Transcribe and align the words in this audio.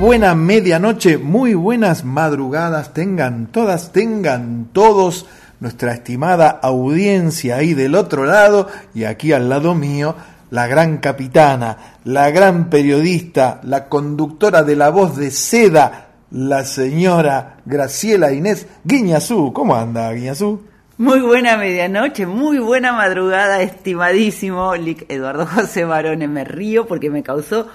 buena 0.00 0.34
medianoche, 0.34 1.18
muy 1.18 1.52
buenas 1.52 2.04
madrugadas, 2.04 2.94
tengan 2.94 3.48
todas, 3.48 3.92
tengan 3.92 4.70
todos 4.72 5.26
nuestra 5.60 5.92
estimada 5.92 6.48
audiencia 6.48 7.56
ahí 7.56 7.74
del 7.74 7.94
otro 7.94 8.24
lado 8.24 8.66
y 8.94 9.04
aquí 9.04 9.34
al 9.34 9.50
lado 9.50 9.74
mío, 9.74 10.16
la 10.50 10.66
gran 10.66 10.98
capitana, 10.98 11.98
la 12.04 12.30
gran 12.30 12.70
periodista, 12.70 13.60
la 13.62 13.90
conductora 13.90 14.62
de 14.62 14.74
la 14.74 14.88
voz 14.88 15.18
de 15.18 15.30
seda, 15.30 16.08
la 16.30 16.64
señora 16.64 17.58
Graciela 17.66 18.32
Inés 18.32 18.66
Guiñazú. 18.84 19.52
¿Cómo 19.52 19.76
anda, 19.76 20.10
Guiñazú? 20.12 20.62
Muy 20.96 21.20
buena 21.20 21.58
medianoche, 21.58 22.26
muy 22.26 22.58
buena 22.58 22.94
madrugada, 22.94 23.60
estimadísimo 23.60 24.74
Eduardo 24.74 25.44
José 25.44 25.84
Barone. 25.84 26.26
Me 26.26 26.44
río 26.44 26.86
porque 26.86 27.10
me 27.10 27.22
causó 27.22 27.68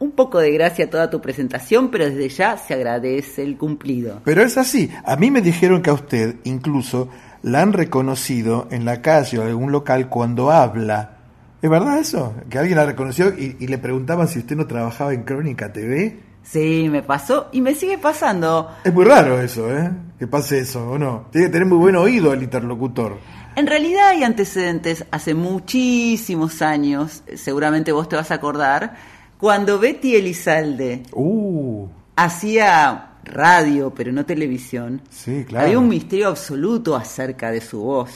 un 0.00 0.12
poco 0.12 0.38
de 0.38 0.50
gracia 0.50 0.90
toda 0.90 1.10
tu 1.10 1.20
presentación, 1.20 1.90
pero 1.90 2.06
desde 2.06 2.28
ya 2.30 2.56
se 2.56 2.74
agradece 2.74 3.42
el 3.44 3.56
cumplido. 3.56 4.20
Pero 4.24 4.42
es 4.42 4.58
así, 4.58 4.90
a 5.04 5.14
mí 5.16 5.30
me 5.30 5.42
dijeron 5.42 5.82
que 5.82 5.90
a 5.90 5.92
usted 5.92 6.36
incluso 6.44 7.08
la 7.42 7.62
han 7.62 7.72
reconocido 7.72 8.66
en 8.70 8.84
la 8.84 9.02
calle 9.02 9.38
o 9.38 9.42
en 9.42 9.48
algún 9.48 9.72
local 9.72 10.08
cuando 10.08 10.50
habla. 10.50 11.18
¿Es 11.62 11.68
verdad 11.68 11.98
eso? 11.98 12.34
Que 12.48 12.58
alguien 12.58 12.78
la 12.78 12.86
reconoció 12.86 13.28
y, 13.28 13.56
y 13.60 13.66
le 13.66 13.78
preguntaban 13.78 14.26
si 14.26 14.38
usted 14.38 14.56
no 14.56 14.66
trabajaba 14.66 15.12
en 15.12 15.22
Crónica 15.22 15.72
TV. 15.72 16.18
Sí, 16.42 16.88
me 16.90 17.02
pasó 17.02 17.48
y 17.52 17.60
me 17.60 17.74
sigue 17.74 17.98
pasando. 17.98 18.70
Es 18.82 18.94
muy 18.94 19.04
raro 19.04 19.38
eso, 19.40 19.70
¿eh? 19.70 19.90
Que 20.18 20.26
pase 20.26 20.60
eso, 20.60 20.92
¿o 20.92 20.98
no? 20.98 21.26
Tiene 21.30 21.48
que 21.48 21.52
tener 21.52 21.68
muy 21.68 21.78
buen 21.78 21.96
oído 21.96 22.32
el 22.32 22.42
interlocutor. 22.42 23.18
En 23.56 23.66
realidad 23.66 24.08
hay 24.08 24.24
antecedentes 24.24 25.04
hace 25.10 25.34
muchísimos 25.34 26.62
años, 26.62 27.22
seguramente 27.34 27.92
vos 27.92 28.08
te 28.08 28.16
vas 28.16 28.30
a 28.30 28.34
acordar, 28.34 28.96
cuando 29.40 29.78
Betty 29.78 30.16
Elizalde 30.16 31.02
Uh, 31.12 31.86
hacía 32.16 33.06
radio, 33.24 33.92
pero 33.94 34.12
no 34.12 34.24
televisión, 34.26 35.02
sí, 35.10 35.44
claro. 35.46 35.66
había 35.66 35.78
un 35.78 35.88
misterio 35.88 36.28
absoluto 36.28 36.96
acerca 36.96 37.50
de 37.50 37.60
su 37.60 37.80
voz, 37.80 38.10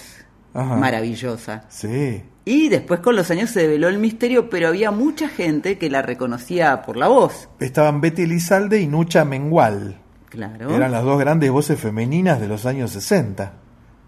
Ajá. 0.53 0.77
maravillosa. 0.77 1.65
Sí. 1.69 2.23
Y 2.47 2.69
después 2.69 3.01
con 3.01 3.17
los 3.17 3.31
años 3.31 3.51
se 3.51 3.61
develó 3.61 3.89
el 3.89 3.99
misterio, 3.99 4.51
pero 4.51 4.69
había 4.69 4.91
mucha 4.91 5.29
gente 5.29 5.79
que 5.79 5.89
la 5.91 6.03
reconocía 6.03 6.83
por 6.83 6.97
la 6.97 7.09
voz. 7.09 7.49
Estaban 7.61 8.01
Betty 8.01 8.23
Elizalde 8.23 8.81
y 8.81 8.87
Nucha 8.87 9.25
Mengual. 9.25 9.99
Claro. 10.29 10.75
Eran 10.75 10.91
las 10.93 11.05
dos 11.05 11.19
grandes 11.19 11.51
voces 11.51 11.79
femeninas 11.79 12.41
de 12.41 12.49
los 12.49 12.67
años 12.67 12.91
60. 12.91 13.53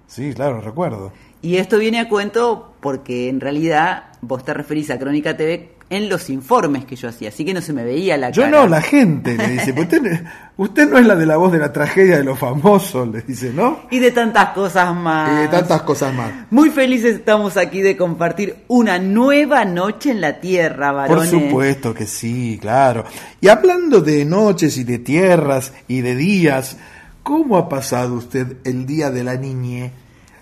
Sí, 0.07 0.33
claro, 0.35 0.61
recuerdo. 0.61 1.13
Y 1.41 1.57
esto 1.57 1.79
viene 1.79 2.01
a 2.01 2.09
cuento 2.09 2.75
porque 2.81 3.29
en 3.29 3.41
realidad 3.41 4.05
vos 4.21 4.45
te 4.45 4.53
referís 4.53 4.91
a 4.91 4.99
Crónica 4.99 5.37
TV 5.37 5.76
en 5.89 6.09
los 6.09 6.31
informes 6.31 6.85
que 6.85 6.97
yo 6.97 7.09
hacía, 7.09 7.29
así 7.29 7.45
que 7.45 7.55
no 7.55 7.61
se 7.61 7.73
me 7.73 7.85
veía 7.85 8.17
la 8.17 8.31
Yo 8.31 8.43
cara. 8.43 8.61
no, 8.63 8.67
la 8.67 8.81
gente 8.83 9.37
le 9.37 9.47
dice. 9.49 9.73
"Pues 9.73 9.87
Usted, 9.87 10.25
usted 10.57 10.89
no 10.91 10.99
es 10.99 11.07
la 11.07 11.15
de 11.15 11.27
la 11.27 11.37
voz 11.37 11.53
de 11.53 11.59
la 11.59 11.73
tragedia 11.73 12.17
de 12.17 12.25
los 12.25 12.39
famosos, 12.39 13.07
le 13.09 13.23
dice, 13.23 13.53
¿no? 13.55 13.83
Y 13.91 14.01
de 14.01 14.11
tantas 14.11 14.49
cosas 14.51 14.93
más. 14.97 15.31
Y 15.33 15.43
de 15.43 15.49
tantas 15.49 15.83
cosas 15.83 16.13
más. 16.13 16.31
Muy 16.51 16.71
felices 16.71 17.15
estamos 17.15 17.57
aquí 17.57 17.83
de 17.83 17.97
compartir 17.97 18.57
una 18.67 18.99
nueva 18.99 19.65
noche 19.65 20.11
en 20.11 20.21
la 20.21 20.41
Tierra, 20.41 20.89
Por 20.91 20.97
varones. 21.19 21.31
supuesto 21.31 21.95
que 21.95 22.07
sí, 22.07 22.59
claro. 22.61 23.05
Y 23.41 23.47
hablando 23.49 24.01
de 24.01 24.25
noches 24.25 24.77
y 24.79 24.85
de 24.85 24.99
tierras 24.99 25.73
y 25.87 26.01
de 26.01 26.17
días, 26.17 26.79
¿cómo 27.23 27.57
ha 27.59 27.69
pasado 27.69 28.15
usted 28.15 28.57
el 28.65 28.87
día 28.87 29.11
de 29.11 29.23
la 29.23 29.37
niñe? 29.37 29.93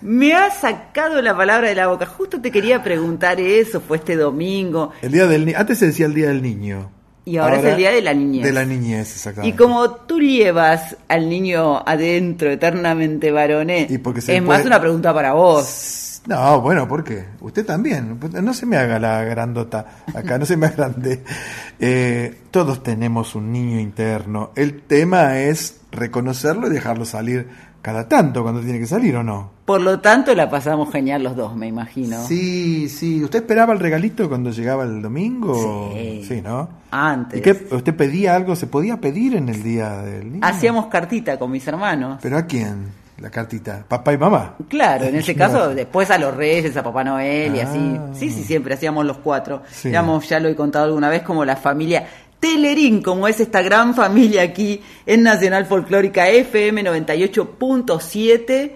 Me 0.05 0.35
ha 0.35 0.51
sacado 0.51 1.19
la 1.19 1.35
palabra 1.35 1.67
de 1.67 1.73
la 1.73 1.87
boca. 1.87 2.05
Justo 2.05 2.39
te 2.39 2.51
quería 2.51 2.83
preguntar 2.83 3.41
eso, 3.41 3.81
fue 3.81 3.97
este 3.97 4.15
domingo. 4.15 4.91
El 5.01 5.11
día 5.11 5.25
del 5.25 5.55
Antes 5.55 5.79
se 5.79 5.87
decía 5.87 6.05
el 6.05 6.13
día 6.13 6.27
del 6.27 6.43
niño. 6.43 6.91
Y 7.25 7.37
ahora 7.37 7.57
es 7.57 7.65
el 7.65 7.75
día 7.75 7.89
de 7.89 8.03
la 8.03 8.13
niñez. 8.13 8.43
De 8.43 8.51
la 8.51 8.65
niñez, 8.65 9.09
Y 9.09 9.13
exactamente. 9.13 9.57
como 9.57 9.89
tú 9.89 10.19
llevas 10.19 10.95
al 11.07 11.27
niño 11.27 11.79
adentro 11.83 12.51
eternamente 12.51 13.31
varones, 13.31 13.89
Y 13.89 13.99
es 14.31 14.43
más 14.43 14.63
una 14.63 14.79
pregunta 14.79 15.11
para 15.11 15.33
vos. 15.33 16.21
No, 16.27 16.61
bueno, 16.61 16.87
¿por 16.87 17.03
qué? 17.03 17.25
Usted 17.41 17.65
también. 17.65 18.19
No 18.43 18.53
se 18.53 18.67
me 18.67 18.77
haga 18.77 18.99
la 18.99 19.23
grandota 19.23 20.03
acá, 20.13 20.37
no 20.37 20.45
se 20.45 20.55
me 20.55 20.67
agrande. 20.67 21.23
Eh, 21.77 22.43
todos 22.51 22.83
tenemos 22.83 23.35
un 23.35 23.51
niño 23.51 23.81
interno. 23.81 24.51
El 24.55 24.83
tema 24.83 25.39
es 25.39 25.81
reconocerlo 25.91 26.67
y 26.67 26.69
dejarlo 26.69 27.03
salir 27.03 27.49
cada 27.85 28.09
tanto 28.09 28.41
cuando 28.41 28.61
tiene 28.61 28.79
que 28.79 28.87
salir 28.87 29.15
o 29.15 29.21
no. 29.23 29.51
Por 29.63 29.79
lo 29.79 29.99
tanto, 29.99 30.33
la 30.33 30.49
pasamos 30.49 30.91
genial 30.91 31.21
los 31.21 31.35
dos, 31.35 31.55
me 31.55 31.67
imagino. 31.67 32.17
Sí, 32.25 32.89
sí. 32.89 33.23
¿Usted 33.23 33.41
esperaba 33.41 33.73
el 33.73 33.79
regalito 33.79 34.27
cuando 34.27 34.49
llegaba 34.49 34.85
el 34.85 35.03
domingo? 35.03 35.93
Sí. 35.93 36.41
¿no? 36.43 36.67
Antes. 36.89 37.37
¿Y 37.37 37.41
qué? 37.43 37.67
¿Usted 37.75 37.95
pedía 37.95 38.35
algo? 38.35 38.55
¿Se 38.55 38.65
podía 38.65 38.97
pedir 38.99 39.35
en 39.35 39.49
el 39.49 39.61
día 39.61 39.97
del 40.01 40.31
niño? 40.33 40.41
Hacíamos 40.47 40.87
cartita 40.87 41.37
con 41.37 41.51
mis 41.51 41.67
hermanos. 41.67 42.17
¿Pero 42.23 42.39
a 42.39 42.47
quién? 42.47 43.05
la 43.17 43.29
cartita? 43.29 43.85
¿Papá 43.87 44.11
y 44.11 44.17
mamá? 44.17 44.55
Claro, 44.67 45.05
en 45.05 45.15
ese 45.15 45.33
caso, 45.37 45.69
después 45.73 46.11
a 46.11 46.17
los 46.17 46.35
Reyes, 46.35 46.75
a 46.75 46.83
Papá 46.83 47.01
Noel 47.05 47.55
y 47.55 47.59
Ah. 47.61 47.69
así. 47.69 47.99
Sí, 48.19 48.29
sí, 48.29 48.43
siempre 48.43 48.73
hacíamos 48.73 49.05
los 49.05 49.19
cuatro. 49.19 49.61
Sí. 49.71 49.87
Éramos, 49.87 50.27
ya 50.27 50.37
lo 50.41 50.49
he 50.49 50.55
contado 50.55 50.83
alguna 50.85 51.07
vez, 51.07 51.21
como 51.21 51.45
la 51.45 51.55
familia 51.55 52.05
Telerín, 52.45 53.01
como 53.01 53.27
es 53.27 53.39
esta 53.39 53.63
gran 53.63 53.95
familia 53.95 54.43
aquí 54.43 54.79
en 55.07 55.23
Nacional 55.23 55.65
Folclórica 55.65 56.29
FM 56.29 56.83
98.7, 56.83 58.71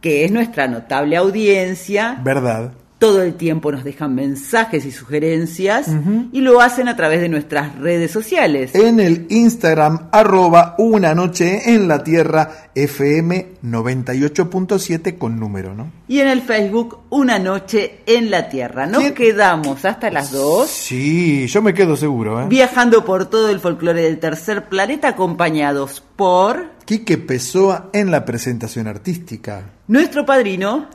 que 0.00 0.24
es 0.24 0.32
nuestra 0.32 0.66
notable 0.66 1.16
audiencia. 1.16 2.18
¿Verdad? 2.24 2.72
Todo 2.98 3.22
el 3.22 3.34
tiempo 3.34 3.70
nos 3.70 3.84
dejan 3.84 4.14
mensajes 4.16 4.84
y 4.84 4.90
sugerencias 4.90 5.86
y 6.32 6.40
lo 6.40 6.60
hacen 6.60 6.88
a 6.88 6.96
través 6.96 7.20
de 7.20 7.28
nuestras 7.28 7.78
redes 7.78 8.10
sociales. 8.10 8.74
En 8.74 8.98
el 8.98 9.26
Instagram, 9.30 10.08
arroba 10.10 10.74
una 10.78 11.14
noche 11.14 11.72
en 11.72 11.86
la 11.86 12.02
tierra, 12.02 12.70
FM 12.74 13.54
98.7 13.64 15.16
con 15.18 15.38
número, 15.38 15.74
¿no? 15.74 15.90
Y 16.08 16.20
en 16.20 16.28
el 16.28 16.42
Facebook, 16.42 16.98
Una 17.10 17.38
Noche 17.38 18.00
en 18.06 18.30
la 18.30 18.48
Tierra. 18.48 18.86
Nos 18.86 19.00
¿Quién? 19.02 19.14
quedamos 19.14 19.84
hasta 19.84 20.10
las 20.10 20.32
dos. 20.32 20.68
Sí, 20.68 21.46
yo 21.46 21.62
me 21.62 21.74
quedo 21.74 21.96
seguro, 21.96 22.42
¿eh? 22.42 22.46
viajando 22.48 23.04
por 23.04 23.26
todo 23.26 23.48
el 23.50 23.60
folclore 23.60 24.02
del 24.02 24.18
tercer 24.18 24.68
planeta 24.68 25.08
acompañados 25.08 26.02
por 26.16 26.70
Quique 26.84 27.18
Pessoa 27.18 27.90
en 27.92 28.10
la 28.10 28.24
presentación 28.24 28.86
artística. 28.88 29.70
nuestro 29.86 30.24
padrino, 30.26 30.86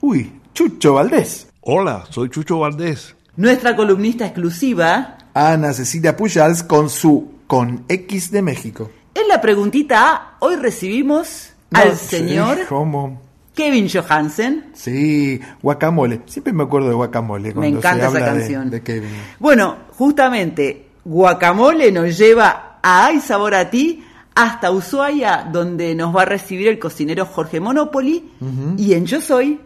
Uy, 0.00 0.32
Chucho 0.54 0.94
Valdés. 0.94 1.48
Hola, 1.62 2.04
soy 2.10 2.30
Chucho 2.30 2.60
Valdés. 2.60 3.14
nuestra 3.36 3.74
columnista 3.74 4.24
exclusiva. 4.24 5.18
Ana 5.34 5.72
Cecilia 5.72 6.16
Pujals 6.16 6.62
con 6.62 6.88
su 6.88 7.32
Con 7.48 7.84
X 7.88 8.30
de 8.30 8.40
México. 8.40 8.90
En 9.14 9.26
la 9.28 9.40
preguntita 9.40 10.12
A, 10.12 10.36
hoy 10.38 10.54
recibimos 10.56 11.50
No, 11.70 11.80
al 11.80 11.96
sí, 11.96 12.16
señor 12.16 12.58
¿Cómo? 12.68 13.20
Kevin 13.54 13.88
Johansen. 13.88 14.66
Sí, 14.74 15.40
guacamole. 15.60 16.20
Siempre 16.26 16.52
me 16.52 16.62
acuerdo 16.62 16.88
de 16.88 16.94
guacamole 16.94 17.52
cuando 17.52 17.78
encanta 17.78 18.10
se 18.10 18.16
esa 18.16 18.24
habla 18.26 18.38
canción. 18.38 18.70
De, 18.70 18.82
Kevin. 18.82 19.10
Bueno, 19.40 19.76
justamente 19.96 20.86
Guacamole 21.04 21.90
nos 21.92 22.16
lleva 22.16 22.78
a 22.82 23.06
Ay 23.06 23.20
Sabor 23.20 23.54
a 23.54 23.70
Ti 23.70 24.04
hasta 24.34 24.70
Ushuaia, 24.70 25.48
donde 25.52 25.94
nos 25.94 26.14
va 26.14 26.22
a 26.22 26.26
recibir 26.26 26.68
el 26.68 26.78
cocinero 26.78 27.26
Jorge 27.26 27.60
Monopoli. 27.60 28.30
Y 28.78 28.94
en 28.94 29.06
Yo 29.06 29.20
Soy 29.20 29.60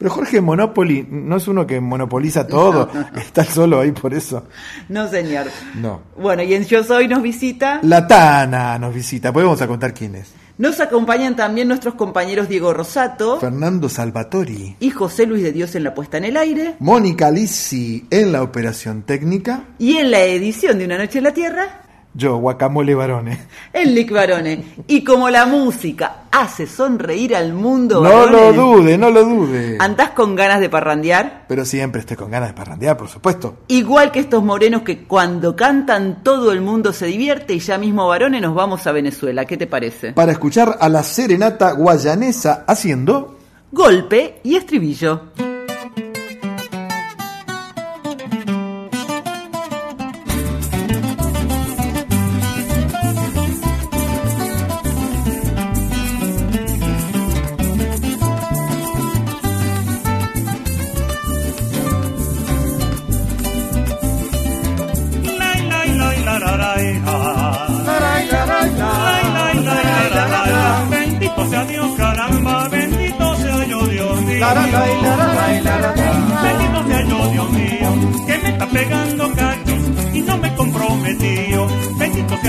Pero 0.00 0.10
Jorge 0.12 0.40
Monopoly 0.40 1.06
no 1.10 1.36
es 1.36 1.46
uno 1.46 1.66
que 1.66 1.78
monopoliza 1.78 2.46
todo. 2.46 2.88
Está 3.14 3.44
solo 3.44 3.80
ahí 3.80 3.92
por 3.92 4.14
eso. 4.14 4.44
No, 4.88 5.06
señor. 5.08 5.48
No. 5.74 6.00
Bueno, 6.16 6.42
y 6.42 6.54
en 6.54 6.64
Yo 6.64 6.82
Soy 6.82 7.06
nos 7.06 7.20
visita. 7.20 7.80
La 7.82 8.06
Tana 8.06 8.78
nos 8.78 8.94
visita. 8.94 9.30
Pues 9.30 9.44
vamos 9.44 9.60
a 9.60 9.66
contar 9.66 9.92
quién 9.92 10.14
es. 10.14 10.32
Nos 10.56 10.80
acompañan 10.80 11.36
también 11.36 11.68
nuestros 11.68 11.94
compañeros 11.96 12.48
Diego 12.48 12.72
Rosato 12.72 13.38
Fernando 13.40 13.90
Salvatori. 13.90 14.76
y 14.80 14.90
José 14.90 15.26
Luis 15.26 15.42
de 15.42 15.52
Dios 15.52 15.74
en 15.74 15.84
la 15.84 15.92
puesta 15.94 16.16
en 16.16 16.24
el 16.24 16.36
aire. 16.38 16.76
Mónica 16.78 17.30
Lisi 17.30 18.06
en 18.10 18.32
la 18.32 18.42
operación 18.42 19.02
técnica. 19.02 19.64
Y 19.78 19.98
en 19.98 20.10
la 20.10 20.20
edición 20.22 20.78
de 20.78 20.86
Una 20.86 20.96
Noche 20.96 21.18
en 21.18 21.24
la 21.24 21.32
Tierra, 21.34 21.82
Yo, 22.12 22.38
Guacamole 22.38 22.94
Barone. 22.94 23.38
el 23.72 23.94
Lick 23.94 24.10
Barone. 24.10 24.64
Y 24.88 25.04
como 25.04 25.30
la 25.30 25.46
música 25.46 26.24
hace 26.30 26.66
sonreír 26.66 27.36
al 27.36 27.52
mundo, 27.52 28.02
No 28.02 28.26
lo 28.26 28.52
dude, 28.52 28.98
no 28.98 29.10
lo 29.10 29.24
dude. 29.24 29.76
¿Andás 29.78 30.10
con 30.10 30.34
ganas 30.34 30.60
de 30.60 30.68
parrandear? 30.68 31.44
Pero 31.48 31.64
siempre 31.64 32.00
estoy 32.00 32.16
con 32.16 32.30
ganas 32.30 32.48
de 32.48 32.54
parrandear, 32.54 32.96
por 32.96 33.08
supuesto. 33.08 33.58
Igual 33.68 34.10
que 34.10 34.20
estos 34.20 34.42
morenos 34.42 34.82
que 34.82 35.04
cuando 35.04 35.54
cantan 35.54 36.22
todo 36.24 36.50
el 36.52 36.60
mundo 36.60 36.92
se 36.92 37.06
divierte 37.06 37.54
y 37.54 37.60
ya 37.60 37.78
mismo 37.78 38.08
varones 38.08 38.42
nos 38.42 38.54
vamos 38.54 38.86
a 38.86 38.92
Venezuela. 38.92 39.44
¿Qué 39.44 39.56
te 39.56 39.66
parece? 39.68 40.12
Para 40.12 40.32
escuchar 40.32 40.78
a 40.80 40.88
la 40.88 41.02
serenata 41.02 41.72
guayanesa 41.72 42.64
haciendo... 42.66 43.36
Golpe 43.72 44.40
y 44.42 44.56
estribillo. 44.56 45.26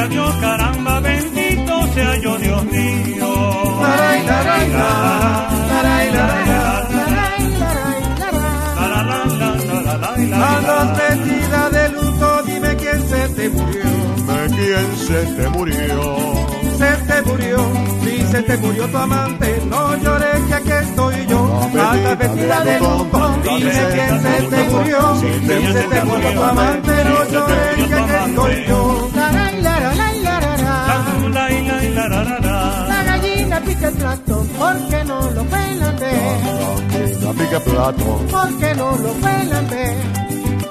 Sea 0.02 0.08
Dios, 0.08 0.36
caramba, 0.36 1.00
bendito 1.00 1.88
sea 1.94 2.16
yo, 2.22 2.38
Dios 2.38 2.64
mío. 2.66 3.82
Andas 10.34 10.98
vestida 10.98 11.70
de 11.70 11.90
luto, 11.90 12.44
dime 12.46 12.76
quién 12.78 13.10
se 13.10 13.30
te 13.30 13.50
murió. 13.50 13.82
¿Quién 14.56 14.98
se 14.98 15.26
te 15.36 15.50
murió? 15.50 15.78
Se 16.78 16.92
te 17.08 17.22
murió, 17.24 17.58
si 18.04 18.22
se 18.32 18.42
te 18.44 18.58
murió 18.58 18.88
tu 18.88 18.98
amante, 18.98 19.62
no 19.70 19.96
llores 19.98 20.42
que 20.48 20.54
aquí 20.54 20.72
estoy 20.72 21.26
yo. 21.28 21.70
Andas 21.80 22.18
vestida 22.18 22.62
de 22.62 22.80
luto, 22.80 23.36
dime 23.44 23.72
quién 23.94 24.22
se 24.22 24.42
te 24.50 24.70
murió. 24.70 25.16
Si 25.20 25.74
se 25.74 25.84
te 25.84 26.04
murió 26.06 26.34
tu 26.34 26.44
amante, 26.44 26.92
no 27.04 27.24
llores 27.32 27.88
que 27.88 27.96
aquí 27.96 28.30
estoy 28.30 28.66
yo. 28.68 29.11
pique 33.82 33.88
el 33.88 33.94
plato, 33.96 34.46
porque 34.60 35.04
no 35.06 35.32
lo 35.32 35.44
pelan 35.46 35.98
de. 35.98 36.12
No, 37.22 37.34
no, 37.34 37.60
plato, 37.62 38.22
porque 38.32 38.76
no 38.76 38.92
lo 38.98 39.14
pelan. 39.14 39.68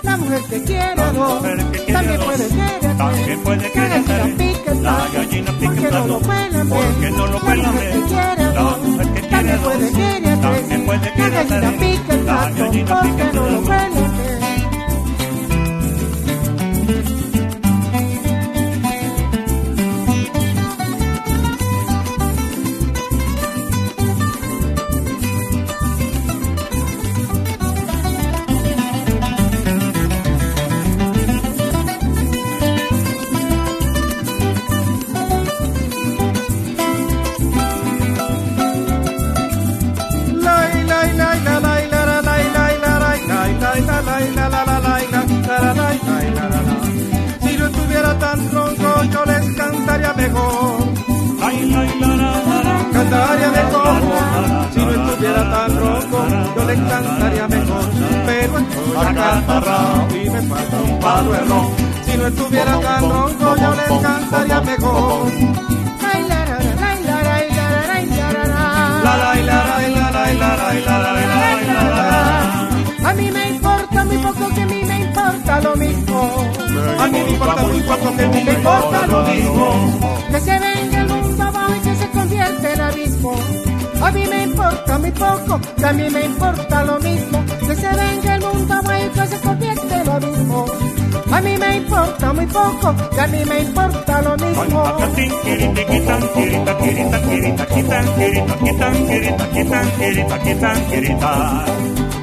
La 0.03 0.17
mujer 0.17 0.41
que 0.51 0.65
quiera 0.65 1.13
dos, 1.13 1.43
también 1.93 2.21
puede 3.43 3.73
querer 3.73 4.05
la 4.81 5.09
gallina 5.13 5.53
pique 5.53 5.87
el 5.87 5.89
plato, 5.89 6.21
porque 6.21 7.11
no 7.11 7.27
lo 7.27 7.41
pelan 7.41 7.59
La 7.59 7.73
mujer 7.73 7.93
que 7.93 8.01
quiera 8.09 8.53
dos, 8.53 8.79
también 9.31 9.61
puede 9.61 9.93
querer 9.93 10.39
la 10.39 11.31
gallina 11.31 11.71
pique 11.79 12.13
el 12.13 12.21
plato, 12.21 12.65
porque 12.89 13.25
no 13.33 13.51
lo 13.51 13.63
pelan 13.63 14.10
que 74.55 74.63
a 74.63 74.67
mí 74.67 74.85
me 74.85 75.01
importa 75.01 75.61
lo 75.61 75.77
mismo. 75.77 76.31
A 76.99 77.07
mí 77.07 77.19
me 77.19 77.31
importa 77.31 77.63
muy 77.63 77.81
poco 77.81 78.17
que 78.17 78.23
a 78.23 78.29
mí 78.29 78.45
me 78.45 78.53
importa 78.53 79.07
lo 79.07 79.23
mismo. 79.23 80.19
Que 80.31 80.41
se 80.41 80.59
venga 80.59 81.01
el 81.01 81.09
mundo 81.09 81.43
abajo 81.43 81.75
y 81.75 81.81
que 81.81 81.97
se 81.97 82.09
convierte 82.11 82.73
en 82.73 82.81
abismo. 82.81 83.35
A 84.03 84.11
mí 84.13 84.25
me 84.27 84.43
importa 84.45 84.99
muy 84.99 85.11
poco, 85.11 85.61
que 85.77 85.87
a 85.87 85.93
mí 85.93 86.11
me 86.11 86.25
importa 86.25 86.85
lo 86.85 86.99
mismo. 87.01 87.45
Que 87.67 87.75
se 87.77 87.89
venga 87.89 88.35
el 88.37 88.43
mundo 88.43 88.75
abajo 88.75 89.05
y 89.05 89.09
que 89.11 89.27
se 89.27 89.41
convierte 89.41 89.95
en 89.95 90.09
abismo. 90.09 90.67
A 91.33 91.41
mí 91.41 91.57
me 91.57 91.77
importa 91.77 92.33
muy 92.33 92.47
poco, 92.47 92.95
que 93.15 93.21
a 93.21 93.27
mí 93.29 93.45
me 93.45 93.59
importa 93.61 94.23
lo 94.23 94.37
mismo. 94.37 94.85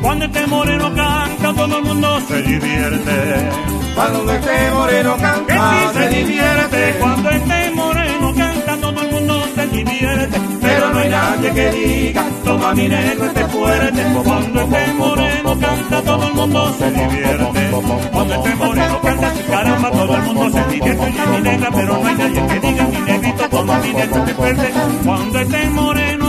Cuando 0.01 0.25
este 0.25 0.47
moreno 0.47 0.93
canta, 0.93 1.53
todo 1.53 1.77
el 1.77 1.83
mundo 1.83 2.19
se 2.27 2.41
divierte. 2.41 3.49
Cuando 3.95 4.31
este 4.31 4.71
moreno 4.71 5.15
Que 5.15 5.21
canta, 5.23 5.71
sí 5.93 5.99
se 5.99 6.09
divierte. 6.09 6.95
Cuando 6.99 7.29
este 7.29 7.71
moreno 7.71 8.33
canta, 8.35 8.77
todo 8.77 9.01
el 9.01 9.11
mundo 9.11 9.43
se 9.55 9.67
divierte. 9.67 10.41
Pero 10.61 10.93
no 10.93 10.99
hay 10.99 11.09
nadie 11.09 11.51
que 11.51 11.71
diga, 11.71 12.25
toma 12.43 12.73
mi 12.75 12.87
negro, 12.87 13.25
este 13.25 13.45
fuerte. 13.45 14.03
Cuando 14.23 14.61
este 14.61 14.93
moreno 14.93 15.59
canta, 15.59 16.01
todo 16.03 16.27
el 16.27 16.33
mundo 16.33 16.75
se 16.77 16.91
divierte. 16.91 17.69
Cuando 18.11 18.33
este 18.35 18.55
moreno 18.55 19.01
canta, 19.01 19.33
caramba, 19.49 19.91
todo 19.91 20.15
el 20.15 20.21
mundo 20.23 20.49
se 20.51 20.73
divierte. 20.73 21.03
Oye, 21.03 21.27
mi 21.31 21.41
negra, 21.41 21.69
pero 21.73 21.97
no 21.97 22.07
hay 22.07 22.15
nadie 22.15 22.47
que 22.47 22.59
diga, 22.59 22.83
mi 22.83 22.99
negrito, 23.11 23.49
toma 23.49 23.79
mi 23.79 23.93
negro, 23.93 24.17
este 24.19 24.33
fuerte. 24.35 24.73
Cuando 25.03 25.39
este 25.39 25.69
moreno 25.69 26.16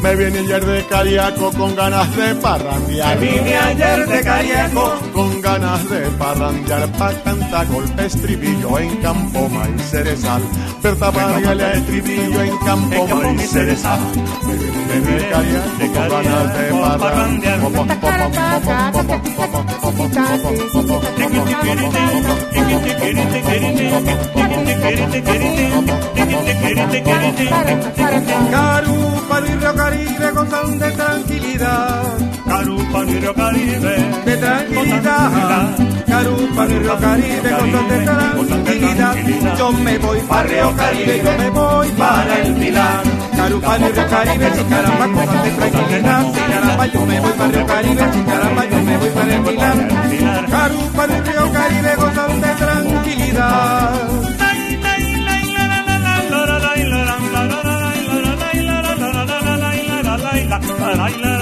Me 0.00 0.14
viene 0.14 0.38
ayer 0.38 0.64
de 0.64 0.86
Cariaco 0.86 1.50
con 1.52 1.74
ganas 1.74 2.16
de 2.16 2.34
parrandear. 2.36 3.18
Vine 3.18 3.56
ayer 3.56 4.06
de 4.06 4.22
Cariaco, 4.22 4.94
con 5.12 5.40
ganas 5.40 5.90
de 5.90 6.00
parrandear 6.18 6.92
pa' 6.92 7.12
cantar 7.24 7.66
golpe 7.66 8.06
estribillo 8.06 8.78
en 8.78 8.96
campo 8.98 9.48
maíz 9.48 9.82
cerezal. 9.90 10.42
Berta 10.82 11.10
Vargas 11.10 11.76
estribillo 11.78 12.42
en 12.42 12.58
campo 12.58 13.06
maíz 13.08 13.50
cerezal. 13.50 14.00
Me 14.46 14.54
viene 15.00 15.16
de 15.16 15.28
Cariaco 15.30 15.78
con 15.78 16.22
ganas 16.24 16.58
de 16.58 16.70
parrandear. 16.98 17.58
Carúpano 29.28 29.46
y 29.46 29.58
Río 29.58 29.74
Caribe 29.74 30.30
gozan 30.30 30.78
de 30.78 30.90
tranquilidad, 30.92 32.02
Carúpano 32.46 33.10
y 33.10 33.14
Río 33.20 33.34
Caribe. 33.34 34.22
de 34.24 34.36
tranquilidad. 34.38 35.76
Carúpano 36.06 36.74
y 36.74 36.78
Río 36.78 36.98
Caribe 36.98 37.50
gozan 37.50 37.88
de 37.88 38.04
tranquilidad. 38.06 39.56
Yo 39.58 39.72
me 39.72 39.98
voy 39.98 40.18
para 40.20 40.42
Río 40.44 40.74
Caribe, 40.74 41.22
yo 41.22 41.38
me 41.38 41.50
voy 41.50 41.88
para 41.90 42.40
el 42.40 42.54
Pilar. 42.54 43.02
Carúpano 43.36 43.88
y 43.88 43.92
Río 43.92 44.08
Caribe, 44.08 44.50
si 44.56 44.64
caramba 44.64 45.06
gozan 45.06 45.42
de 45.44 45.50
tranquilidad. 45.50 46.32
Si 46.32 46.40
caramba 46.40 46.86
yo 46.86 47.06
me 47.06 47.20
voy 47.20 47.32
para 47.32 47.50
Río 47.50 47.66
Caribe, 47.66 48.12
si 48.14 48.22
caramba 48.22 48.64
yo 48.64 48.82
me 48.82 48.96
voy 48.96 49.10
para 49.10 49.34
el 49.34 49.42
Pilar. 49.42 50.46
Carúpano 50.48 51.16
y 51.16 51.20
Río 51.20 51.52
Caribe 51.52 51.96
gozan 51.96 52.40
de 52.40 52.54
tranquilidad. 52.54 54.07
la 60.66 60.94
la 60.94 61.08
la 61.22 61.37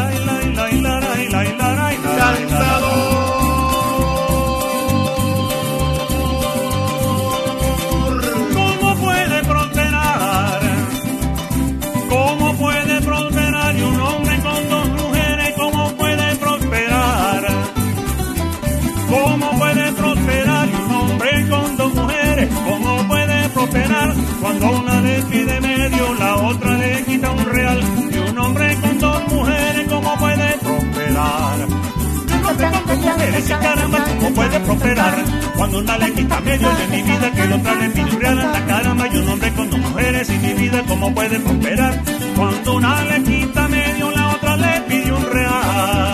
ese 33.35 33.59
caramba, 33.59 34.05
¿cómo 34.05 34.31
puede 34.35 34.61
prosperar? 34.61 35.25
Cuando 35.57 35.79
una 35.79 35.99
lequita 35.99 36.41
me 36.41 36.59
dio 36.59 36.69
de 36.69 36.87
mi 36.89 37.03
vida, 37.03 37.33
que 37.33 37.47
lo 37.47 37.61
trae 37.61 37.91
pintureada, 37.91 38.53
la 38.53 38.67
caramba, 38.67 39.07
yo 39.09 39.21
un 39.21 39.29
hombre 39.29 39.53
con 39.53 39.71
dos 39.71 39.81
mujeres 39.81 40.31
y 40.31 40.39
mi 40.39 40.55
vida, 40.55 40.83
¿cómo 40.87 41.15
puede 41.15 41.41
prosperar? 41.41 42.03
Cuando 42.37 42.77
una 42.77 43.05
lequita 43.05 43.69
me 43.69 43.95
dio, 43.95 44.11
la 44.11 44.29
otra 44.29 44.57
le 44.57 44.81
pidió 44.83 45.17
un 45.17 45.31
real. 45.31 46.07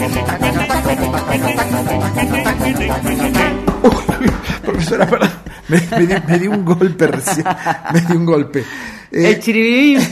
Profesora. 4.64 5.08
Me, 5.68 6.48
un 6.48 6.64
golpe 6.64 7.06
recién. 7.06 7.46
Me 7.92 8.16
un 8.16 8.24
golpe. 8.24 8.64
Eh, 9.12 9.32
El. 9.32 10.08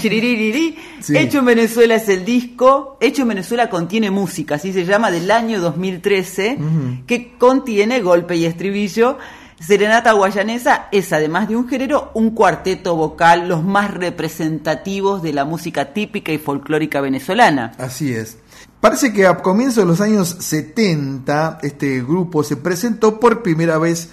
Sí. 1.00 1.16
Hecho 1.16 1.38
en 1.38 1.46
Venezuela 1.46 1.94
es 1.94 2.08
el 2.08 2.24
disco. 2.24 2.98
Hecho 3.00 3.22
en 3.22 3.28
Venezuela 3.28 3.70
contiene 3.70 4.10
música, 4.10 4.56
así 4.56 4.72
se 4.72 4.84
llama, 4.84 5.10
del 5.10 5.30
año 5.30 5.60
2013, 5.60 6.58
que 7.06 7.34
contiene 7.38 8.00
golpe 8.00 8.36
y 8.36 8.44
estribillo. 8.44 9.18
Serenata 9.60 10.12
Guayanesa 10.12 10.88
es, 10.92 11.12
además 11.12 11.48
de 11.48 11.56
un 11.56 11.68
género, 11.68 12.12
un 12.14 12.30
cuarteto 12.30 12.94
vocal, 12.94 13.48
los 13.48 13.64
más 13.64 13.92
representativos 13.92 15.20
de 15.22 15.32
la 15.32 15.44
música 15.44 15.92
típica 15.92 16.30
y 16.30 16.38
folclórica 16.38 17.00
venezolana. 17.00 17.72
Así 17.78 18.12
es. 18.12 18.38
Parece 18.80 19.12
que 19.12 19.26
a 19.26 19.36
comienzos 19.38 19.82
de 19.82 19.86
los 19.86 20.00
años 20.00 20.36
70 20.38 21.58
este 21.62 22.00
grupo 22.02 22.44
se 22.44 22.56
presentó 22.56 23.18
por 23.18 23.42
primera 23.42 23.76
vez 23.76 24.08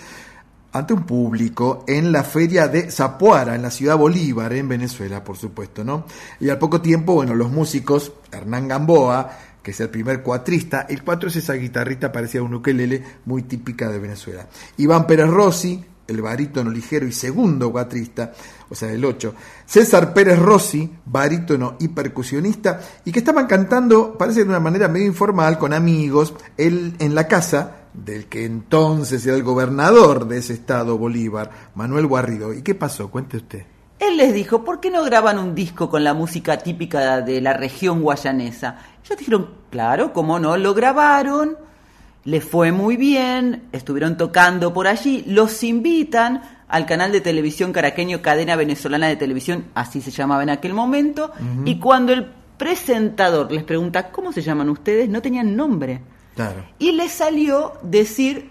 ante 0.72 0.94
un 0.94 1.04
público 1.04 1.86
en 1.88 2.12
la 2.12 2.24
feria 2.24 2.68
de 2.68 2.90
Zapuara, 2.90 3.54
en 3.54 3.62
la 3.62 3.70
ciudad 3.70 3.96
Bolívar, 3.96 4.52
en 4.54 4.68
Venezuela, 4.68 5.24
por 5.24 5.38
supuesto, 5.38 5.84
¿no? 5.84 6.06
Y 6.40 6.50
al 6.50 6.58
poco 6.58 6.82
tiempo, 6.82 7.14
bueno, 7.14 7.36
los 7.36 7.52
músicos, 7.52 8.12
Hernán 8.32 8.68
Gamboa, 8.68 9.30
que 9.62 9.72
es 9.72 9.80
el 9.80 9.90
primer 9.90 10.24
cuatrista, 10.24 10.88
el 10.90 11.04
cuatro 11.04 11.30
es 11.30 11.36
esa 11.36 11.54
guitarrita 11.54 12.12
parecida 12.12 12.42
a 12.42 12.46
un 12.46 12.56
ukelele 12.56 13.04
muy 13.26 13.44
típica 13.44 13.90
de 13.90 14.00
Venezuela. 14.00 14.48
Iván 14.78 15.06
Pérez 15.06 15.30
Rossi, 15.30 15.84
el 16.08 16.22
barítono 16.22 16.72
ligero 16.72 17.08
y 17.08 17.12
segundo 17.12 17.72
cuatrista, 17.72 18.34
o 18.70 18.76
sea, 18.76 18.92
el 18.92 19.04
8. 19.04 19.34
César 19.66 20.14
Pérez 20.14 20.40
Rossi, 20.40 20.92
barítono 21.06 21.76
y 21.80 21.90
percusionista, 21.90 22.80
y 23.04 23.12
que 23.12 23.20
estaban 23.20 23.48
cantando, 23.48 24.18
parece 24.18 24.44
de 24.44 24.50
una 24.50 24.60
manera 24.60 24.88
medio 24.88 25.08
informal, 25.08 25.58
con 25.58 25.74
amigos, 25.74 26.34
él 26.58 26.96
en 27.00 27.16
la 27.16 27.28
casa 27.28 27.78
del 27.94 28.26
que 28.26 28.46
entonces 28.46 29.26
era 29.26 29.36
el 29.36 29.44
gobernador 29.44 30.28
de 30.28 30.38
ese 30.40 30.54
estado, 30.54 30.98
Bolívar, 30.98 31.52
Manuel 31.76 32.08
Guarrido. 32.08 32.54
¿Y 32.54 32.62
qué 32.62 32.76
pasó? 32.76 33.10
Cuente 33.10 33.38
usted. 33.38 33.66
Él 34.00 34.18
les 34.18 34.34
dijo, 34.34 34.66
¿por 34.66 34.82
qué 34.82 34.92
no 34.92 35.04
graban 35.04 35.40
un 35.40 35.56
disco 35.56 35.90
con 35.90 36.04
la 36.04 36.14
música 36.14 36.58
típica 36.58 37.22
de 37.22 37.40
la 37.40 37.54
región 37.54 38.02
guayanesa? 38.02 38.78
Ellos 39.06 39.18
dijeron, 39.18 39.50
claro, 39.70 40.12
cómo 40.12 40.38
no, 40.38 40.58
lo 40.58 40.74
grabaron, 40.74 41.58
les 42.26 42.44
fue 42.44 42.72
muy 42.74 42.98
bien, 42.98 43.70
estuvieron 43.72 44.18
tocando 44.18 44.74
por 44.74 44.88
allí, 44.88 45.24
los 45.28 45.64
invitan 45.64 46.42
al 46.68 46.86
canal 46.86 47.12
de 47.12 47.22
televisión 47.22 47.72
caraqueño 47.72 48.22
Cadena 48.22 48.56
Venezolana 48.56 49.08
de 49.08 49.16
Televisión, 49.16 49.66
así 49.76 50.02
se 50.02 50.12
llamaba 50.12 50.44
en 50.44 50.50
aquel 50.50 50.74
momento, 50.74 51.32
y 51.66 51.80
cuando 51.80 52.14
el 52.14 52.28
presentador 52.58 53.52
les 53.52 53.64
pregunta, 53.64 54.12
¿cómo 54.12 54.32
se 54.32 54.42
llaman 54.42 54.70
ustedes? 54.70 55.10
No 55.10 55.22
tenían 55.22 55.56
nombre. 55.56 56.02
Claro. 56.36 56.66
Y 56.80 56.94
le 56.94 57.10
salió 57.10 57.74
decir 57.82 58.50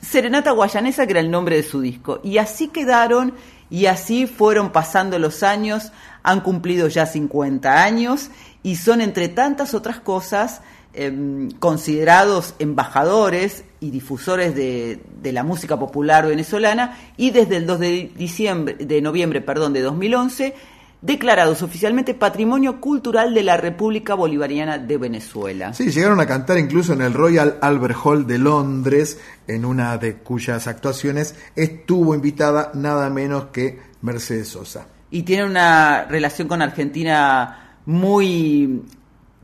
Serenata 0.00 0.52
Guayanesa, 0.52 1.06
que 1.06 1.12
era 1.12 1.20
el 1.20 1.30
nombre 1.30 1.56
de 1.56 1.62
su 1.62 1.80
disco. 1.80 2.20
Y 2.22 2.38
así 2.38 2.68
quedaron 2.68 3.34
y 3.70 3.86
así 3.86 4.26
fueron 4.26 4.70
pasando 4.70 5.18
los 5.18 5.42
años, 5.42 5.92
han 6.22 6.40
cumplido 6.40 6.88
ya 6.88 7.06
50 7.06 7.82
años 7.82 8.30
y 8.62 8.76
son 8.76 9.00
entre 9.00 9.28
tantas 9.28 9.74
otras 9.74 10.00
cosas 10.00 10.62
em, 10.98 11.50
considerados 11.52 12.54
embajadores 12.58 13.64
y 13.80 13.90
difusores 13.90 14.54
de, 14.54 15.00
de 15.22 15.32
la 15.32 15.44
música 15.44 15.78
popular 15.78 16.26
venezolana 16.26 16.98
y 17.16 17.30
desde 17.30 17.56
el 17.56 17.66
2 17.66 17.78
de 17.78 18.12
diciembre 18.16 18.74
de 18.74 19.00
noviembre, 19.00 19.40
perdón, 19.40 19.72
de 19.72 19.80
2011 19.80 20.54
declarados 21.00 21.62
oficialmente 21.62 22.14
Patrimonio 22.14 22.80
Cultural 22.80 23.32
de 23.32 23.42
la 23.42 23.56
República 23.56 24.14
Bolivariana 24.14 24.78
de 24.78 24.96
Venezuela. 24.96 25.72
Sí, 25.72 25.90
llegaron 25.90 26.20
a 26.20 26.26
cantar 26.26 26.58
incluso 26.58 26.92
en 26.92 27.02
el 27.02 27.14
Royal 27.14 27.58
Albert 27.60 27.96
Hall 28.02 28.26
de 28.26 28.38
Londres, 28.38 29.20
en 29.46 29.64
una 29.64 29.96
de 29.98 30.16
cuyas 30.16 30.66
actuaciones 30.66 31.36
estuvo 31.54 32.14
invitada 32.14 32.72
nada 32.74 33.10
menos 33.10 33.46
que 33.52 33.78
Mercedes 34.02 34.48
Sosa. 34.48 34.86
y 35.10 35.22
tiene 35.22 35.44
una 35.44 36.04
relación 36.04 36.48
con 36.48 36.62
Argentina 36.62 37.76
muy 37.86 38.82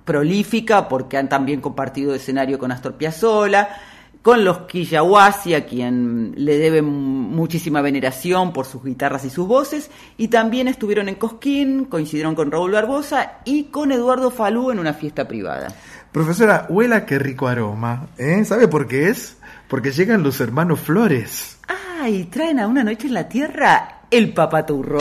prolífica 0.04 0.88
porque 0.88 1.16
han 1.16 1.28
también 1.28 1.60
compartido 1.60 2.14
escenario 2.14 2.58
con 2.58 2.72
Astor 2.72 2.94
Piazzolla, 2.94 3.68
con 4.24 4.42
los 4.42 4.60
Quillawasi, 4.60 5.52
a 5.52 5.66
quien 5.66 6.32
le 6.34 6.56
deben 6.56 6.86
muchísima 6.86 7.82
veneración 7.82 8.54
por 8.54 8.64
sus 8.64 8.82
guitarras 8.82 9.26
y 9.26 9.30
sus 9.30 9.46
voces, 9.46 9.90
y 10.16 10.28
también 10.28 10.66
estuvieron 10.66 11.10
en 11.10 11.16
Cosquín, 11.16 11.84
coincidieron 11.84 12.34
con 12.34 12.50
Raúl 12.50 12.72
Barbosa 12.72 13.40
y 13.44 13.64
con 13.64 13.92
Eduardo 13.92 14.30
Falú 14.30 14.70
en 14.70 14.78
una 14.78 14.94
fiesta 14.94 15.28
privada. 15.28 15.68
Profesora, 16.10 16.64
huela 16.70 17.04
qué 17.04 17.18
rico 17.18 17.48
aroma. 17.48 18.06
¿eh? 18.16 18.42
¿Sabe 18.46 18.66
por 18.66 18.88
qué 18.88 19.10
es? 19.10 19.36
Porque 19.68 19.92
llegan 19.92 20.22
los 20.22 20.40
hermanos 20.40 20.80
Flores. 20.80 21.58
Ah, 21.68 22.08
y 22.08 22.24
traen 22.24 22.60
a 22.60 22.66
una 22.66 22.82
noche 22.82 23.08
en 23.08 23.14
la 23.14 23.28
tierra 23.28 24.06
el 24.10 24.32
papaturro. 24.32 25.00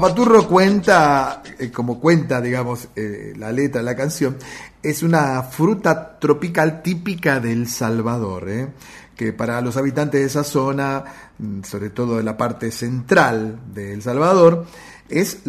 Papaturro 0.00 0.46
cuenta, 0.46 1.42
eh, 1.58 1.72
como 1.72 1.98
cuenta, 1.98 2.40
digamos, 2.40 2.86
eh, 2.94 3.32
la 3.36 3.50
letra 3.50 3.80
de 3.80 3.84
la 3.84 3.96
canción, 3.96 4.36
es 4.80 5.02
una 5.02 5.42
fruta 5.42 6.20
tropical 6.20 6.82
típica 6.82 7.40
del 7.40 7.66
Salvador, 7.66 8.48
¿eh? 8.48 8.68
que 9.16 9.32
para 9.32 9.60
los 9.60 9.76
habitantes 9.76 10.20
de 10.20 10.26
esa 10.28 10.44
zona, 10.44 11.02
mm, 11.36 11.64
sobre 11.64 11.90
todo 11.90 12.18
de 12.18 12.22
la 12.22 12.36
parte 12.36 12.70
central 12.70 13.58
de 13.74 13.92
El 13.92 14.02
Salvador, 14.02 14.66
es 15.08 15.40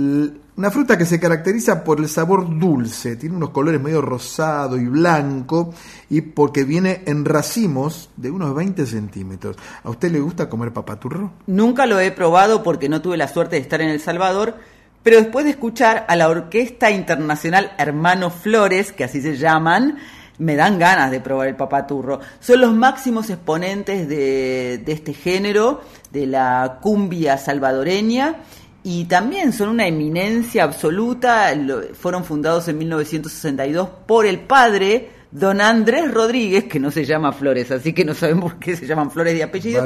una 0.59 0.71
fruta 0.71 0.97
que 0.97 1.05
se 1.05 1.21
caracteriza 1.21 1.85
por 1.85 2.01
el 2.01 2.09
sabor 2.09 2.59
dulce, 2.59 3.15
tiene 3.15 3.33
unos 3.33 3.51
colores 3.51 3.79
medio 3.79 4.01
rosado 4.01 4.75
y 4.75 4.87
blanco, 4.87 5.73
y 6.09 6.19
porque 6.19 6.65
viene 6.65 7.01
en 7.05 7.23
racimos 7.23 8.09
de 8.17 8.29
unos 8.29 8.53
20 8.53 8.85
centímetros. 8.85 9.55
¿A 9.85 9.89
usted 9.89 10.11
le 10.11 10.19
gusta 10.19 10.49
comer 10.49 10.73
papaturro? 10.73 11.31
Nunca 11.47 11.85
lo 11.85 11.97
he 12.01 12.11
probado 12.11 12.61
porque 12.61 12.89
no 12.89 13.01
tuve 13.01 13.15
la 13.15 13.29
suerte 13.29 13.55
de 13.55 13.61
estar 13.61 13.79
en 13.79 13.87
El 13.87 14.01
Salvador, 14.01 14.55
pero 15.01 15.15
después 15.15 15.45
de 15.45 15.51
escuchar 15.51 16.05
a 16.09 16.17
la 16.17 16.27
Orquesta 16.27 16.91
Internacional 16.91 17.71
Hermanos 17.77 18.33
Flores, 18.33 18.91
que 18.91 19.05
así 19.05 19.21
se 19.21 19.37
llaman, 19.37 19.97
me 20.39 20.57
dan 20.57 20.77
ganas 20.77 21.09
de 21.09 21.21
probar 21.21 21.47
el 21.47 21.55
papaturro. 21.55 22.19
Son 22.41 22.59
los 22.59 22.73
máximos 22.73 23.29
exponentes 23.29 24.09
de, 24.09 24.81
de 24.85 24.91
este 24.91 25.13
género, 25.13 25.79
de 26.11 26.27
la 26.27 26.79
cumbia 26.81 27.37
salvadoreña, 27.37 28.41
y 28.83 29.05
también 29.05 29.51
son 29.53 29.69
una 29.69 29.87
eminencia 29.87 30.63
absoluta. 30.63 31.51
Fueron 31.93 32.23
fundados 32.23 32.67
en 32.67 32.77
1962 32.77 33.89
por 34.05 34.25
el 34.25 34.39
padre 34.39 35.09
Don 35.31 35.61
Andrés 35.61 36.11
Rodríguez, 36.11 36.63
que 36.63 36.79
no 36.79 36.89
se 36.89 37.05
llama 37.05 37.31
Flores, 37.31 37.69
así 37.71 37.93
que 37.93 38.03
no 38.05 38.13
sabemos 38.15 38.53
por 38.53 38.59
qué 38.59 38.75
se 38.75 38.87
llaman 38.87 39.11
Flores 39.11 39.33
de 39.35 39.43
apellido. 39.43 39.81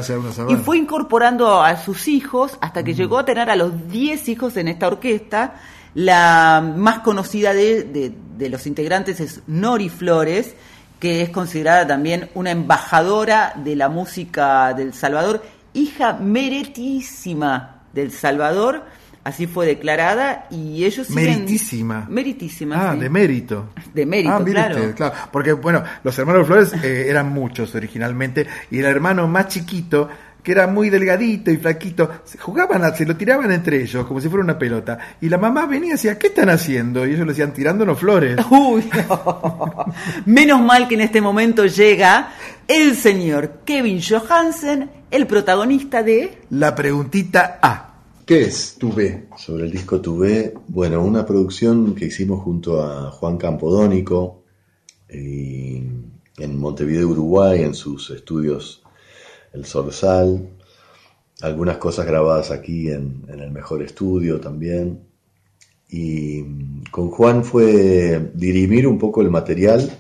Y 0.52 0.56
fue 0.56 0.78
incorporando 0.78 1.62
a 1.62 1.76
sus 1.78 2.08
hijos 2.08 2.58
hasta 2.62 2.84
que 2.84 2.94
llegó 2.94 3.18
a 3.20 3.26
tener 3.26 3.50
a 3.50 3.56
los 3.56 3.90
10 3.90 4.30
hijos 4.30 4.56
en 4.58 4.68
esta 4.70 4.88
orquesta. 4.88 5.56
La 5.96 6.64
más 6.76 7.00
conocida 7.00 7.54
de, 7.54 7.84
de- 7.84 8.14
de 8.38 8.50
los 8.50 8.66
integrantes 8.66 9.20
es 9.20 9.42
Nori 9.46 9.90
Flores, 9.90 10.56
que 11.00 11.22
es 11.22 11.30
considerada 11.30 11.86
también 11.86 12.30
una 12.34 12.50
embajadora 12.52 13.54
de 13.64 13.76
la 13.76 13.90
música 13.90 14.74
del 14.74 14.94
Salvador, 14.94 15.44
hija 15.74 16.14
meritísima 16.14 17.73
del 17.94 18.12
Salvador, 18.12 18.84
así 19.24 19.48
fue 19.48 19.66
declarada, 19.66 20.48
y 20.52 20.84
ellos 20.84 21.08
siguen- 21.10 21.40
Meritísima. 21.40 22.06
Meritísima, 22.10 22.90
Ah, 22.90 22.94
sí. 22.96 23.00
de 23.00 23.10
mérito. 23.10 23.70
De 23.94 24.06
mérito, 24.06 24.34
Ah, 24.34 24.44
claro. 24.44 24.76
usted, 24.76 24.96
claro. 24.96 25.14
Porque, 25.32 25.54
bueno, 25.54 25.84
los 26.04 26.18
hermanos 26.20 26.46
Flores 26.48 26.74
eh, 26.84 27.06
eran 27.10 27.32
muchos 27.32 27.74
originalmente, 27.76 28.48
y 28.72 28.80
el 28.80 28.86
hermano 28.86 29.28
más 29.28 29.48
chiquito, 29.48 30.10
que 30.44 30.52
era 30.52 30.68
muy 30.68 30.90
delgadito 30.90 31.52
y 31.52 31.56
flaquito, 31.58 32.10
se 32.26 32.38
jugaban, 32.38 32.84
a- 32.84 32.94
se 32.94 33.06
lo 33.06 33.16
tiraban 33.16 33.50
entre 33.54 33.82
ellos 33.82 34.06
como 34.06 34.20
si 34.20 34.28
fuera 34.28 34.44
una 34.44 34.60
pelota. 34.60 34.98
Y 35.22 35.30
la 35.30 35.38
mamá 35.38 35.66
venía 35.68 35.90
y 35.90 35.92
decía, 35.94 36.20
¿qué 36.20 36.28
están 36.28 36.50
haciendo? 36.50 37.08
Y 37.08 37.12
ellos 37.12 37.22
le 37.22 37.28
decían, 37.32 37.54
tirándonos 37.54 37.98
flores. 37.98 38.36
Uy, 38.52 38.90
no. 39.08 39.86
Menos 40.26 40.60
mal 40.62 40.90
que 40.90 40.96
en 40.96 41.02
este 41.02 41.22
momento 41.22 41.66
llega 41.66 42.34
el 42.68 42.96
señor 42.96 43.60
Kevin 43.66 44.02
Johansen, 44.02 44.90
el 45.12 45.28
protagonista 45.28 46.04
de... 46.04 46.38
La 46.50 46.74
preguntita 46.74 47.60
A. 47.62 48.02
¿Qué 48.26 48.44
es 48.44 48.76
Tuve? 48.80 49.28
Sobre 49.38 49.66
el 49.66 49.72
disco 49.72 50.00
Tuve, 50.00 50.54
bueno, 50.68 51.04
una 51.04 51.26
producción 51.26 51.94
que 51.94 52.06
hicimos 52.06 52.42
junto 52.42 52.82
a 52.82 53.12
Juan 53.12 53.38
Campodónico 53.38 54.44
y 55.10 55.84
en 56.38 56.60
Montevideo, 56.60 57.10
Uruguay, 57.10 57.64
en 57.64 57.74
sus 57.74 58.10
estudios 58.12 58.82
El 59.52 59.66
Zorzal. 59.66 60.50
Algunas 61.42 61.78
cosas 61.78 62.06
grabadas 62.06 62.50
aquí 62.52 62.90
en, 62.90 63.26
en 63.28 63.40
el 63.42 63.52
mejor 63.52 63.84
estudio 63.84 64.40
también. 64.40 65.02
Y 65.90 66.42
mm, 66.42 66.84
con 66.92 67.10
Juan 67.12 67.44
fue 67.44 68.32
dirimir 68.34 68.88
un 68.88 68.98
poco 68.98 69.22
el 69.22 69.30
material 69.30 69.92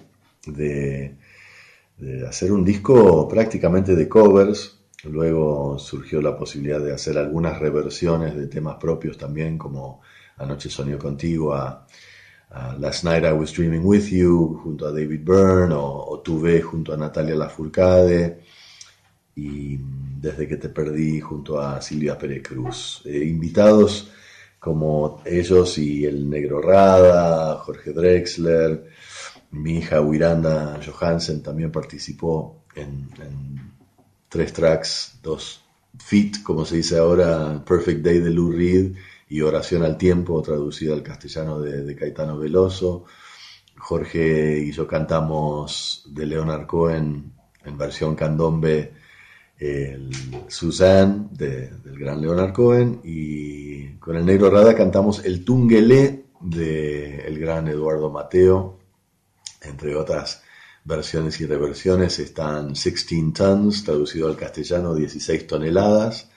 de, 0.48 1.18
de 1.98 2.28
hacer 2.28 2.52
un 2.52 2.64
disco 2.64 3.28
prácticamente 3.28 3.96
de 3.96 4.08
covers. 4.08 4.80
Luego 5.04 5.78
surgió 5.78 6.22
la 6.22 6.38
posibilidad 6.38 6.80
de 6.80 6.94
hacer 6.94 7.18
algunas 7.18 7.60
reversiones 7.60 8.36
de 8.36 8.48
temas 8.48 8.78
propios 8.80 9.18
también, 9.18 9.58
como 9.58 10.02
Anoche 10.38 10.70
soñó 10.70 10.98
contigo, 10.98 11.54
a, 11.54 11.86
Last 12.78 13.04
Night 13.04 13.24
I 13.24 13.32
Was 13.32 13.52
Dreaming 13.52 13.84
With 13.84 14.10
You 14.12 14.60
junto 14.64 14.86
a 14.86 14.92
David 14.92 15.22
Byrne, 15.24 15.74
o, 15.76 16.22
Tuve 16.24 16.62
junto 16.62 16.94
a 16.94 16.98
Natalia 16.98 17.36
Lafourcade, 17.36 18.42
y 19.36 19.78
Desde 19.78 20.48
que 20.48 20.58
te 20.58 20.70
perdí 20.70 21.20
junto 21.20 21.60
a 21.60 21.82
Silvia 21.82 22.18
Pérez 22.18 22.44
Cruz. 22.44 23.02
Eh, 23.06 23.26
invitados 23.26 24.10
como 24.64 25.22
ellos 25.26 25.78
y 25.78 26.06
el 26.06 26.30
Negro 26.30 26.62
Rada, 26.62 27.58
Jorge 27.58 27.92
Drexler, 27.92 28.86
mi 29.54 29.78
hija 29.78 30.02
Wiranda 30.02 30.80
Johansen 30.86 31.42
también 31.42 31.72
participó 31.72 32.64
en, 32.76 33.10
tres 34.30 34.52
tracks, 34.52 35.20
dos 35.22 35.62
fit, 36.00 36.42
como 36.42 36.66
se 36.66 36.78
dice 36.78 36.98
ahora, 36.98 37.64
Perfect 37.64 38.04
Day 38.04 38.18
de 38.20 38.32
Lou 38.32 38.52
Reed 38.52 38.94
y 39.30 39.42
Oración 39.42 39.84
al 39.84 39.96
Tiempo, 39.98 40.42
traducida 40.42 40.94
al 40.94 41.04
castellano 41.04 41.60
de, 41.62 41.96
Caetano 41.96 42.38
Veloso. 42.38 43.06
Jorge 43.78 44.60
y 44.60 44.72
yo 44.72 44.88
cantamos 44.88 46.04
de 46.10 46.26
Leonard 46.26 46.66
Cohen 46.66 47.32
en 47.66 47.78
versión 47.78 48.16
candombe 48.16 48.94
el 49.58 50.10
Suzanne 50.48 51.28
de- 51.32 51.70
del 51.84 51.98
gran 52.00 52.22
Leonard 52.22 52.54
Cohen 52.54 53.02
y 53.04 53.90
con 53.98 54.16
el 54.16 54.26
Negro 54.26 54.50
Rada 54.50 54.74
cantamos 54.76 55.24
el 55.26 55.44
Tungelé 55.46 56.26
de 56.42 57.20
el 57.28 57.40
gran 57.40 57.68
Eduardo 57.68 58.10
Mateo 58.10 58.80
entre 59.64 59.96
otras 59.96 60.44
versiones 60.84 61.40
y 61.42 61.46
reversiones 61.46 62.20
están 62.20 62.74
16 62.74 63.34
Tons, 63.34 63.84
traducido 63.84 64.28
al 64.28 64.36
castellano 64.36 64.94
16 64.96 65.48
toneladas, 65.48 66.30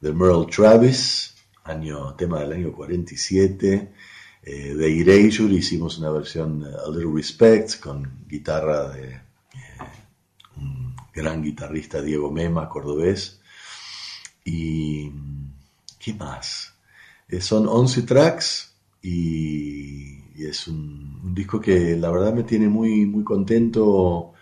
de 0.00 0.12
Merle 0.12 0.46
Travis, 0.46 1.34
año, 1.64 2.14
tema 2.14 2.40
del 2.40 2.52
año 2.52 2.72
47. 2.72 3.92
Eh, 4.42 4.74
de 4.74 5.00
Erasure 5.00 5.52
hicimos 5.52 5.98
una 5.98 6.10
versión 6.10 6.62
eh, 6.62 6.74
A 6.86 6.90
Little 6.90 7.12
Respect 7.14 7.78
con 7.78 8.24
guitarra 8.26 8.88
de 8.88 9.12
eh, 9.12 9.20
un 10.56 10.96
gran 11.12 11.42
guitarrista 11.42 12.00
Diego 12.00 12.30
Mema, 12.30 12.68
cordobés. 12.68 13.40
Y 14.44 15.10
¿qué 15.98 16.14
más? 16.14 16.72
Eh, 17.28 17.40
son 17.40 17.68
11 17.68 18.02
tracks 18.02 18.74
y, 19.02 20.18
y 20.40 20.46
es 20.46 20.68
un, 20.68 21.34
disco 21.34 21.60
que 21.60 21.96
la 21.96 22.10
verdad 22.10 22.32
me 22.32 22.44
tiene 22.44 22.66
muy, 22.66 23.04
muy 23.04 23.22
contento, 23.22 24.32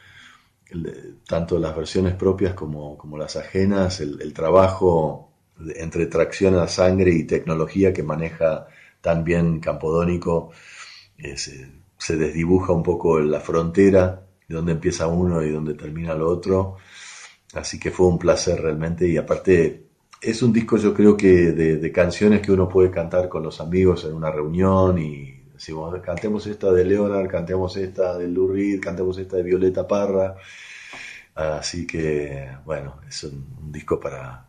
tanto 1.26 1.58
las 1.58 1.76
versiones 1.76 2.14
propias 2.14 2.54
como, 2.54 2.96
como 2.96 3.18
las 3.18 3.34
ajenas, 3.34 4.00
el, 4.00 4.32
trabajo 4.32 5.32
entre 5.74 6.06
tracción 6.06 6.54
a 6.54 6.68
sangre 6.68 7.12
y 7.12 7.24
tecnología 7.24 7.92
que 7.92 8.04
maneja 8.04 8.68
tan 9.00 9.24
bien 9.24 9.58
Campodónico, 9.58 10.52
eh, 11.18 11.37
se, 11.37 12.16
desdibuja 12.16 12.72
un 12.72 12.84
poco 12.84 13.18
la 13.18 13.40
frontera 13.40 14.22
de 14.46 14.54
donde 14.54 14.72
empieza 14.72 15.08
uno 15.08 15.42
y 15.42 15.50
donde 15.50 15.74
termina 15.74 16.14
lo 16.14 16.28
otro. 16.28 16.76
Así 17.54 17.80
que 17.80 17.90
fue 17.90 18.06
un 18.06 18.20
placer 18.20 18.61
realmente 18.61 19.08
y 19.08 19.16
aparte 19.16 19.88
es 20.22 20.42
un 20.42 20.52
disco 20.52 20.76
yo 20.76 20.94
creo 20.94 21.16
que 21.16 21.52
de, 21.52 21.76
de 21.78 21.92
canciones 21.92 22.40
que 22.40 22.52
uno 22.52 22.68
puede 22.68 22.90
cantar 22.90 23.28
con 23.28 23.42
los 23.42 23.61
amigos 23.61 24.04
en 24.04 24.14
una 24.14 24.30
reunión 24.30 24.98
y 24.98 25.38
decimos 25.59 26.01
cantemos 26.03 26.47
esta 26.47 26.71
de 26.71 26.85
Leonard, 26.85 27.29
cantemos 27.29 27.77
esta 27.77 28.16
de 28.16 28.29
Lou 28.29 28.53
Reed, 28.53 28.81
cantemos 28.81 29.18
esta 29.18 29.37
de 29.38 29.42
Violeta 29.42 29.88
Parra. 29.88 30.37
Así 31.35 31.85
que 31.85 32.49
bueno, 32.64 33.01
es 33.09 33.25
un, 33.25 33.44
un 33.61 33.73
disco 33.73 33.99
para, 33.99 34.47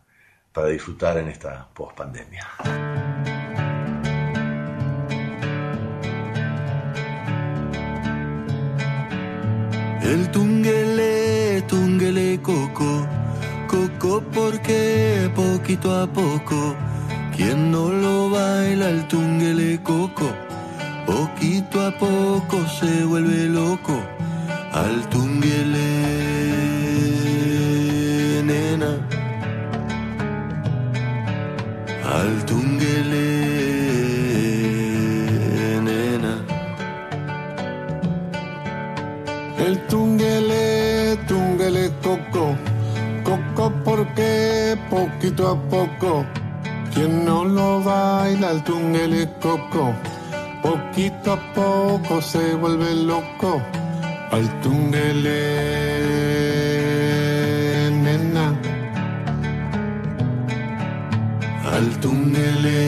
para 0.52 0.68
disfrutar 0.68 1.18
en 1.18 1.28
esta 1.28 1.68
post 1.74 1.96
pandemia. 1.96 2.46
El 10.02 10.30
tunguele, 10.30 11.62
tunguele 11.68 12.40
coco, 12.40 13.06
coco 13.66 14.22
porque 14.32 15.28
poquito 15.34 15.92
a 15.92 16.06
poco, 16.06 16.76
quien 17.36 17.72
no 17.72 17.88
lo 17.90 18.30
baila 18.30 18.90
el 18.90 19.08
tunguele 19.08 19.80
coco, 19.82 20.32
poquito 21.10 21.80
a 21.84 21.90
poco 21.90 22.56
se 22.78 23.04
vuelve 23.04 23.46
loco, 23.46 23.96
al 24.72 24.96
tunguele 25.08 25.88
nena, 28.50 28.92
al 32.16 32.44
tunguele 32.46 33.26
nena. 35.88 36.34
El 39.66 39.74
tunguele, 39.88 41.16
tunguele 41.26 41.90
coco, 42.02 42.44
coco 43.24 43.72
porque 43.84 44.78
poquito 44.88 45.42
a 45.48 45.56
poco, 45.74 46.24
quien 46.94 47.24
no 47.24 47.44
lo 47.44 47.82
baila 47.82 48.52
el 48.52 48.62
tunguele 48.62 49.28
coco, 49.40 49.92
poquito 50.62 51.32
a 51.32 51.38
poco 51.54 52.20
se 52.20 52.54
vuelve 52.54 52.94
loco, 52.94 53.60
al 54.30 54.46
tunguele 54.60 55.40
nena, 57.90 58.54
al 61.64 61.88
tunguele 62.00 62.78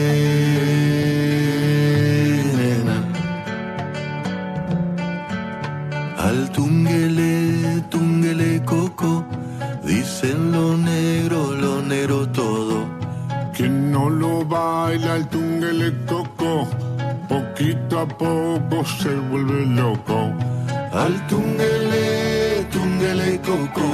nena. 2.57 2.97
Al 6.17 6.49
tunguele 6.51 7.81
tunguele 7.89 8.63
coco 8.63 9.25
dicen 9.83 10.51
lo 10.51 10.77
negro 10.77 11.51
lo 11.51 11.81
negro 11.81 12.27
todo. 12.29 12.87
Quien 13.53 13.91
no 13.91 14.09
lo 14.09 14.43
baila 14.45 15.17
el 15.17 15.27
tunguele 15.27 15.93
coco, 16.07 16.67
poquito 17.27 17.99
a 17.99 18.07
poco 18.07 18.85
se 18.85 19.13
vuelve 19.29 19.65
loco. 19.65 20.33
al 20.91 21.27
tunguele 21.27 22.65
tunguele 22.71 23.39
coco. 23.41 23.87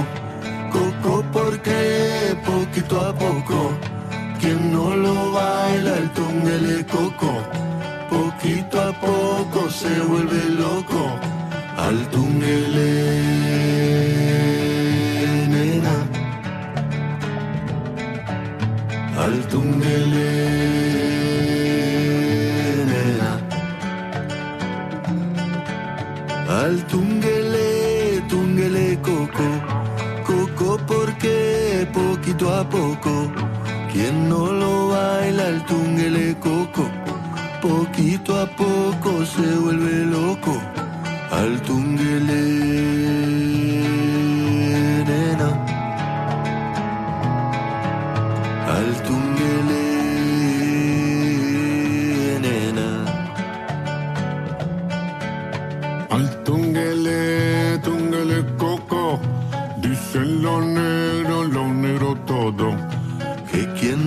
Coco 0.72 1.24
porque 1.32 2.38
poquito 2.46 3.02
a 3.02 3.14
poco. 3.14 3.72
Quien 4.40 4.72
no 4.72 4.96
lo 4.96 5.32
baila 5.34 5.98
el 5.98 6.10
tunguele 6.12 6.86
coco 6.86 7.60
poquito 8.10 8.82
a 8.82 8.92
poco 8.94 9.70
se 9.70 10.00
vuelve 10.02 10.44
loco. 10.62 11.02
Al 11.78 11.98
tunguele 12.10 12.92
nena. 15.54 15.96
Al 19.24 19.36
tunguele 19.48 20.79
al 26.50 26.84
tunguele 26.88 28.22
tunguele 28.28 29.00
coco. 29.02 29.48
Coco 30.26 30.78
porque 30.88 31.88
poquito 31.94 32.54
a 32.54 32.68
poco. 32.68 33.32
Quien 33.92 34.28
no 34.30 34.52
lo 34.52 34.90
baila 34.90 35.48
el 35.50 35.64
tunguele 35.66 36.36
coco. 36.40 36.90
Poquito 37.62 38.40
a 38.40 38.46
poco 38.48 39.26
se 39.26 39.48
vuelve 39.64 40.06
loco. 40.06 40.58
Al 41.32 41.62
tunguele 41.62 43.29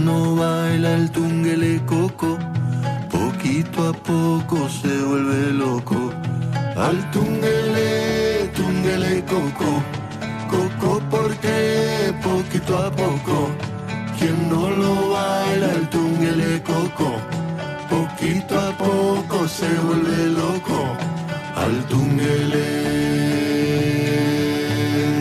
no 0.05 0.37
baila 0.37 0.95
el 0.95 1.11
tunguele 1.11 1.81
coco, 1.87 2.38
poquito 3.11 3.88
a 3.88 3.93
poco 3.93 4.69
se 4.69 4.93
vuelve 5.09 5.53
loco. 5.53 6.12
Al 6.77 6.99
tunguele, 7.11 8.51
tunguele 8.57 9.25
coco, 9.25 9.71
coco 10.51 11.01
porque 11.11 12.15
poquito 12.23 12.79
a 12.79 12.91
poco. 12.91 13.51
Quien 14.19 14.49
no 14.49 14.71
lo 14.71 15.11
baila 15.11 15.69
el 15.79 15.88
tunguele 15.88 16.62
coco, 16.62 17.09
poquito 17.91 18.59
a 18.59 18.71
poco 18.77 19.49
se 19.49 19.69
vuelve 19.85 20.27
loco. 20.41 20.79
Al 21.57 21.85
tunguele, 21.91 22.69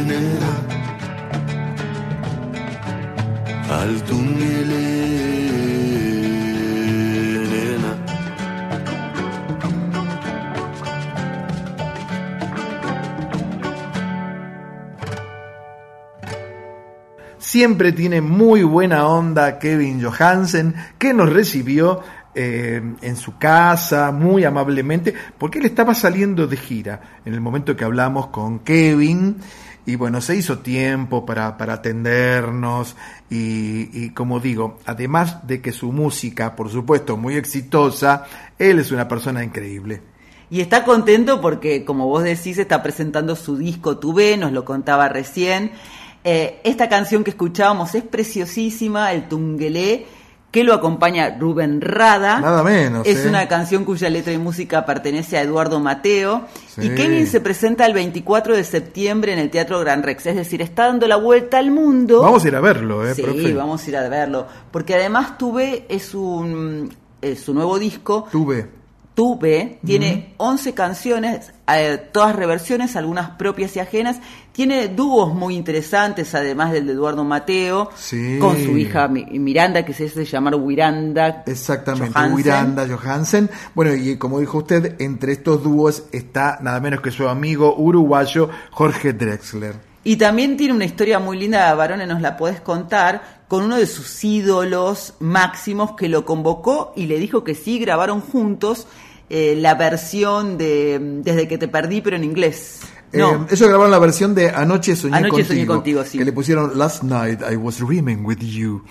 nena. 0.08 0.52
Al 3.82 4.02
tunguele, 4.04 4.61
Siempre 17.52 17.92
tiene 17.92 18.22
muy 18.22 18.64
buena 18.64 19.06
onda 19.06 19.60
Kevin 19.60 20.02
Johansen, 20.02 20.74
que 20.98 21.14
nos 21.14 21.34
recibió 21.34 22.00
eh, 22.34 22.82
en 23.02 23.18
su 23.18 23.38
casa 23.38 24.14
muy 24.14 24.46
amablemente, 24.46 25.14
porque 25.38 25.60
él 25.60 25.66
estaba 25.66 25.94
saliendo 25.94 26.48
de 26.48 26.56
gira 26.56 27.02
en 27.26 27.34
el 27.34 27.42
momento 27.42 27.76
que 27.76 27.84
hablamos 27.84 28.28
con 28.28 28.60
Kevin. 28.60 29.36
Y 29.86 29.98
bueno, 29.98 30.22
se 30.22 30.38
hizo 30.38 30.60
tiempo 30.60 31.26
para, 31.26 31.58
para 31.58 31.74
atendernos 31.74 32.96
y, 33.30 33.90
y 34.02 34.12
como 34.12 34.40
digo, 34.40 34.80
además 34.86 35.46
de 35.46 35.60
que 35.60 35.74
su 35.74 35.92
música, 35.92 36.56
por 36.56 36.70
supuesto, 36.70 37.18
muy 37.18 37.36
exitosa, 37.36 38.28
él 38.58 38.80
es 38.80 38.94
una 38.94 39.10
persona 39.10 39.44
increíble. 39.44 40.02
Y 40.50 40.62
está 40.62 40.86
contento 40.86 41.42
porque, 41.42 41.84
como 41.84 42.08
vos 42.08 42.24
decís, 42.24 42.58
está 42.58 42.82
presentando 42.82 43.36
su 43.36 43.58
disco 43.58 43.98
Tuve, 43.98 44.38
nos 44.38 44.54
lo 44.54 44.64
contaba 44.64 45.10
recién. 45.10 45.72
Eh, 46.24 46.60
esta 46.64 46.88
canción 46.88 47.24
que 47.24 47.32
escuchábamos 47.32 47.96
es 47.96 48.04
preciosísima, 48.04 49.12
el 49.12 49.28
Tungelé, 49.28 50.06
que 50.52 50.64
lo 50.66 50.74
acompaña 50.74 51.38
Rubén 51.40 51.80
Rada. 51.80 52.40
Nada 52.42 52.62
menos. 52.62 53.08
Es 53.08 53.26
¿eh? 53.26 53.30
una 53.30 53.48
canción 53.48 53.86
cuya 53.86 54.10
letra 54.10 54.34
y 54.34 54.38
música 54.38 54.86
pertenece 54.86 55.38
a 55.38 55.42
Eduardo 55.42 55.80
Mateo. 55.80 56.46
Sí. 56.68 56.88
Y 56.88 56.90
Kevin 56.90 57.26
se 57.26 57.40
presenta 57.40 57.86
el 57.86 57.94
24 57.94 58.56
de 58.56 58.64
septiembre 58.66 59.32
en 59.32 59.40
el 59.40 59.50
Teatro 59.50 59.80
Gran 59.80 60.04
Rex. 60.04 60.26
Es 60.26 60.36
decir, 60.36 60.62
está 60.62 60.88
dando 60.88 61.08
la 61.08 61.16
vuelta 61.16 61.58
al 61.58 61.72
mundo. 61.72 62.22
Vamos 62.22 62.44
a 62.44 62.48
ir 62.50 62.56
a 62.56 62.62
verlo, 62.62 63.08
¿eh, 63.08 63.16
Sí, 63.16 63.22
profe? 63.22 63.54
vamos 63.54 63.86
a 63.86 63.90
ir 63.90 63.98
a 63.98 64.10
verlo. 64.10 64.46
Porque 64.72 64.94
además 64.96 65.38
Tuve 65.38 65.86
es 65.88 66.14
un 66.14 66.94
es 67.22 67.40
su 67.40 67.54
nuevo 67.54 67.80
disco. 67.80 68.28
Tuve. 68.32 68.82
Tuve 69.14 69.80
tiene 69.86 70.34
11 70.38 70.74
canciones, 70.74 71.52
eh, 71.68 72.02
todas 72.12 72.36
reversiones, 72.36 72.96
algunas 72.96 73.32
propias 73.32 73.76
y 73.76 73.80
ajenas. 73.80 74.18
Tiene 74.52 74.90
dúos 74.90 75.34
muy 75.34 75.56
interesantes, 75.56 76.36
además 76.36 76.74
del 76.74 76.86
de 76.86 76.92
Eduardo 76.94 77.24
Mateo, 77.24 77.90
Sí. 77.96 78.38
con 78.40 78.58
su 78.62 78.78
hija 78.78 79.08
Mi- 79.08 79.26
Miranda, 79.40 79.86
que 79.86 79.94
se 79.94 80.06
hace 80.06 80.26
llamar 80.26 80.56
Wiranda. 80.56 81.44
Exactamente, 81.48 82.12
Johansen. 82.14 82.36
Miranda 82.36 82.88
Johansen. 82.88 83.50
Bueno, 83.74 83.94
y 83.96 84.18
como 84.18 84.40
dijo 84.40 84.58
usted, 84.58 84.96
entre 85.00 85.32
estos 85.32 85.64
dúos 85.64 86.04
está 86.12 86.60
nada 86.62 86.82
menos 86.82 87.00
que 87.02 87.12
su 87.12 87.30
amigo 87.30 87.76
uruguayo 87.78 88.50
Jorge 88.72 89.14
Drexler. 89.14 89.76
Y 90.04 90.16
también 90.18 90.58
tiene 90.58 90.74
una 90.74 90.86
historia 90.86 91.20
muy 91.20 91.38
linda, 91.40 91.74
Barone, 91.76 92.06
nos 92.06 92.22
la 92.22 92.36
podés 92.36 92.60
contar, 92.60 93.42
con 93.48 93.64
uno 93.64 93.78
de 93.78 93.86
sus 93.88 94.24
ídolos 94.24 95.14
máximos 95.20 95.92
que 95.96 96.10
lo 96.10 96.26
convocó 96.26 96.92
y 96.96 97.06
le 97.06 97.20
dijo 97.20 97.44
que 97.44 97.54
sí, 97.56 97.80
grabaron 97.80 98.20
juntos 98.20 98.88
eh, 99.30 99.56
la 99.58 99.76
versión 99.76 100.58
de 100.58 101.00
Desde 101.24 101.48
que 101.48 101.58
te 101.58 101.70
perdí, 101.70 102.02
pero 102.02 102.18
en 102.18 102.26
inglés. 102.26 102.82
No, 103.14 103.32
Eh, 103.44 103.48
ellos 103.52 103.68
grabaron 103.68 103.92
la 103.92 104.00
versión 104.00 104.34
de 104.36 104.50
Anoche 104.50 104.96
soñé 104.96 105.18
Anoche 105.18 105.30
contigo, 105.32 105.48
soñé 105.48 105.66
contigo, 105.68 106.04
sí. 106.06 106.18
que 106.18 106.26
le 106.26 106.32
pusieron 106.34 106.78
Last 106.78 107.04
Night 107.04 107.42
I 107.52 107.56
Was 107.56 107.80
Dreaming 107.80 108.24
With 108.26 108.40
You, 108.40 108.84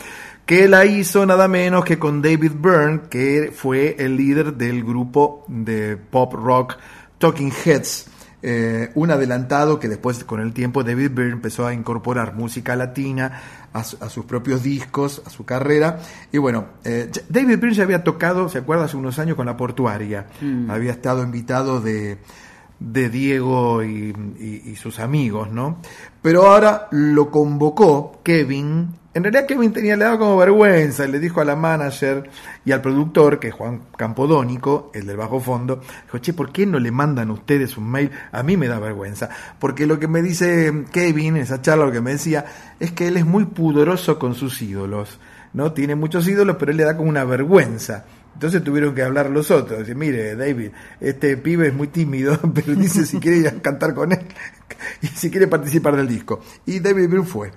que 0.47 0.69
la 0.69 0.85
hizo 0.85 1.25
nada 1.27 1.49
menos 1.49 1.85
que 1.85 1.99
con 1.99 2.21
David 2.23 2.53
Byrne, 2.61 3.01
que 3.09 3.53
fue 3.55 3.97
el 3.99 4.17
líder 4.17 4.55
del 4.55 4.85
grupo 4.85 5.45
de 5.49 5.97
pop 5.97 6.35
rock 6.35 6.77
Talking 7.19 7.53
Heads, 7.65 8.07
eh, 8.43 8.91
un 8.95 9.11
adelantado 9.11 9.79
que 9.79 9.87
después 9.89 10.25
con 10.25 10.41
el 10.41 10.53
tiempo 10.55 10.83
David 10.83 11.11
Byrne 11.13 11.33
empezó 11.33 11.67
a 11.67 11.75
incorporar 11.75 12.35
música 12.35 12.75
latina 12.75 13.41
a, 13.75 13.85
su- 13.85 13.99
a 14.01 14.09
sus 14.09 14.25
propios 14.25 14.63
discos, 14.63 15.23
a 15.27 15.31
su 15.31 15.45
carrera. 15.45 16.01
Y 16.33 16.39
bueno, 16.39 16.67
eh, 16.85 17.11
David 17.29 17.59
Byrne 17.59 17.75
ya 17.75 17.83
había 17.83 18.03
tocado, 18.03 18.49
¿se 18.49 18.59
acuerda? 18.59 18.85
Hace 18.87 18.97
unos 18.97 19.19
años 19.19 19.37
con 19.37 19.45
la 19.47 19.57
portuaria. 19.59 20.27
Mm. 20.41 20.71
Había 20.71 20.93
estado 20.93 21.23
invitado 21.23 21.81
de, 21.83 22.17
de 22.81 23.11
Diego 23.11 23.85
y, 23.85 24.15
sus 24.77 24.99
amigos, 24.99 25.51
¿no? 25.51 25.79
Pero 26.23 26.47
ahora 26.47 26.89
lo 26.91 27.31
convocó 27.31 28.21
Kevin. 28.25 28.89
En 29.13 29.23
realidad 29.23 29.47
Kevin 29.47 29.73
tenía, 29.73 29.97
le 29.97 30.05
daba 30.05 30.19
como 30.19 30.37
vergüenza, 30.39 31.05
y 31.05 31.11
le 31.11 31.19
dijo 31.19 31.41
a 31.41 31.45
la 31.45 31.57
manager 31.57 32.31
y 32.65 32.73
al 32.73 32.81
productor, 32.81 33.39
que 33.39 33.49
es 33.49 33.55
Juan 33.55 33.83
Campodónico, 33.97 34.91
el 34.95 35.07
del 35.07 35.17
bajo 35.17 35.41
fondo, 35.41 35.81
dijo, 36.05 36.19
che, 36.19 36.33
¿por 36.33 36.53
qué 36.53 36.65
no 36.65 36.79
le 36.79 36.91
mandan 36.91 37.31
ustedes 37.31 37.77
un 37.77 37.91
mail? 37.91 38.11
A 38.33 38.43
mí 38.43 38.57
me 38.57 38.69
da 38.69 38.79
vergüenza. 38.79 39.29
Porque 39.59 39.87
lo 39.87 39.99
que 39.99 40.09
me 40.09 40.23
dice 40.23 40.85
Kevin, 40.91 41.37
en 41.37 41.43
esa 41.43 41.61
charla, 41.61 41.87
lo 41.87 41.93
que 41.93 42.01
me 42.01 42.13
decía, 42.13 42.47
es 42.79 42.93
que 42.93 43.09
él 43.09 43.19
es 43.19 43.27
muy 43.27 43.45
pudoroso 43.45 44.19
con 44.19 44.35
sus 44.35 44.63
ídolos, 44.63 45.19
¿no? 45.53 45.73
Tiene 45.73 45.97
muchos 45.97 46.27
ídolos, 46.27 46.57
pero 46.59 46.71
él 46.71 46.79
le 46.79 46.85
da 46.85 46.97
como 46.97 47.11
una 47.11 47.25
vergüenza. 47.25 48.07
Entonces 48.35 48.65
tuvieron 48.65 48.95
que 48.95 49.03
hablar 49.03 49.31
los 49.31 49.51
otros. 49.51 49.81
Dice, 49.81 49.95
mire, 49.95 50.35
David, 50.35 50.71
este 51.01 51.37
pibe 51.37 51.69
es 51.69 51.75
muy 51.75 51.89
tímido, 51.89 52.39
pero 52.55 52.75
dice 52.75 53.05
si 53.07 53.19
quiere 53.19 53.39
ir 53.39 53.49
a 53.49 53.53
cantar 53.61 53.95
con 53.95 54.13
él 54.13 54.21
y 55.03 55.07
si 55.09 55.31
quiere 55.31 55.47
participar 55.47 55.97
del 55.97 56.09
disco. 56.09 56.41
Y 56.67 56.81
David 56.81 57.09
Byrne 57.09 57.27
fue. 57.27 57.51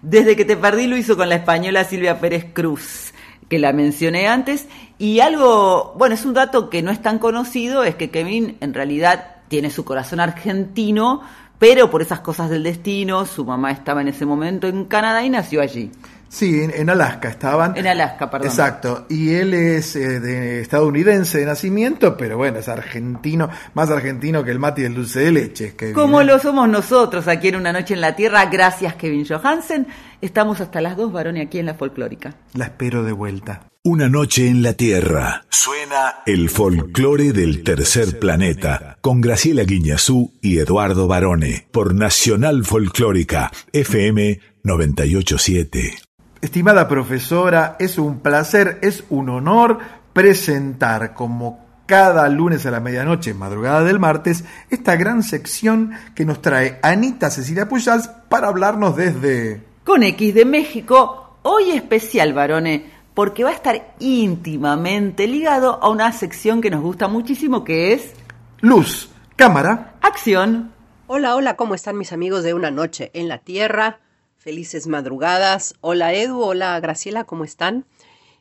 Desde 0.00 0.34
que 0.34 0.44
te 0.44 0.56
perdí 0.56 0.86
lo 0.86 0.96
hizo 0.96 1.16
con 1.16 1.28
la 1.28 1.36
española 1.36 1.84
Silvia 1.84 2.20
Pérez 2.20 2.46
Cruz, 2.52 3.12
que 3.48 3.58
la 3.58 3.72
mencioné 3.72 4.26
antes. 4.26 4.66
Y 4.98 5.20
algo, 5.20 5.94
bueno, 5.96 6.14
es 6.14 6.24
un 6.24 6.34
dato 6.34 6.70
que 6.70 6.82
no 6.82 6.90
es 6.90 7.00
tan 7.00 7.18
conocido, 7.18 7.84
es 7.84 7.94
que 7.94 8.10
Kevin 8.10 8.56
en 8.60 8.74
realidad 8.74 9.36
tiene 9.48 9.70
su 9.70 9.84
corazón 9.84 10.18
argentino, 10.18 11.22
pero 11.58 11.90
por 11.90 12.02
esas 12.02 12.20
cosas 12.20 12.50
del 12.50 12.64
destino, 12.64 13.26
su 13.26 13.44
mamá 13.44 13.70
estaba 13.70 14.00
en 14.00 14.08
ese 14.08 14.26
momento 14.26 14.66
en 14.66 14.86
Canadá 14.86 15.22
y 15.24 15.30
nació 15.30 15.60
allí. 15.60 15.92
Sí, 16.32 16.62
en, 16.62 16.72
en 16.74 16.88
Alaska 16.88 17.28
estaban. 17.28 17.76
En 17.76 17.86
Alaska, 17.86 18.30
perdón. 18.30 18.48
Exacto. 18.48 19.04
Y 19.10 19.34
él 19.34 19.52
es 19.52 19.94
eh, 19.96 20.18
de 20.18 20.62
estadounidense 20.62 21.40
de 21.40 21.44
nacimiento, 21.44 22.16
pero 22.16 22.38
bueno, 22.38 22.58
es 22.58 22.70
argentino, 22.70 23.50
más 23.74 23.90
argentino 23.90 24.42
que 24.42 24.50
el 24.50 24.58
mate 24.58 24.80
y 24.80 24.84
el 24.86 24.94
dulce 24.94 25.20
de 25.20 25.30
leche. 25.30 25.76
Kevin, 25.76 25.94
Como 25.94 26.22
lo 26.22 26.38
somos 26.38 26.70
nosotros 26.70 27.28
aquí 27.28 27.48
en 27.48 27.56
Una 27.56 27.70
Noche 27.74 27.92
en 27.92 28.00
la 28.00 28.16
Tierra, 28.16 28.46
gracias 28.46 28.94
Kevin 28.94 29.26
Johansen. 29.26 29.86
Estamos 30.22 30.62
hasta 30.62 30.80
las 30.80 30.96
dos, 30.96 31.12
varones, 31.12 31.46
aquí 31.46 31.58
en 31.58 31.66
la 31.66 31.74
folclórica. 31.74 32.34
La 32.54 32.64
espero 32.64 33.02
de 33.02 33.12
vuelta. 33.12 33.68
Una 33.84 34.08
noche 34.08 34.48
en 34.48 34.62
la 34.62 34.72
Tierra. 34.72 35.44
Suena 35.50 36.22
el 36.24 36.48
folclore 36.48 37.32
del 37.32 37.62
tercer 37.62 38.18
planeta 38.18 38.96
con 39.02 39.20
Graciela 39.20 39.64
Guiñazú 39.64 40.32
y 40.40 40.60
Eduardo 40.60 41.06
Barone 41.06 41.68
por 41.72 41.94
Nacional 41.94 42.64
Folclórica 42.64 43.50
FM 43.74 44.40
987. 44.62 46.11
Estimada 46.42 46.88
profesora, 46.88 47.76
es 47.78 47.98
un 47.98 48.18
placer, 48.18 48.80
es 48.82 49.04
un 49.10 49.28
honor 49.28 49.78
presentar 50.12 51.14
como 51.14 51.64
cada 51.86 52.28
lunes 52.28 52.66
a 52.66 52.72
la 52.72 52.80
medianoche, 52.80 53.32
madrugada 53.32 53.84
del 53.84 54.00
martes, 54.00 54.44
esta 54.68 54.96
gran 54.96 55.22
sección 55.22 55.92
que 56.16 56.24
nos 56.24 56.42
trae 56.42 56.80
Anita 56.82 57.30
Cecilia 57.30 57.68
Pujals 57.68 58.08
para 58.28 58.48
hablarnos 58.48 58.96
desde... 58.96 59.62
Con 59.84 60.02
X 60.02 60.34
de 60.34 60.44
México, 60.44 61.38
hoy 61.42 61.70
especial, 61.70 62.32
varones, 62.32 62.82
porque 63.14 63.44
va 63.44 63.50
a 63.50 63.54
estar 63.54 63.94
íntimamente 64.00 65.28
ligado 65.28 65.78
a 65.80 65.90
una 65.90 66.10
sección 66.10 66.60
que 66.60 66.70
nos 66.70 66.82
gusta 66.82 67.06
muchísimo, 67.06 67.62
que 67.62 67.92
es 67.92 68.14
Luz, 68.60 69.10
cámara, 69.36 69.94
acción. 70.00 70.72
Hola, 71.06 71.36
hola, 71.36 71.54
¿cómo 71.54 71.76
están 71.76 71.96
mis 71.96 72.12
amigos 72.12 72.42
de 72.42 72.52
Una 72.52 72.72
Noche 72.72 73.12
en 73.14 73.28
la 73.28 73.38
Tierra? 73.38 74.00
Felices 74.42 74.88
madrugadas. 74.88 75.76
Hola 75.82 76.12
Edu, 76.14 76.42
hola 76.42 76.80
Graciela, 76.80 77.22
¿cómo 77.22 77.44
están? 77.44 77.86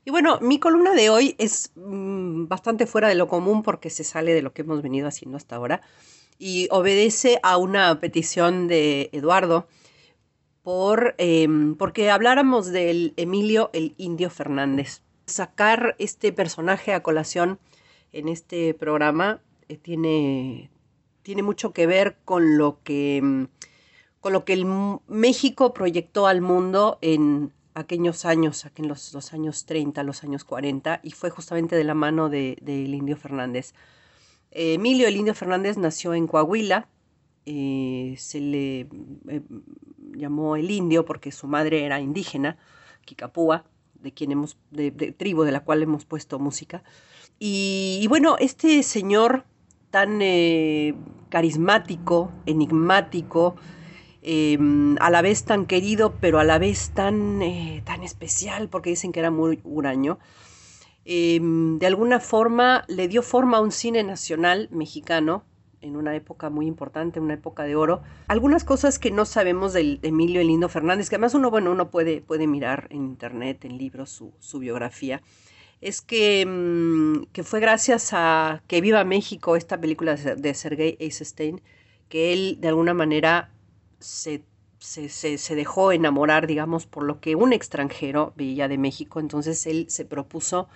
Y 0.03 0.09
bueno, 0.09 0.39
mi 0.41 0.57
columna 0.57 0.95
de 0.95 1.11
hoy 1.11 1.35
es 1.37 1.73
mm, 1.75 2.47
bastante 2.47 2.87
fuera 2.87 3.07
de 3.07 3.13
lo 3.13 3.27
común 3.27 3.61
porque 3.61 3.91
se 3.91 4.03
sale 4.03 4.33
de 4.33 4.41
lo 4.41 4.51
que 4.51 4.63
hemos 4.63 4.81
venido 4.81 5.07
haciendo 5.07 5.37
hasta 5.37 5.57
ahora 5.57 5.83
y 6.39 6.67
obedece 6.71 7.39
a 7.43 7.57
una 7.57 7.99
petición 7.99 8.67
de 8.67 9.11
Eduardo 9.13 9.67
por, 10.63 11.13
em, 11.19 11.75
porque 11.75 12.09
habláramos 12.09 12.71
del 12.71 13.13
Emilio 13.15 13.69
el 13.71 13.93
Indio 13.97 14.31
Fernández. 14.31 15.03
Sacar 15.27 15.95
este 15.99 16.33
personaje 16.33 16.95
a 16.95 17.03
colación 17.03 17.59
en 18.11 18.27
este 18.27 18.73
programa 18.73 19.39
eh, 19.69 19.77
tiene 19.77 20.71
tiene 21.21 21.43
mucho 21.43 21.73
que 21.73 21.87
ver 21.87 22.17
con 22.25 22.57
lo 22.57 22.79
que, 22.83 23.19
mm, 23.21 23.43
con 24.21 24.31
lo 24.33 24.45
que 24.45 24.53
el 24.53 24.65
México 25.07 25.73
proyectó 25.73 26.27
al 26.27 26.41
mundo 26.41 26.97
en 27.01 27.51
aquellos 27.73 28.23
años, 28.25 28.65
en 28.75 28.87
los, 28.87 29.13
los 29.13 29.33
años 29.33 29.65
30, 29.65 30.03
los 30.03 30.23
años 30.23 30.43
40, 30.43 30.99
y 31.03 31.11
fue 31.11 31.29
justamente 31.29 31.75
de 31.75 31.83
la 31.83 31.93
mano 31.95 32.29
de- 32.29 32.57
del 32.61 32.93
Indio 32.93 33.17
Fernández. 33.17 33.73
Eh, 34.51 34.75
Emilio 34.75 35.07
el 35.07 35.15
Indio 35.17 35.33
Fernández 35.33 35.77
nació 35.77 36.13
en 36.13 36.27
Coahuila, 36.27 36.87
eh, 37.45 38.15
se 38.17 38.39
le 38.39 38.79
eh, 39.27 39.41
llamó 40.15 40.55
el 40.55 40.69
indio 40.69 41.05
porque 41.05 41.31
su 41.31 41.47
madre 41.47 41.85
era 41.85 41.99
indígena, 41.99 42.57
Kikapúa, 43.05 43.65
de 43.95 44.11
quien 44.11 44.31
hemos, 44.31 44.57
de, 44.69 44.91
de 44.91 45.11
tribu 45.11 45.43
de 45.43 45.51
la 45.51 45.61
cual 45.61 45.81
hemos 45.81 46.05
puesto 46.05 46.37
música. 46.37 46.83
Y, 47.39 47.99
y 48.01 48.07
bueno, 48.07 48.35
este 48.39 48.83
señor 48.83 49.45
tan 49.89 50.19
eh, 50.21 50.93
carismático, 51.29 52.31
enigmático, 52.45 53.55
eh, 54.21 54.57
a 54.99 55.09
la 55.09 55.21
vez 55.21 55.43
tan 55.43 55.65
querido, 55.65 56.13
pero 56.19 56.39
a 56.39 56.43
la 56.43 56.59
vez 56.59 56.91
tan, 56.91 57.41
eh, 57.41 57.81
tan 57.85 58.03
especial, 58.03 58.69
porque 58.69 58.91
dicen 58.91 59.11
que 59.11 59.19
era 59.19 59.31
muy 59.31 59.59
huraño, 59.63 60.19
eh, 61.05 61.39
de 61.41 61.87
alguna 61.87 62.19
forma 62.19 62.85
le 62.87 63.07
dio 63.07 63.23
forma 63.23 63.57
a 63.57 63.61
un 63.61 63.71
cine 63.71 64.03
nacional 64.03 64.69
mexicano 64.71 65.43
en 65.81 65.95
una 65.95 66.15
época 66.15 66.49
muy 66.49 66.67
importante, 66.67 67.19
una 67.19 67.33
época 67.33 67.63
de 67.63 67.75
oro. 67.75 68.01
Algunas 68.27 68.63
cosas 68.63 68.99
que 68.99 69.09
no 69.09 69.25
sabemos 69.25 69.73
de 69.73 69.99
Emilio 70.03 70.41
el 70.41 70.47
Lindo 70.47 70.69
Fernández, 70.69 71.09
que 71.09 71.15
además 71.15 71.33
uno, 71.33 71.49
bueno, 71.49 71.71
uno 71.71 71.89
puede, 71.89 72.21
puede 72.21 72.45
mirar 72.45 72.87
en 72.91 73.03
internet, 73.05 73.65
en 73.65 73.77
libros, 73.79 74.11
su, 74.11 74.31
su 74.39 74.59
biografía, 74.59 75.21
es 75.81 76.01
que, 76.01 76.45
mm, 76.45 77.31
que 77.33 77.43
fue 77.43 77.59
gracias 77.59 78.11
a 78.13 78.61
Que 78.67 78.81
Viva 78.81 79.03
México, 79.03 79.55
esta 79.55 79.81
película 79.81 80.15
de 80.15 80.53
Sergei 80.53 80.97
Eisenstein, 80.99 81.61
que 82.09 82.33
él 82.33 82.57
de 82.61 82.67
alguna 82.67 82.93
manera 82.93 83.49
se, 84.01 84.43
se, 84.79 85.09
se- 85.09 85.37
se 85.37 85.55
dejó 85.55 85.91
enamorar, 85.91 86.47
digamos, 86.47 86.85
por 86.87 87.03
lo 87.03 87.19
que 87.21 87.35
un 87.35 87.53
extranjero 87.53 88.33
veía 88.35 88.67
de 88.67 88.77
México. 88.77 89.19
Entonces 89.19 89.65
él 89.67 89.85
se 89.89 90.05
propuso 90.05 90.67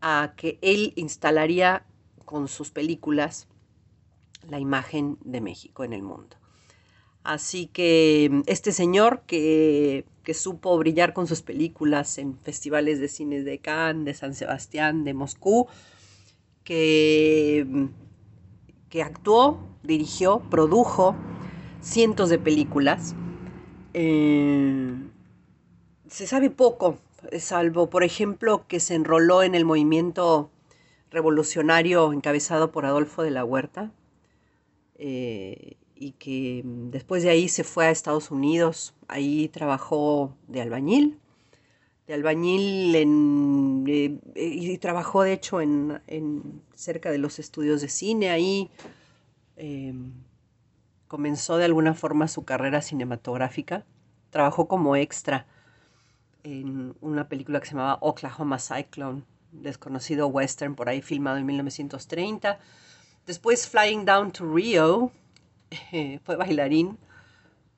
a 0.00 0.34
que 0.36 0.58
él 0.62 0.92
instalaría 0.96 1.84
con 2.24 2.48
sus 2.48 2.70
películas 2.70 3.48
la 4.48 4.58
imagen 4.60 5.18
de 5.24 5.40
México 5.40 5.84
en 5.84 5.92
el 5.92 6.02
mundo. 6.02 6.36
Así 7.24 7.66
que 7.68 8.28
mm, 8.32 8.42
este 8.46 8.72
señor 8.72 9.22
que, 9.26 10.04
que 10.24 10.34
supo 10.34 10.78
brillar 10.78 11.12
con 11.14 11.26
sus 11.26 11.42
películas 11.42 12.18
en 12.18 12.38
festivales 12.38 13.00
de 13.00 13.08
cines 13.08 13.44
de 13.44 13.58
Cannes, 13.60 14.04
de 14.06 14.14
San 14.14 14.34
Sebastián, 14.34 15.04
de 15.04 15.14
Moscú, 15.14 15.68
que, 16.64 17.66
mm, 17.68 17.86
que 18.88 19.02
actuó, 19.02 19.58
dirigió, 19.82 20.40
produjo 20.50 21.14
cientos 21.80 22.28
de 22.30 22.38
películas, 22.38 23.14
eh, 23.94 24.94
se 26.08 26.26
sabe 26.26 26.50
poco, 26.50 26.98
salvo, 27.38 27.90
por 27.90 28.04
ejemplo, 28.04 28.66
que 28.66 28.80
se 28.80 28.94
enroló 28.94 29.42
en 29.42 29.54
el 29.54 29.64
movimiento 29.64 30.50
revolucionario 31.10 32.12
encabezado 32.12 32.70
por 32.70 32.86
Adolfo 32.86 33.22
de 33.22 33.30
la 33.30 33.44
Huerta, 33.44 33.92
eh, 34.96 35.76
y 35.94 36.12
que 36.12 36.62
después 36.64 37.22
de 37.22 37.30
ahí 37.30 37.48
se 37.48 37.64
fue 37.64 37.86
a 37.86 37.90
Estados 37.90 38.30
Unidos, 38.30 38.94
ahí 39.08 39.48
trabajó 39.48 40.36
de 40.46 40.60
albañil, 40.60 41.18
de 42.06 42.14
albañil 42.14 42.94
eh, 42.94 44.18
y 44.36 44.78
trabajó 44.78 45.22
de 45.22 45.32
hecho 45.32 45.60
en, 45.60 46.00
cerca 46.74 47.10
de 47.10 47.18
los 47.18 47.38
estudios 47.38 47.80
de 47.80 47.88
cine, 47.88 48.30
ahí 48.30 48.70
comenzó 51.08 51.56
de 51.56 51.64
alguna 51.64 51.94
forma 51.94 52.28
su 52.28 52.44
carrera 52.44 52.82
cinematográfica, 52.82 53.84
trabajó 54.30 54.68
como 54.68 54.94
extra 54.94 55.46
en 56.44 56.94
una 57.00 57.28
película 57.28 57.60
que 57.60 57.66
se 57.66 57.72
llamaba 57.72 57.98
Oklahoma 58.00 58.58
Cyclone, 58.58 59.24
desconocido 59.50 60.28
western 60.28 60.74
por 60.74 60.88
ahí 60.88 61.02
filmado 61.02 61.38
en 61.38 61.46
1930. 61.46 62.58
Después 63.26 63.68
Flying 63.68 64.04
Down 64.04 64.32
to 64.32 64.54
Rio, 64.54 65.10
fue 66.24 66.36
bailarín. 66.36 66.98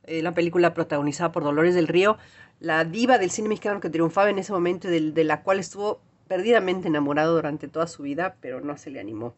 Eh, 0.05 0.23
la 0.23 0.35
película 0.35 0.75
protagonizada 0.75 1.31
por 1.31 1.45
Dolores 1.45 1.75
del 1.75 1.87
Río, 1.87 2.19
la 2.59 2.85
diva 2.85 3.19
del 3.19 3.31
cine 3.31 3.49
mexicano 3.49 3.81
que 3.81 3.91
triunfaba 3.91 4.31
en 4.31 4.39
ese 4.39 4.53
momento 4.53 4.89
de, 4.89 5.25
la 5.25 5.43
cual 5.43 5.61
estuvo 5.61 6.01
perdidamente 6.27 6.89
enamorado 6.89 7.35
durante 7.35 7.69
toda 7.69 7.87
su 7.87 8.03
vida, 8.03 8.37
pero 8.41 8.61
no 8.61 8.77
se 8.77 8.91
le 8.91 8.99
animó. 8.99 9.35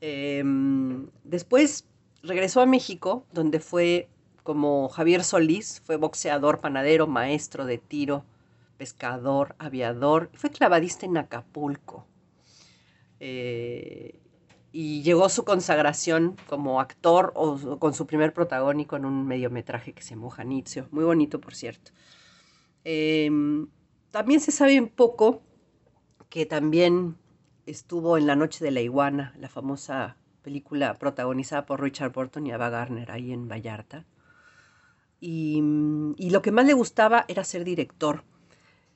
Eh, 0.00 0.42
después 1.24 1.84
regresó 2.22 2.60
a 2.60 2.66
México, 2.66 3.24
donde 3.32 3.60
fue 3.60 4.08
como 4.42 4.88
Javier 4.88 5.24
Solís, 5.24 5.82
fue 5.84 5.96
boxeador, 5.96 6.60
panadero, 6.60 7.06
maestro 7.06 7.66
de 7.66 7.78
tiro, 7.78 8.24
pescador, 8.78 9.56
aviador, 9.58 10.30
fue 10.34 10.50
clavadista 10.50 11.06
en 11.06 11.16
Acapulco. 11.16 12.06
Eh, 13.18 14.20
y 14.72 15.02
llegó 15.02 15.28
su 15.28 15.44
consagración 15.44 16.36
como 16.48 16.80
actor 16.80 17.32
o 17.34 17.78
con 17.78 17.94
su 17.94 18.06
primer 18.06 18.34
protagónico 18.34 18.96
en 18.96 19.06
un 19.06 19.26
mediometraje 19.26 19.94
que 19.94 20.02
se 20.02 20.10
llamó 20.10 20.30
Janitzio, 20.30 20.86
muy 20.90 21.02
bonito 21.04 21.40
por 21.40 21.54
cierto. 21.54 21.92
Eh, 22.84 23.30
también 24.10 24.40
se 24.40 24.52
sabe 24.52 24.78
un 24.80 24.88
poco 24.88 25.42
que 26.28 26.46
también 26.46 27.16
estuvo 27.66 28.16
en 28.18 28.26
La 28.26 28.36
Noche 28.36 28.64
de 28.64 28.70
la 28.70 28.80
Iguana, 28.80 29.34
la 29.38 29.48
famosa 29.48 30.16
película 30.46 30.96
protagonizada 30.96 31.66
por 31.66 31.82
Richard 31.82 32.12
Burton 32.12 32.46
y 32.46 32.52
Ava 32.52 32.70
Gardner 32.70 33.10
ahí 33.10 33.32
en 33.32 33.48
Vallarta. 33.48 34.04
Y, 35.20 35.60
y 36.16 36.30
lo 36.30 36.40
que 36.40 36.52
más 36.52 36.66
le 36.66 36.72
gustaba 36.72 37.24
era 37.26 37.42
ser 37.42 37.64
director. 37.64 38.22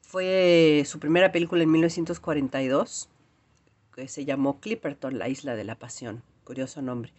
Fue 0.01 0.85
su 0.87 1.01
primera 1.01 1.33
película 1.33 1.65
en 1.65 1.73
1942, 1.73 3.09
que 3.97 4.07
se 4.07 4.25
llamó 4.25 4.61
Clipperton, 4.61 5.19
la 5.19 5.29
isla 5.29 5.57
de 5.57 5.65
la 5.65 5.75
pasión. 5.75 6.23
Curioso 6.45 6.83
nombre. 6.83 7.13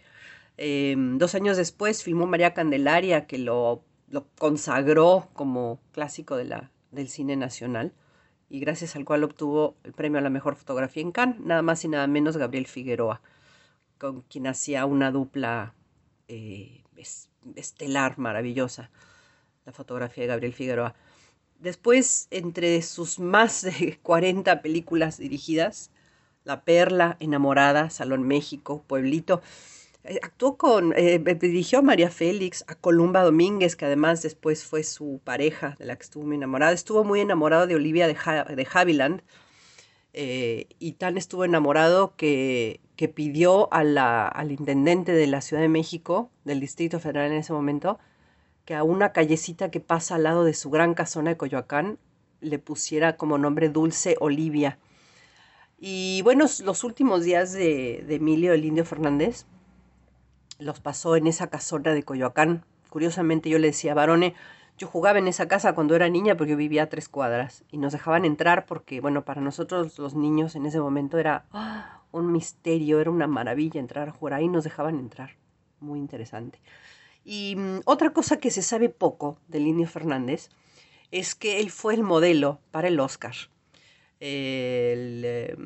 Eh, 0.56 0.94
dos 0.96 1.34
años 1.34 1.58
después 1.58 2.02
filmó 2.02 2.26
María 2.26 2.54
Candelaria, 2.54 3.26
que 3.26 3.36
lo, 3.36 3.84
lo 4.08 4.24
consagró 4.38 5.28
como 5.34 5.78
clásico 5.92 6.36
de 6.36 6.44
la, 6.46 6.70
del 6.90 7.08
cine 7.08 7.36
nacional 7.36 7.92
y 8.48 8.60
gracias 8.60 8.96
al 8.96 9.04
cual 9.04 9.24
obtuvo 9.24 9.76
el 9.84 9.92
premio 9.92 10.20
a 10.20 10.22
la 10.22 10.30
mejor 10.30 10.56
fotografía 10.56 11.02
en 11.02 11.12
Cannes, 11.12 11.40
nada 11.40 11.60
más 11.60 11.84
y 11.84 11.88
nada 11.88 12.06
menos 12.06 12.38
Gabriel 12.38 12.66
Figueroa, 12.66 13.20
con 14.02 14.22
quien 14.22 14.48
hacía 14.48 14.84
una 14.84 15.12
dupla 15.12 15.74
eh, 16.26 16.82
es- 16.96 17.28
estelar 17.54 18.18
maravillosa, 18.18 18.90
la 19.64 19.72
fotografía 19.72 20.24
de 20.24 20.28
Gabriel 20.28 20.54
Figueroa. 20.54 20.94
Después, 21.60 22.28
entre 22.32 22.82
sus 22.82 23.20
más 23.20 23.62
de 23.62 23.98
40 24.02 24.62
películas 24.62 25.18
dirigidas, 25.18 25.92
La 26.44 26.64
Perla, 26.64 27.16
Enamorada, 27.20 27.90
Salón 27.90 28.24
México, 28.24 28.84
Pueblito, 28.88 29.42
eh, 30.04 30.18
actuó 30.22 30.56
con, 30.58 30.94
eh, 30.96 31.18
dirigió 31.40 31.80
a 31.80 31.82
María 31.82 32.10
Félix, 32.10 32.64
a 32.68 32.74
Columba 32.74 33.22
Domínguez, 33.22 33.76
que 33.76 33.86
además 33.86 34.22
después 34.22 34.64
fue 34.64 34.84
su 34.84 35.20
pareja, 35.24 35.76
de 35.78 35.86
la 35.86 35.96
que 35.96 36.04
estuvo 36.04 36.24
muy 36.26 36.36
enamorada. 36.36 36.72
Estuvo 36.72 37.04
muy 37.04 37.20
enamorado 37.20 37.66
de 37.68 37.76
Olivia 37.76 38.08
de, 38.08 38.14
de 38.14 38.68
Havilland, 38.72 39.22
eh, 40.12 40.66
y 40.78 40.92
tan 40.92 41.16
estuvo 41.16 41.44
enamorado 41.44 42.14
que, 42.16 42.80
que 43.02 43.08
pidió 43.08 43.68
al 43.72 44.52
intendente 44.52 45.10
de 45.10 45.26
la 45.26 45.40
Ciudad 45.40 45.60
de 45.60 45.68
México, 45.68 46.30
del 46.44 46.60
Distrito 46.60 47.00
Federal 47.00 47.32
en 47.32 47.38
ese 47.38 47.52
momento, 47.52 47.98
que 48.64 48.76
a 48.76 48.84
una 48.84 49.10
callecita 49.10 49.72
que 49.72 49.80
pasa 49.80 50.14
al 50.14 50.22
lado 50.22 50.44
de 50.44 50.54
su 50.54 50.70
gran 50.70 50.94
casona 50.94 51.30
de 51.30 51.36
Coyoacán 51.36 51.98
le 52.40 52.60
pusiera 52.60 53.16
como 53.16 53.38
nombre 53.38 53.70
Dulce 53.70 54.16
Olivia. 54.20 54.78
Y 55.80 56.22
bueno, 56.22 56.44
los 56.62 56.84
últimos 56.84 57.24
días 57.24 57.52
de, 57.52 58.06
Emilio 58.08 58.52
el 58.52 58.64
Indio 58.64 58.84
Fernández 58.84 59.46
los 60.60 60.78
pasó 60.78 61.16
en 61.16 61.26
esa 61.26 61.48
casona 61.48 61.94
de 61.94 62.04
Coyoacán. 62.04 62.64
Curiosamente 62.88 63.50
yo 63.50 63.58
le 63.58 63.66
decía, 63.66 63.94
Barone, 63.94 64.36
yo 64.82 64.88
jugaba 64.88 65.20
en 65.20 65.28
esa 65.28 65.46
casa 65.46 65.76
cuando 65.76 65.94
era 65.94 66.08
niña 66.08 66.36
porque 66.36 66.56
vivía 66.56 66.82
a 66.82 66.88
tres 66.88 67.08
cuadras 67.08 67.62
y 67.70 67.78
nos 67.78 67.92
dejaban 67.92 68.24
entrar 68.24 68.66
porque, 68.66 69.00
bueno, 69.00 69.24
para 69.24 69.40
nosotros 69.40 69.96
los 70.00 70.16
niños 70.16 70.56
en 70.56 70.66
ese 70.66 70.80
momento 70.80 71.18
era 71.18 71.44
¡ah! 71.52 72.00
un 72.10 72.32
misterio, 72.32 72.98
era 72.98 73.12
una 73.12 73.28
maravilla 73.28 73.78
entrar 73.78 74.08
a 74.08 74.12
jugar 74.12 74.34
ahí, 74.34 74.48
nos 74.48 74.64
dejaban 74.64 74.98
entrar. 74.98 75.36
Muy 75.78 76.00
interesante. 76.00 76.58
Y 77.24 77.54
mm, 77.56 77.82
otra 77.84 78.10
cosa 78.10 78.40
que 78.40 78.50
se 78.50 78.60
sabe 78.60 78.88
poco 78.88 79.38
del 79.46 79.68
Indio 79.68 79.86
Fernández 79.86 80.48
es 81.12 81.36
que 81.36 81.60
él 81.60 81.70
fue 81.70 81.94
el 81.94 82.02
modelo 82.02 82.58
para 82.72 82.88
el 82.88 82.98
Oscar. 82.98 83.36
El, 84.18 85.22
eh, 85.24 85.56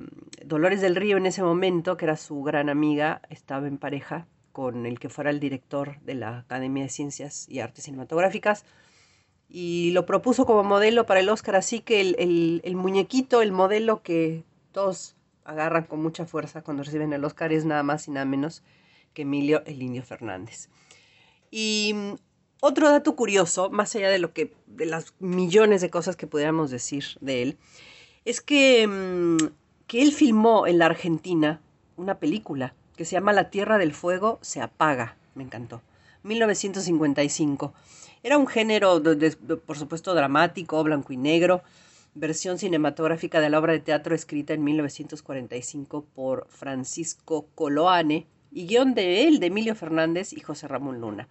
Dolores 0.45 0.83
del 0.83 0.95
Río 0.95 1.17
en 1.17 1.25
ese 1.25 1.43
momento, 1.43 1.97
que 1.97 2.05
era 2.05 2.19
su 2.19 2.43
gran 2.43 2.69
amiga, 2.69 3.23
estaba 3.31 3.67
en 3.67 3.79
pareja 3.79 4.27
con 4.53 4.85
el 4.85 4.99
que 4.99 5.09
fuera 5.09 5.31
el 5.31 5.41
director 5.41 6.01
de 6.01 6.17
la 6.17 6.41
Academia 6.41 6.83
de 6.83 6.91
Ciencias 6.91 7.47
y 7.49 7.61
Artes 7.61 7.85
Cinematográficas 7.85 8.67
y 9.49 9.91
lo 9.93 10.07
propuso 10.07 10.45
como 10.47 10.65
modelo 10.65 11.07
para 11.07 11.21
el 11.21 11.29
Oscar, 11.29 11.57
así 11.57 11.81
que 11.81 12.01
el, 12.01 12.17
el- 12.19 12.61
el 12.65 12.77
muñequito, 12.77 13.43
el 13.43 13.53
modelo 13.53 14.03
que 14.03 14.45
todos 14.73 15.15
agarran 15.45 15.85
con 15.85 16.03
mucha 16.03 16.27
fuerza 16.27 16.63
cuando 16.63 16.83
reciben 16.83 17.13
el 17.13 17.25
Oscar 17.25 17.53
es 17.53 17.65
nada 17.65 17.83
más 17.85 18.09
y 18.09 18.11
nada 18.11 18.27
menos 18.27 18.63
que 19.15 19.23
Emilio 19.23 19.63
el 19.67 19.81
Indio 19.83 20.03
Fernández. 20.03 20.69
Y 21.51 21.93
mm, 21.95 22.15
otro 22.61 22.91
dato 22.91 23.15
curioso, 23.17 23.71
más 23.71 23.95
allá 23.95 24.09
de 24.11 24.19
lo 24.19 24.33
que 24.33 24.53
de 24.67 24.87
las 24.87 25.15
millones 25.21 25.81
de 25.81 25.91
cosas 25.91 26.17
que 26.17 26.27
pudiéramos 26.27 26.71
decir 26.71 27.05
de 27.21 27.43
él, 27.43 27.59
es 28.25 28.41
que, 28.41 28.87
mm, 28.87 29.37
que 29.87 30.03
él 30.03 30.13
filmó 30.13 30.67
en 30.67 30.79
la 30.79 30.87
Argentina 30.87 31.61
una 31.97 32.19
película 32.19 32.75
que 32.97 33.05
se 33.05 33.13
llama 33.13 33.33
La 33.33 33.51
Tierra 33.51 33.79
del 33.79 33.93
Fuego 33.95 34.39
se 34.43 34.61
apaga. 34.61 35.17
Me 35.35 35.45
encantó. 35.45 35.81
1955. 36.25 37.73
Era 38.27 38.39
un 38.39 38.49
género, 38.49 39.01
por 39.65 39.79
supuesto, 39.79 40.13
dramático, 40.13 40.83
blanco 40.83 41.13
y 41.13 41.17
negro, 41.17 41.63
versión 42.15 42.59
cinematográfica 42.59 43.39
de 43.39 43.51
la 43.51 43.61
obra 43.61 43.73
de 43.73 43.79
teatro 43.79 44.17
escrita 44.17 44.53
en 44.53 44.65
1945 44.65 46.05
por 46.13 46.49
Francisco 46.49 47.47
Coloane 47.55 48.27
y 48.51 48.67
guion 48.67 48.95
de 48.95 49.29
él, 49.29 49.39
de 49.39 49.47
Emilio 49.47 49.77
Fernández 49.77 50.33
y 50.33 50.41
José 50.41 50.67
Ramón 50.67 51.01
Luna. 51.01 51.29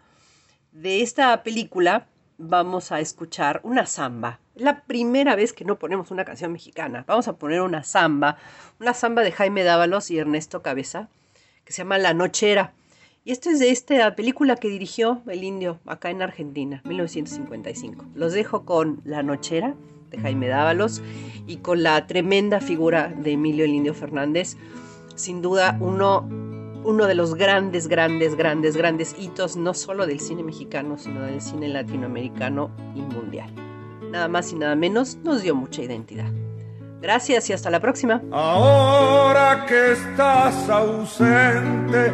De 0.71 1.01
esta 1.01 1.43
película 1.43 2.07
vamos 2.37 2.93
a 2.93 3.01
escuchar 3.01 3.59
una 3.63 3.85
samba. 3.87 4.39
La 4.55 4.83
primera 4.83 5.35
vez 5.35 5.51
que 5.51 5.65
no 5.65 5.77
ponemos 5.77 6.11
una 6.11 6.23
canción 6.23 6.53
mexicana. 6.53 7.03
Vamos 7.05 7.27
a 7.27 7.35
poner 7.35 7.59
una 7.59 7.83
samba, 7.83 8.37
una 8.79 8.93
samba 8.93 9.23
de 9.23 9.33
Jaime 9.33 9.65
Dávalos 9.65 10.11
y 10.11 10.17
Ernesto 10.17 10.61
Cabeza, 10.61 11.09
que 11.65 11.73
se 11.73 11.79
llama 11.79 11.97
La 11.97 12.13
Nochera. 12.13 12.71
Y 13.27 13.31
esto 13.31 13.49
es 13.49 13.57
de 13.57 13.71
esta 13.71 14.15
película 14.15 14.55
que 14.55 14.69
dirigió 14.69 15.23
el 15.25 15.43
indio 15.43 15.79
acá 15.87 16.11
en 16.11 16.21
Argentina, 16.21 16.83
1955. 16.85 18.05
Los 18.13 18.33
dejo 18.33 18.65
con 18.65 19.01
La 19.03 19.23
Nochera 19.23 19.73
de 20.11 20.19
Jaime 20.19 20.47
Dávalos 20.47 21.01
y 21.47 21.57
con 21.57 21.81
la 21.81 22.05
tremenda 22.05 22.61
figura 22.61 23.07
de 23.07 23.31
Emilio 23.31 23.65
el 23.65 23.73
Indio 23.73 23.95
Fernández. 23.95 24.57
Sin 25.15 25.41
duda 25.41 25.75
uno, 25.81 26.29
uno 26.83 27.07
de 27.07 27.15
los 27.15 27.33
grandes, 27.33 27.87
grandes, 27.87 28.35
grandes, 28.35 28.77
grandes 28.77 29.15
hitos, 29.17 29.57
no 29.57 29.73
solo 29.73 30.05
del 30.05 30.19
cine 30.19 30.43
mexicano, 30.43 30.99
sino 30.99 31.23
del 31.23 31.41
cine 31.41 31.67
latinoamericano 31.67 32.69
y 32.93 33.01
mundial. 33.01 33.51
Nada 34.11 34.27
más 34.27 34.51
y 34.51 34.55
nada 34.55 34.75
menos, 34.75 35.17
nos 35.23 35.41
dio 35.41 35.55
mucha 35.55 35.81
identidad. 35.81 36.31
Gracias 37.01 37.49
y 37.49 37.53
hasta 37.53 37.71
la 37.71 37.79
próxima. 37.79 38.21
Ahora 38.31 39.65
que 39.65 39.93
estás 39.93 40.69
ausente, 40.69 42.13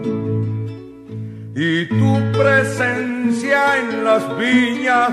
Y 1.63 1.85
tu 1.85 2.13
presencia 2.31 3.77
en 3.77 4.03
las 4.03 4.23
viñas 4.35 5.11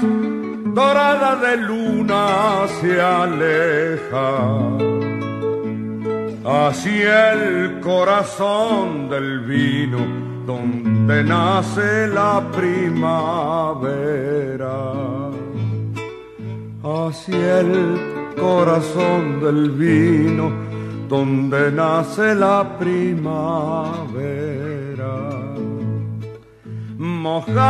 dorada 0.73 1.37
de 1.37 1.59
luna 1.59 2.67
se 2.81 2.99
aleja 2.99 4.31
hacia 6.47 7.33
el 7.35 7.81
corazón 7.81 9.11
del 9.11 9.41
vino 9.41 9.99
donde 10.47 11.23
nace 11.23 12.09
la 12.09 12.43
primavera. 12.57 13.67
Hacia 16.83 17.61
el 17.61 18.35
corazón 18.41 19.41
del 19.43 19.71
vino 19.73 20.51
donde 21.11 21.71
nace 21.73 22.35
la 22.35 22.79
primavera. 22.79 24.68
Mojada 27.01 27.61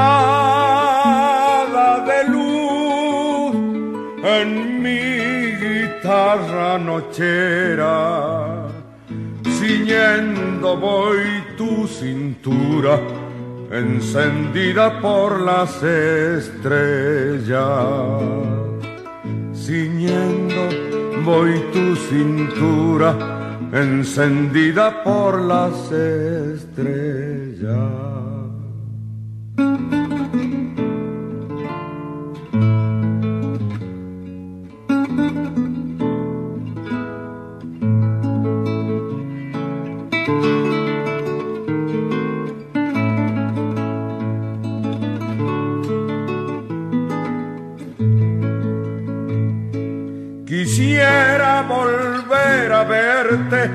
de 2.06 2.24
luz 2.32 3.54
en 4.24 4.82
mi 4.82 5.52
guitarra 5.62 6.78
nochera, 6.78 8.66
ciñendo 9.46 10.78
voy 10.78 11.44
tu 11.58 11.86
cintura, 11.86 12.98
encendida 13.70 14.98
por 14.98 15.40
las 15.42 15.82
estrellas. 15.82 17.52
Ciñendo 19.52 20.70
voy 21.22 21.52
tu 21.74 21.94
cintura, 21.96 23.14
encendida 23.74 25.04
por 25.04 25.38
las 25.42 25.92
estrellas. 25.92 26.68
Volver 52.48 52.72
a 52.72 52.84
verte, 52.84 53.68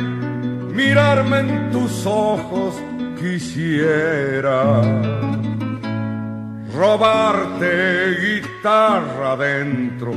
mirarme 0.73 1.39
en 1.39 1.71
tus 1.71 2.05
ojos, 2.05 2.75
quisiera 3.19 4.81
robarte 6.75 8.15
guitarra 8.19 9.33
adentro, 9.33 10.11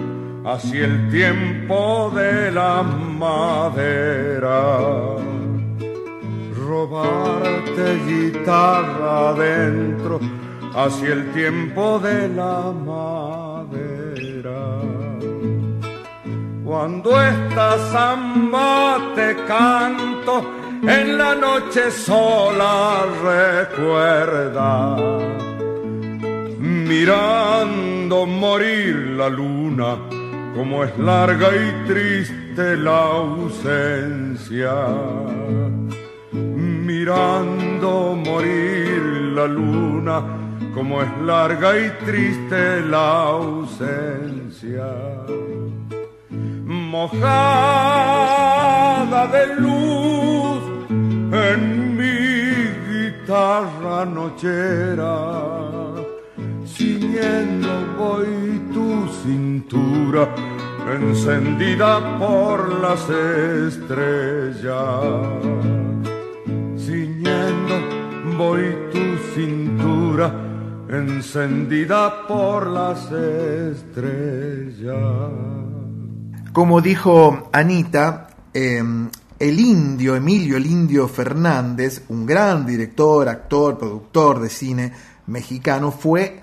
hacia 0.45 0.85
el 0.87 1.09
tiempo 1.11 2.11
de 2.15 2.51
la 2.51 2.83
madera. 2.83 4.79
Robarte 6.67 7.99
guitarra 8.07 9.31
adentro, 9.31 10.21
hacia 10.75 11.13
el 11.13 11.33
tiempo 11.33 11.99
de 11.99 12.29
la 12.29 12.73
madera. 12.73 13.67
Cuando 16.67 17.11
esta 17.23 17.79
samba 17.93 18.99
te 19.14 19.37
canto, 19.47 20.45
en 20.83 21.17
la 21.17 21.37
noche 21.37 21.93
sola 21.93 23.07
recuerda, 23.23 24.97
mirando 26.59 28.27
morir 28.27 28.97
la 29.17 29.29
luna, 29.29 29.97
como 30.57 30.83
es 30.83 30.99
larga 30.99 31.51
y 31.55 31.87
triste 31.87 32.77
la 32.77 32.99
ausencia. 32.99 34.75
Mirando 36.33 38.17
morir 38.27 39.03
la 39.37 39.47
luna, 39.47 40.21
como 40.75 41.01
es 41.01 41.17
larga 41.21 41.79
y 41.79 41.91
triste 42.05 42.81
la 42.81 43.23
ausencia 43.23 44.83
mojada 46.91 48.47
de 49.26 49.47
luz 49.61 50.62
en 51.32 51.97
mi 51.99 52.18
guitarra 52.91 54.05
nochera, 54.05 55.16
ciñendo 56.64 57.72
voy 57.99 58.61
tu 58.72 58.89
cintura, 59.22 60.22
encendida 60.97 62.18
por 62.18 62.59
las 62.80 63.03
estrellas. 63.11 64.95
Ciñendo 66.78 67.76
voy 68.39 68.66
tu 68.93 69.05
cintura, 69.34 70.26
encendida 70.89 72.26
por 72.28 72.68
las 72.68 73.11
estrellas. 73.72 74.97
Como 76.57 76.81
dijo 76.81 77.51
Anita, 77.53 78.29
eh, 78.55 78.83
el 79.39 79.61
indio, 79.61 80.17
Emilio 80.17 80.57
el 80.57 80.65
Indio 80.65 81.07
Fernández, 81.07 82.05
un 82.09 82.25
gran 82.25 82.65
director, 82.65 83.29
actor, 83.29 83.77
productor 83.77 84.41
de 84.41 84.49
cine 84.49 84.93
mexicano, 85.27 85.91
fue 85.91 86.41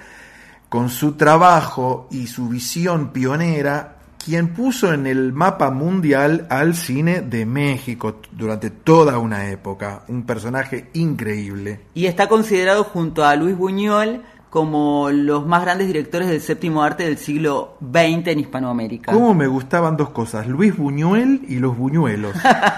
con 0.69 0.89
su 0.89 1.13
trabajo 1.13 2.07
y 2.11 2.27
su 2.27 2.47
visión 2.47 3.11
pionera 3.11 3.95
quien 4.23 4.53
puso 4.53 4.93
en 4.93 5.07
el 5.07 5.33
mapa 5.33 5.71
mundial 5.71 6.45
al 6.51 6.75
cine 6.75 7.21
de 7.21 7.47
México 7.47 8.21
durante 8.33 8.69
toda 8.69 9.17
una 9.17 9.49
época. 9.49 10.03
Un 10.09 10.27
personaje 10.27 10.91
increíble. 10.93 11.87
Y 11.95 12.05
está 12.05 12.27
considerado 12.29 12.83
junto 12.83 13.25
a 13.25 13.35
Luis 13.35 13.57
Buñuel 13.57 14.21
como 14.53 15.09
los 15.09 15.47
más 15.47 15.63
grandes 15.63 15.87
directores 15.87 16.27
del 16.29 16.39
séptimo 16.39 16.83
arte 16.83 17.01
del 17.05 17.17
siglo 17.17 17.75
XX 17.81 18.27
en 18.27 18.39
Hispanoamérica. 18.41 19.11
¿Cómo 19.11 19.33
me 19.33 19.47
gustaban 19.47 19.97
dos 19.97 20.09
cosas? 20.11 20.45
Luis 20.45 20.77
Buñuel 20.77 21.41
y 21.47 21.55
los 21.57 21.75
buñuelos. 21.75 22.35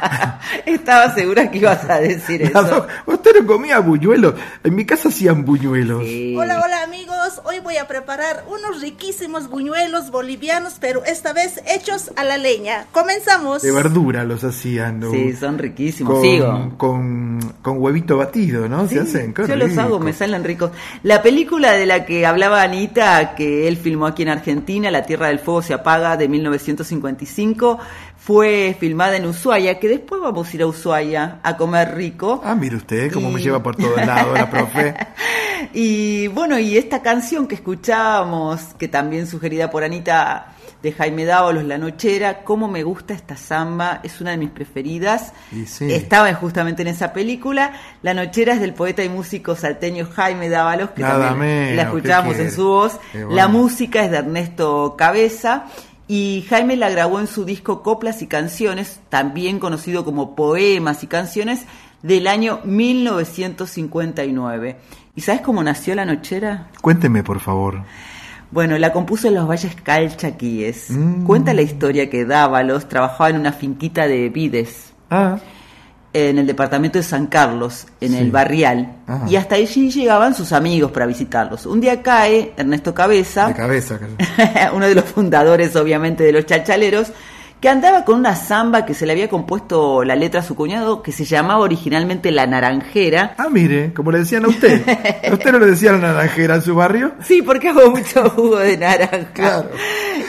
Estaba 0.65 1.13
segura 1.13 1.51
que 1.51 1.57
ibas 1.57 1.83
a 1.89 1.99
decir 1.99 2.41
eso. 2.43 2.63
dos- 2.63 2.87
Usted 3.07 3.31
no 3.41 3.45
comía 3.47 3.79
buñuelos. 3.79 4.35
En 4.63 4.73
mi 4.73 4.85
casa 4.85 5.09
hacían 5.09 5.43
buñuelos. 5.43 6.01
Hola, 6.37 6.61
hola 6.63 6.83
amigos. 6.83 7.41
Hoy 7.43 7.59
voy 7.59 7.75
a 7.75 7.89
preparar 7.89 8.45
unos 8.47 8.79
riquísimos 8.81 9.49
buñuelos 9.49 10.11
bolivianos, 10.11 10.77
pero 10.79 11.03
esta 11.03 11.33
vez 11.33 11.59
hechos 11.67 12.09
a 12.15 12.23
la 12.23 12.37
leña. 12.37 12.85
Comenzamos. 12.93 13.63
De 13.63 13.71
verdura 13.73 14.23
los 14.23 14.45
hacían. 14.45 15.01
¿no? 15.01 15.11
Sí, 15.11 15.33
son 15.33 15.57
riquísimos. 15.57 16.13
Con, 16.13 16.23
Sigo. 16.23 16.71
con, 16.77 17.53
con 17.61 17.77
huevito 17.79 18.15
batido, 18.17 18.69
¿no? 18.69 18.87
Se 18.87 19.01
hacen. 19.01 19.33
Yo 19.45 19.55
los 19.57 19.77
hago, 19.77 19.99
me 19.99 20.13
salen 20.13 20.45
ricos. 20.45 20.71
La 21.03 21.21
película 21.21 21.64
de 21.73 21.85
la 21.85 22.05
que 22.05 22.25
hablaba 22.25 22.61
Anita, 22.61 23.35
que 23.35 23.67
él 23.67 23.77
filmó 23.77 24.07
aquí 24.07 24.23
en 24.23 24.29
Argentina, 24.29 24.91
La 24.91 25.03
Tierra 25.03 25.27
del 25.27 25.39
Fuego 25.39 25.61
se 25.61 25.73
apaga, 25.73 26.17
de 26.17 26.27
1955, 26.27 27.79
fue 28.17 28.75
filmada 28.79 29.17
en 29.17 29.25
Ushuaia, 29.25 29.79
que 29.79 29.87
después 29.87 30.21
vamos 30.21 30.51
a 30.51 30.55
ir 30.55 30.61
a 30.63 30.67
Ushuaia 30.67 31.39
a 31.43 31.57
comer 31.57 31.95
rico. 31.95 32.41
Ah, 32.43 32.55
mire 32.55 32.75
usted 32.75 33.11
cómo 33.11 33.29
me 33.29 33.41
lleva 33.41 33.61
por 33.61 33.75
todos 33.75 33.97
lados 33.97 34.33
la 34.33 34.49
profe. 34.49 34.95
Y 35.73 36.27
bueno, 36.27 36.59
y 36.59 36.77
esta 36.77 37.01
canción 37.01 37.47
que 37.47 37.55
escuchábamos, 37.55 38.61
que 38.77 38.87
también 38.87 39.25
sugerida 39.25 39.71
por 39.71 39.83
Anita 39.83 40.54
de 40.85 40.91
Jaime 40.91 41.25
Dávalos, 41.25 41.63
La 41.63 41.79
Nochera, 41.79 42.43
cómo 42.43 42.67
me 42.67 42.83
gusta 42.83 43.15
esta 43.15 43.35
samba, 43.35 44.01
es 44.03 44.21
una 44.21 44.29
de 44.29 44.37
mis 44.37 44.51
preferidas. 44.51 45.33
Sí. 45.65 45.91
Estaba 45.91 46.31
justamente 46.35 46.83
en 46.83 46.89
esa 46.89 47.11
película. 47.11 47.73
La 48.03 48.13
Nochera 48.13 48.53
es 48.53 48.61
del 48.61 48.75
poeta 48.75 49.03
y 49.03 49.09
músico 49.09 49.55
salteño 49.55 50.07
Jaime 50.13 50.47
Dávalos, 50.47 50.91
que 50.91 51.01
Nada 51.01 51.29
también 51.29 51.39
menos, 51.39 51.75
la 51.75 51.81
¿qué 51.81 51.87
escuchábamos 51.87 52.37
en 52.37 52.51
su 52.51 52.67
voz. 52.67 52.99
Bueno. 53.13 53.31
La 53.31 53.47
música 53.47 54.05
es 54.05 54.11
de 54.11 54.17
Ernesto 54.17 54.93
Cabeza. 54.95 55.65
Y 56.07 56.45
Jaime 56.49 56.75
la 56.75 56.91
grabó 56.91 57.19
en 57.19 57.25
su 57.25 57.45
disco 57.45 57.81
Coplas 57.81 58.21
y 58.21 58.27
Canciones, 58.27 58.99
también 59.09 59.57
conocido 59.57 60.05
como 60.05 60.35
Poemas 60.35 61.01
y 61.01 61.07
Canciones, 61.07 61.65
del 62.03 62.27
año 62.27 62.59
1959. 62.63 64.77
¿Y 65.15 65.21
sabes 65.21 65.41
cómo 65.41 65.63
nació 65.63 65.95
La 65.95 66.05
Nochera? 66.05 66.67
Cuénteme, 66.79 67.23
por 67.23 67.39
favor. 67.39 67.81
Bueno, 68.55 68.77
la 68.77 68.93
compuso 68.93 69.27
en 69.27 69.35
los 69.35 69.45
valles 69.49 69.75
calchaquíes. 69.83 70.89
Mm. 70.89 71.25
Cuenta 71.25 71.53
la 71.53 71.61
historia 71.61 72.09
que 72.09 72.23
Dávalos 72.23 72.87
trabajaba 72.87 73.29
en 73.29 73.35
una 73.35 73.51
finquita 73.51 74.07
de 74.07 74.29
vides 74.29 74.93
Ah, 75.11 75.37
en 76.13 76.37
el 76.39 76.47
departamento 76.47 76.97
de 76.97 77.03
San 77.03 77.27
Carlos, 77.27 77.85
en 77.99 78.13
Sí. 78.13 78.17
el 78.17 78.31
barrial, 78.31 78.95
Ajá. 79.07 79.25
y 79.29 79.35
hasta 79.35 79.55
allí 79.55 79.91
llegaban 79.91 80.33
sus 80.33 80.53
amigos 80.53 80.89
para 80.91 81.05
visitarlos. 81.05 81.65
Un 81.65 81.81
día 81.81 82.01
cae 82.01 82.53
Ernesto 82.55 82.93
Cabeza, 82.95 83.47
de 83.49 83.53
cabeza. 83.55 83.99
uno 84.73 84.85
de 84.87 84.95
los 84.95 85.03
fundadores 85.03 85.75
obviamente 85.75 86.23
de 86.23 86.31
los 86.31 86.45
chachaleros, 86.45 87.11
que 87.65 87.69
andaba 87.69 88.05
con 88.05 88.19
una 88.19 88.35
samba 88.35 88.85
que 88.85 88.93
se 88.93 89.07
le 89.07 89.13
había 89.13 89.27
compuesto 89.27 90.03
la 90.03 90.15
letra 90.15 90.41
a 90.41 90.43
su 90.43 90.53
cuñado, 90.53 91.01
que 91.01 91.11
se 91.11 91.25
llamaba 91.25 91.61
originalmente 91.61 92.29
La 92.29 92.45
Naranjera. 92.45 93.33
Ah, 93.39 93.49
mire, 93.49 93.91
como 93.91 94.11
le 94.11 94.19
decían 94.19 94.45
a 94.45 94.49
usted. 94.49 94.87
¿A 95.27 95.33
usted 95.33 95.51
no 95.51 95.57
le 95.57 95.65
decían 95.65 95.99
la 95.99 96.09
naranjera 96.09 96.53
en 96.57 96.61
su 96.61 96.75
barrio? 96.75 97.13
Sí, 97.23 97.41
porque 97.41 97.69
hago 97.69 97.89
mucho 97.89 98.29
jugo 98.29 98.59
de 98.59 98.77
naranja. 98.77 99.33
Claro. 99.33 99.71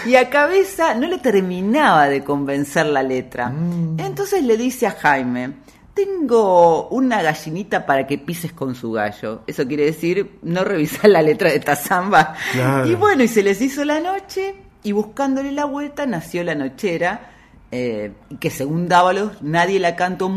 Y 0.07 0.15
a 0.15 0.31
cabeza 0.31 0.95
no 0.95 1.09
le 1.09 1.19
terminaba 1.19 2.09
de 2.09 2.25
convencer 2.25 2.87
la 2.87 3.03
letra. 3.03 3.51
Mm. 3.51 4.01
Entonces 4.01 4.43
le 4.43 4.57
dice 4.57 4.87
a 4.87 4.93
Jaime, 4.93 5.57
tengo 5.93 6.89
una 6.89 7.21
gallinita 7.21 7.85
para 7.85 8.07
que 8.07 8.17
pises 8.17 8.55
con 8.55 8.75
su 8.75 8.93
gallo. 8.93 9.43
Eso 9.47 9.67
quiere 9.67 9.85
decir 9.85 10.39
no 10.41 10.65
revisar 10.65 11.11
la 11.11 11.21
letra 11.21 11.51
de 11.51 11.57
esta 11.57 11.77
samba. 11.77 12.35
Claro. 12.53 12.87
Y 12.87 12.95
bueno, 12.95 13.23
y 13.23 13.29
se 13.29 13.43
les 13.43 13.61
hizo 13.61 13.85
la 13.85 14.01
noche 14.01 14.55
y 14.87 14.93
buscándole 14.93 15.51
la 15.51 15.65
vuelta 15.65 16.07
nació 16.07 16.45
la 16.45 16.55
nochera, 16.55 17.33
eh, 17.73 18.13
que 18.39 18.51
según 18.51 18.87
Dávalos 18.87 19.43
nadie 19.43 19.81
la 19.81 19.97
cantó 19.97 20.31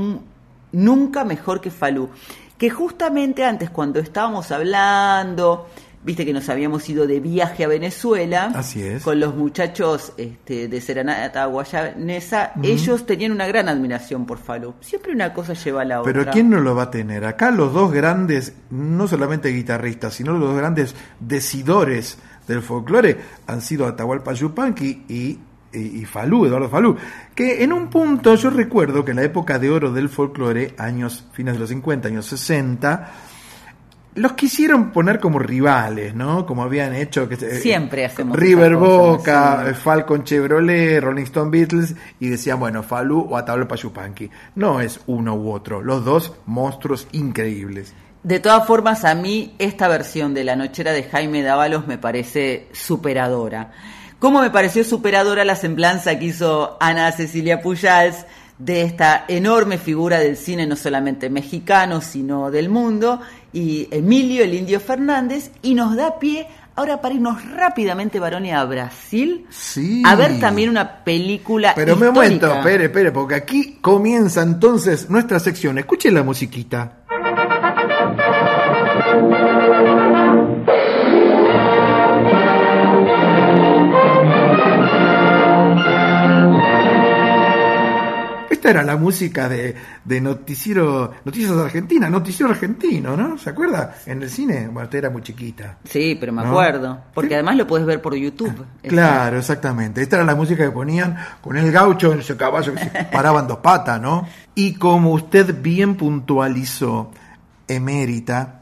nunca 0.71 1.23
mejor 1.23 1.61
que 1.61 1.69
Falú. 1.69 2.09
Que 2.57 2.71
justamente 2.71 3.45
antes 3.45 3.69
cuando 3.69 3.99
estábamos 3.99 4.51
hablando, 4.51 5.67
viste 6.03 6.25
que 6.25 6.33
nos 6.33 6.49
habíamos 6.49 6.89
ido 6.89 7.05
de 7.05 7.19
viaje 7.19 7.63
a 7.63 7.67
Venezuela, 7.67 8.51
Así 8.55 8.81
es. 8.81 9.03
con 9.03 9.19
los 9.19 9.35
muchachos 9.35 10.13
este, 10.17 10.67
de 10.67 10.81
Serenata 10.81 11.45
Guayanesa, 11.45 12.53
ellos 12.63 13.05
tenían 13.05 13.31
una 13.33 13.45
gran 13.45 13.69
admiración 13.69 14.25
por 14.25 14.39
Falú. 14.39 14.73
Siempre 14.81 15.11
una 15.11 15.31
cosa 15.31 15.53
lleva 15.53 15.83
a 15.83 15.85
la 15.85 16.01
Pero 16.01 16.21
otra. 16.21 16.33
¿quién 16.33 16.49
no 16.49 16.59
lo 16.59 16.73
va 16.73 16.83
a 16.83 16.89
tener? 16.89 17.23
Acá 17.23 17.51
los 17.51 17.71
dos 17.71 17.91
grandes, 17.91 18.53
no 18.71 19.07
solamente 19.07 19.49
guitarristas, 19.49 20.15
sino 20.15 20.31
los 20.33 20.41
dos 20.49 20.57
grandes 20.57 20.95
decidores 21.19 22.17
del 22.49 22.61
folclore 22.61 23.17
han 23.47 23.61
sido 23.61 23.85
Atahualpa 23.85 24.33
Yupanqui 24.33 25.05
y, 25.07 25.39
y, 25.71 26.01
y 26.01 26.05
Falú, 26.05 26.45
Eduardo 26.45 26.67
Falú. 26.67 26.97
Que 27.33 27.63
en 27.63 27.71
un 27.71 27.89
punto 27.89 28.35
yo 28.35 28.49
recuerdo 28.49 29.05
que 29.05 29.11
en 29.11 29.17
la 29.17 29.23
época 29.23 29.59
de 29.59 29.69
oro 29.69 29.93
del 29.93 30.09
folclore, 30.09 30.73
años 30.77 31.25
fines 31.31 31.53
de 31.53 31.59
los 31.59 31.69
50, 31.69 32.07
años 32.07 32.25
60, 32.25 33.11
los 34.15 34.33
quisieron 34.33 34.91
poner 34.91 35.19
como 35.19 35.39
rivales, 35.39 36.15
¿no? 36.15 36.45
Como 36.45 36.63
habían 36.63 36.95
hecho 36.95 37.29
que 37.29 37.35
eh, 37.35 37.59
Siempre 37.59 38.03
hacemos 38.03 38.37
River 38.37 38.75
Boca, 38.75 39.73
Falcon 39.81 40.23
Chevrolet, 40.23 40.99
Rolling 40.99 41.23
Stone 41.23 41.51
Beatles 41.51 41.95
y 42.19 42.29
decían, 42.29 42.59
bueno, 42.59 42.81
Falú 42.83 43.27
o 43.29 43.37
Atahualpa 43.37 43.75
Yupanqui. 43.75 44.29
No 44.55 44.81
es 44.81 44.99
uno 45.05 45.35
u 45.35 45.51
otro, 45.51 45.81
los 45.81 46.03
dos 46.03 46.33
monstruos 46.47 47.07
increíbles. 47.11 47.93
De 48.23 48.39
todas 48.39 48.67
formas, 48.67 49.05
a 49.05 49.15
mí 49.15 49.55
esta 49.59 49.87
versión 49.87 50.33
de 50.33 50.43
La 50.43 50.55
Nochera 50.55 50.91
de 50.91 51.03
Jaime 51.03 51.41
Dávalos 51.41 51.87
me 51.87 51.97
parece 51.97 52.67
superadora. 52.73 53.71
¿Cómo 54.19 54.41
me 54.41 54.49
pareció 54.49 54.83
superadora 54.83 55.45
la 55.45 55.55
semblanza 55.55 56.19
que 56.19 56.25
hizo 56.25 56.75
Ana 56.81 57.11
Cecilia 57.13 57.61
Pujals 57.61 58.25
de 58.57 58.81
esta 58.81 59.23
enorme 59.29 59.77
figura 59.77 60.19
del 60.19 60.35
cine, 60.35 60.67
no 60.67 60.75
solamente 60.75 61.29
mexicano, 61.29 62.01
sino 62.01 62.51
del 62.51 62.67
mundo, 62.67 63.21
y 63.53 63.87
Emilio 63.89 64.43
el 64.43 64.53
Indio 64.53 64.81
Fernández, 64.81 65.51
y 65.61 65.73
nos 65.73 65.95
da 65.95 66.19
pie 66.19 66.45
ahora 66.75 66.99
para 66.99 67.15
irnos 67.15 67.41
rápidamente, 67.51 68.19
varones, 68.19 68.53
a 68.53 68.65
Brasil, 68.65 69.45
Sí. 69.49 70.03
a 70.05 70.15
ver 70.15 70.39
también 70.41 70.69
una 70.69 71.03
película 71.05 71.73
Pero 71.73 71.95
me 71.95 72.11
momento, 72.11 72.53
espere, 72.53 72.85
espere, 72.85 73.11
porque 73.13 73.35
aquí 73.35 73.77
comienza 73.79 74.41
entonces 74.41 75.09
nuestra 75.09 75.39
sección. 75.39 75.77
Escuche 75.77 76.11
la 76.11 76.23
musiquita. 76.23 76.98
Esta 88.49 88.71
era 88.71 88.83
la 88.83 88.97
música 88.97 89.47
de, 89.47 89.73
de 90.03 90.19
Noticiero, 90.19 91.13
Noticias 91.23 91.51
Argentina, 91.51 92.09
Noticiero 92.09 92.51
Argentino, 92.51 93.15
¿no? 93.15 93.37
¿Se 93.37 93.51
acuerda? 93.51 93.95
En 94.05 94.21
el 94.21 94.29
cine, 94.29 94.67
bueno, 94.67 94.81
usted 94.83 94.97
era 94.97 95.09
muy 95.09 95.21
chiquita. 95.21 95.77
Sí, 95.85 96.17
pero 96.19 96.33
me 96.33 96.43
¿No? 96.43 96.49
acuerdo, 96.49 96.99
porque 97.13 97.35
además 97.35 97.55
lo 97.55 97.65
puedes 97.65 97.87
ver 97.87 98.01
por 98.01 98.15
YouTube. 98.15 98.65
Claro, 98.83 99.37
exactamente. 99.37 100.01
Esta 100.01 100.17
era 100.17 100.25
la 100.25 100.35
música 100.35 100.65
que 100.65 100.71
ponían 100.71 101.15
con 101.39 101.55
el 101.55 101.71
gaucho 101.71 102.11
en 102.11 102.19
ese 102.19 102.35
caballo 102.35 102.73
que 102.73 102.79
se 102.81 102.89
paraban 103.11 103.47
dos 103.47 103.59
patas, 103.59 104.01
¿no? 104.01 104.27
Y 104.55 104.73
como 104.73 105.13
usted 105.13 105.55
bien 105.61 105.95
puntualizó, 105.95 107.11
emérita, 107.65 108.58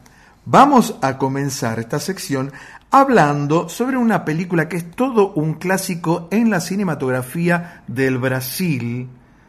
vamos 0.50 0.96
a 1.02 1.18
comenzar 1.18 1.78
esta 1.78 2.00
sección 2.00 2.52
hablando 2.90 3.68
sobre 3.68 3.98
una 3.98 4.24
película 4.24 4.68
que 4.68 4.78
es 4.78 4.90
todo 4.90 5.32
un 5.34 5.54
clásico 5.54 6.26
en 6.30 6.48
la 6.50 6.60
cinematografía 6.60 7.82
del 7.86 8.16
Brasil. 8.18 9.08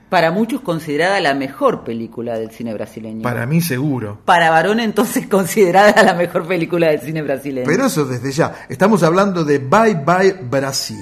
Para 0.10 0.32
muchos 0.32 0.62
considerada 0.62 1.20
la 1.22 1.34
mejor 1.36 1.84
película 1.84 2.38
del 2.38 2.52
cine 2.52 2.74
brasileño. 2.74 3.22
Para 3.22 3.46
mí 3.46 3.62
seguro. 3.62 4.20
Para 4.26 4.50
varón 4.50 4.80
entonces 4.80 5.28
considerada 5.30 6.04
la 6.04 6.14
mejor 6.16 6.46
película 6.48 6.88
del 6.88 7.00
cine 7.00 7.22
brasileño. 7.22 7.68
Pero 7.68 7.86
eso 7.86 8.06
desde 8.06 8.32
ya. 8.32 8.66
Estamos 8.68 9.04
hablando 9.04 9.46
de 9.46 9.60
Bye 9.60 10.04
Bye 10.06 10.34
Brasil. 10.50 10.98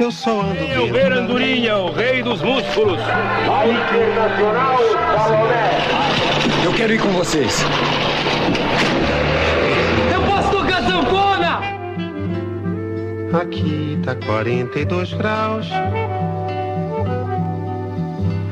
Eu 0.00 0.10
só 0.10 0.40
ando 0.40 0.54
Venham 0.54 0.90
ver 0.90 1.12
Andorinha, 1.12 1.76
o 1.76 1.92
rei 1.92 2.22
dos 2.22 2.40
músculos. 2.40 2.98
Internacional. 2.98 4.78
Eu 6.64 6.72
quero 6.72 6.94
ir 6.94 7.00
com 7.00 7.12
vocês. 7.12 7.62
Aqui 13.32 13.98
tá 14.04 14.14
42 14.14 15.14
graus. 15.14 15.66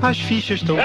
As 0.00 0.18
fichas 0.18 0.60
estão 0.60 0.76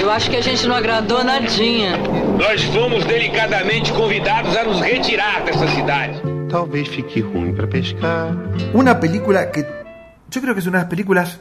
Eu 0.00 0.10
acho 0.10 0.30
que 0.30 0.36
a 0.36 0.40
gente 0.40 0.66
não 0.66 0.74
agradou 0.74 1.22
nadinha. 1.22 1.98
Nós 2.38 2.64
fomos 2.64 3.04
delicadamente 3.04 3.92
convidados 3.92 4.56
a 4.56 4.64
nos 4.64 4.80
retirar 4.80 5.44
dessa 5.44 5.68
cidade. 5.68 6.22
Talvez 6.48 6.88
fique 6.88 7.20
ruim 7.20 7.54
para 7.54 7.66
pescar. 7.66 8.34
Una 8.72 8.98
película 8.98 9.50
que 9.50 9.66
yo 10.30 10.40
creo 10.40 10.54
que 10.54 10.60
es 10.60 10.66
una 10.66 10.78
de 10.78 10.84
las 10.84 10.90
películas 10.90 11.40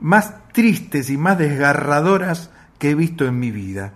más 0.00 0.34
tristes 0.52 1.08
y 1.08 1.16
más 1.16 1.38
desgarradoras 1.38 2.50
que 2.80 2.90
he 2.90 2.94
visto 2.96 3.24
en 3.24 3.38
mi 3.38 3.52
vida. 3.52 3.92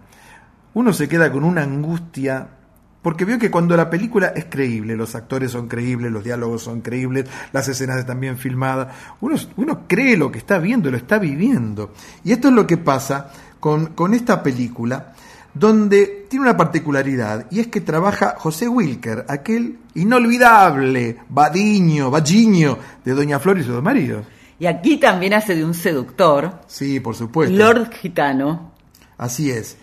Uno 0.74 0.92
se 0.92 1.09
queda 1.09 1.32
con 1.32 1.42
una 1.42 1.62
angustia 1.62 2.59
porque 3.03 3.24
veo 3.24 3.38
que 3.38 3.51
cuando 3.51 3.76
la 3.76 3.88
película 3.88 4.28
es 4.36 4.46
creíble, 4.46 4.96
los 4.96 5.14
actores 5.14 5.51
son 5.53 5.68
creíbles, 5.68 6.12
los 6.12 6.24
diálogos 6.24 6.62
son 6.62 6.80
creíbles, 6.80 7.26
las 7.53 7.66
escenas 7.68 7.98
están 7.98 8.20
bien 8.20 8.36
filmadas, 8.36 8.94
uno, 9.20 9.36
uno 9.57 9.80
cree 9.86 10.16
lo 10.16 10.30
que 10.30 10.38
está 10.38 10.59
viendo, 10.59 10.90
lo 10.90 10.96
está 10.96 11.18
viviendo. 11.18 11.92
Y 12.24 12.32
esto 12.32 12.48
es 12.48 12.55
lo 12.55 12.66
que 12.66 12.76
pasa 12.76 13.30
con, 13.59 13.86
con 13.94 14.12
esta 14.12 14.42
película, 14.42 15.14
donde 15.55 16.26
tiene 16.28 16.44
una 16.44 16.57
particularidad, 16.57 17.46
y 17.51 17.61
es 17.61 17.68
que 17.68 17.80
trabaja 17.80 18.34
José 18.38 18.68
Wilker, 18.68 19.24
aquel 19.28 19.78
inolvidable 19.94 21.16
Badiño, 21.28 22.11
Bagiño 22.11 22.78
de 23.05 23.12
Doña 23.12 23.38
Flor 23.38 23.59
y 23.59 23.62
sus 23.62 23.74
dos 23.74 23.82
maridos. 23.82 24.26
Y 24.59 24.66
aquí 24.66 24.98
también 24.98 25.32
hace 25.32 25.55
de 25.55 25.64
un 25.64 25.72
seductor, 25.72 26.61
Sí, 26.66 27.01
por 27.01 27.16
supuesto. 27.16 27.57
Lord 27.57 27.90
Gitano. 27.94 28.72
Así 29.16 29.51
es. 29.51 29.78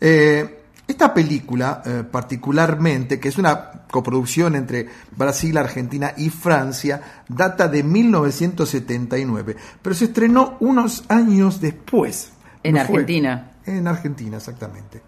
Eh, 0.00 0.59
esta 0.90 1.12
película, 1.14 1.82
eh, 1.84 2.04
particularmente, 2.10 3.18
que 3.20 3.28
es 3.28 3.38
una 3.38 3.70
coproducción 3.90 4.54
entre 4.54 4.88
Brasil, 5.16 5.56
Argentina 5.56 6.12
y 6.16 6.30
Francia, 6.30 7.00
data 7.28 7.68
de 7.68 7.82
1979, 7.82 9.56
pero 9.82 9.94
se 9.94 10.06
estrenó 10.06 10.56
unos 10.60 11.04
años 11.08 11.60
después. 11.60 12.32
En 12.62 12.74
¿No 12.74 12.80
fue? 12.84 13.00
Argentina. 13.00 13.52
En 13.66 13.86
Argentina, 13.86 14.36
exactamente. 14.36 15.02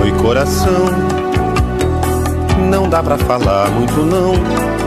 Oi, 0.00 0.12
coração. 0.22 0.86
Não 2.70 2.88
dá 2.88 3.02
pra 3.02 3.16
falar 3.18 3.70
muito, 3.70 4.04
não. 4.04 4.85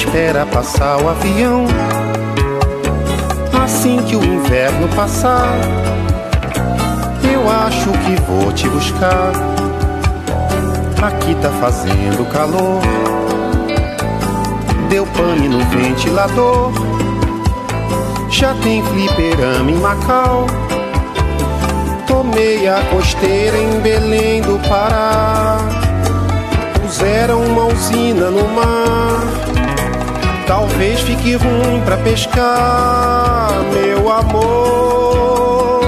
Espera 0.00 0.46
passar 0.46 0.96
o 1.02 1.10
avião. 1.10 1.66
Assim 3.62 3.98
que 3.98 4.16
o 4.16 4.24
inverno 4.24 4.88
passar, 4.96 5.52
eu 7.30 7.46
acho 7.46 7.90
que 7.90 8.22
vou 8.22 8.50
te 8.50 8.66
buscar. 8.66 9.30
Aqui 11.02 11.34
tá 11.42 11.50
fazendo 11.60 12.26
calor. 12.32 12.80
Deu 14.88 15.06
pane 15.06 15.48
no 15.50 15.62
ventilador. 15.66 16.72
Já 18.30 18.54
tem 18.54 18.82
fliperama 18.82 19.70
em 19.70 19.76
Macau. 19.76 20.46
Tomei 22.06 22.66
a 22.66 22.80
costeira 22.90 23.58
em 23.58 23.80
Belém 23.80 24.40
do 24.40 24.58
Pará. 24.66 25.58
Puseram 26.80 27.42
uma 27.42 27.66
usina 27.66 28.30
no 28.30 28.48
mar. 28.48 29.49
Talvez 30.50 30.98
fique 31.02 31.36
ruim 31.36 31.80
pra 31.84 31.96
pescar, 31.98 33.52
meu 33.72 34.10
amor. 34.10 35.80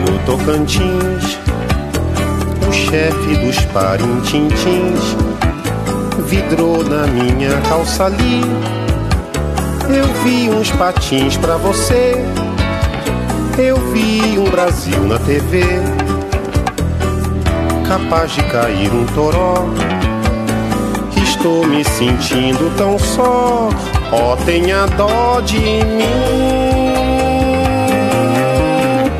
No 0.00 0.18
Tocantins, 0.26 1.38
o 2.68 2.72
chefe 2.72 3.36
dos 3.36 3.64
parintintins 3.66 5.16
vidrou 6.26 6.82
na 6.82 7.06
minha 7.06 7.60
calça 7.68 8.06
ali. 8.06 8.40
Eu 9.88 10.08
vi 10.24 10.50
uns 10.50 10.72
patins 10.72 11.36
pra 11.36 11.56
você. 11.58 12.24
Eu 13.56 13.76
vi 13.92 14.36
um 14.36 14.50
Brasil 14.50 15.00
na 15.04 15.20
TV, 15.20 15.62
capaz 17.86 18.32
de 18.32 18.42
cair 18.42 18.92
um 18.92 19.06
toró. 19.14 19.91
Estou 21.42 21.66
me 21.66 21.82
sentindo 21.84 22.72
tão 22.76 22.96
só, 22.96 23.68
ó, 24.12 24.36
tenha 24.46 24.86
dó 24.96 25.40
de 25.40 25.58
mim. 25.58 26.06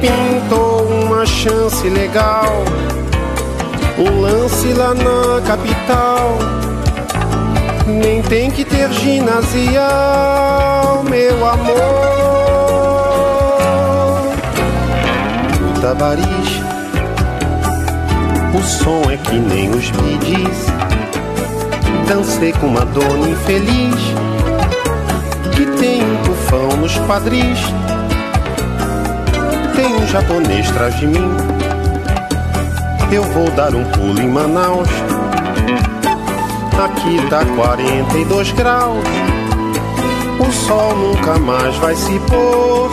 Pintou 0.00 0.84
uma 1.02 1.26
chance 1.26 1.90
legal, 1.90 2.62
um 3.98 4.20
lance 4.20 4.72
lá 4.72 4.94
na 4.94 5.40
capital. 5.44 6.38
Nem 7.88 8.22
tem 8.22 8.52
que 8.52 8.64
ter 8.64 8.88
ginasial, 8.92 9.82
meu 11.02 11.44
amor. 11.44 11.82
No 15.60 15.72
Tabariz, 15.80 16.60
o 18.56 18.62
som 18.62 19.10
é 19.10 19.16
que 19.16 19.34
nem 19.40 19.70
os 19.70 19.90
midis. 19.90 20.82
Dancei 22.14 22.52
com 22.52 22.66
uma 22.66 22.84
dona 22.84 23.26
infeliz 23.26 23.94
que 25.56 25.64
tem 25.80 26.02
um 26.02 26.22
tufão 26.22 26.76
nos 26.76 26.94
quadris. 27.06 27.58
Tem 29.74 29.94
um 29.94 30.06
japonês 30.06 30.68
atrás 30.68 30.94
de 30.98 31.06
mim. 31.06 31.34
Eu 33.10 33.22
vou 33.22 33.50
dar 33.52 33.74
um 33.74 33.82
pulo 33.92 34.20
em 34.20 34.28
Manaus. 34.28 34.90
Aqui 36.84 37.16
tá 37.30 37.46
42 37.46 38.52
graus. 38.52 39.08
O 40.38 40.52
sol 40.52 40.94
nunca 40.94 41.38
mais 41.38 41.74
vai 41.76 41.96
se 41.96 42.18
pôr. 42.28 42.90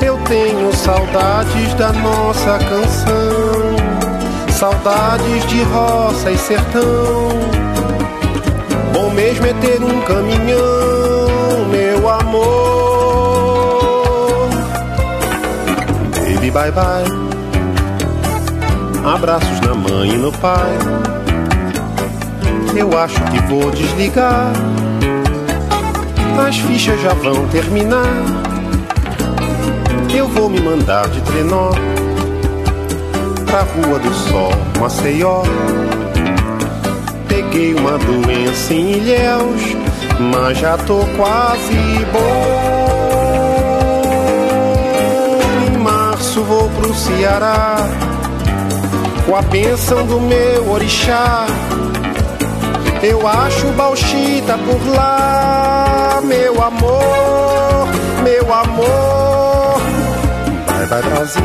Eu 0.00 0.16
tenho 0.18 0.72
saudades 0.72 1.74
da 1.74 1.92
nossa 1.94 2.58
canção. 2.58 3.76
Saudades 4.52 5.46
de 5.48 5.64
roça 5.64 6.30
e 6.30 6.38
sertão. 6.38 7.67
Mesmo 9.18 9.46
é 9.46 9.52
ter 9.54 9.82
um 9.82 10.00
caminhão, 10.02 11.66
meu 11.72 12.08
amor. 12.08 12.48
Baby, 16.14 16.52
bye 16.52 16.70
bye. 16.70 17.04
Abraços 19.04 19.60
na 19.62 19.74
mãe 19.74 20.10
e 20.10 20.16
no 20.16 20.30
pai. 20.30 20.70
Eu 22.76 22.96
acho 22.96 23.20
que 23.24 23.42
vou 23.48 23.72
desligar. 23.72 24.52
As 26.46 26.56
fichas 26.58 27.00
já 27.00 27.12
vão 27.14 27.44
terminar. 27.48 28.06
Eu 30.16 30.28
vou 30.28 30.48
me 30.48 30.60
mandar 30.60 31.08
de 31.08 31.20
trenó 31.22 31.72
pra 33.46 33.62
Rua 33.62 33.98
do 33.98 34.14
Sol, 34.14 34.52
Maceió. 34.78 35.42
Peguei 37.38 37.72
uma 37.72 37.96
doença 37.98 38.74
em 38.74 38.94
Ilhéus, 38.94 39.62
mas 40.18 40.58
já 40.58 40.76
tô 40.76 40.98
quase 41.16 42.04
bom. 42.12 43.38
Em 45.72 45.78
março 45.78 46.42
vou 46.42 46.68
pro 46.70 46.92
Ceará, 46.92 47.76
com 49.24 49.36
a 49.36 49.42
bênção 49.42 50.04
do 50.04 50.20
meu 50.20 50.68
orixá. 50.68 51.46
Eu 53.04 53.24
acho 53.24 53.68
Bauxita 53.68 54.58
por 54.58 54.92
lá, 54.92 56.20
meu 56.24 56.60
amor, 56.60 57.88
meu 58.24 58.52
amor. 58.52 59.80
Vai, 60.66 60.86
vai, 60.86 61.02
Brasil, 61.02 61.42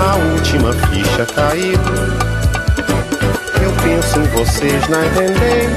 a 0.00 0.16
última 0.32 0.72
ficha 0.72 1.26
caiu. 1.26 2.37
Penso 3.82 4.20
em 4.20 4.24
vocês, 4.24 4.88
não 4.88 5.04
entendem? 5.04 5.68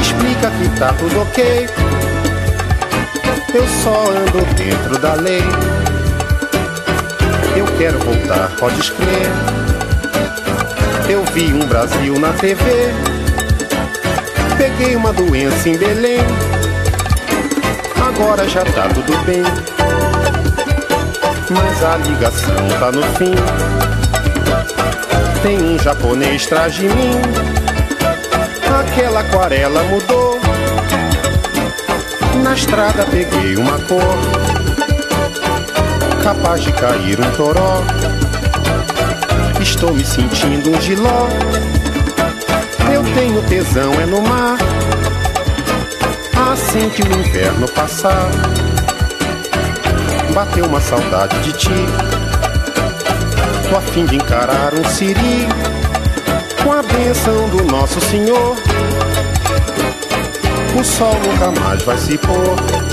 Explica 0.00 0.50
que 0.50 0.68
tá 0.78 0.92
tudo 0.94 1.22
ok. 1.22 1.68
Eu 3.54 3.66
só 3.82 4.10
ando 4.10 4.44
dentro 4.54 4.98
da 4.98 5.14
lei. 5.14 5.42
Eu 7.56 7.66
quero 7.78 7.98
voltar, 7.98 8.50
pode 8.58 8.92
crer. 8.92 9.28
Eu 11.08 11.22
vi 11.32 11.52
um 11.52 11.66
Brasil 11.66 12.18
na 12.18 12.32
TV. 12.32 12.92
Peguei 14.56 14.96
uma 14.96 15.12
doença 15.12 15.68
em 15.68 15.76
Belém. 15.76 16.20
Agora 18.06 18.48
já 18.48 18.64
tá 18.64 18.88
tudo 18.88 19.16
bem. 19.24 19.42
Mas 21.50 21.84
a 21.84 21.96
ligação 21.98 22.68
tá 22.80 22.90
no 22.90 23.02
fim. 23.16 23.83
Tem 25.44 25.62
um 25.62 25.78
japonês 25.78 26.46
atrás 26.46 26.72
de 26.72 26.88
mim. 26.88 27.20
Aquela 28.80 29.20
aquarela 29.20 29.82
mudou. 29.84 30.40
Na 32.42 32.54
estrada 32.54 33.04
peguei 33.10 33.54
uma 33.54 33.78
cor. 33.80 34.16
Capaz 36.22 36.62
de 36.62 36.72
cair 36.72 37.20
um 37.20 37.30
toró. 37.36 37.82
Estou 39.60 39.92
me 39.92 40.02
sentindo 40.02 40.70
um 40.70 40.80
giló. 40.80 41.28
Eu 42.90 43.04
tenho 43.12 43.42
tesão 43.42 43.92
é 44.00 44.06
no 44.06 44.22
mar. 44.22 44.56
Assim 46.54 46.88
que 46.88 47.02
o 47.02 47.18
inverno 47.18 47.68
passar, 47.72 48.30
bateu 50.32 50.64
uma 50.64 50.80
saudade 50.80 51.38
de 51.40 51.52
ti. 51.52 52.13
A 53.76 53.80
fim 53.80 54.04
de 54.04 54.14
encarar 54.14 54.72
um 54.72 54.84
siri 54.84 55.48
com 56.62 56.72
a 56.72 56.80
benção 56.80 57.48
do 57.48 57.64
nosso 57.64 58.00
Senhor. 58.02 58.56
o 60.78 60.84
sol 60.84 61.14
nunca 61.14 61.60
mais 61.60 61.82
vai 61.82 61.98
se 61.98 62.16
pôr. 62.18 62.83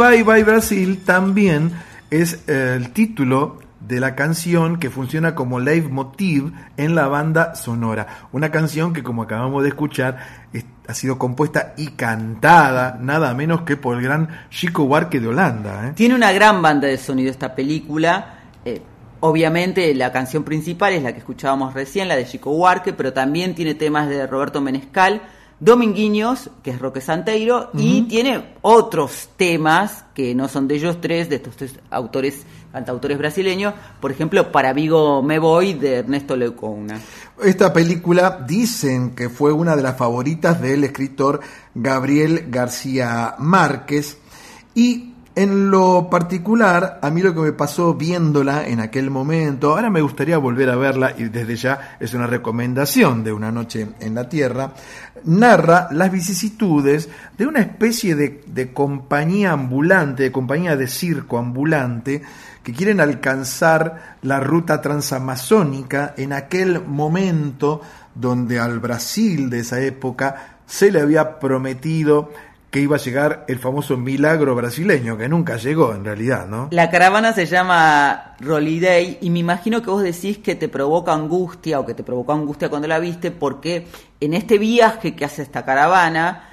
Bye 0.00 0.22
Bye 0.22 0.44
Brasil 0.44 1.02
también 1.04 1.72
es 2.10 2.44
eh, 2.48 2.74
el 2.76 2.90
título 2.92 3.58
de 3.80 4.00
la 4.00 4.14
canción 4.14 4.78
que 4.78 4.88
funciona 4.88 5.34
como 5.34 5.60
leitmotiv 5.60 6.52
en 6.78 6.94
la 6.94 7.06
banda 7.08 7.54
sonora. 7.54 8.06
Una 8.32 8.50
canción 8.50 8.92
que, 8.94 9.02
como 9.02 9.22
acabamos 9.22 9.62
de 9.62 9.68
escuchar, 9.70 10.18
es- 10.54 10.64
ha 10.88 10.94
sido 10.94 11.18
compuesta 11.18 11.74
y 11.76 11.88
cantada 11.88 12.98
nada 13.00 13.34
menos 13.34 13.62
que 13.62 13.76
por 13.76 13.96
el 13.96 14.02
gran 14.02 14.28
Chico 14.50 14.86
Buarque 14.86 15.20
de 15.20 15.28
Holanda. 15.28 15.88
¿eh? 15.88 15.92
Tiene 15.94 16.14
una 16.14 16.32
gran 16.32 16.62
banda 16.62 16.88
de 16.88 16.96
sonido 16.96 17.30
esta 17.30 17.54
película. 17.54 18.38
eh, 18.64 18.80
obviamente 19.20 19.94
la 19.94 20.12
canción 20.12 20.44
principal 20.44 20.94
es 20.94 21.02
la 21.02 21.12
que 21.12 21.18
escuchábamos 21.18 21.74
recién, 21.74 22.08
la 22.08 22.16
de 22.16 22.24
Chico 22.26 22.52
Huarque, 22.52 22.94
pero 22.94 23.12
también 23.12 23.54
tiene 23.54 23.74
temas 23.74 24.08
de 24.08 24.26
Roberto 24.26 24.60
Menescal, 24.62 25.20
Dominguiños, 25.60 26.50
que 26.62 26.70
es 26.70 26.78
Roque 26.78 27.02
Santeiro, 27.02 27.70
y 27.74 28.02
tiene 28.02 28.54
otros 28.62 29.28
temas 29.36 30.06
que 30.14 30.34
no 30.34 30.48
son 30.48 30.66
de 30.66 30.76
ellos 30.76 31.02
tres, 31.02 31.28
de 31.28 31.36
estos 31.36 31.54
tres 31.54 31.74
autores, 31.90 32.46
cantautores 32.72 33.18
brasileños. 33.18 33.74
Por 34.00 34.10
ejemplo, 34.10 34.50
Para 34.50 34.72
Vigo 34.72 35.22
Me 35.22 35.38
Voy, 35.38 35.74
de 35.74 35.96
Ernesto 35.96 36.34
Leucouna. 36.34 36.98
Esta 37.44 37.74
película 37.74 38.42
dicen 38.48 39.14
que 39.14 39.28
fue 39.28 39.52
una 39.52 39.76
de 39.76 39.82
las 39.82 39.98
favoritas 39.98 40.62
del 40.62 40.84
escritor 40.84 41.40
Gabriel 41.74 42.46
García 42.48 43.34
Márquez 43.38 44.16
y 44.74 45.09
en 45.34 45.70
lo 45.70 46.08
particular, 46.10 46.98
a 47.02 47.10
mí 47.10 47.22
lo 47.22 47.32
que 47.34 47.40
me 47.40 47.52
pasó 47.52 47.94
viéndola 47.94 48.66
en 48.66 48.80
aquel 48.80 49.10
momento, 49.10 49.70
ahora 49.70 49.88
me 49.88 50.00
gustaría 50.00 50.38
volver 50.38 50.70
a 50.70 50.76
verla 50.76 51.14
y 51.16 51.24
desde 51.24 51.54
ya 51.56 51.96
es 52.00 52.14
una 52.14 52.26
recomendación 52.26 53.22
de 53.22 53.32
Una 53.32 53.52
noche 53.52 53.86
en 54.00 54.14
la 54.14 54.28
Tierra, 54.28 54.72
narra 55.24 55.88
las 55.92 56.10
vicisitudes 56.10 57.08
de 57.38 57.46
una 57.46 57.60
especie 57.60 58.16
de, 58.16 58.42
de 58.46 58.72
compañía 58.72 59.52
ambulante, 59.52 60.24
de 60.24 60.32
compañía 60.32 60.76
de 60.76 60.88
circo 60.88 61.38
ambulante, 61.38 62.22
que 62.62 62.72
quieren 62.72 63.00
alcanzar 63.00 64.16
la 64.22 64.40
ruta 64.40 64.80
transamazónica 64.80 66.14
en 66.16 66.32
aquel 66.32 66.84
momento 66.84 67.80
donde 68.14 68.58
al 68.58 68.80
Brasil 68.80 69.48
de 69.48 69.60
esa 69.60 69.80
época 69.80 70.58
se 70.66 70.90
le 70.90 71.00
había 71.00 71.38
prometido 71.38 72.30
que 72.70 72.80
iba 72.80 72.96
a 72.96 72.98
llegar 73.00 73.44
el 73.48 73.58
famoso 73.58 73.96
milagro 73.96 74.54
brasileño, 74.54 75.16
que 75.16 75.28
nunca 75.28 75.56
llegó 75.56 75.92
en 75.94 76.04
realidad, 76.04 76.46
¿no? 76.46 76.68
La 76.70 76.88
caravana 76.90 77.32
se 77.32 77.46
llama 77.46 78.36
Holiday 78.46 79.18
y 79.20 79.30
me 79.30 79.40
imagino 79.40 79.82
que 79.82 79.90
vos 79.90 80.02
decís 80.02 80.38
que 80.38 80.54
te 80.54 80.68
provoca 80.68 81.12
angustia 81.12 81.80
o 81.80 81.86
que 81.86 81.94
te 81.94 82.04
provocó 82.04 82.32
angustia 82.32 82.68
cuando 82.68 82.86
la 82.86 83.00
viste 83.00 83.32
porque 83.32 83.88
en 84.20 84.34
este 84.34 84.58
viaje 84.58 85.16
que 85.16 85.24
hace 85.24 85.42
esta 85.42 85.64
caravana 85.64 86.50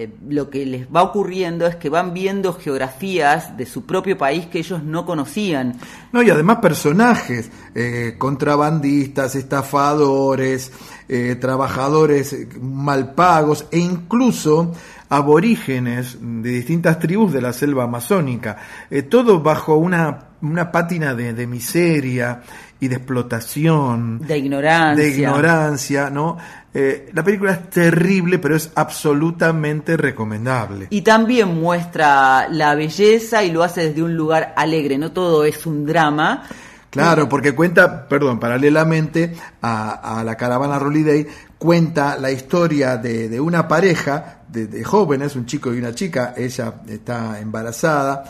eh, 0.00 0.14
lo 0.28 0.48
que 0.48 0.64
les 0.64 0.86
va 0.86 1.02
ocurriendo 1.02 1.66
es 1.66 1.74
que 1.74 1.88
van 1.88 2.14
viendo 2.14 2.52
geografías 2.52 3.56
de 3.56 3.66
su 3.66 3.84
propio 3.84 4.16
país 4.16 4.46
que 4.46 4.60
ellos 4.60 4.84
no 4.84 5.04
conocían. 5.04 5.76
No, 6.12 6.22
y 6.22 6.30
además 6.30 6.58
personajes, 6.58 7.50
eh, 7.74 8.14
contrabandistas, 8.16 9.34
estafadores, 9.34 10.70
eh, 11.08 11.36
trabajadores 11.40 12.36
mal 12.60 13.16
pagos 13.16 13.66
e 13.72 13.78
incluso 13.78 14.72
aborígenes 15.08 16.18
de 16.20 16.50
distintas 16.50 16.98
tribus 16.98 17.32
de 17.32 17.40
la 17.40 17.52
selva 17.52 17.84
amazónica, 17.84 18.56
eh, 18.90 19.02
todo 19.02 19.40
bajo 19.40 19.76
una, 19.76 20.18
una 20.42 20.70
pátina 20.70 21.14
de, 21.14 21.32
de 21.32 21.46
miseria 21.46 22.42
y 22.80 22.88
de 22.88 22.96
explotación, 22.96 24.20
De 24.20 24.38
ignorancia. 24.38 25.04
de 25.04 25.10
ignorancia, 25.10 26.10
¿no? 26.10 26.36
Eh, 26.72 27.10
la 27.12 27.24
película 27.24 27.52
es 27.52 27.70
terrible, 27.70 28.38
pero 28.38 28.54
es 28.54 28.70
absolutamente 28.74 29.96
recomendable. 29.96 30.86
Y 30.90 31.00
también 31.00 31.58
muestra 31.60 32.48
la 32.50 32.74
belleza 32.74 33.42
y 33.42 33.50
lo 33.50 33.62
hace 33.64 33.88
desde 33.88 34.02
un 34.02 34.14
lugar 34.14 34.52
alegre, 34.56 34.98
no 34.98 35.10
todo 35.12 35.44
es 35.44 35.66
un 35.66 35.86
drama. 35.86 36.44
Claro, 36.90 37.28
porque 37.28 37.54
cuenta, 37.54 38.08
perdón, 38.08 38.38
paralelamente 38.38 39.34
a, 39.60 40.18
a 40.20 40.24
la 40.24 40.36
caravana 40.36 40.78
Holiday, 40.78 41.26
cuenta 41.58 42.16
la 42.16 42.30
historia 42.30 42.96
de, 42.96 43.28
de 43.28 43.40
una 43.40 43.66
pareja 43.68 44.37
de, 44.48 44.84
jóvenes, 44.84 45.36
un 45.36 45.46
chico 45.46 45.72
y 45.72 45.78
una 45.78 45.94
chica, 45.94 46.34
ella 46.36 46.74
está 46.88 47.40
embarazada, 47.40 48.24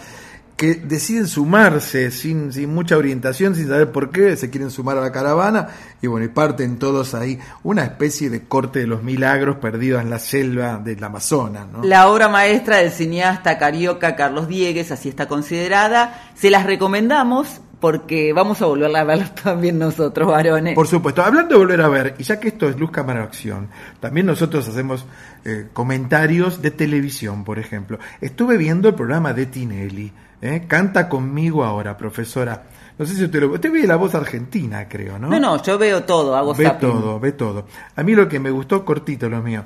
que 0.56 0.74
deciden 0.74 1.28
sumarse 1.28 2.10
sin, 2.10 2.52
sin 2.52 2.74
mucha 2.74 2.96
orientación, 2.96 3.54
sin 3.54 3.68
saber 3.68 3.92
por 3.92 4.10
qué, 4.10 4.36
se 4.36 4.50
quieren 4.50 4.72
sumar 4.72 4.98
a 4.98 5.00
la 5.00 5.12
caravana, 5.12 5.68
y 6.02 6.08
bueno, 6.08 6.26
y 6.26 6.28
parten 6.30 6.80
todos 6.80 7.14
ahí, 7.14 7.38
una 7.62 7.84
especie 7.84 8.28
de 8.28 8.42
corte 8.42 8.80
de 8.80 8.88
los 8.88 9.04
milagros 9.04 9.58
perdidos 9.58 10.02
en 10.02 10.10
la 10.10 10.18
selva 10.18 10.78
del 10.78 11.02
Amazonas, 11.04 11.68
¿no? 11.72 11.84
La 11.84 12.08
obra 12.08 12.28
maestra 12.28 12.78
del 12.78 12.90
cineasta 12.90 13.56
carioca 13.56 14.16
Carlos 14.16 14.48
Diegues, 14.48 14.90
así 14.90 15.08
está 15.08 15.28
considerada. 15.28 16.28
Se 16.34 16.50
las 16.50 16.66
recomendamos 16.66 17.60
porque 17.80 18.32
vamos 18.32 18.60
a 18.62 18.66
volverla 18.66 19.00
a 19.00 19.04
ver 19.04 19.28
también 19.42 19.78
nosotros, 19.78 20.28
varones. 20.28 20.74
Por 20.74 20.86
supuesto, 20.86 21.22
hablando 21.22 21.54
de 21.54 21.58
volver 21.58 21.80
a 21.80 21.88
ver, 21.88 22.14
y 22.18 22.22
ya 22.24 22.40
que 22.40 22.48
esto 22.48 22.68
es 22.68 22.78
Luz 22.78 22.90
Cámara 22.90 23.22
Acción, 23.22 23.68
también 24.00 24.26
nosotros 24.26 24.68
hacemos 24.68 25.06
eh, 25.44 25.68
comentarios 25.72 26.60
de 26.62 26.70
televisión, 26.70 27.44
por 27.44 27.58
ejemplo. 27.58 27.98
Estuve 28.20 28.56
viendo 28.56 28.88
el 28.88 28.94
programa 28.94 29.32
de 29.32 29.46
Tinelli, 29.46 30.12
¿eh? 30.42 30.64
Canta 30.66 31.08
conmigo 31.08 31.64
ahora, 31.64 31.96
profesora. 31.96 32.64
No 32.98 33.06
sé 33.06 33.14
si 33.14 33.24
usted 33.24 33.40
lo... 33.40 33.52
Usted 33.52 33.70
ve 33.70 33.86
la 33.86 33.96
voz 33.96 34.14
argentina, 34.14 34.88
creo, 34.88 35.18
¿no? 35.18 35.28
No, 35.28 35.38
no, 35.38 35.62
yo 35.62 35.78
veo 35.78 36.02
todo, 36.02 36.36
hago 36.36 36.54
Ve 36.54 36.64
zapping. 36.64 36.90
todo, 36.90 37.20
ve 37.20 37.32
todo. 37.32 37.66
A 37.94 38.02
mí 38.02 38.14
lo 38.14 38.28
que 38.28 38.40
me 38.40 38.50
gustó, 38.50 38.84
cortito 38.84 39.28
lo 39.28 39.40
mío, 39.40 39.64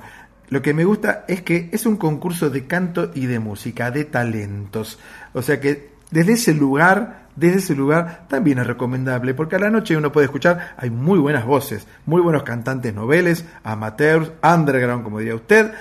lo 0.50 0.60
que 0.60 0.74
me 0.74 0.84
gusta 0.84 1.24
es 1.28 1.40
que 1.40 1.70
es 1.72 1.86
un 1.86 1.96
concurso 1.96 2.50
de 2.50 2.66
canto 2.66 3.10
y 3.14 3.24
de 3.24 3.38
música, 3.38 3.90
de 3.90 4.04
talentos. 4.04 4.98
O 5.32 5.40
sea 5.40 5.58
que 5.60 5.92
desde 6.10 6.34
ese 6.34 6.52
lugar, 6.52 7.21
desde 7.36 7.58
ese 7.58 7.74
lugar 7.74 8.26
también 8.28 8.58
es 8.58 8.66
recomendable, 8.66 9.34
porque 9.34 9.56
a 9.56 9.58
la 9.58 9.70
noche 9.70 9.96
uno 9.96 10.12
puede 10.12 10.26
escuchar, 10.26 10.74
hay 10.76 10.90
muy 10.90 11.18
buenas 11.18 11.46
voces, 11.46 11.86
muy 12.06 12.20
buenos 12.20 12.42
cantantes 12.42 12.94
noveles, 12.94 13.44
amateurs, 13.64 14.32
underground, 14.42 15.04
como 15.04 15.18
diría 15.18 15.34
usted, 15.34 15.72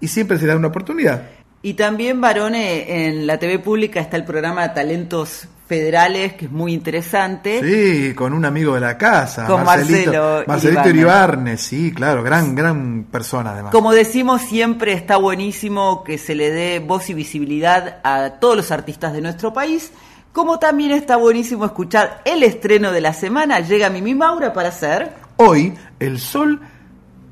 y 0.00 0.08
siempre 0.08 0.38
se 0.38 0.46
da 0.46 0.56
una 0.56 0.68
oportunidad. 0.68 1.22
Y 1.62 1.74
también, 1.74 2.20
varones, 2.20 2.84
en 2.88 3.26
la 3.26 3.38
TV 3.38 3.58
pública 3.58 4.00
está 4.00 4.16
el 4.16 4.24
programa 4.24 4.72
Talentos 4.72 5.48
Federales, 5.66 6.34
que 6.34 6.44
es 6.44 6.50
muy 6.52 6.72
interesante. 6.72 7.60
Sí, 7.60 8.14
con 8.14 8.32
un 8.32 8.44
amigo 8.44 8.74
de 8.74 8.80
la 8.80 8.96
casa, 8.96 9.46
Con 9.46 9.64
Marcelito, 9.64 10.12
Marcelo 10.12 10.44
Marcelito. 10.46 10.88
Iribarne, 10.90 11.56
sí, 11.56 11.92
claro, 11.92 12.22
gran, 12.22 12.54
gran 12.54 13.04
persona 13.10 13.50
además. 13.50 13.72
Como 13.72 13.92
decimos, 13.92 14.42
siempre 14.42 14.92
está 14.92 15.16
buenísimo 15.16 16.04
que 16.04 16.18
se 16.18 16.36
le 16.36 16.52
dé 16.52 16.78
voz 16.78 17.10
y 17.10 17.14
visibilidad 17.14 17.98
a 18.04 18.34
todos 18.38 18.56
los 18.56 18.70
artistas 18.70 19.12
de 19.12 19.22
nuestro 19.22 19.52
país. 19.52 19.90
Como 20.36 20.58
también 20.58 20.90
está 20.90 21.16
buenísimo 21.16 21.64
escuchar 21.64 22.20
el 22.26 22.42
estreno 22.42 22.92
de 22.92 23.00
la 23.00 23.14
semana. 23.14 23.60
Llega 23.60 23.88
Mimi 23.88 24.14
Maura 24.14 24.52
para 24.52 24.68
hacer. 24.68 25.14
Hoy 25.36 25.72
el 25.98 26.18
sol 26.18 26.60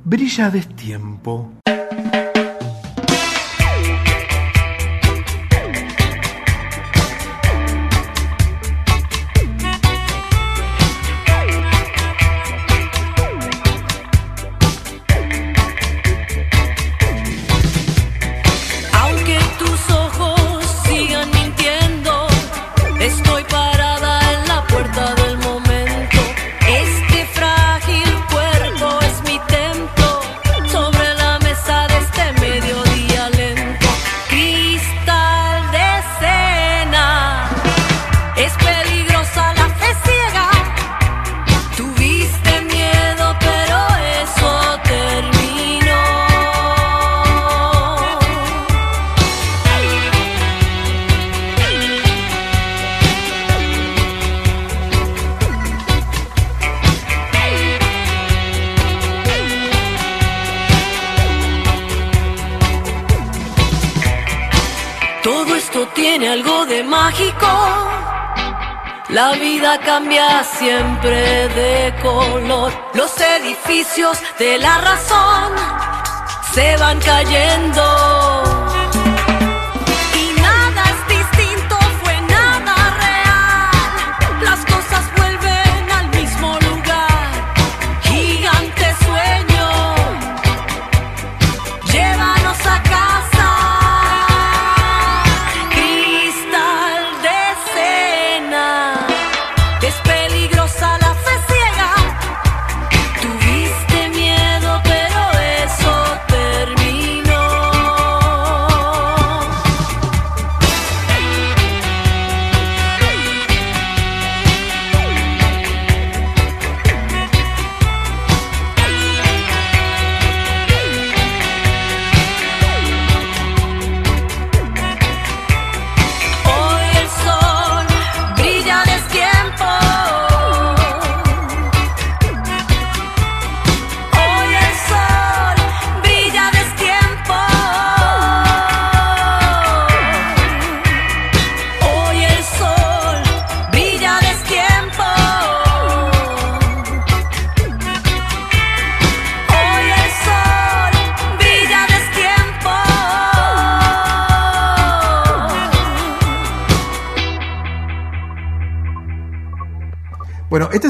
brilla 0.04 0.46
a 0.46 0.50
destiempo. 0.50 1.50
Cayendo. 77.04 77.83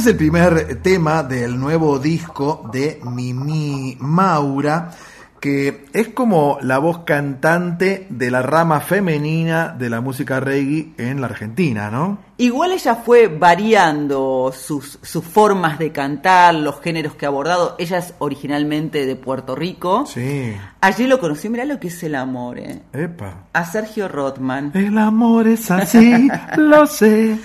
Es 0.05 0.11
el 0.11 0.17
primer 0.17 0.83
tema 0.83 1.23
del 1.23 1.59
nuevo 1.59 1.99
disco 1.99 2.69
de 2.71 3.01
Mimi 3.05 3.97
Maura, 4.01 4.91
que 5.41 5.87
es 5.95 6.09
como 6.09 6.59
la 6.61 6.77
voz 6.77 7.05
cantante 7.05 8.07
de 8.11 8.31
la 8.31 8.43
rama 8.43 8.81
femenina 8.81 9.69
de 9.69 9.89
la 9.89 10.03
música 10.03 10.41
reggae 10.41 10.93
en 10.99 11.23
la 11.23 11.29
Argentina, 11.29 11.91
¿no? 11.91 12.19
Igual 12.37 12.73
ella 12.73 12.97
fue 12.97 13.29
variando 13.29 14.53
sus, 14.55 14.99
sus 15.01 15.25
formas 15.25 15.79
de 15.79 15.91
cantar, 15.91 16.55
los 16.55 16.83
géneros 16.83 17.15
que 17.15 17.25
ha 17.25 17.31
abordado. 17.31 17.75
Ella 17.79 17.97
es 17.97 18.13
originalmente 18.19 19.07
de 19.07 19.17
Puerto 19.17 19.55
Rico. 19.55 20.05
Sí. 20.05 20.55
Allí 20.83 21.07
lo 21.07 21.19
conocí, 21.19 21.49
mirá 21.49 21.65
lo 21.65 21.81
que 21.81 21.89
es 21.89 22.03
el 22.03 22.15
amor, 22.15 22.59
¿eh? 22.59 22.83
Epa. 22.93 23.47
A 23.55 23.65
Sergio 23.65 24.09
Rothman. 24.09 24.73
El 24.75 24.99
amor 24.99 25.49
es 25.49 25.71
así, 25.71 26.29
lo 26.59 26.87
sé. 26.87 27.39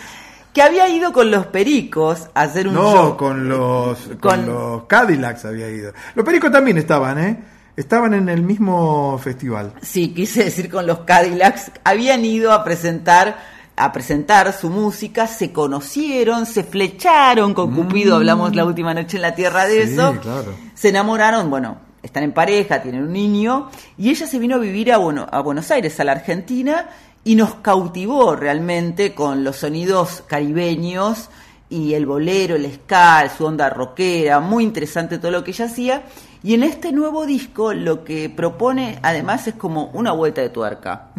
Que 0.53 0.61
había 0.63 0.87
ido 0.89 1.13
con 1.13 1.29
los 1.31 1.45
pericos 1.47 2.27
a 2.33 2.41
hacer 2.41 2.67
un 2.67 2.73
No, 2.73 2.91
show. 2.91 3.17
con 3.17 3.47
los, 3.47 3.99
con 3.99 4.17
Con- 4.19 4.45
los 4.47 4.83
Cadillacs 4.85 5.45
había 5.45 5.69
ido. 5.69 5.93
Los 6.15 6.25
pericos 6.25 6.51
también 6.51 6.77
estaban, 6.77 7.19
¿eh? 7.19 7.37
Estaban 7.77 8.13
en 8.13 8.27
el 8.29 8.41
mismo 8.41 9.17
festival. 9.23 9.73
Sí, 9.81 10.13
quise 10.13 10.45
decir 10.45 10.69
con 10.69 10.85
los 10.87 10.99
Cadillacs. 11.01 11.71
Habían 11.83 12.25
ido 12.25 12.51
a 12.51 12.63
presentar 12.63 13.37
a 13.81 13.93
presentar 13.93 14.51
su 14.51 14.69
música, 14.69 15.25
se 15.25 15.53
conocieron, 15.53 16.45
se 16.45 16.65
flecharon 16.65 17.53
con 17.53 17.73
Cupido, 17.73 18.17
hablamos 18.17 18.53
la 18.53 18.65
última 18.65 18.93
noche 18.93 19.15
en 19.15 19.21
la 19.21 19.33
tierra 19.35 19.65
de 19.67 19.85
Mm. 19.85 19.87
Sí, 19.87 19.93
eso. 19.93 20.15
claro. 20.21 20.53
Se 20.73 20.89
enamoraron, 20.89 21.49
bueno, 21.49 21.77
están 22.03 22.23
en 22.23 22.33
pareja, 22.33 22.81
tienen 22.81 23.03
un 23.03 23.13
niño, 23.13 23.69
y 23.97 24.09
ella 24.09 24.27
se 24.27 24.37
vino 24.37 24.55
a 24.55 24.57
vivir 24.57 24.91
a, 24.91 24.97
Bueno- 24.97 25.27
a 25.31 25.39
Buenos 25.39 25.71
Aires, 25.71 25.97
a 25.97 26.03
la 26.03 26.11
Argentina, 26.11 26.89
y 27.29 27.35
nos 27.35 27.53
cautivó 27.57 28.35
realmente 28.35 29.13
con 29.13 29.43
los 29.43 29.57
sonidos 29.57 30.23
caribeños 30.25 31.29
y 31.69 31.93
el 31.93 32.07
bolero, 32.07 32.55
el 32.55 32.65
ska, 32.73 33.29
su 33.29 33.45
onda 33.45 33.69
rockera, 33.69 34.39
muy 34.39 34.63
interesante 34.63 35.19
todo 35.19 35.29
lo 35.29 35.43
que 35.43 35.51
ella 35.51 35.65
hacía. 35.65 36.05
Y 36.41 36.55
en 36.55 36.63
este 36.63 36.91
nuevo 36.91 37.27
disco 37.27 37.71
lo 37.71 38.03
que 38.03 38.31
propone 38.31 38.97
además 39.03 39.45
es 39.45 39.53
como 39.53 39.91
una 39.93 40.11
vuelta 40.11 40.41
de 40.41 40.49
tuerca, 40.49 41.11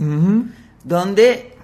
donde 0.82 1.56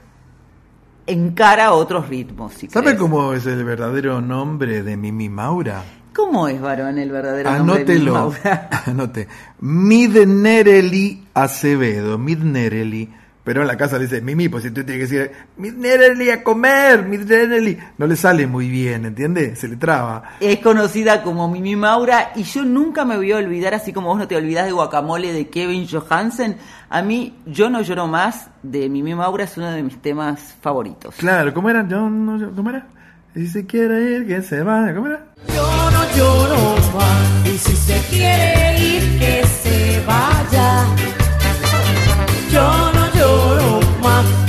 encara 1.09 1.73
otros 1.73 2.09
ritmos. 2.09 2.55
Si 2.55 2.69
¿Sabe 2.69 2.97
cómo 2.97 3.33
es 3.33 3.47
el 3.47 3.65
verdadero 3.65 4.21
nombre 4.21 4.85
de 4.85 4.97
Mimi 4.97 5.29
Maura? 5.29 5.83
¿Cómo 6.15 6.47
es, 6.47 6.61
varón, 6.61 6.99
el 6.99 7.11
verdadero 7.11 7.51
nombre 7.51 7.85
de 7.85 7.95
Mimi 7.99 8.11
Anótelo. 8.11 8.13
Maura? 8.13 8.71
Anote. 8.87 9.27
Midnereli 9.59 11.27
Acevedo. 11.35 12.17
Midnereli. 12.17 13.26
Pero 13.47 13.61
en 13.61 13.69
la 13.69 13.77
casa 13.77 13.97
le 13.97 14.07
dice 14.07 14.21
Mimi, 14.21 14.49
pues 14.49 14.65
si 14.65 14.73
tú 14.73 14.83
tienes 14.83 15.09
que 15.09 15.17
decir 15.17 15.33
Midnereli 15.57 16.31
a 16.31 16.43
comer, 16.43 17.05
Midnereli. 17.05 17.79
No 17.97 18.09
le 18.09 18.17
sale 18.17 18.45
muy 18.49 18.69
bien, 18.69 19.07
¿entiendes? 19.07 19.61
Se 19.61 19.69
le 19.69 19.77
traba. 19.77 20.31
Es 20.41 20.59
conocida 20.59 21.23
como 21.23 21.49
Mimi 21.49 21.77
Maura 21.77 22.33
y 22.35 22.43
yo 22.43 22.65
nunca 22.65 23.05
me 23.05 23.17
voy 23.17 23.31
a 23.31 23.37
olvidar, 23.37 23.73
así 23.73 23.93
como 23.93 24.09
vos 24.09 24.19
no 24.19 24.27
te 24.27 24.35
olvidás 24.35 24.67
de 24.67 24.73
Guacamole 24.73 25.33
de 25.33 25.47
Kevin 25.47 25.87
Johansen, 25.87 26.57
a 26.91 27.03
mí 27.03 27.37
Yo 27.47 27.71
no 27.71 27.83
lloro 27.83 28.09
más 28.09 28.49
de 28.65 28.89
Mimi 28.89 29.15
Maura 29.15 29.45
es 29.45 29.57
uno 29.57 29.71
de 29.71 29.81
mis 29.85 30.03
temas 30.03 30.57
favoritos. 30.61 31.15
Claro, 31.15 31.55
¿cómo 31.55 31.71
era? 31.71 31.87
Yo 31.87 32.11
no, 32.11 32.53
¿Cómo 32.53 32.71
era? 32.71 32.89
Y 33.37 33.43
si 33.43 33.47
se 33.47 33.67
quiere 33.67 34.17
ir, 34.17 34.27
que 34.27 34.43
se 34.43 34.61
vaya. 34.65 34.93
¿Cómo 34.93 35.07
era? 35.07 35.25
Yo 35.55 35.91
no 35.93 36.17
lloro 36.17 36.77
más 36.97 37.47
y 37.47 37.59
si 37.59 37.77
se 37.77 38.01
quiere 38.11 38.77
ir 38.81 39.19
que 39.21 39.47
se 39.47 40.05
vaya. 40.05 40.36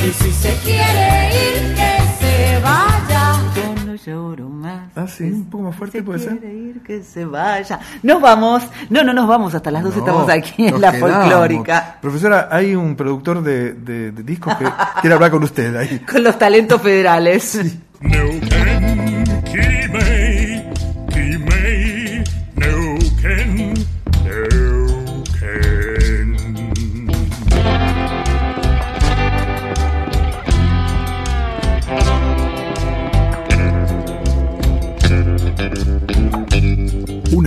Y 0.08 0.12
si 0.12 0.32
se 0.32 0.54
quiere 0.64 1.30
ir 1.36 1.76
que 1.76 1.98
se 2.20 2.60
vaya. 2.62 3.34
Yo 3.56 3.86
no 3.86 3.96
lloro 3.96 4.50
más. 4.50 4.90
Ah, 4.96 5.08
sí, 5.08 5.24
un 5.26 5.50
poco 5.50 5.66
más 5.66 5.76
fuerte 5.76 6.02
puede 6.04 6.20
ser. 6.20 6.38
Quiere 6.40 6.54
ir 6.56 6.82
que 6.84 7.04
se 7.04 7.26
vaya. 7.26 7.80
Nos 8.04 8.22
vamos. 8.22 8.64
No, 8.90 9.04
no 9.04 9.14
nos 9.14 9.28
vamos 9.28 9.54
hasta 9.56 9.70
las 9.72 9.84
12 9.84 9.98
No, 9.98 10.06
estamos 10.06 10.30
aquí 10.30 10.68
en 10.68 10.80
la 10.82 10.92
quedamos. 10.92 11.12
folclórica 11.12 11.98
Profesora, 12.02 12.48
hay 12.52 12.76
un 12.76 12.96
productor 12.96 13.42
de, 13.44 13.74
de- 13.74 14.12
de 14.12 14.24
discos 14.24 14.56
que 14.56 14.66
quiere 15.02 15.14
hablar 15.16 15.32
con 15.32 15.44
usted 15.44 15.76
ahí. 15.76 16.00
con 16.12 16.24
los 16.24 16.38
talentos 16.38 16.82
federales. 16.82 17.60
Neuquén, 18.00 18.57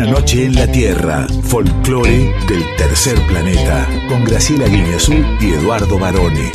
Una 0.00 0.12
noche 0.12 0.46
en 0.46 0.54
la 0.54 0.66
Tierra, 0.66 1.26
folclore 1.42 2.34
del 2.48 2.64
tercer 2.78 3.18
planeta, 3.26 3.86
con 4.08 4.24
Graciela 4.24 4.66
Guineazú 4.66 5.12
y 5.38 5.52
Eduardo 5.52 5.98
Barone. 5.98 6.50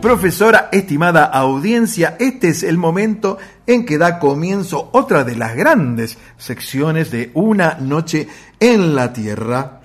Profesora, 0.00 0.68
estimada 0.70 1.24
audiencia, 1.24 2.14
este 2.20 2.50
es 2.50 2.62
el 2.62 2.78
momento 2.78 3.38
en 3.66 3.84
que 3.84 3.98
da 3.98 4.20
comienzo 4.20 4.90
otra 4.92 5.24
de 5.24 5.34
las 5.34 5.56
grandes 5.56 6.18
secciones 6.38 7.10
de 7.10 7.32
Una 7.34 7.76
noche 7.80 8.28
en 8.60 8.94
la 8.94 9.12
Tierra. 9.12 9.80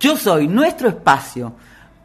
Yo 0.00 0.16
soy 0.16 0.48
nuestro 0.48 0.88
espacio 0.88 1.52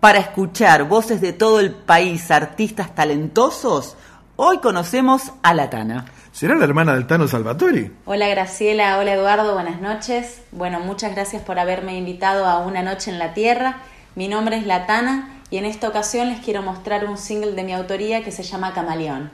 para 0.01 0.19
escuchar 0.19 0.89
voces 0.89 1.21
de 1.21 1.31
todo 1.31 1.61
el 1.61 1.71
país, 1.71 2.31
artistas 2.31 2.93
talentosos. 2.93 3.95
Hoy 4.35 4.57
conocemos 4.57 5.31
a 5.41 5.53
la 5.53 5.69
Tana. 5.69 6.05
¿Será 6.39 6.55
la 6.55 6.63
hermana 6.63 6.93
del 6.93 7.05
Tano 7.05 7.27
Salvatori? 7.27 7.91
Hola 8.05 8.29
Graciela, 8.29 8.97
hola 8.97 9.15
Eduardo, 9.15 9.55
buenas 9.55 9.81
noches. 9.81 10.41
Bueno, 10.53 10.79
muchas 10.79 11.13
gracias 11.13 11.41
por 11.41 11.59
haberme 11.59 11.97
invitado 11.97 12.45
a 12.45 12.59
Una 12.59 12.81
Noche 12.81 13.11
en 13.11 13.19
la 13.19 13.33
Tierra. 13.33 13.79
Mi 14.15 14.29
nombre 14.29 14.55
es 14.55 14.65
Latana 14.65 15.41
y 15.49 15.57
en 15.57 15.65
esta 15.65 15.89
ocasión 15.89 16.29
les 16.29 16.39
quiero 16.39 16.61
mostrar 16.61 17.03
un 17.03 17.17
single 17.17 17.55
de 17.55 17.63
mi 17.63 17.73
autoría 17.73 18.23
que 18.23 18.31
se 18.31 18.43
llama 18.43 18.73
Camaleón. 18.73 19.31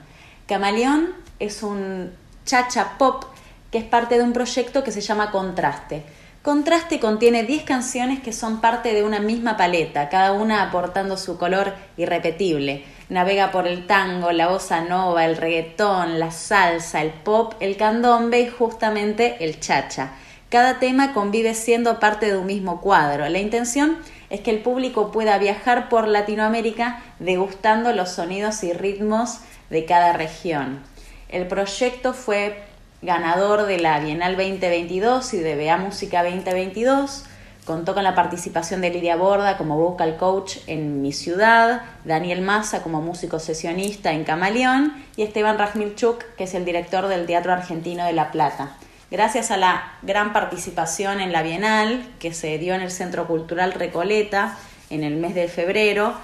Camaleón 0.48 1.10
es 1.38 1.62
un 1.62 2.10
chacha 2.44 2.98
pop 2.98 3.26
que 3.70 3.78
es 3.78 3.84
parte 3.84 4.16
de 4.16 4.24
un 4.24 4.32
proyecto 4.32 4.82
que 4.82 4.90
se 4.90 5.00
llama 5.00 5.30
Contraste. 5.30 6.02
Contraste 6.42 6.98
contiene 6.98 7.44
10 7.44 7.62
canciones 7.62 8.18
que 8.18 8.32
son 8.32 8.60
parte 8.60 8.94
de 8.94 9.04
una 9.04 9.20
misma 9.20 9.56
paleta, 9.56 10.08
cada 10.08 10.32
una 10.32 10.60
aportando 10.60 11.16
su 11.16 11.38
color 11.38 11.72
irrepetible. 11.96 12.84
Navega 13.08 13.52
por 13.52 13.68
el 13.68 13.86
tango, 13.86 14.32
la 14.32 14.48
bossa 14.48 14.80
nova, 14.80 15.24
el 15.24 15.36
reggaetón, 15.36 16.18
la 16.18 16.32
salsa, 16.32 17.02
el 17.02 17.10
pop, 17.10 17.54
el 17.60 17.76
candombe 17.76 18.40
y 18.40 18.48
justamente 18.48 19.36
el 19.44 19.60
chacha. 19.60 20.10
Cada 20.48 20.80
tema 20.80 21.12
convive 21.12 21.54
siendo 21.54 22.00
parte 22.00 22.26
de 22.26 22.36
un 22.36 22.46
mismo 22.46 22.80
cuadro. 22.80 23.28
La 23.28 23.38
intención 23.38 23.98
es 24.28 24.40
que 24.40 24.50
el 24.50 24.60
público 24.60 25.12
pueda 25.12 25.38
viajar 25.38 25.88
por 25.88 26.08
Latinoamérica 26.08 27.02
degustando 27.20 27.92
los 27.92 28.10
sonidos 28.10 28.64
y 28.64 28.72
ritmos 28.72 29.38
de 29.70 29.84
cada 29.84 30.12
región. 30.12 30.80
El 31.28 31.46
proyecto 31.46 32.12
fue 32.12 32.62
ganador 33.02 33.66
de 33.66 33.78
la 33.78 34.00
Bienal 34.00 34.36
2022 34.36 35.34
y 35.34 35.38
de 35.38 35.64
BA 35.64 35.76
Música 35.78 36.24
2022. 36.24 37.24
Contó 37.66 37.94
con 37.94 38.04
la 38.04 38.14
participación 38.14 38.80
de 38.80 38.90
Lidia 38.90 39.16
Borda 39.16 39.58
como 39.58 39.76
vocal 39.76 40.16
coach 40.18 40.58
en 40.68 41.02
Mi 41.02 41.12
Ciudad, 41.12 41.82
Daniel 42.04 42.40
Massa 42.40 42.84
como 42.84 43.02
músico 43.02 43.40
sesionista 43.40 44.12
en 44.12 44.22
Camaleón 44.22 44.92
y 45.16 45.22
Esteban 45.22 45.58
Rajmilchuk, 45.58 46.22
que 46.36 46.44
es 46.44 46.54
el 46.54 46.64
director 46.64 47.08
del 47.08 47.26
Teatro 47.26 47.52
Argentino 47.52 48.04
de 48.04 48.12
La 48.12 48.30
Plata. 48.30 48.76
Gracias 49.10 49.50
a 49.50 49.56
la 49.56 49.94
gran 50.02 50.32
participación 50.32 51.20
en 51.20 51.32
la 51.32 51.42
Bienal, 51.42 52.06
que 52.20 52.32
se 52.32 52.56
dio 52.58 52.72
en 52.72 52.82
el 52.82 52.92
Centro 52.92 53.26
Cultural 53.26 53.72
Recoleta 53.72 54.56
en 54.88 55.02
el 55.02 55.16
mes 55.16 55.34
de 55.34 55.48
febrero, 55.48 56.14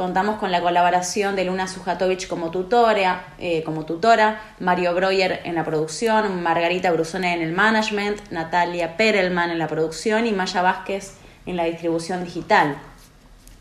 Contamos 0.00 0.38
con 0.38 0.50
la 0.50 0.62
colaboración 0.62 1.36
de 1.36 1.44
Luna 1.44 1.68
Sujatovic 1.68 2.26
como 2.26 2.50
tutora, 2.50 3.34
eh, 3.38 3.62
como 3.64 3.84
tutora, 3.84 4.40
Mario 4.58 4.94
Breuer 4.94 5.42
en 5.44 5.56
la 5.56 5.62
producción, 5.62 6.42
Margarita 6.42 6.90
Brusone 6.90 7.34
en 7.34 7.42
el 7.42 7.52
management, 7.52 8.18
Natalia 8.30 8.96
Perelman 8.96 9.50
en 9.50 9.58
la 9.58 9.68
producción 9.68 10.26
y 10.26 10.32
Maya 10.32 10.62
Vázquez 10.62 11.18
en 11.44 11.58
la 11.58 11.64
distribución 11.64 12.24
digital. 12.24 12.78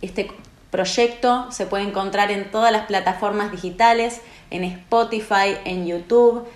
Este 0.01 0.31
proyecto 0.71 1.51
se 1.51 1.65
puede 1.65 1.83
encontrar 1.83 2.31
en 2.31 2.49
todas 2.51 2.71
las 2.71 2.85
plataformas 2.85 3.51
digitales, 3.51 4.21
en 4.49 4.63
Spotify, 4.63 5.57
en 5.65 5.87
YouTube. 5.87 6.47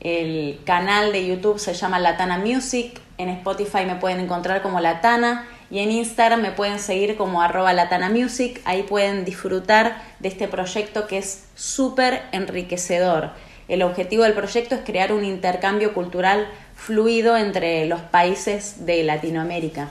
El 0.00 0.58
canal 0.64 1.12
de 1.12 1.28
YouTube 1.28 1.60
se 1.60 1.74
llama 1.74 2.00
Latana 2.00 2.38
Music. 2.38 3.00
En 3.18 3.28
Spotify 3.28 3.84
me 3.86 3.94
pueden 3.94 4.18
encontrar 4.18 4.62
como 4.62 4.80
Latana 4.80 5.46
y 5.70 5.80
en 5.80 5.90
Instagram 5.90 6.40
me 6.40 6.52
pueden 6.52 6.78
seguir 6.78 7.16
como 7.16 7.42
arroba 7.42 7.72
latanamusic, 7.72 8.60
ahí 8.64 8.82
pueden 8.84 9.24
disfrutar 9.24 10.00
de 10.20 10.28
este 10.28 10.48
proyecto 10.48 11.06
que 11.06 11.18
es 11.18 11.44
súper 11.54 12.22
enriquecedor. 12.32 13.30
El 13.68 13.82
objetivo 13.82 14.22
del 14.22 14.34
proyecto 14.34 14.76
es 14.76 14.82
crear 14.82 15.12
un 15.12 15.24
intercambio 15.24 15.92
cultural 15.92 16.46
fluido 16.76 17.36
entre 17.36 17.86
los 17.86 18.00
países 18.00 18.86
de 18.86 19.02
Latinoamérica. 19.02 19.90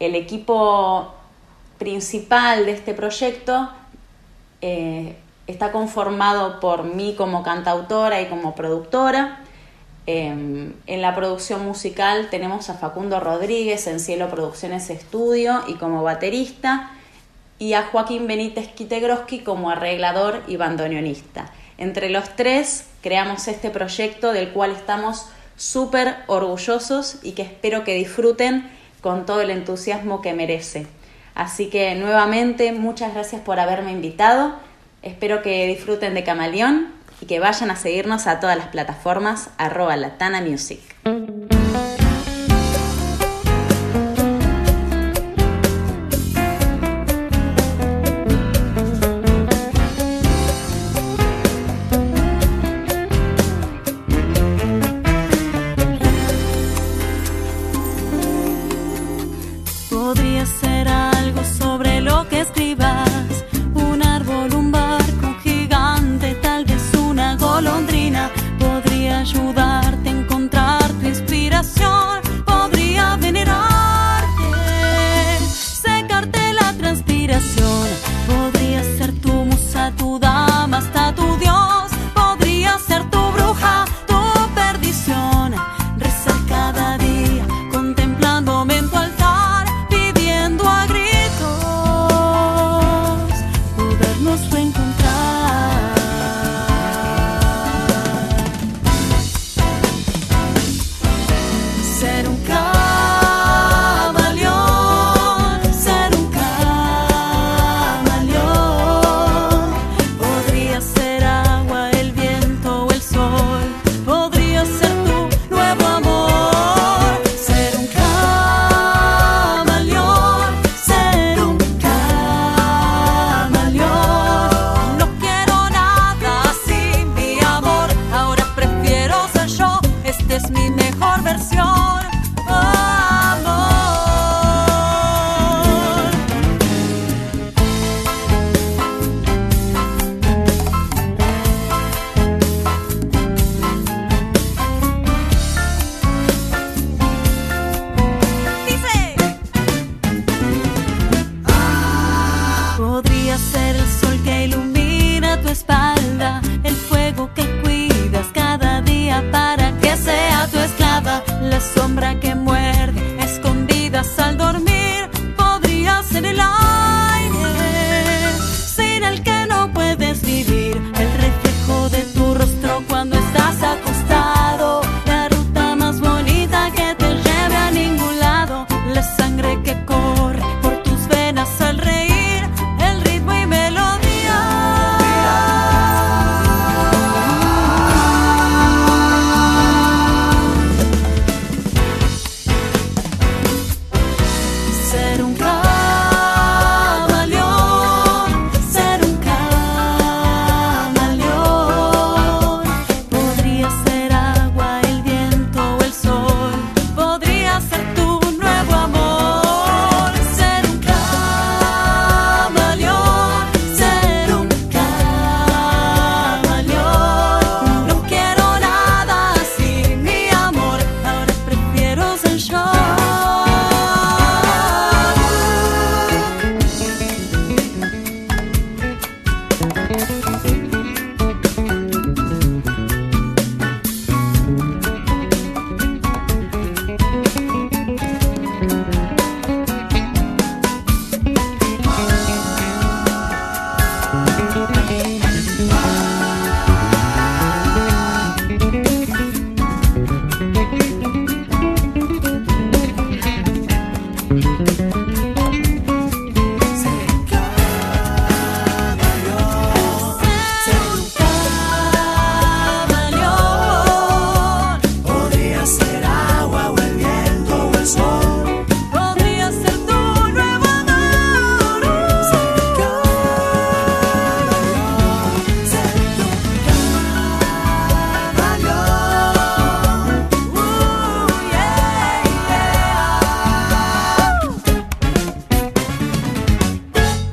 El 0.00 0.16
equipo 0.16 1.14
principal 1.78 2.66
de 2.66 2.72
este 2.72 2.94
proyecto 2.94 3.70
eh, 4.60 5.16
está 5.46 5.70
conformado 5.70 6.58
por 6.58 6.82
mí 6.82 7.14
como 7.16 7.44
cantautora 7.44 8.20
y 8.20 8.26
como 8.26 8.56
productora, 8.56 9.40
Em, 10.08 10.74
en 10.86 11.02
la 11.02 11.16
producción 11.16 11.64
musical 11.64 12.28
tenemos 12.30 12.70
a 12.70 12.74
Facundo 12.74 13.18
Rodríguez 13.18 13.88
en 13.88 13.98
Cielo 13.98 14.30
Producciones 14.30 14.88
Estudio 14.88 15.64
y 15.66 15.74
como 15.74 16.04
baterista 16.04 16.92
y 17.58 17.72
a 17.72 17.82
Joaquín 17.82 18.28
Benítez 18.28 18.68
Quitegroski 18.68 19.40
como 19.40 19.68
arreglador 19.68 20.44
y 20.46 20.56
bandoneonista. 20.56 21.50
Entre 21.76 22.08
los 22.08 22.36
tres 22.36 22.86
creamos 23.02 23.48
este 23.48 23.70
proyecto 23.70 24.32
del 24.32 24.50
cual 24.50 24.70
estamos 24.70 25.26
súper 25.56 26.14
orgullosos 26.28 27.18
y 27.22 27.32
que 27.32 27.42
espero 27.42 27.82
que 27.82 27.94
disfruten 27.94 28.70
con 29.00 29.26
todo 29.26 29.40
el 29.40 29.50
entusiasmo 29.50 30.22
que 30.22 30.34
merece. 30.34 30.86
Así 31.34 31.66
que 31.66 31.96
nuevamente 31.96 32.72
muchas 32.72 33.12
gracias 33.12 33.42
por 33.42 33.58
haberme 33.58 33.90
invitado. 33.90 34.54
Espero 35.02 35.42
que 35.42 35.66
disfruten 35.66 36.14
de 36.14 36.24
Camaleón 36.24 36.95
y 37.26 37.28
que 37.28 37.40
vayan 37.40 37.72
a 37.72 37.76
seguirnos 37.76 38.28
a 38.28 38.38
todas 38.38 38.56
las 38.56 38.68
plataformas 38.68 39.50
arroba 39.58 39.96
latana 39.96 40.40
music. 40.40 40.80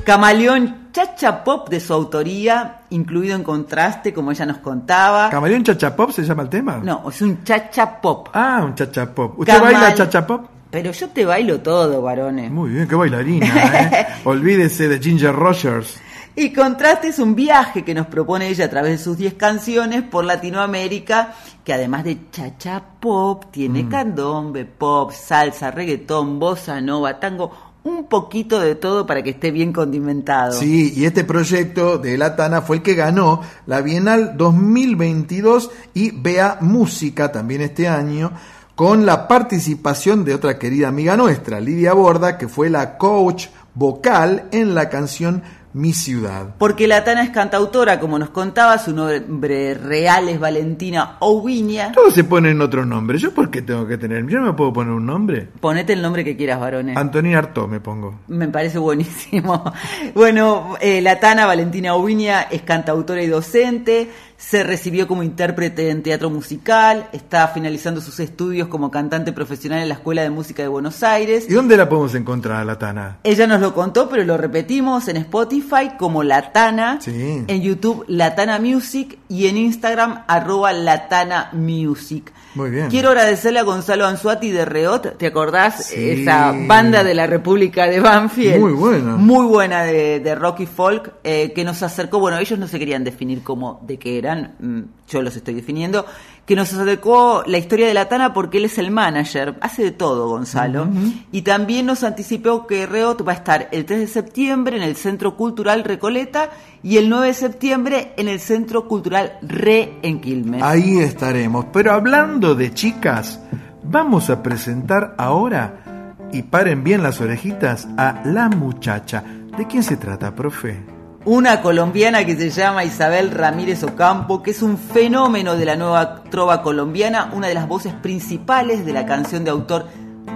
Camaleón 0.04 0.88
Chacha 0.92 1.42
Pop 1.42 1.68
de 1.68 1.80
su 1.80 1.92
autoría, 1.92 2.82
incluido 2.90 3.34
en 3.34 3.42
contraste, 3.42 4.12
como 4.14 4.30
ella 4.30 4.46
nos 4.46 4.58
contaba. 4.58 5.28
¿Camaleón 5.30 5.64
Chachapop 5.64 6.10
se 6.12 6.22
llama 6.22 6.42
el 6.44 6.48
tema? 6.48 6.76
No, 6.82 7.04
es 7.08 7.20
un 7.22 7.42
Chacha 7.42 8.00
Pop. 8.00 8.28
Ah, 8.32 8.62
un 8.64 8.74
Chachapop. 8.74 9.38
¿Usted 9.40 9.52
Camal- 9.54 9.72
baila 9.72 9.94
Chachapop? 9.94 10.46
Pero 10.70 10.90
yo 10.92 11.08
te 11.08 11.24
bailo 11.24 11.60
todo, 11.60 12.02
varones. 12.02 12.50
Muy 12.50 12.70
bien, 12.70 12.86
qué 12.88 12.94
bailarina, 12.96 13.46
¿eh? 13.46 14.06
Olvídese 14.24 14.88
de 14.88 14.98
Ginger 15.00 15.34
Rogers. 15.34 16.00
Y 16.36 16.52
Contraste 16.52 17.08
es 17.08 17.20
un 17.20 17.36
viaje 17.36 17.84
que 17.84 17.94
nos 17.94 18.06
propone 18.08 18.48
ella 18.48 18.64
a 18.64 18.68
través 18.70 18.90
de 18.90 18.98
sus 18.98 19.16
10 19.16 19.34
canciones 19.34 20.02
por 20.02 20.24
Latinoamérica, 20.24 21.32
que 21.64 21.72
además 21.72 22.02
de 22.02 22.28
chacha 22.32 22.82
pop, 22.98 23.44
tiene 23.52 23.84
Mm. 23.84 23.88
candombe, 23.88 24.64
pop, 24.64 25.12
salsa, 25.12 25.70
reggaetón, 25.70 26.40
bossa 26.40 26.80
nova, 26.80 27.20
tango, 27.20 27.52
un 27.84 28.06
poquito 28.06 28.60
de 28.60 28.74
todo 28.74 29.06
para 29.06 29.22
que 29.22 29.30
esté 29.30 29.50
bien 29.50 29.72
condimentado. 29.72 30.52
Sí, 30.52 30.92
y 30.96 31.04
este 31.04 31.22
proyecto 31.22 31.98
de 31.98 32.16
La 32.16 32.34
Tana 32.34 32.62
fue 32.62 32.76
el 32.76 32.82
que 32.82 32.94
ganó 32.94 33.42
la 33.66 33.82
Bienal 33.82 34.36
2022 34.36 35.70
y 35.92 36.10
Vea 36.10 36.58
Música 36.62 37.30
también 37.30 37.60
este 37.60 37.86
año, 37.86 38.32
con 38.74 39.04
la 39.04 39.28
participación 39.28 40.24
de 40.24 40.34
otra 40.34 40.58
querida 40.58 40.88
amiga 40.88 41.16
nuestra, 41.16 41.60
Lidia 41.60 41.92
Borda, 41.92 42.38
que 42.38 42.48
fue 42.48 42.70
la 42.70 42.96
coach 42.96 43.48
vocal 43.74 44.48
en 44.50 44.74
la 44.74 44.88
canción 44.88 45.42
Mi 45.74 45.92
Ciudad. 45.92 46.54
Porque 46.56 46.86
la 46.86 47.02
Tana 47.02 47.24
es 47.24 47.30
cantautora, 47.30 47.98
como 47.98 48.16
nos 48.16 48.30
contaba, 48.30 48.78
su 48.78 48.94
nombre 48.94 49.74
real 49.74 50.28
es 50.28 50.38
Valentina 50.38 51.16
Oviña. 51.18 51.90
Todos 51.90 52.14
se 52.14 52.22
ponen 52.22 52.60
otro 52.60 52.86
nombre. 52.86 53.18
¿Yo 53.18 53.34
por 53.34 53.50
qué 53.50 53.60
tengo 53.60 53.86
que 53.86 53.98
tener? 53.98 54.26
¿Yo 54.28 54.38
no 54.38 54.46
me 54.46 54.52
puedo 54.52 54.72
poner 54.72 54.92
un 54.92 55.04
nombre? 55.04 55.48
Ponete 55.60 55.92
el 55.92 56.00
nombre 56.00 56.24
que 56.24 56.36
quieras, 56.36 56.60
varones. 56.60 56.96
Antonina 56.96 57.38
Artó 57.38 57.66
me 57.66 57.80
pongo. 57.80 58.20
Me 58.28 58.48
parece 58.48 58.78
buenísimo. 58.78 59.72
Bueno, 60.14 60.76
eh, 60.80 61.00
la 61.00 61.18
Tana 61.18 61.46
Valentina 61.46 61.94
Oviña 61.94 62.42
es 62.42 62.62
cantautora 62.62 63.22
y 63.22 63.26
docente, 63.26 64.08
se 64.50 64.62
recibió 64.62 65.08
como 65.08 65.22
intérprete 65.22 65.88
en 65.90 66.02
teatro 66.02 66.28
musical, 66.28 67.08
está 67.12 67.48
finalizando 67.48 68.00
sus 68.00 68.20
estudios 68.20 68.68
como 68.68 68.90
cantante 68.90 69.32
profesional 69.32 69.80
en 69.80 69.88
la 69.88 69.94
Escuela 69.94 70.22
de 70.22 70.30
Música 70.30 70.62
de 70.62 70.68
Buenos 70.68 71.02
Aires. 71.02 71.46
¿Y 71.48 71.54
dónde 71.54 71.76
la 71.78 71.88
podemos 71.88 72.14
encontrar 72.14 72.60
a 72.60 72.64
La 72.64 72.78
Tana? 72.78 73.18
Ella 73.24 73.46
nos 73.46 73.60
lo 73.60 73.72
contó, 73.74 74.08
pero 74.08 74.22
lo 74.24 74.36
repetimos 74.36 75.08
en 75.08 75.16
Spotify 75.16 75.92
como 75.98 76.22
Latana, 76.22 76.98
Sí. 77.00 77.44
en 77.46 77.62
YouTube 77.62 78.04
Latana 78.06 78.58
Music 78.58 79.18
y 79.28 79.46
en 79.46 79.56
Instagram 79.56 80.24
arroba 80.28 80.72
Latana 80.72 81.48
Music. 81.52 82.30
Muy 82.54 82.70
bien. 82.70 82.88
Quiero 82.88 83.08
agradecerle 83.08 83.58
a 83.58 83.62
Gonzalo 83.64 84.06
Anzuati 84.06 84.50
de 84.50 84.64
Reot, 84.64 85.16
¿te 85.18 85.26
acordás? 85.26 85.86
Sí. 85.86 86.10
Esa 86.22 86.52
banda 86.68 87.02
de 87.02 87.14
la 87.14 87.26
República 87.26 87.86
de 87.86 87.98
Banfield. 87.98 88.60
Muy 88.60 88.72
buena. 88.72 89.16
Muy 89.16 89.46
buena 89.46 89.82
de, 89.82 90.20
de 90.20 90.34
rock 90.36 90.60
y 90.60 90.66
folk, 90.66 91.14
eh, 91.24 91.52
que 91.52 91.64
nos 91.64 91.82
acercó, 91.82 92.20
bueno, 92.20 92.38
ellos 92.38 92.58
no 92.58 92.68
se 92.68 92.78
querían 92.78 93.02
definir 93.02 93.42
como 93.42 93.80
de 93.84 93.98
qué 93.98 94.18
eran, 94.18 94.33
mm, 94.34 94.80
yo 95.08 95.22
los 95.22 95.36
estoy 95.36 95.54
definiendo, 95.54 96.04
que 96.46 96.56
nos 96.56 96.72
acercó 96.72 97.42
la 97.46 97.58
historia 97.58 97.86
de 97.86 97.94
la 97.94 98.08
Tana 98.08 98.34
porque 98.34 98.58
él 98.58 98.66
es 98.66 98.78
el 98.78 98.90
manager, 98.90 99.56
hace 99.60 99.82
de 99.82 99.90
todo 99.92 100.28
Gonzalo, 100.28 100.88
y 101.32 101.42
también 101.42 101.86
nos 101.86 102.04
anticipó 102.04 102.66
que 102.66 102.86
Reot 102.86 103.26
va 103.26 103.32
a 103.32 103.36
estar 103.36 103.68
el 103.72 103.84
3 103.86 104.00
de 104.00 104.06
septiembre 104.06 104.76
en 104.76 104.82
el 104.82 104.96
Centro 104.96 105.36
Cultural 105.36 105.84
Recoleta 105.84 106.50
y 106.82 106.98
el 106.98 107.08
9 107.08 107.28
de 107.28 107.34
septiembre 107.34 108.12
en 108.16 108.28
el 108.28 108.40
Centro 108.40 108.86
Cultural 108.86 109.38
Re 109.42 109.98
en 110.02 110.20
Quilmes. 110.20 110.62
Ahí 110.62 110.98
estaremos. 110.98 111.66
Pero 111.72 111.92
hablando 111.92 112.54
de 112.54 112.74
chicas, 112.74 113.40
vamos 113.82 114.28
a 114.28 114.42
presentar 114.42 115.14
ahora, 115.16 116.10
y 116.32 116.42
paren 116.42 116.84
bien 116.84 117.02
las 117.02 117.20
orejitas, 117.20 117.88
a 117.96 118.22
la 118.24 118.48
muchacha. 118.48 119.22
¿De 119.56 119.66
quién 119.66 119.82
se 119.82 119.96
trata, 119.96 120.34
profe? 120.34 120.93
Una 121.26 121.62
colombiana 121.62 122.26
que 122.26 122.36
se 122.36 122.50
llama 122.50 122.84
Isabel 122.84 123.30
Ramírez 123.30 123.82
Ocampo, 123.82 124.42
que 124.42 124.50
es 124.50 124.60
un 124.60 124.76
fenómeno 124.76 125.56
de 125.56 125.64
la 125.64 125.74
nueva 125.74 126.22
trova 126.24 126.60
colombiana, 126.60 127.30
una 127.32 127.46
de 127.46 127.54
las 127.54 127.66
voces 127.66 127.94
principales 127.94 128.84
de 128.84 128.92
la 128.92 129.06
canción 129.06 129.42
de 129.42 129.50
autor 129.50 129.86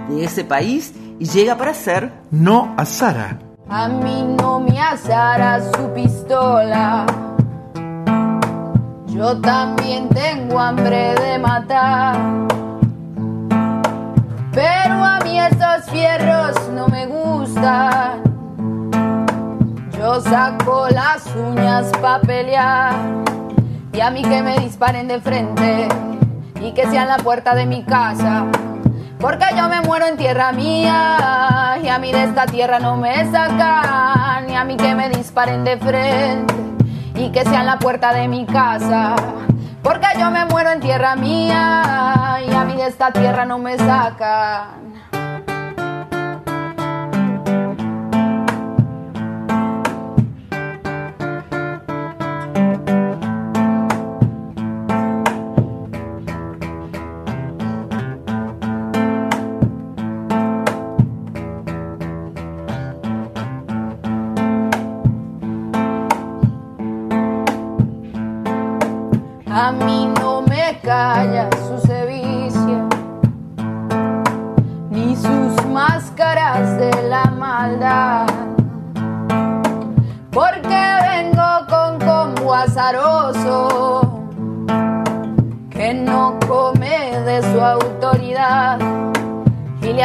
de 0.09 0.23
ese 0.23 0.43
país, 0.43 0.95
y 1.19 1.25
llega 1.25 1.57
para 1.57 1.75
ser 1.75 2.11
No 2.31 2.73
a 2.75 2.85
Sara. 2.85 3.37
A 3.69 3.87
mí 3.87 4.35
no 4.39 4.61
me 4.61 4.81
asara 4.81 5.61
su 5.61 5.93
pistola. 5.93 7.05
Yo 9.05 9.39
también 9.41 10.09
tengo 10.09 10.59
hambre 10.59 11.13
de 11.13 11.37
matar. 11.37 12.17
Pero 14.51 15.05
a 15.05 15.19
mí 15.23 15.39
esos 15.39 15.91
fierros 15.91 16.55
no 16.73 16.87
me 16.87 17.05
gustan. 17.05 18.28
Yo 19.99 20.21
saco 20.21 20.87
las 20.89 21.25
uñas 21.35 21.91
pa' 22.01 22.21
pelear. 22.21 22.93
Y 23.91 23.99
a 23.99 24.09
mí 24.09 24.21
que 24.21 24.41
me 24.41 24.57
disparen 24.57 25.09
de 25.09 25.19
frente. 25.19 25.89
Y 26.61 26.71
que 26.71 26.87
sean 26.87 27.09
la 27.09 27.17
puerta 27.17 27.53
de 27.53 27.65
mi 27.65 27.83
casa. 27.83 28.45
Porque 29.19 29.45
yo 29.57 29.67
me 29.67 29.81
muero 29.81 30.05
en 30.05 30.15
tierra 30.15 30.53
mía 30.53 31.77
y 31.83 31.89
a 31.89 31.99
mí 31.99 32.13
de 32.13 32.23
esta 32.23 32.45
tierra 32.45 32.79
no 32.79 32.95
me 32.95 33.29
sacan. 33.29 34.47
Ni 34.47 34.55
a 34.55 34.63
mí 34.63 34.77
que 34.77 34.95
me 34.95 35.09
disparen 35.09 35.65
de 35.65 35.75
frente 35.75 36.53
y 37.15 37.29
que 37.31 37.43
sean 37.43 37.65
la 37.65 37.77
puerta 37.77 38.13
de 38.13 38.29
mi 38.29 38.45
casa. 38.45 39.17
Porque 39.83 40.07
yo 40.17 40.31
me 40.31 40.45
muero 40.45 40.71
en 40.71 40.79
tierra 40.79 41.17
mía 41.17 42.39
y 42.47 42.53
a 42.53 42.63
mí 42.63 42.77
de 42.77 42.87
esta 42.87 43.11
tierra 43.11 43.43
no 43.43 43.57
me 43.57 43.77
sacan. 43.77 44.88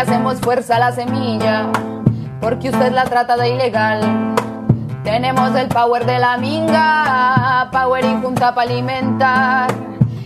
Hacemos 0.04 0.38
fuerza 0.40 0.76
a 0.76 0.78
la 0.78 0.92
semilla, 0.92 1.70
porque 2.40 2.68
usted 2.68 2.92
la 2.92 3.04
trata 3.04 3.38
de 3.38 3.48
ilegal. 3.48 4.34
Tenemos 5.02 5.54
el 5.54 5.68
power 5.68 6.04
de 6.04 6.18
la 6.18 6.36
minga, 6.36 7.68
power 7.72 8.04
y 8.04 8.20
junta 8.20 8.54
para 8.54 8.70
alimentar. 8.70 9.70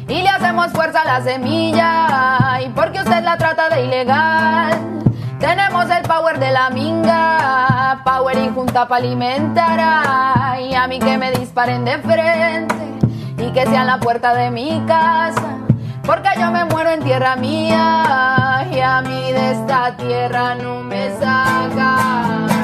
Y 0.08 0.22
le 0.22 0.28
hacemos 0.28 0.72
fuerza 0.72 1.02
a 1.02 1.04
la 1.04 1.20
semilla, 1.22 2.60
y 2.60 2.68
porque 2.70 2.98
usted 2.98 3.22
la 3.22 3.36
trata 3.36 3.68
de 3.68 3.84
ilegal. 3.84 4.80
Tenemos 5.38 5.88
el 5.90 6.02
power 6.02 6.40
de 6.40 6.50
la 6.50 6.70
minga, 6.70 8.00
power 8.04 8.36
y 8.36 8.48
junta 8.48 8.88
para 8.88 9.04
alimentar. 9.04 9.78
Ay, 9.80 10.74
a 10.74 10.88
mí 10.88 10.98
que 10.98 11.16
me 11.18 11.30
disparen 11.30 11.84
de 11.84 11.98
frente 11.98 12.74
y 13.38 13.52
que 13.52 13.64
sean 13.66 13.86
la 13.86 14.00
puerta 14.00 14.34
de 14.34 14.50
mi 14.50 14.82
casa. 14.88 15.67
Porque 16.08 16.30
yo 16.40 16.50
me 16.50 16.64
muero 16.64 16.88
en 16.88 17.02
tierra 17.02 17.36
mía 17.36 18.66
y 18.72 18.80
a 18.80 19.02
mí 19.02 19.30
de 19.30 19.50
esta 19.50 19.94
tierra 19.94 20.54
no 20.54 20.82
me 20.82 21.10
saca. 21.10 22.57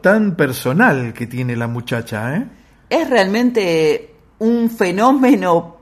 Tan 0.00 0.36
personal 0.36 1.12
que 1.12 1.26
tiene 1.26 1.56
la 1.56 1.66
muchacha, 1.66 2.36
¿eh? 2.36 2.46
Es 2.88 3.08
realmente 3.08 4.14
un 4.38 4.70
fenómeno 4.70 5.76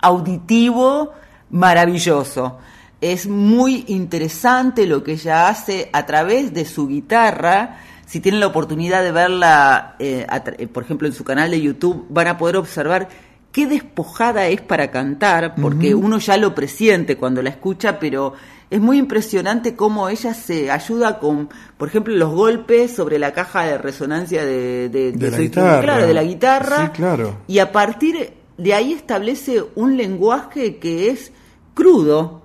auditivo 0.00 1.12
maravilloso. 1.50 2.58
Es 3.00 3.26
muy 3.26 3.84
interesante 3.88 4.86
lo 4.86 5.02
que 5.02 5.12
ella 5.12 5.48
hace 5.48 5.90
a 5.92 6.06
través 6.06 6.52
de 6.52 6.64
su 6.64 6.86
guitarra. 6.86 7.78
Si 8.06 8.20
tienen 8.20 8.40
la 8.40 8.48
oportunidad 8.48 9.02
de 9.02 9.12
verla, 9.12 9.96
eh, 9.98 10.26
por 10.72 10.82
ejemplo, 10.82 11.08
en 11.08 11.14
su 11.14 11.24
canal 11.24 11.50
de 11.50 11.60
YouTube, 11.60 12.06
van 12.10 12.28
a 12.28 12.38
poder 12.38 12.56
observar 12.56 13.08
qué 13.52 13.66
despojada 13.66 14.46
es 14.48 14.60
para 14.60 14.90
cantar, 14.90 15.54
porque 15.60 15.94
uno 15.94 16.18
ya 16.18 16.36
lo 16.36 16.54
presiente 16.54 17.16
cuando 17.16 17.42
la 17.42 17.50
escucha, 17.50 17.98
pero 17.98 18.34
es 18.70 18.80
muy 18.80 18.98
impresionante 18.98 19.74
cómo 19.74 20.08
ella 20.08 20.32
se 20.34 20.70
ayuda 20.70 21.18
con, 21.18 21.48
por 21.76 21.88
ejemplo, 21.88 22.14
los 22.14 22.30
golpes 22.32 22.94
sobre 22.94 23.18
la 23.18 23.32
caja 23.32 23.64
de 23.64 23.78
resonancia 23.78 24.44
de, 24.44 24.88
de, 24.88 25.12
De 25.12 25.30
la 25.30 25.36
su 25.36 25.42
instrumento, 25.42 25.50
guitarra. 25.50 25.82
claro, 25.82 26.06
de 26.06 26.14
la 26.14 26.22
guitarra. 26.22 26.86
Sí, 26.86 26.92
claro. 26.92 27.36
Y 27.48 27.58
a 27.58 27.72
partir 27.72 28.32
de 28.56 28.74
ahí 28.74 28.92
establece 28.92 29.64
un 29.74 29.96
lenguaje 29.96 30.76
que 30.76 31.10
es 31.10 31.32
crudo, 31.74 32.42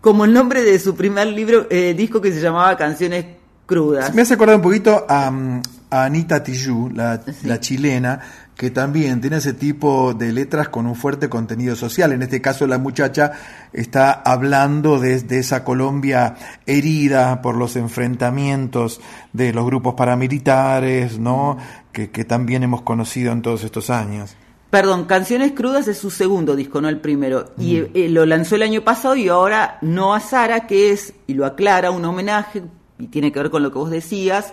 como 0.00 0.24
el 0.24 0.32
nombre 0.32 0.62
de 0.62 0.78
su 0.78 0.94
primer 0.94 1.26
libro, 1.28 1.66
eh, 1.70 1.94
disco 1.96 2.20
que 2.20 2.30
se 2.32 2.40
llamaba 2.40 2.76
Canciones 2.76 3.24
Crudas. 3.66 4.14
Me 4.14 4.22
hace 4.22 4.34
acordar 4.34 4.56
un 4.56 4.62
poquito 4.62 5.06
a, 5.08 5.30
mm, 5.30 5.62
a 5.90 6.04
Anita 6.04 6.42
Tijoux, 6.44 6.92
la, 6.94 7.20
la 7.44 7.58
chilena, 7.60 8.20
que 8.56 8.70
también 8.70 9.20
tiene 9.20 9.38
ese 9.38 9.52
tipo 9.52 10.14
de 10.14 10.32
letras 10.32 10.68
con 10.68 10.86
un 10.86 10.94
fuerte 10.94 11.28
contenido 11.28 11.74
social. 11.74 12.12
En 12.12 12.22
este 12.22 12.40
caso, 12.40 12.66
la 12.68 12.78
muchacha 12.78 13.32
está 13.72 14.12
hablando 14.12 15.00
de, 15.00 15.20
de 15.22 15.38
esa 15.40 15.64
Colombia 15.64 16.36
herida 16.64 17.42
por 17.42 17.56
los 17.56 17.74
enfrentamientos 17.76 19.00
de 19.32 19.52
los 19.52 19.66
grupos 19.66 19.94
paramilitares, 19.94 21.18
¿no? 21.18 21.56
Que, 21.92 22.10
que 22.10 22.24
también 22.24 22.62
hemos 22.62 22.82
conocido 22.82 23.32
en 23.32 23.42
todos 23.42 23.64
estos 23.64 23.90
años. 23.90 24.36
Perdón, 24.70 25.04
Canciones 25.04 25.52
Crudas 25.52 25.86
es 25.86 25.98
su 25.98 26.10
segundo 26.10 26.56
disco, 26.56 26.80
no 26.80 26.88
el 26.88 26.98
primero. 27.00 27.52
Y 27.58 27.80
Mm. 27.80 27.86
eh, 27.94 28.08
lo 28.08 28.26
lanzó 28.26 28.56
el 28.56 28.62
año 28.62 28.82
pasado 28.82 29.14
y 29.16 29.28
ahora 29.28 29.78
No 29.82 30.14
a 30.14 30.20
Sara, 30.20 30.66
que 30.66 30.90
es, 30.90 31.14
y 31.28 31.34
lo 31.34 31.46
aclara, 31.46 31.90
un 31.92 32.04
homenaje, 32.04 32.62
y 32.98 33.06
tiene 33.08 33.30
que 33.30 33.38
ver 33.40 33.50
con 33.50 33.62
lo 33.62 33.70
que 33.70 33.78
vos 33.78 33.90
decías, 33.90 34.52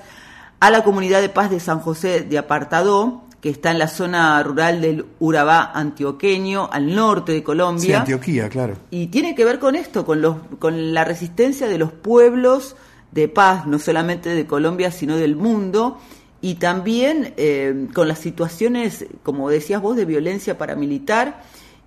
a 0.60 0.69
la 0.69 0.84
comunidad 0.84 1.22
de 1.22 1.30
paz 1.30 1.49
de 1.49 1.60
San 1.60 1.80
José 1.80 2.22
de 2.22 2.38
Apartadó, 2.38 3.23
que 3.41 3.49
está 3.49 3.72
en 3.72 3.80
la 3.80 3.88
zona 3.88 4.41
rural 4.43 4.81
del 4.81 5.05
Urabá 5.19 5.72
antioqueño, 5.73 6.69
al 6.72 6.93
norte 6.93 7.31
de 7.31 7.39
Sí, 7.39 7.43
Colombia. 7.43 7.99
Antioquía, 8.01 8.49
claro. 8.49 8.76
Y 8.91 9.07
tiene 9.07 9.34
que 9.34 9.43
ver 9.43 9.57
con 9.57 9.76
esto, 9.76 10.05
con, 10.05 10.22
los, 10.22 10.38
con 10.59 10.93
la 10.93 11.03
resistencia 11.03 11.68
de 11.68 11.80
los 11.80 11.91
pueblos 11.91 12.76
de 13.11 13.27
paz, 13.27 13.65
no 13.65 13.80
solamente 13.80 14.30
de 14.30 14.45
Colombia, 14.45 14.91
sino 14.91 15.18
del 15.18 15.35
mundo, 15.35 15.99
y 16.39 16.55
también 16.55 17.34
eh, 17.38 17.88
con 17.93 18.07
las 18.07 18.19
situaciones, 18.19 19.07
como 19.23 19.49
decías 19.49 19.81
vos, 19.81 19.95
de 19.95 20.05
violencia 20.05 20.57
paramilitar, 20.57 21.41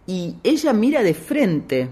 y 0.07 0.35
ella 0.43 0.73
mira 0.73 1.03
de 1.03 1.15
frente, 1.15 1.89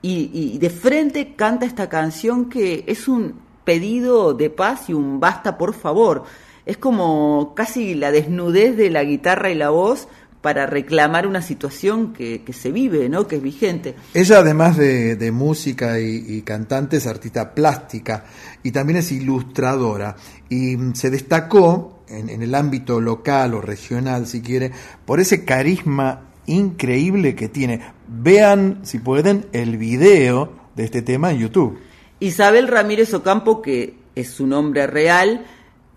y, 0.00 0.30
y 0.32 0.58
de 0.58 0.70
frente 0.70 1.34
canta 1.36 1.66
esta 1.66 1.88
canción 1.88 2.48
que 2.48 2.84
es 2.86 3.08
un 3.08 3.34
pedido 3.64 4.32
de 4.32 4.48
paz 4.48 4.88
y 4.88 4.94
un 4.94 5.20
basta 5.20 5.58
por 5.58 5.74
favor. 5.74 6.24
Es 6.66 6.76
como 6.76 7.54
casi 7.54 7.94
la 7.94 8.10
desnudez 8.10 8.76
de 8.76 8.90
la 8.90 9.04
guitarra 9.04 9.50
y 9.50 9.54
la 9.54 9.70
voz 9.70 10.08
para 10.46 10.66
reclamar 10.66 11.26
una 11.26 11.42
situación 11.42 12.12
que, 12.12 12.42
que 12.42 12.52
se 12.52 12.70
vive, 12.70 13.08
¿no? 13.08 13.26
que 13.26 13.36
es 13.36 13.42
vigente. 13.42 13.96
Ella, 14.14 14.38
además 14.38 14.76
de, 14.76 15.16
de 15.16 15.32
música 15.32 15.98
y, 15.98 16.24
y 16.24 16.42
cantante, 16.42 16.98
es 16.98 17.06
artista 17.06 17.54
plástica 17.54 18.24
y 18.62 18.70
también 18.70 18.98
es 18.98 19.10
ilustradora. 19.10 20.14
Y 20.48 20.76
mm, 20.76 20.94
se 20.94 21.10
destacó 21.10 22.02
en, 22.08 22.28
en 22.28 22.42
el 22.42 22.54
ámbito 22.54 23.00
local 23.00 23.54
o 23.54 23.60
regional, 23.60 24.26
si 24.26 24.40
quiere, 24.40 24.70
por 25.04 25.18
ese 25.18 25.44
carisma 25.44 26.26
increíble 26.46 27.34
que 27.34 27.48
tiene. 27.48 27.80
Vean, 28.06 28.80
si 28.82 28.98
pueden, 28.98 29.46
el 29.52 29.76
video 29.76 30.52
de 30.76 30.84
este 30.84 31.02
tema 31.02 31.32
en 31.32 31.38
YouTube. 31.38 31.78
Isabel 32.20 32.68
Ramírez 32.68 33.12
Ocampo, 33.14 33.60
que 33.60 33.98
es 34.14 34.30
su 34.30 34.46
nombre 34.46 34.86
real, 34.86 35.44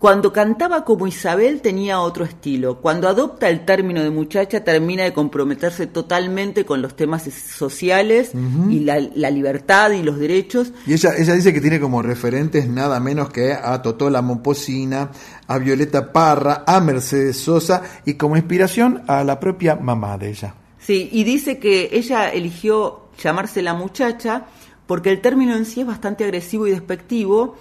cuando 0.00 0.32
cantaba 0.32 0.86
como 0.86 1.06
Isabel 1.06 1.60
tenía 1.60 2.00
otro 2.00 2.24
estilo. 2.24 2.80
Cuando 2.80 3.06
adopta 3.06 3.50
el 3.50 3.66
término 3.66 4.02
de 4.02 4.08
muchacha 4.08 4.64
termina 4.64 5.04
de 5.04 5.12
comprometerse 5.12 5.86
totalmente 5.86 6.64
con 6.64 6.80
los 6.80 6.96
temas 6.96 7.24
sociales 7.24 8.32
y 8.70 8.80
la, 8.80 8.98
la 9.14 9.30
libertad 9.30 9.90
y 9.90 10.02
los 10.02 10.18
derechos. 10.18 10.72
Y 10.86 10.94
ella, 10.94 11.10
ella 11.18 11.34
dice 11.34 11.52
que 11.52 11.60
tiene 11.60 11.78
como 11.78 12.00
referentes 12.00 12.66
nada 12.66 12.98
menos 12.98 13.28
que 13.28 13.52
a 13.52 13.82
Totó 13.82 14.08
la 14.08 14.22
Momposina, 14.22 15.10
a 15.46 15.58
Violeta 15.58 16.14
Parra, 16.14 16.64
a 16.66 16.80
Mercedes 16.80 17.36
Sosa 17.36 17.82
y 18.06 18.14
como 18.14 18.38
inspiración 18.38 19.02
a 19.06 19.22
la 19.22 19.38
propia 19.38 19.76
mamá 19.76 20.16
de 20.16 20.30
ella. 20.30 20.54
Sí, 20.78 21.10
y 21.12 21.24
dice 21.24 21.58
que 21.58 21.90
ella 21.92 22.30
eligió 22.30 23.10
llamarse 23.22 23.60
la 23.60 23.74
muchacha 23.74 24.46
porque 24.86 25.10
el 25.10 25.20
término 25.20 25.54
en 25.54 25.66
sí 25.66 25.82
es 25.82 25.86
bastante 25.86 26.24
agresivo 26.24 26.66
y 26.66 26.70
despectivo 26.70 27.58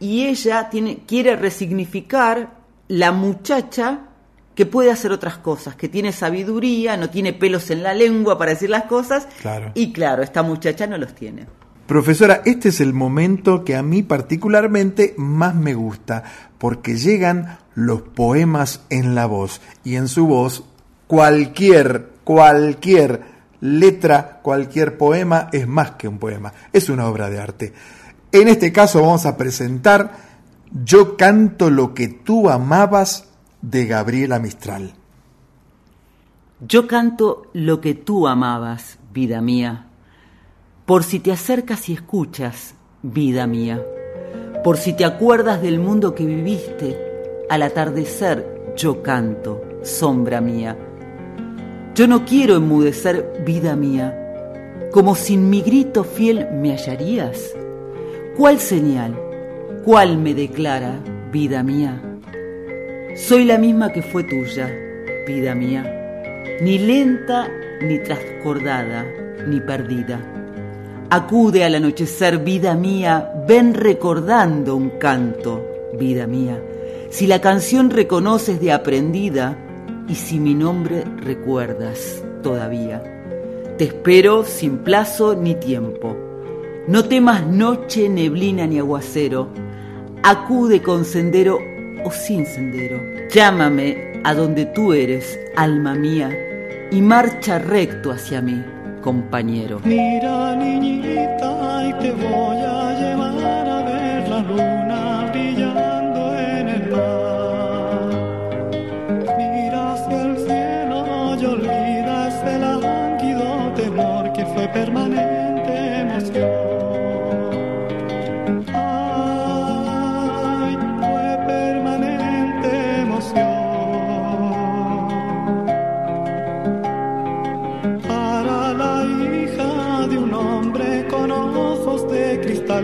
y 0.00 0.26
ella 0.26 0.68
tiene, 0.70 1.00
quiere 1.06 1.36
resignificar 1.36 2.50
la 2.88 3.12
muchacha 3.12 4.00
que 4.54 4.66
puede 4.66 4.90
hacer 4.90 5.12
otras 5.12 5.38
cosas, 5.38 5.76
que 5.76 5.88
tiene 5.88 6.10
sabiduría, 6.12 6.96
no 6.96 7.10
tiene 7.10 7.32
pelos 7.32 7.70
en 7.70 7.82
la 7.82 7.94
lengua 7.94 8.36
para 8.38 8.52
decir 8.52 8.70
las 8.70 8.84
cosas 8.84 9.28
Claro. 9.40 9.70
y 9.74 9.92
claro, 9.92 10.22
esta 10.22 10.42
muchacha 10.42 10.86
no 10.86 10.98
los 10.98 11.14
tiene. 11.14 11.46
Profesora, 11.86 12.42
este 12.44 12.70
es 12.70 12.80
el 12.80 12.92
momento 12.92 13.64
que 13.64 13.76
a 13.76 13.82
mí 13.82 14.02
particularmente 14.02 15.14
más 15.16 15.54
me 15.54 15.74
gusta, 15.74 16.24
porque 16.58 16.96
llegan 16.96 17.58
los 17.74 18.02
poemas 18.02 18.82
en 18.90 19.14
la 19.14 19.26
voz, 19.26 19.60
y 19.84 19.94
en 19.94 20.08
su 20.08 20.26
voz 20.26 20.64
cualquier, 21.06 22.08
cualquier 22.24 23.22
letra, 23.60 24.40
cualquier 24.42 24.98
poema 24.98 25.48
es 25.52 25.66
más 25.66 25.92
que 25.92 26.08
un 26.08 26.18
poema, 26.18 26.52
es 26.72 26.88
una 26.88 27.06
obra 27.06 27.30
de 27.30 27.40
arte. 27.40 27.72
En 28.30 28.48
este 28.48 28.72
caso 28.72 29.00
vamos 29.00 29.24
a 29.24 29.36
presentar 29.36 30.12
Yo 30.84 31.16
canto 31.16 31.70
lo 31.70 31.94
que 31.94 32.08
tú 32.08 32.50
amabas 32.50 33.30
de 33.62 33.86
Gabriela 33.86 34.38
Mistral. 34.38 34.94
Yo 36.60 36.86
canto 36.86 37.46
lo 37.52 37.80
que 37.80 37.94
tú 37.94 38.28
amabas, 38.28 38.98
vida 39.12 39.40
mía, 39.40 39.86
por 40.84 41.04
si 41.04 41.20
te 41.20 41.32
acercas 41.32 41.88
y 41.88 41.94
escuchas, 41.94 42.74
vida 43.02 43.46
mía, 43.46 43.82
por 44.62 44.76
si 44.76 44.92
te 44.92 45.04
acuerdas 45.04 45.62
del 45.62 45.78
mundo 45.78 46.14
que 46.14 46.26
viviste, 46.26 46.98
al 47.48 47.62
atardecer 47.62 48.74
yo 48.76 49.02
canto, 49.02 49.62
sombra 49.82 50.40
mía. 50.40 50.76
Yo 51.94 52.06
no 52.06 52.24
quiero 52.24 52.56
enmudecer, 52.56 53.42
vida 53.46 53.74
mía, 53.74 54.90
como 54.92 55.14
sin 55.14 55.48
mi 55.48 55.62
grito 55.62 56.04
fiel 56.04 56.48
me 56.52 56.72
hallarías. 56.72 57.54
¿Cuál 58.38 58.58
señal? 58.58 59.14
¿Cuál 59.84 60.16
me 60.16 60.32
declara, 60.32 60.98
vida 61.30 61.62
mía? 61.62 62.00
Soy 63.16 63.44
la 63.44 63.58
misma 63.58 63.92
que 63.92 64.00
fue 64.00 64.24
tuya, 64.24 64.72
vida 65.26 65.54
mía 65.54 65.96
ni 66.60 66.78
lenta, 66.78 67.48
ni 67.80 67.98
trascordada, 68.00 69.06
ni 69.46 69.60
perdida. 69.60 70.20
Acude 71.10 71.64
al 71.64 71.76
anochecer, 71.76 72.38
vida 72.38 72.74
mía, 72.74 73.32
ven 73.46 73.74
recordando 73.74 74.74
un 74.74 74.90
canto, 74.98 75.64
vida 75.98 76.26
mía. 76.26 76.60
Si 77.10 77.26
la 77.26 77.40
canción 77.40 77.90
reconoces 77.90 78.60
de 78.60 78.72
aprendida, 78.72 79.56
y 80.08 80.14
si 80.14 80.40
mi 80.40 80.54
nombre 80.54 81.04
recuerdas 81.18 82.22
todavía. 82.42 83.02
Te 83.76 83.84
espero 83.84 84.44
sin 84.44 84.78
plazo 84.78 85.34
ni 85.36 85.54
tiempo. 85.54 86.27
No 86.88 87.04
temas 87.04 87.46
noche, 87.46 88.08
neblina 88.08 88.66
ni 88.66 88.78
aguacero. 88.78 89.48
Acude 90.22 90.80
con 90.80 91.04
sendero 91.04 91.58
o 92.02 92.10
sin 92.10 92.46
sendero. 92.46 92.98
Llámame 93.28 94.22
a 94.24 94.32
donde 94.32 94.64
tú 94.64 94.94
eres, 94.94 95.38
alma 95.54 95.94
mía, 95.94 96.30
y 96.90 97.02
marcha 97.02 97.58
recto 97.58 98.10
hacia 98.10 98.40
mí, 98.40 98.64
compañero. 99.02 99.82
Mira 99.84 100.56
niñita 100.56 101.88
y 101.90 101.92
te 102.02 102.10
voy 102.12 102.56
a 102.56 102.98
llevar 102.98 103.27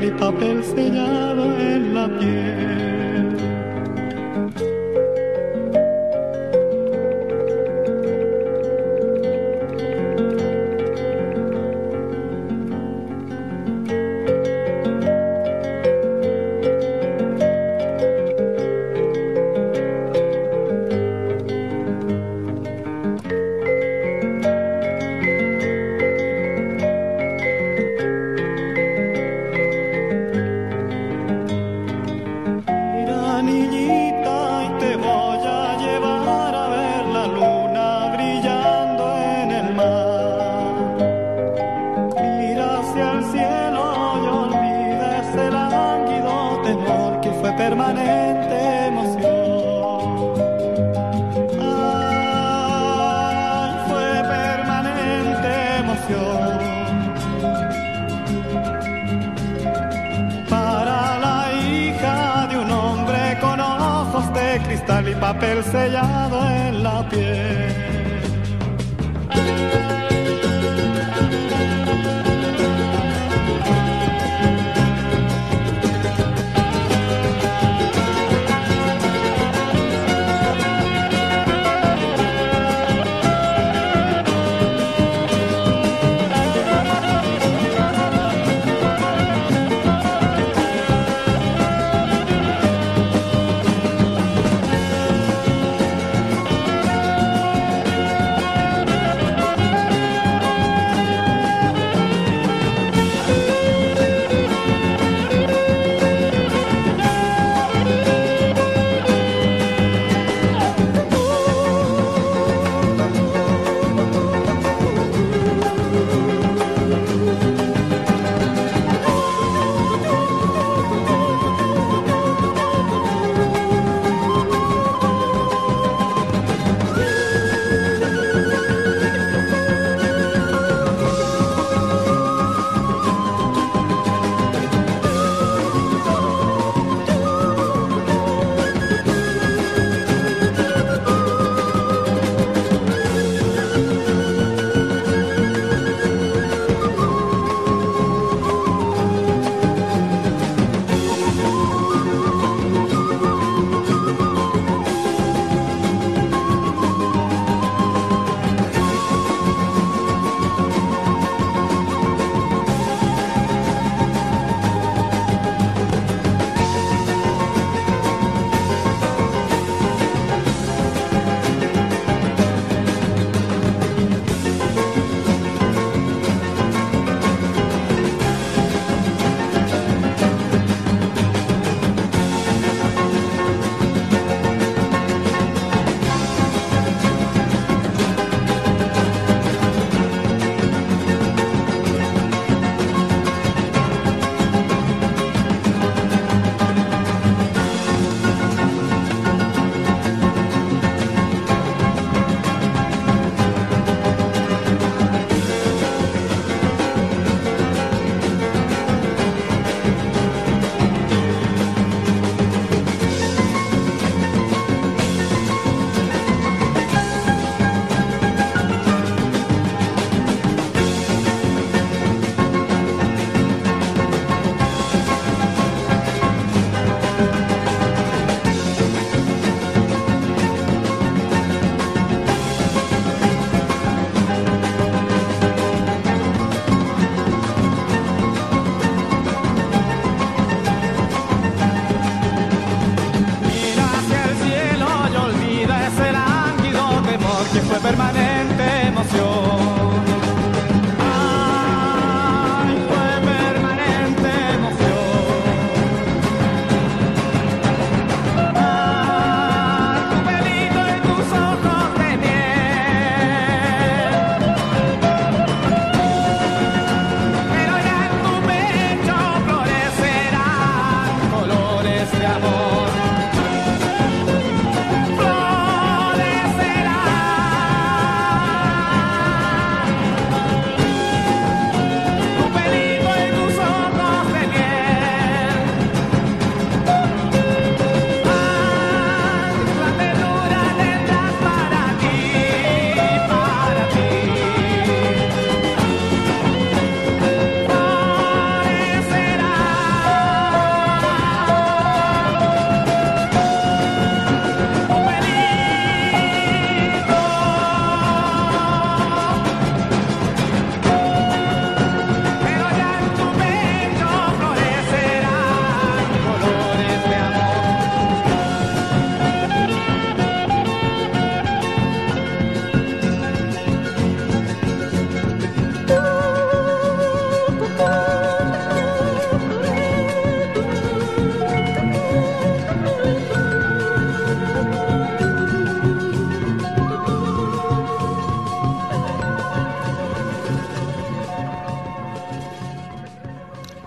y 0.06 0.10
papel 0.10 0.62
sellado 0.62 1.73
sellado 65.70 66.43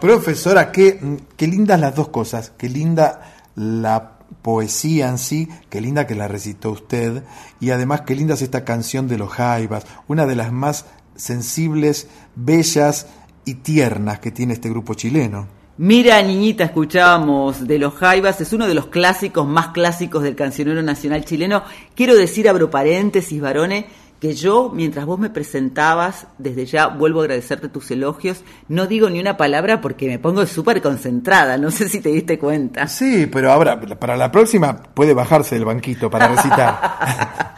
Profesora, 0.07 0.71
qué, 0.71 1.01
qué 1.35 1.47
lindas 1.47 1.81
las 1.81 1.93
dos 1.93 2.07
cosas, 2.07 2.53
qué 2.57 2.69
linda 2.69 3.43
la 3.57 4.19
poesía 4.41 5.09
en 5.09 5.17
sí, 5.17 5.49
qué 5.69 5.81
linda 5.81 6.07
que 6.07 6.15
la 6.15 6.29
recitó 6.29 6.71
usted, 6.71 7.23
y 7.59 7.71
además 7.71 8.03
qué 8.07 8.15
linda 8.15 8.35
es 8.35 8.41
esta 8.41 8.63
canción 8.63 9.09
de 9.09 9.17
los 9.17 9.29
Jaivas, 9.29 9.85
una 10.07 10.25
de 10.25 10.37
las 10.37 10.53
más 10.53 10.85
sensibles, 11.17 12.07
bellas 12.37 13.07
y 13.43 13.55
tiernas 13.55 14.21
que 14.21 14.31
tiene 14.31 14.53
este 14.53 14.69
grupo 14.69 14.93
chileno. 14.93 15.49
Mira, 15.75 16.21
niñita, 16.21 16.63
escuchábamos 16.63 17.67
de 17.67 17.77
los 17.77 17.93
Jaivas, 17.95 18.39
es 18.39 18.53
uno 18.53 18.65
de 18.65 18.75
los 18.75 18.87
clásicos 18.87 19.45
más 19.45 19.67
clásicos 19.73 20.23
del 20.23 20.37
cancionero 20.37 20.81
nacional 20.81 21.25
chileno. 21.25 21.63
Quiero 21.95 22.15
decir, 22.15 22.47
abro 22.47 22.71
paréntesis, 22.71 23.41
varones, 23.41 23.83
que 24.19 24.33
yo, 24.33 24.71
mientras 24.73 25.05
vos 25.05 25.19
me 25.19 25.29
presentabas, 25.29 26.27
desde 26.37 26.65
ya 26.65 26.87
vuelvo 26.87 27.19
a 27.21 27.23
agradecerte 27.23 27.69
tus 27.69 27.91
elogios, 27.91 28.41
no 28.67 28.87
digo 28.87 29.09
ni 29.09 29.19
una 29.19 29.37
palabra 29.37 29.81
porque 29.81 30.07
me 30.07 30.19
pongo 30.19 30.45
súper 30.45 30.81
concentrada, 30.81 31.57
no 31.57 31.71
sé 31.71 31.87
si 31.89 32.01
te 32.01 32.09
diste 32.09 32.39
cuenta. 32.39 32.87
Sí, 32.87 33.27
pero 33.31 33.51
ahora, 33.51 33.79
para 33.79 34.17
la 34.17 34.31
próxima, 34.31 34.75
puede 34.75 35.13
bajarse 35.13 35.55
del 35.55 35.65
banquito 35.65 36.09
para 36.09 36.27
recitar. 36.29 36.97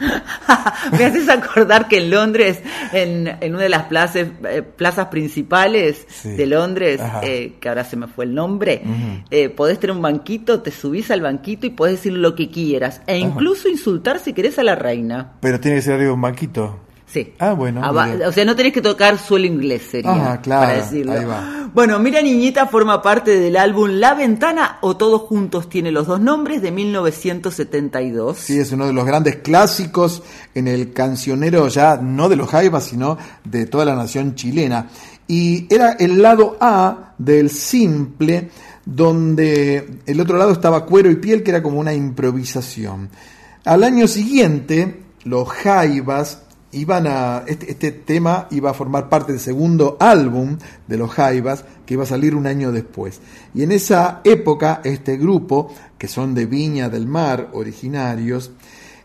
me 0.92 1.04
haces 1.04 1.28
acordar 1.28 1.88
que 1.88 1.98
en 1.98 2.10
Londres, 2.10 2.60
en, 2.92 3.28
en 3.40 3.54
una 3.54 3.64
de 3.64 3.68
las 3.68 3.84
plazas, 3.84 4.28
eh, 4.48 4.62
plazas 4.62 5.06
principales 5.08 6.06
Sí. 6.08 6.30
de 6.30 6.46
Londres, 6.46 7.00
eh, 7.22 7.54
que 7.60 7.68
ahora 7.68 7.84
se 7.84 7.96
me 7.96 8.06
fue 8.06 8.24
el 8.24 8.34
nombre, 8.34 8.82
eh, 9.30 9.48
podés 9.48 9.78
tener 9.78 9.94
un 9.96 10.02
banquito, 10.02 10.60
te 10.60 10.70
subís 10.70 11.10
al 11.10 11.20
banquito 11.20 11.66
y 11.66 11.70
podés 11.70 11.96
decir 11.96 12.12
lo 12.12 12.34
que 12.34 12.50
quieras, 12.50 13.00
e 13.06 13.18
incluso 13.18 13.68
insultar 13.68 14.18
si 14.18 14.32
querés 14.32 14.58
a 14.58 14.62
la 14.62 14.74
reina. 14.74 15.32
Pero 15.40 15.60
tiene 15.60 15.78
que 15.78 15.82
ser 15.82 15.94
arriba 15.94 16.12
un 16.12 16.20
banquito. 16.20 16.49
Sí. 17.06 17.34
Ah, 17.40 17.54
bueno. 17.54 17.82
Aba- 17.84 18.06
bien. 18.06 18.22
o 18.22 18.30
sea, 18.30 18.44
no 18.44 18.54
tenés 18.54 18.72
que 18.72 18.80
tocar 18.80 19.18
suelo 19.18 19.44
inglés, 19.44 19.82
sería, 19.90 20.12
Ajá, 20.12 20.40
claro, 20.40 20.66
para 20.68 20.76
decirlo. 20.76 21.12
ahí 21.12 21.24
va. 21.24 21.70
Bueno, 21.74 21.98
Mira 21.98 22.20
Niñita 22.22 22.66
forma 22.66 23.02
parte 23.02 23.38
del 23.38 23.56
álbum 23.56 23.90
La 23.90 24.14
Ventana 24.14 24.78
o 24.80 24.96
Todos 24.96 25.22
Juntos 25.22 25.68
tiene 25.68 25.90
los 25.90 26.06
dos 26.06 26.20
nombres 26.20 26.62
de 26.62 26.70
1972. 26.70 28.38
Sí, 28.38 28.58
es 28.58 28.70
uno 28.72 28.86
de 28.86 28.92
los 28.92 29.04
grandes 29.04 29.36
clásicos 29.36 30.22
en 30.54 30.68
el 30.68 30.92
cancionero 30.92 31.66
ya 31.68 31.96
no 31.96 32.28
de 32.28 32.36
los 32.36 32.48
Jaivas, 32.48 32.84
sino 32.84 33.18
de 33.44 33.66
toda 33.66 33.84
la 33.84 33.94
nación 33.96 34.34
chilena. 34.34 34.88
Y 35.26 35.72
era 35.72 35.92
el 35.92 36.20
lado 36.22 36.56
A 36.60 37.14
del 37.18 37.50
simple, 37.50 38.50
donde 38.84 39.98
el 40.06 40.20
otro 40.20 40.36
lado 40.38 40.52
estaba 40.52 40.86
cuero 40.86 41.10
y 41.10 41.16
piel, 41.16 41.42
que 41.42 41.50
era 41.50 41.62
como 41.62 41.78
una 41.80 41.92
improvisación. 41.94 43.10
Al 43.64 43.84
año 43.84 44.08
siguiente, 44.08 45.02
los 45.24 45.48
Jaivas 45.48 46.42
iban 46.72 47.06
a. 47.06 47.44
Este, 47.46 47.70
este 47.70 47.92
tema 47.92 48.46
iba 48.50 48.70
a 48.70 48.74
formar 48.74 49.08
parte 49.08 49.32
del 49.32 49.40
segundo 49.40 49.96
álbum 50.00 50.56
de 50.86 50.96
los 50.96 51.10
Jaivas, 51.10 51.64
que 51.86 51.94
iba 51.94 52.04
a 52.04 52.06
salir 52.06 52.34
un 52.34 52.46
año 52.46 52.72
después. 52.72 53.20
Y 53.54 53.62
en 53.62 53.72
esa 53.72 54.20
época, 54.24 54.80
este 54.84 55.16
grupo, 55.16 55.72
que 55.98 56.08
son 56.08 56.34
de 56.34 56.46
Viña 56.46 56.88
del 56.88 57.06
Mar, 57.06 57.50
originarios, 57.52 58.52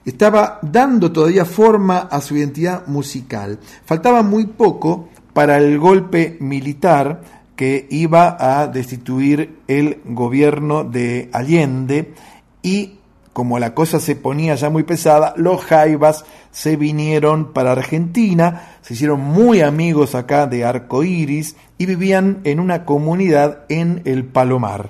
estaba 0.05 0.59
dando 0.61 1.11
todavía 1.11 1.45
forma 1.45 1.99
a 1.99 2.21
su 2.21 2.37
identidad 2.37 2.85
musical. 2.87 3.59
Faltaba 3.85 4.21
muy 4.21 4.45
poco 4.45 5.09
para 5.33 5.57
el 5.57 5.79
golpe 5.79 6.37
militar 6.39 7.21
que 7.55 7.87
iba 7.89 8.37
a 8.39 8.67
destituir 8.67 9.59
el 9.67 10.01
gobierno 10.05 10.83
de 10.83 11.29
Allende 11.33 12.13
y 12.61 12.99
como 13.35 13.59
la 13.59 13.73
cosa 13.73 13.99
se 13.99 14.15
ponía 14.15 14.55
ya 14.55 14.69
muy 14.69 14.83
pesada, 14.83 15.33
los 15.35 15.61
Jaivas 15.61 16.23
se 16.51 16.77
vinieron 16.77 17.51
para 17.51 17.73
Argentina, 17.73 18.77
se 18.81 18.93
hicieron 18.93 19.19
muy 19.19 19.59
amigos 19.59 20.15
acá 20.15 20.47
de 20.47 20.63
Arco 20.63 21.03
Iris 21.03 21.57
y 21.77 21.85
vivían 21.85 22.39
en 22.45 22.61
una 22.61 22.85
comunidad 22.85 23.65
en 23.67 24.01
el 24.05 24.23
Palomar. 24.23 24.87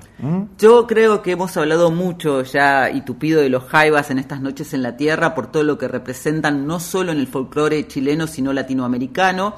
Yo 0.58 0.86
creo 0.86 1.22
que 1.22 1.32
hemos 1.32 1.56
hablado 1.56 1.90
mucho 1.90 2.44
ya 2.44 2.88
y 2.88 3.00
tupido 3.00 3.40
de 3.40 3.48
los 3.48 3.64
jaivas 3.64 4.12
en 4.12 4.20
estas 4.20 4.40
noches 4.40 4.72
en 4.74 4.84
la 4.84 4.96
tierra 4.96 5.34
por 5.34 5.50
todo 5.50 5.64
lo 5.64 5.76
que 5.76 5.88
representan 5.88 6.68
no 6.68 6.78
solo 6.78 7.10
en 7.10 7.18
el 7.18 7.26
folclore 7.26 7.88
chileno 7.88 8.28
sino 8.28 8.52
latinoamericano. 8.52 9.56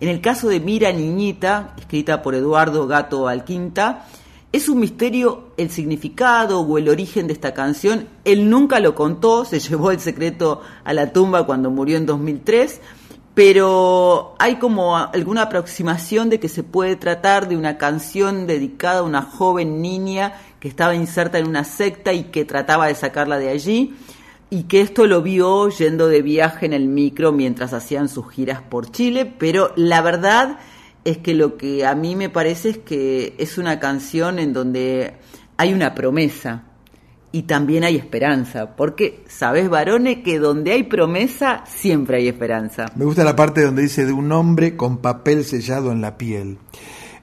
En 0.00 0.08
el 0.08 0.22
caso 0.22 0.48
de 0.48 0.60
Mira 0.60 0.90
Niñita, 0.92 1.74
escrita 1.78 2.22
por 2.22 2.34
Eduardo 2.34 2.86
Gato 2.86 3.28
Alquinta, 3.28 4.06
es 4.52 4.68
un 4.68 4.80
misterio 4.80 5.52
el 5.56 5.70
significado 5.70 6.60
o 6.60 6.78
el 6.78 6.88
origen 6.88 7.26
de 7.28 7.32
esta 7.32 7.54
canción. 7.54 8.08
Él 8.24 8.50
nunca 8.50 8.80
lo 8.80 8.94
contó, 8.94 9.44
se 9.44 9.60
llevó 9.60 9.90
el 9.90 10.00
secreto 10.00 10.60
a 10.84 10.92
la 10.92 11.12
tumba 11.12 11.46
cuando 11.46 11.70
murió 11.70 11.96
en 11.96 12.06
2003, 12.06 12.80
pero 13.34 14.34
hay 14.38 14.56
como 14.56 14.96
alguna 14.96 15.42
aproximación 15.42 16.30
de 16.30 16.40
que 16.40 16.48
se 16.48 16.64
puede 16.64 16.96
tratar 16.96 17.48
de 17.48 17.56
una 17.56 17.78
canción 17.78 18.46
dedicada 18.46 19.00
a 19.00 19.04
una 19.04 19.22
joven 19.22 19.80
niña 19.80 20.34
que 20.58 20.68
estaba 20.68 20.94
inserta 20.94 21.38
en 21.38 21.46
una 21.46 21.64
secta 21.64 22.12
y 22.12 22.24
que 22.24 22.44
trataba 22.44 22.88
de 22.88 22.94
sacarla 22.94 23.38
de 23.38 23.50
allí 23.50 23.94
y 24.50 24.64
que 24.64 24.80
esto 24.80 25.06
lo 25.06 25.22
vio 25.22 25.68
yendo 25.68 26.08
de 26.08 26.22
viaje 26.22 26.66
en 26.66 26.72
el 26.72 26.88
micro 26.88 27.30
mientras 27.30 27.72
hacían 27.72 28.08
sus 28.08 28.28
giras 28.30 28.60
por 28.60 28.90
Chile, 28.90 29.24
pero 29.24 29.72
la 29.76 30.02
verdad 30.02 30.58
es 31.04 31.18
que 31.18 31.34
lo 31.34 31.56
que 31.56 31.86
a 31.86 31.94
mí 31.94 32.16
me 32.16 32.28
parece 32.28 32.70
es 32.70 32.78
que 32.78 33.34
es 33.38 33.58
una 33.58 33.78
canción 33.80 34.38
en 34.38 34.52
donde 34.52 35.14
hay 35.56 35.72
una 35.72 35.94
promesa 35.94 36.64
y 37.32 37.42
también 37.42 37.84
hay 37.84 37.96
esperanza, 37.96 38.74
porque 38.76 39.22
sabes, 39.28 39.68
varones, 39.68 40.18
que 40.24 40.38
donde 40.38 40.72
hay 40.72 40.82
promesa 40.84 41.62
siempre 41.66 42.16
hay 42.16 42.28
esperanza. 42.28 42.86
Me 42.96 43.04
gusta 43.04 43.22
la 43.22 43.36
parte 43.36 43.62
donde 43.62 43.82
dice 43.82 44.04
de 44.04 44.12
un 44.12 44.32
hombre 44.32 44.76
con 44.76 44.98
papel 44.98 45.44
sellado 45.44 45.92
en 45.92 46.00
la 46.00 46.18
piel. 46.18 46.58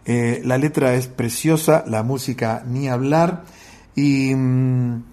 Eh, 0.06 0.41
la 0.45 0.58
letra 0.58 0.94
es 0.95 1.08
preciosa, 1.08 1.84
la 1.88 2.04
música 2.04 2.64
ni 2.66 2.88
hablar. 2.88 3.44
Y 3.95 4.34
mm, 4.34 5.04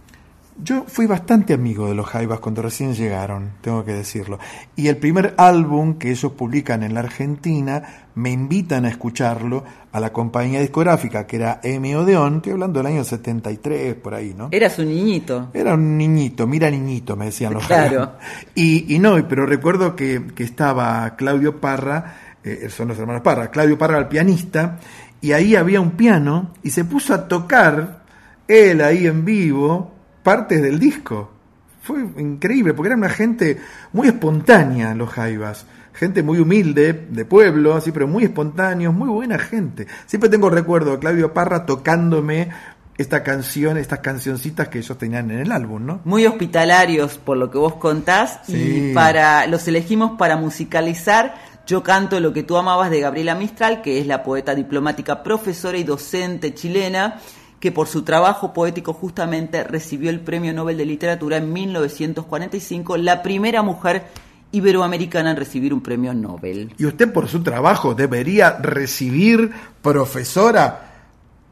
yo 0.62 0.84
fui 0.86 1.06
bastante 1.06 1.52
amigo 1.52 1.88
de 1.88 1.94
los 1.94 2.06
Jaivas 2.06 2.38
cuando 2.38 2.62
recién 2.62 2.94
llegaron, 2.94 3.52
tengo 3.60 3.84
que 3.84 3.92
decirlo. 3.92 4.38
Y 4.76 4.88
el 4.88 4.96
primer 4.96 5.34
álbum 5.36 5.94
que 5.98 6.10
ellos 6.10 6.32
publican 6.32 6.82
en 6.82 6.94
la 6.94 7.00
Argentina, 7.00 7.82
me 8.14 8.30
invitan 8.30 8.84
a 8.84 8.88
escucharlo 8.88 9.64
a 9.90 9.98
la 9.98 10.12
compañía 10.12 10.60
discográfica 10.60 11.26
que 11.26 11.36
era 11.36 11.60
M. 11.64 11.96
Odeón, 11.96 12.36
estoy 12.36 12.52
hablando 12.52 12.78
del 12.78 12.86
año 12.86 13.02
73, 13.04 13.94
por 13.96 14.14
ahí, 14.14 14.34
¿no? 14.36 14.48
Eras 14.52 14.78
un 14.78 14.86
niñito. 14.88 15.48
Era 15.52 15.74
un 15.74 15.98
niñito, 15.98 16.46
mira 16.46 16.70
niñito, 16.70 17.16
me 17.16 17.26
decían 17.26 17.54
los 17.54 17.66
Claro. 17.66 17.88
Jaivas. 17.88 18.10
Y, 18.54 18.94
y 18.94 18.98
no, 19.00 19.16
pero 19.28 19.46
recuerdo 19.46 19.96
que, 19.96 20.22
que 20.34 20.44
estaba 20.44 21.16
Claudio 21.16 21.60
Parra, 21.60 22.16
eh, 22.44 22.68
son 22.70 22.88
los 22.88 22.98
hermanos 22.98 23.22
Parra, 23.22 23.50
Claudio 23.50 23.76
Parra 23.76 23.98
el 23.98 24.06
pianista, 24.08 24.78
y 25.20 25.32
ahí 25.32 25.56
había 25.56 25.80
un 25.80 25.92
piano, 25.92 26.52
y 26.62 26.70
se 26.70 26.84
puso 26.84 27.14
a 27.14 27.26
tocar, 27.26 28.04
él 28.46 28.80
ahí 28.82 29.06
en 29.06 29.24
vivo, 29.24 29.93
partes 30.24 30.60
del 30.60 30.80
disco. 30.80 31.30
Fue 31.82 32.00
increíble, 32.00 32.74
porque 32.74 32.88
era 32.88 32.96
una 32.96 33.10
gente 33.10 33.60
muy 33.92 34.08
espontánea, 34.08 34.94
los 34.94 35.10
Jaivas. 35.10 35.66
Gente 35.92 36.24
muy 36.24 36.38
humilde, 36.38 37.06
de 37.08 37.24
pueblo, 37.24 37.74
así, 37.74 37.92
pero 37.92 38.08
muy 38.08 38.24
espontáneos, 38.24 38.92
muy 38.92 39.08
buena 39.08 39.38
gente. 39.38 39.86
Siempre 40.06 40.28
tengo 40.28 40.50
recuerdo 40.50 40.94
a 40.94 40.98
Claudio 40.98 41.32
Parra 41.32 41.66
tocándome 41.66 42.48
esta 42.96 43.22
canción, 43.22 43.76
estas 43.76 44.00
cancioncitas 44.00 44.68
que 44.68 44.78
ellos 44.78 44.96
tenían 44.98 45.30
en 45.30 45.40
el 45.40 45.52
álbum, 45.52 45.84
¿no? 45.84 46.00
Muy 46.04 46.26
hospitalarios 46.26 47.18
por 47.18 47.36
lo 47.36 47.50
que 47.50 47.58
vos 47.58 47.74
contás 47.74 48.40
Sí. 48.44 48.90
y 48.90 48.94
para 48.94 49.46
los 49.46 49.68
elegimos 49.68 50.12
para 50.18 50.36
musicalizar 50.36 51.34
Yo 51.66 51.82
canto 51.82 52.20
lo 52.20 52.34
que 52.34 52.42
tú 52.42 52.58
amabas 52.58 52.90
de 52.90 53.00
Gabriela 53.00 53.34
Mistral, 53.34 53.80
que 53.80 53.98
es 53.98 54.06
la 54.06 54.22
poeta 54.22 54.54
diplomática, 54.54 55.22
profesora 55.22 55.78
y 55.78 55.82
docente 55.82 56.52
chilena, 56.52 57.20
que 57.64 57.72
por 57.72 57.88
su 57.88 58.02
trabajo 58.02 58.52
poético 58.52 58.92
justamente 58.92 59.64
recibió 59.64 60.10
el 60.10 60.20
Premio 60.20 60.52
Nobel 60.52 60.76
de 60.76 60.84
Literatura 60.84 61.38
en 61.38 61.50
1945, 61.50 62.98
la 62.98 63.22
primera 63.22 63.62
mujer 63.62 64.04
iberoamericana 64.52 65.30
en 65.30 65.38
recibir 65.38 65.72
un 65.72 65.80
premio 65.80 66.12
Nobel. 66.12 66.74
Y 66.76 66.84
usted 66.84 67.10
por 67.10 67.26
su 67.26 67.42
trabajo 67.42 67.94
debería 67.94 68.58
recibir 68.58 69.50
profesora. 69.80 70.92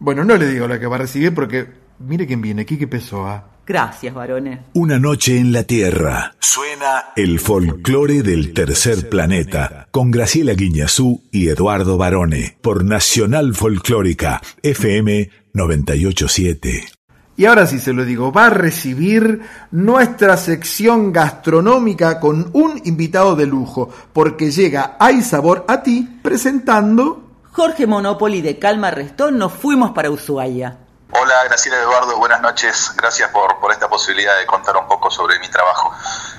Bueno, 0.00 0.22
no 0.22 0.36
le 0.36 0.48
digo 0.48 0.68
la 0.68 0.78
que 0.78 0.86
va 0.86 0.96
a 0.96 0.98
recibir 0.98 1.34
porque 1.34 1.66
mire 2.00 2.26
quién 2.26 2.42
viene, 2.42 2.66
Kiki 2.66 2.84
Pessoa. 2.84 3.48
Gracias, 3.66 4.12
varones. 4.12 4.58
Una 4.74 4.98
noche 4.98 5.38
en 5.38 5.50
la 5.50 5.62
Tierra. 5.62 6.34
Suena 6.40 7.12
el 7.16 7.40
folclore 7.40 8.22
del 8.22 8.52
tercer 8.52 9.08
planeta 9.08 9.88
con 9.92 10.10
Graciela 10.10 10.52
Guiñazú 10.52 11.22
y 11.30 11.48
Eduardo 11.48 11.96
Barone 11.96 12.58
por 12.60 12.84
Nacional 12.84 13.54
Folclórica 13.54 14.42
FM 14.62 15.30
987. 15.52 16.86
Y 17.34 17.46
ahora 17.46 17.66
sí 17.66 17.78
se 17.78 17.92
lo 17.92 18.04
digo, 18.04 18.30
va 18.30 18.46
a 18.46 18.50
recibir 18.50 19.40
nuestra 19.70 20.36
sección 20.36 21.12
gastronómica 21.12 22.20
con 22.20 22.50
un 22.52 22.80
invitado 22.84 23.34
de 23.36 23.46
lujo, 23.46 23.88
porque 24.12 24.50
llega 24.50 24.96
Hay 25.00 25.22
Sabor 25.22 25.64
a 25.68 25.82
ti 25.82 26.20
presentando... 26.22 27.30
Jorge 27.52 27.86
Monopoli 27.86 28.42
de 28.42 28.58
Calma 28.58 28.90
Restón, 28.90 29.38
nos 29.38 29.52
fuimos 29.52 29.92
para 29.92 30.10
Ushuaia. 30.10 30.78
Hola, 31.10 31.34
Graciela 31.44 31.78
Eduardo, 31.78 32.16
buenas 32.18 32.40
noches. 32.40 32.92
Gracias 32.96 33.28
por, 33.30 33.58
por 33.60 33.70
esta 33.72 33.88
posibilidad 33.88 34.38
de 34.38 34.46
contar 34.46 34.76
un 34.76 34.86
poco 34.88 35.10
sobre 35.10 35.38
mi 35.38 35.48
trabajo. 35.48 35.92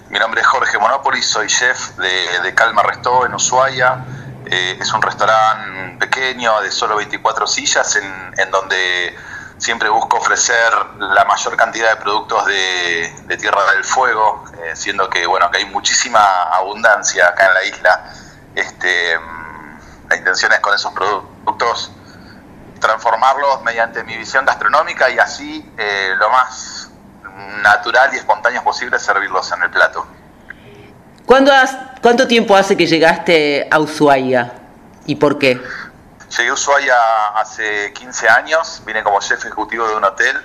Mi 0.10 0.18
nombre 0.18 0.42
es 0.42 0.48
Jorge 0.48 0.80
Monopoli, 0.80 1.22
soy 1.22 1.48
chef 1.48 1.98
de, 1.98 2.40
de 2.42 2.56
Calma 2.56 2.82
Restó 2.82 3.26
en 3.26 3.36
Ushuaia. 3.36 4.04
Eh, 4.46 4.78
es 4.80 4.94
un 4.94 5.02
restaurante 5.02 5.98
pequeño 6.06 6.62
de 6.62 6.72
solo 6.72 6.96
24 6.98 7.48
sillas 7.48 7.96
en, 7.96 8.52
donde 8.52 9.16
siempre 9.58 9.90
busco 9.90 10.18
ofrecer 10.18 10.74
la 11.00 11.24
mayor 11.26 11.56
cantidad 11.56 11.92
de 11.92 11.96
productos 11.98 12.46
de, 12.46 13.16
de 13.26 13.38
Tierra 13.38 13.72
del 13.72 13.84
Fuego, 13.84 14.44
eh, 14.64 14.76
siendo 14.76 15.10
que 15.10 15.26
bueno 15.26 15.50
que 15.50 15.60
hay 15.60 15.66
muchísima 15.66 16.44
abundancia 16.44 17.28
acá 17.30 17.48
en 17.48 17.54
la 17.54 17.64
isla. 17.64 18.14
Este, 18.56 19.18
mm, 19.18 20.10
la 20.10 20.16
intención 20.18 20.52
es 20.52 20.60
con 20.60 20.74
esos 20.74 20.92
productos 20.94 21.92
transformarlos 22.80 23.62
mediante 23.64 24.04
mi 24.04 24.18
visión 24.18 24.46
gastronómica 24.46 25.10
y 25.10 25.18
así 25.18 25.74
eh, 25.78 26.14
lo 26.18 26.30
más 26.30 26.90
natural 27.62 28.14
y 28.14 28.18
espontáneo 28.18 28.64
posible 28.64 29.00
servirlos 29.00 29.52
en 29.54 29.64
el 29.64 29.70
plato. 29.70 30.06
¿Cuándo 31.26 31.52
has- 31.54 31.78
¿Cuánto 32.02 32.28
tiempo 32.28 32.56
hace 32.56 32.76
que 32.76 32.86
llegaste 32.86 33.68
a 33.72 33.80
Ushuaia 33.80 34.52
y 35.06 35.16
por 35.16 35.40
qué? 35.40 35.60
Llegué 36.38 36.50
a 36.50 36.54
Ushuaia 36.54 36.96
hace 37.36 37.94
15 37.94 38.28
años, 38.28 38.82
vine 38.86 39.04
como 39.04 39.20
chef 39.22 39.40
ejecutivo 39.40 39.88
de 39.88 39.96
un 39.96 40.04
hotel 40.04 40.36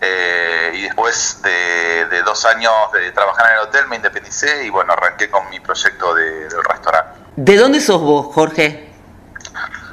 eh, 0.00 0.72
y 0.74 0.82
después 0.82 1.40
de, 1.42 2.06
de 2.06 2.22
dos 2.22 2.44
años 2.46 2.72
de 2.92 3.12
trabajar 3.12 3.46
en 3.46 3.52
el 3.54 3.58
hotel 3.60 3.86
me 3.86 3.96
independicé 3.96 4.64
y 4.64 4.70
bueno, 4.70 4.92
arranqué 4.92 5.30
con 5.30 5.48
mi 5.50 5.60
proyecto 5.60 6.14
de- 6.14 6.48
del 6.48 6.64
restaurante. 6.64 7.20
¿De 7.36 7.56
dónde 7.56 7.80
sos 7.80 8.00
vos, 8.00 8.34
Jorge? 8.34 8.90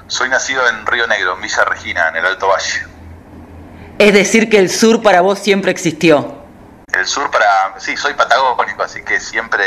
Soy 0.07 0.27
nacido 0.29 0.67
en 0.67 0.85
Río 0.87 1.05
Negro, 1.07 1.35
en 1.35 1.41
Villa 1.41 1.63
Regina, 1.65 2.09
en 2.09 2.15
el 2.17 2.25
Alto 2.25 2.47
Valle. 2.47 2.85
Es 3.99 4.13
decir, 4.13 4.49
que 4.49 4.57
el 4.57 4.69
sur 4.69 5.01
para 5.03 5.21
vos 5.21 5.37
siempre 5.39 5.69
existió. 5.71 6.41
El 6.91 7.05
sur 7.05 7.29
para... 7.31 7.79
Sí, 7.79 7.95
soy 7.95 8.13
patagónico, 8.15 8.83
así 8.83 9.03
que 9.03 9.19
siempre, 9.19 9.63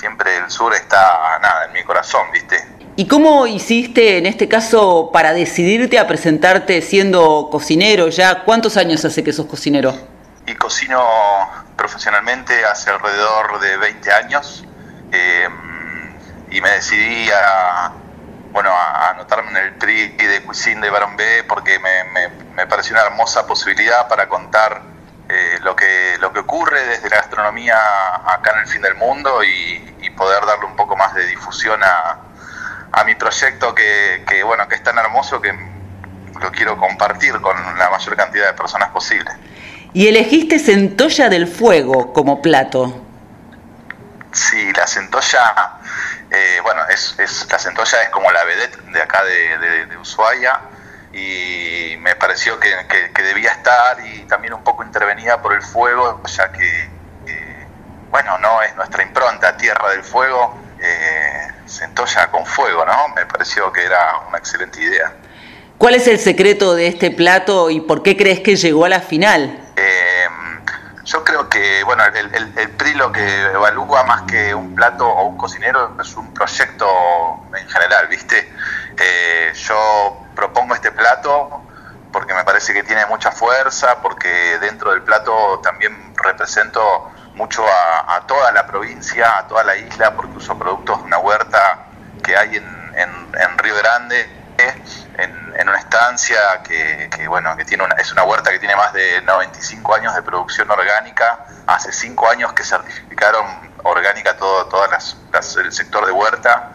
siempre 0.00 0.36
el 0.38 0.50
sur 0.50 0.74
está, 0.74 1.38
nada, 1.40 1.66
en 1.66 1.72
mi 1.74 1.84
corazón, 1.84 2.22
¿viste? 2.32 2.56
¿Y 2.96 3.06
cómo 3.06 3.46
hiciste 3.46 4.18
en 4.18 4.26
este 4.26 4.48
caso 4.48 5.10
para 5.12 5.32
decidirte 5.32 5.98
a 5.98 6.06
presentarte 6.08 6.82
siendo 6.82 7.48
cocinero 7.50 8.08
ya? 8.08 8.42
¿Cuántos 8.44 8.76
años 8.76 9.04
hace 9.04 9.22
que 9.22 9.32
sos 9.32 9.46
cocinero? 9.46 9.94
y 10.46 10.54
cocino 10.56 11.00
profesionalmente 11.76 12.64
hace 12.64 12.90
alrededor 12.90 13.60
de 13.60 13.76
20 13.76 14.12
años 14.12 14.64
eh, 15.12 15.48
y 16.50 16.60
me 16.60 16.70
decidí 16.70 17.30
a 17.30 17.92
bueno 18.50 18.70
a 18.70 19.10
anotarme 19.10 19.50
en 19.52 19.56
el 19.58 19.74
PRI 19.74 20.08
de 20.16 20.42
Cuisine 20.42 20.80
de 20.80 20.90
Barón 20.90 21.16
B 21.16 21.44
porque 21.46 21.78
me, 21.78 22.02
me- 22.12 22.28
me 22.56 22.66
pareció 22.66 22.94
una 22.96 23.04
hermosa 23.04 23.46
posibilidad 23.46 24.08
para 24.08 24.28
contar 24.28 24.82
eh, 25.30 25.58
lo 25.62 25.76
que 25.76 26.16
lo 26.20 26.32
que 26.32 26.40
ocurre 26.40 26.84
desde 26.86 27.08
la 27.08 27.16
gastronomía 27.16 27.76
acá 28.26 28.52
en 28.54 28.58
el 28.60 28.66
fin 28.66 28.82
del 28.82 28.94
mundo 28.96 29.42
y, 29.44 29.96
y 30.02 30.10
poder 30.10 30.44
darle 30.44 30.66
un 30.66 30.76
poco 30.76 30.96
más 30.96 31.14
de 31.14 31.24
difusión 31.26 31.80
a, 31.84 32.18
a 32.92 33.04
mi 33.04 33.14
proyecto 33.14 33.74
que, 33.74 34.24
que, 34.28 34.42
bueno 34.42 34.66
que 34.68 34.74
es 34.74 34.82
tan 34.82 34.98
hermoso 34.98 35.40
que 35.40 35.52
lo 36.40 36.50
quiero 36.50 36.76
compartir 36.76 37.40
con 37.40 37.56
la 37.78 37.90
mayor 37.90 38.16
cantidad 38.16 38.46
de 38.48 38.54
personas 38.54 38.88
posible. 38.90 39.30
Y 39.92 40.08
elegiste 40.08 40.58
centolla 40.58 41.28
del 41.28 41.46
fuego 41.46 42.12
como 42.12 42.40
plato. 42.40 43.04
Sí, 44.32 44.72
la 44.72 44.86
centolla, 44.86 45.74
eh, 46.30 46.60
bueno, 46.62 46.82
es, 46.88 47.14
es- 47.18 47.46
la 47.50 47.58
centolla 47.58 48.02
es 48.02 48.08
como 48.10 48.30
la 48.30 48.44
vedette 48.44 48.78
de 48.92 49.02
acá 49.02 49.24
de, 49.24 49.58
de- 49.58 49.86
de 49.86 49.96
Ushuaia 49.98 50.60
y 51.12 51.96
me 51.98 52.14
pareció 52.16 52.58
que, 52.60 52.70
que- 52.88 53.12
que 53.12 53.22
debía 53.22 53.50
estar 53.52 53.98
y 54.04 54.20
también 54.26 54.52
un 54.54 54.62
poco 54.64 54.84
intervenida 54.84 55.40
por 55.42 55.52
el 55.54 55.62
fuego, 55.62 56.20
ya 56.26 56.52
que, 56.52 56.84
eh, 57.26 57.66
bueno, 58.10 58.38
no 58.38 58.62
es 58.62 58.74
nuestra 58.76 59.02
impronta, 59.02 59.56
Tierra 59.56 59.90
del 59.90 60.02
Fuego, 60.04 60.56
eh, 60.80 61.48
centolla 61.66 62.30
con 62.30 62.46
fuego, 62.46 62.84
¿no? 62.86 63.08
Me 63.14 63.26
pareció 63.26 63.72
que 63.72 63.84
era 63.84 64.18
una 64.28 64.38
excelente 64.38 64.80
idea. 64.80 65.12
¿Cuál 65.78 65.94
es 65.94 66.06
el 66.08 66.18
secreto 66.18 66.74
de 66.74 66.88
este 66.88 67.10
plato 67.10 67.70
y 67.70 67.80
por 67.80 68.02
qué 68.02 68.16
crees 68.16 68.40
que 68.40 68.56
llegó 68.56 68.84
a 68.84 68.88
la 68.88 69.00
final? 69.00 69.58
Eh, 69.76 70.26
yo 71.10 71.24
creo 71.24 71.48
que, 71.48 71.82
bueno, 71.84 72.04
el, 72.04 72.34
el, 72.34 72.52
el 72.58 72.70
PRI 72.70 72.94
lo 72.94 73.10
que 73.12 73.42
evalúa 73.46 74.04
más 74.04 74.22
que 74.22 74.54
un 74.54 74.74
plato 74.74 75.08
o 75.08 75.24
un 75.26 75.36
cocinero 75.36 75.96
es 76.00 76.16
un 76.16 76.32
proyecto 76.32 76.86
en 77.56 77.68
general, 77.68 78.06
¿viste? 78.08 78.52
Eh, 78.98 79.52
yo 79.54 80.18
propongo 80.36 80.74
este 80.74 80.92
plato 80.92 81.62
porque 82.12 82.34
me 82.34 82.44
parece 82.44 82.72
que 82.74 82.82
tiene 82.82 83.06
mucha 83.06 83.30
fuerza, 83.30 84.00
porque 84.02 84.58
dentro 84.60 84.90
del 84.90 85.02
plato 85.02 85.60
también 85.62 86.12
represento 86.16 86.80
mucho 87.34 87.64
a, 87.66 88.16
a 88.16 88.26
toda 88.26 88.50
la 88.52 88.66
provincia, 88.66 89.38
a 89.38 89.46
toda 89.46 89.62
la 89.64 89.76
isla, 89.76 90.14
porque 90.14 90.36
uso 90.38 90.58
productos 90.58 90.98
de 90.98 91.04
una 91.04 91.18
huerta 91.18 91.86
que 92.22 92.36
hay 92.36 92.56
en, 92.56 92.92
en- 92.96 93.30
en 93.40 93.58
Río 93.58 93.76
Grande, 93.76 94.28
en, 95.18 95.68
una 95.68 95.78
estancia 95.78 96.38
que, 96.64 97.10
bueno 97.28 97.56
que 97.56 97.64
tiene 97.64 97.84
una, 97.84 97.94
es 97.96 98.10
una 98.12 98.24
huerta 98.24 98.50
que 98.50 98.58
tiene 98.58 98.74
más 98.76 98.92
de 98.92 99.20
95 99.22 99.94
años 99.94 100.14
de 100.14 100.22
producción 100.22 100.70
orgánica. 100.70 101.44
Hace 101.66 101.92
5 101.92 102.28
años 102.30 102.52
que 102.54 102.64
certificaron 102.64 103.46
orgánica 103.84 104.36
todo 104.36 104.66
todas 104.66 104.90
las- 105.32 105.56
el 105.56 105.72
sector 105.72 106.06
de 106.06 106.12
huerta. 106.12 106.72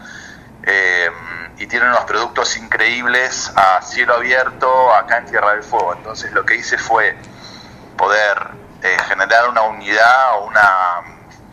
Eh, 0.64 1.10
y 1.58 1.68
tienen 1.68 1.90
unos 1.90 2.04
productos 2.06 2.58
increíbles 2.58 3.52
a 3.56 3.82
cielo 3.82 4.16
abierto 4.16 4.94
acá 4.94 5.18
en 5.18 5.26
Tierra 5.26 5.52
del 5.52 5.64
Fuego. 5.64 5.94
Entonces 5.94 6.32
lo 6.34 6.46
que 6.46 6.56
hice 6.56 6.78
fue 6.78 7.18
poder 7.98 8.38
eh, 8.84 8.98
generar 9.08 9.50
una 9.50 9.62
unidad 9.64 10.36
o 10.38 10.46
una 10.46 10.70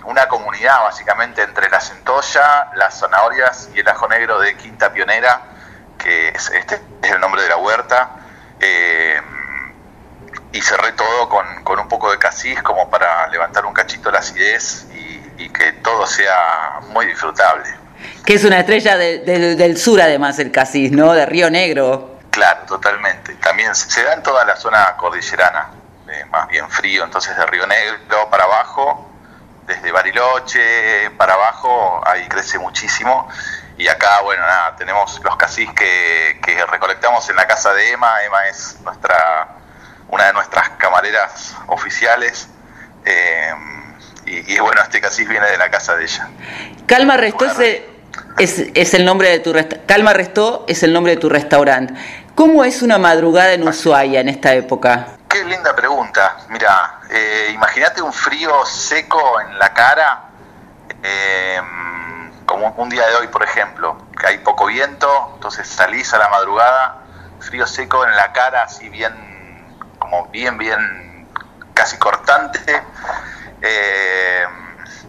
una 0.04 0.26
comunidad 0.26 0.82
básicamente 0.82 1.42
entre 1.42 1.70
la 1.70 1.80
centolla, 1.80 2.72
las 2.74 2.98
zanahorias 2.98 3.68
y 3.72 3.78
el 3.78 3.88
ajo 3.88 4.08
negro 4.08 4.40
de 4.40 4.56
Quinta 4.56 4.92
Pionera, 4.92 5.40
que 6.02 6.28
es, 6.28 6.50
este 6.50 6.80
es 7.02 7.10
el 7.12 7.20
nombre 7.20 7.42
de 7.42 7.48
la 7.48 7.56
huerta, 7.56 8.10
eh, 8.60 9.20
y 10.52 10.60
cerré 10.60 10.92
todo 10.92 11.28
con, 11.28 11.64
con 11.64 11.78
un 11.78 11.88
poco 11.88 12.10
de 12.10 12.18
casis 12.18 12.62
como 12.62 12.90
para 12.90 13.26
levantar 13.28 13.64
un 13.64 13.72
cachito 13.72 14.10
la 14.10 14.18
acidez 14.18 14.86
y, 14.94 15.44
y 15.44 15.48
que 15.50 15.72
todo 15.74 16.06
sea 16.06 16.80
muy 16.88 17.06
disfrutable. 17.06 17.64
Que 18.26 18.34
es 18.34 18.44
una 18.44 18.58
estrella 18.60 18.96
de- 18.96 19.20
de- 19.20 19.56
del 19.56 19.78
sur 19.78 20.00
además 20.00 20.38
el 20.38 20.50
casis, 20.52 20.92
¿no? 20.92 21.12
De 21.12 21.24
Río 21.24 21.50
Negro. 21.50 22.18
Claro, 22.30 22.60
totalmente. 22.66 23.34
También 23.36 23.74
se 23.74 23.90
se 23.90 24.02
da 24.02 24.14
en 24.14 24.22
toda 24.22 24.44
la 24.44 24.56
zona 24.56 24.94
cordillerana, 24.96 25.68
eh, 26.08 26.24
más 26.30 26.48
bien 26.48 26.68
frío, 26.68 27.04
entonces 27.04 27.36
de 27.36 27.46
Río 27.46 27.66
Negro 27.66 28.28
para 28.30 28.44
abajo, 28.44 29.08
desde 29.66 29.90
Bariloche 29.92 31.10
para 31.16 31.34
abajo, 31.34 32.02
ahí 32.06 32.26
crece 32.28 32.58
muchísimo. 32.58 33.28
Y 33.82 33.88
acá, 33.88 34.20
bueno, 34.22 34.42
nada, 34.46 34.76
tenemos 34.76 35.20
los 35.24 35.36
casis 35.36 35.68
que, 35.72 36.38
que 36.40 36.64
recolectamos 36.66 37.28
en 37.30 37.34
la 37.34 37.48
casa 37.48 37.72
de 37.74 37.90
Emma. 37.90 38.22
Emma 38.24 38.46
es 38.46 38.78
nuestra 38.84 39.48
una 40.08 40.26
de 40.26 40.32
nuestras 40.34 40.68
camareras 40.78 41.56
oficiales. 41.66 42.48
eh, 43.04 43.52
y, 44.24 44.54
y 44.54 44.58
bueno, 44.60 44.80
este 44.82 45.00
casis 45.00 45.28
viene 45.28 45.48
de 45.50 45.56
la 45.58 45.68
casa 45.68 45.96
de 45.96 46.04
ella. 46.04 46.28
Calma 46.86 47.16
Restó 47.16 47.44
es, 47.46 47.58
el- 47.58 47.86
es, 48.38 48.58
es 48.74 48.94
el 48.94 49.04
nombre 49.04 49.30
de 49.30 49.40
tu 49.40 49.52
Calma 49.86 50.12
Restó 50.12 50.64
es 50.68 50.84
el 50.84 50.92
nombre 50.92 51.14
de 51.16 51.20
tu 51.20 51.28
restaurante. 51.28 51.92
¿Cómo 52.36 52.62
es 52.64 52.82
una 52.82 52.98
madrugada 52.98 53.52
en 53.54 53.66
Ushuaia 53.66 54.20
en 54.20 54.28
esta 54.28 54.54
época? 54.54 55.08
Qué 55.28 55.42
linda 55.44 55.74
pregunta. 55.74 56.36
Mira, 56.50 57.00
eh, 57.10 57.50
imagínate 57.52 58.00
un 58.00 58.12
frío 58.12 58.64
seco 58.64 59.40
en 59.40 59.58
la 59.58 59.74
cara, 59.74 60.22
eh, 61.02 61.60
como 62.52 62.68
un 62.76 62.90
día 62.90 63.06
de 63.06 63.16
hoy, 63.16 63.28
por 63.28 63.42
ejemplo, 63.42 63.96
que 64.20 64.26
hay 64.26 64.38
poco 64.38 64.66
viento, 64.66 65.32
entonces 65.34 65.66
salís 65.66 66.12
a 66.12 66.18
la 66.18 66.28
madrugada, 66.28 66.98
frío 67.40 67.66
seco 67.66 68.04
en 68.04 68.14
la 68.14 68.30
cara, 68.32 68.64
así 68.64 68.90
bien, 68.90 69.14
como 69.98 70.26
bien, 70.28 70.58
bien, 70.58 71.26
casi 71.72 71.96
cortante. 71.98 72.60
Eh, 73.62 74.44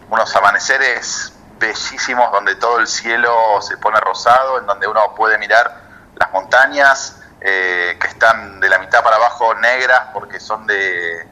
unos 0.08 0.34
amaneceres 0.36 1.34
bellísimos 1.58 2.32
donde 2.32 2.54
todo 2.56 2.78
el 2.78 2.86
cielo 2.86 3.60
se 3.60 3.76
pone 3.76 4.00
rosado, 4.00 4.58
en 4.58 4.66
donde 4.66 4.86
uno 4.86 5.14
puede 5.14 5.36
mirar 5.38 5.82
las 6.16 6.32
montañas 6.32 7.20
eh, 7.40 7.98
que 8.00 8.06
están 8.06 8.58
de 8.60 8.68
la 8.70 8.78
mitad 8.78 9.02
para 9.02 9.16
abajo 9.16 9.54
negras 9.56 10.00
porque 10.14 10.40
son 10.40 10.66
de 10.66 11.28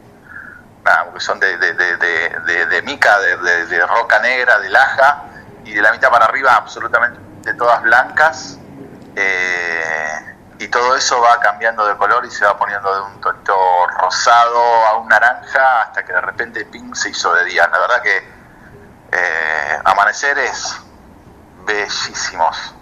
porque 1.05 1.21
son 1.21 1.39
de, 1.39 1.57
de, 1.59 1.75
de, 1.75 2.67
de- 2.67 2.83
mica, 2.83 3.19
de 3.21 3.87
roca 3.87 4.19
negra, 4.19 4.59
de 4.59 4.69
laja, 4.69 5.23
y 5.65 5.73
de 5.73 5.83
la 5.83 5.93
mitad 5.93 6.11
para 6.11 6.27
arriba 6.27 6.55
absolutamente 6.55 7.55
todas 7.55 7.83
blancas. 7.83 8.59
eh, 9.17 10.33
y 10.63 10.69
todo 10.69 10.95
eso 10.95 11.21
va 11.21 11.41
cambiando 11.41 11.85
de 11.85 11.97
color 11.97 12.25
y 12.25 12.31
se 12.31 12.45
va 12.45 12.57
poniendo 12.57 12.95
de 12.95 13.01
un 13.03 13.21
tonito 13.21 13.53
rosado 13.99 14.87
a 14.87 14.97
un 14.99 15.09
naranja 15.09 15.83
hasta 15.83 16.05
que 16.05 16.13
de 16.13 16.21
repente 16.21 16.65
ping 16.67 16.95
se 16.95 17.11
hizo 17.11 17.35
de 17.35 17.47
día. 17.47 17.69
La 17.69 17.81
verdad 17.81 18.01
que 18.01 18.17
eh, 18.19 19.79
amaneceres 19.85 20.77
bellísimos. 21.67 22.77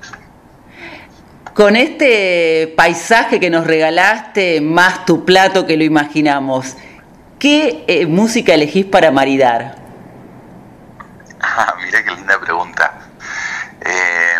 Con 1.54 1.74
este 1.74 2.74
paisaje 2.76 3.40
que 3.40 3.48
nos 3.48 3.66
regalaste, 3.66 4.60
más 4.60 5.06
tu 5.06 5.24
plato 5.24 5.66
que 5.66 5.78
lo 5.78 5.84
imaginamos, 5.84 6.76
¿qué 7.38 7.84
eh, 7.88 8.04
música 8.04 8.52
elegís 8.52 8.84
para 8.84 9.10
maridar? 9.10 9.79
Ah, 11.40 11.74
mirá 11.82 12.02
qué 12.04 12.10
linda 12.12 12.38
pregunta. 12.38 12.92
Eh, 13.80 14.36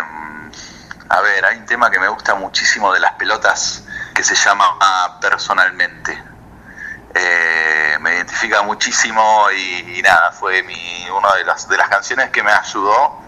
a 1.09 1.21
ver, 1.21 1.45
hay 1.45 1.57
un 1.57 1.65
tema 1.65 1.89
que 1.89 1.99
me 1.99 2.07
gusta 2.07 2.35
muchísimo 2.35 2.93
de 2.93 2.99
las 2.99 3.13
pelotas, 3.13 3.83
que 4.13 4.23
se 4.23 4.35
llama 4.35 4.65
Personalmente. 5.19 6.23
Eh, 7.13 7.97
me 7.99 8.15
identifica 8.15 8.61
muchísimo 8.61 9.47
y, 9.51 9.99
y 9.99 10.01
nada, 10.01 10.31
fue 10.31 10.63
mi, 10.63 11.09
una 11.09 11.35
de 11.35 11.43
las, 11.43 11.67
de 11.67 11.77
las 11.77 11.89
canciones 11.89 12.29
que 12.29 12.41
me 12.41 12.51
ayudó 12.51 13.19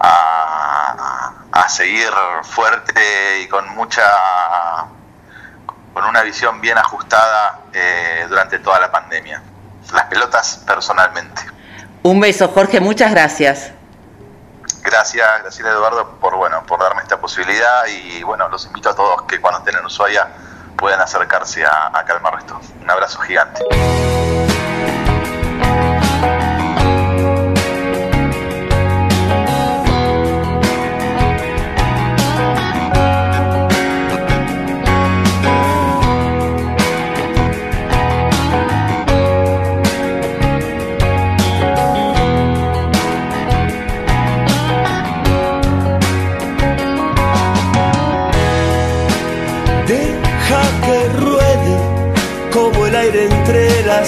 a, 0.00 1.32
a 1.52 1.68
seguir 1.68 2.10
fuerte 2.42 3.40
y 3.40 3.48
con 3.48 3.68
mucha 3.74 4.04
con 5.92 6.04
una 6.04 6.22
visión 6.22 6.60
bien 6.60 6.78
ajustada 6.78 7.60
eh, 7.72 8.26
durante 8.28 8.60
toda 8.60 8.78
la 8.78 8.90
pandemia. 8.90 9.42
Las 9.92 10.04
pelotas 10.04 10.62
personalmente. 10.66 11.57
Un 12.02 12.20
beso, 12.20 12.48
Jorge, 12.48 12.80
muchas 12.80 13.10
gracias. 13.10 13.72
Gracias, 14.82 15.26
Graciela 15.42 15.70
Eduardo, 15.70 16.16
por 16.20 16.36
bueno, 16.36 16.62
por 16.66 16.80
darme 16.80 17.02
esta 17.02 17.20
posibilidad 17.20 17.86
y 17.86 18.22
bueno, 18.22 18.48
los 18.48 18.64
invito 18.66 18.88
a 18.88 18.94
todos 18.94 19.22
que 19.22 19.40
cuando 19.40 19.58
estén 19.58 19.76
en 19.76 19.84
Ushuaia 19.84 20.28
puedan 20.76 21.00
acercarse 21.00 21.64
a, 21.64 21.90
a 21.92 22.04
Calmar 22.04 22.38
esto. 22.38 22.58
Un 22.80 22.90
abrazo 22.90 23.18
gigante. 23.20 23.64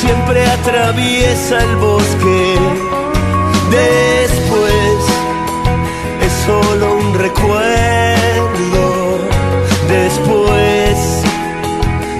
siempre 0.00 0.44
atraviesa 0.46 1.58
el 1.62 1.76
bosque. 1.76 2.58
Después 3.70 4.98
es 6.26 6.32
solo 6.46 6.96
un 6.96 7.14
recuerdo. 7.14 7.58
Después 9.88 11.22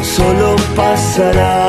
solo 0.02 0.56
pasará. 0.74 1.67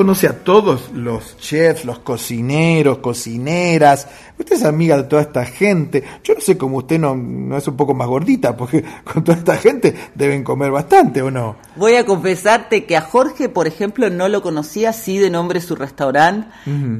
Conoce 0.00 0.28
a 0.28 0.32
todos 0.32 0.92
los 0.94 1.36
chefs, 1.36 1.84
los 1.84 1.98
cocineros, 1.98 3.00
cocineras. 3.00 4.08
Usted 4.38 4.56
es 4.56 4.64
amiga 4.64 4.96
de 4.96 5.02
toda 5.02 5.20
esta 5.20 5.44
gente. 5.44 6.02
Yo 6.24 6.32
no 6.32 6.40
sé 6.40 6.56
cómo 6.56 6.78
usted 6.78 6.98
no, 6.98 7.14
no 7.14 7.58
es 7.58 7.68
un 7.68 7.76
poco 7.76 7.92
más 7.92 8.08
gordita, 8.08 8.56
porque 8.56 8.82
con 9.04 9.22
toda 9.22 9.36
esta 9.36 9.58
gente 9.58 9.94
deben 10.14 10.42
comer 10.42 10.70
bastante, 10.70 11.20
¿o 11.20 11.30
no? 11.30 11.56
Voy 11.76 11.96
a 11.96 12.06
confesarte 12.06 12.86
que 12.86 12.96
a 12.96 13.02
Jorge, 13.02 13.50
por 13.50 13.66
ejemplo, 13.66 14.08
no 14.08 14.30
lo 14.30 14.40
conocía, 14.40 14.94
sí 14.94 15.18
de 15.18 15.28
nombre 15.28 15.60
su 15.60 15.76
restaurante. 15.76 16.48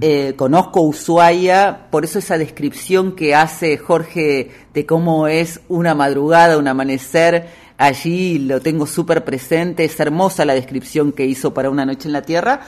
Eh, 0.03 0.35
conozco 0.37 0.83
Ushuaia, 0.83 1.87
por 1.91 2.05
eso 2.05 2.19
esa 2.19 2.37
descripción 2.37 3.13
que 3.13 3.35
hace 3.35 3.79
Jorge 3.79 4.51
de 4.75 4.85
cómo 4.85 5.27
es 5.27 5.63
una 5.71 5.95
madrugada, 5.95 6.59
un 6.59 6.69
amanecer, 6.69 7.49
allí 7.81 8.39
lo 8.39 8.61
tengo 8.61 8.87
súper 8.87 9.25
presente, 9.25 9.85
es 9.85 9.99
hermosa 9.99 10.45
la 10.45 10.53
descripción 10.53 11.13
que 11.13 11.25
hizo 11.25 11.55
para 11.55 11.71
Una 11.71 11.87
Noche 11.87 12.09
en 12.09 12.13
la 12.13 12.21
Tierra, 12.21 12.61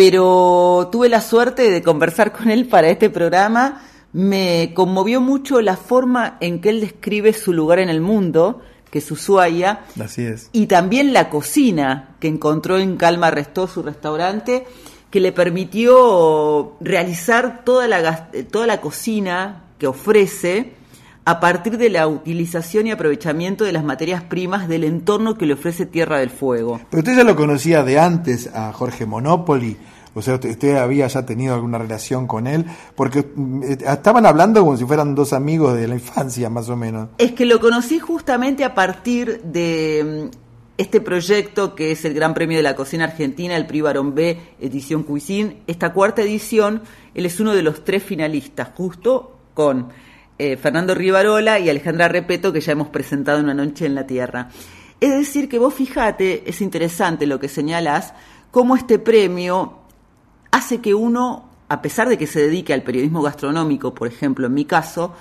pero 0.00 0.88
tuve 0.90 1.10
la 1.10 1.20
suerte 1.20 1.70
de 1.70 1.82
conversar 1.82 2.32
con 2.32 2.48
él 2.50 2.66
para 2.66 2.88
este 2.88 3.10
programa, 3.10 3.82
me 4.14 4.72
conmovió 4.72 5.20
mucho 5.20 5.60
la 5.60 5.76
forma 5.76 6.38
en 6.40 6.62
que 6.62 6.70
él 6.70 6.80
describe 6.80 7.34
su 7.34 7.52
lugar 7.52 7.80
en 7.80 7.90
el 7.90 8.00
mundo, 8.00 8.62
que 8.90 9.00
es 9.00 9.10
Ushuaia, 9.10 9.80
Así 10.02 10.22
es. 10.22 10.48
y 10.52 10.68
también 10.68 11.12
la 11.12 11.28
cocina 11.28 12.16
que 12.18 12.28
encontró 12.28 12.78
en 12.78 12.96
Calma 12.96 13.30
Restó, 13.30 13.68
su 13.68 13.82
restaurante, 13.82 14.66
que 15.10 15.20
le 15.20 15.32
permitió 15.32 16.78
realizar 16.80 17.62
toda 17.62 17.86
la, 17.86 18.30
toda 18.50 18.66
la 18.66 18.80
cocina 18.80 19.64
que 19.78 19.86
ofrece 19.86 20.76
a 21.24 21.40
partir 21.40 21.76
de 21.78 21.90
la 21.90 22.08
utilización 22.08 22.86
y 22.86 22.90
aprovechamiento 22.92 23.64
de 23.64 23.72
las 23.72 23.84
materias 23.84 24.22
primas 24.22 24.68
del 24.68 24.84
entorno 24.84 25.36
que 25.36 25.46
le 25.46 25.54
ofrece 25.54 25.86
Tierra 25.86 26.18
del 26.18 26.30
Fuego. 26.30 26.80
Pero 26.90 27.00
usted 27.00 27.16
ya 27.16 27.24
lo 27.24 27.36
conocía 27.36 27.82
de 27.82 27.98
antes 27.98 28.48
a 28.54 28.72
Jorge 28.72 29.06
Monopoli. 29.06 29.76
O 30.12 30.22
sea, 30.22 30.34
usted, 30.34 30.76
había 30.76 31.06
ya 31.06 31.24
tenido 31.24 31.54
alguna 31.54 31.78
relación 31.78 32.26
con 32.26 32.48
él, 32.48 32.64
porque 32.96 33.24
mm, 33.34 33.62
eh, 33.62 33.78
estaban 33.86 34.26
hablando 34.26 34.60
como 34.60 34.76
si 34.76 34.84
fueran 34.84 35.14
dos 35.14 35.32
amigos 35.32 35.76
de 35.76 35.86
la 35.86 35.94
infancia, 35.94 36.50
más 36.50 36.68
o 36.68 36.76
menos. 36.76 37.10
Es 37.18 37.32
que 37.32 37.46
lo 37.46 37.60
conocí 37.60 38.00
justamente 38.00 38.64
a 38.64 38.74
partir 38.74 39.40
de 39.42 40.28
mm, 40.32 40.36
este 40.78 41.00
proyecto 41.00 41.76
que 41.76 41.92
es 41.92 42.04
el 42.04 42.14
Gran 42.14 42.34
Premio 42.34 42.56
de 42.56 42.64
la 42.64 42.74
Cocina 42.74 43.04
Argentina, 43.04 43.56
el 43.56 43.66
Prix 43.66 43.84
Barón 43.84 44.14
B, 44.14 44.40
edición 44.58 45.04
Cuisine. 45.04 45.58
Esta 45.68 45.92
cuarta 45.92 46.22
edición, 46.22 46.82
él 47.14 47.26
es 47.26 47.38
uno 47.38 47.54
de 47.54 47.62
los 47.62 47.84
tres 47.84 48.02
finalistas, 48.02 48.70
justo 48.74 49.36
con 49.54 49.88
eh, 50.40 50.56
Fernando 50.56 50.94
Rivarola 50.94 51.58
y 51.58 51.68
Alejandra 51.68 52.08
Repeto, 52.08 52.52
que 52.52 52.60
ya 52.60 52.72
hemos 52.72 52.88
presentado 52.88 53.38
en 53.38 53.44
Una 53.44 53.54
Noche 53.54 53.86
en 53.86 53.94
la 53.94 54.06
Tierra. 54.06 54.48
Es 55.00 55.10
decir, 55.10 55.48
que 55.48 55.58
vos 55.58 55.74
fijate, 55.74 56.42
es 56.48 56.60
interesante 56.60 57.26
lo 57.26 57.38
que 57.38 57.48
señalas, 57.48 58.14
cómo 58.50 58.74
este 58.76 58.98
premio 58.98 59.78
hace 60.50 60.80
que 60.80 60.94
uno, 60.94 61.48
a 61.68 61.80
pesar 61.82 62.08
de 62.08 62.18
que 62.18 62.26
se 62.26 62.40
dedique 62.40 62.72
al 62.74 62.82
periodismo 62.82 63.22
gastronómico, 63.22 63.94
por 63.94 64.08
ejemplo, 64.08 64.46
en 64.46 64.54
mi 64.54 64.64
caso, 64.64 65.14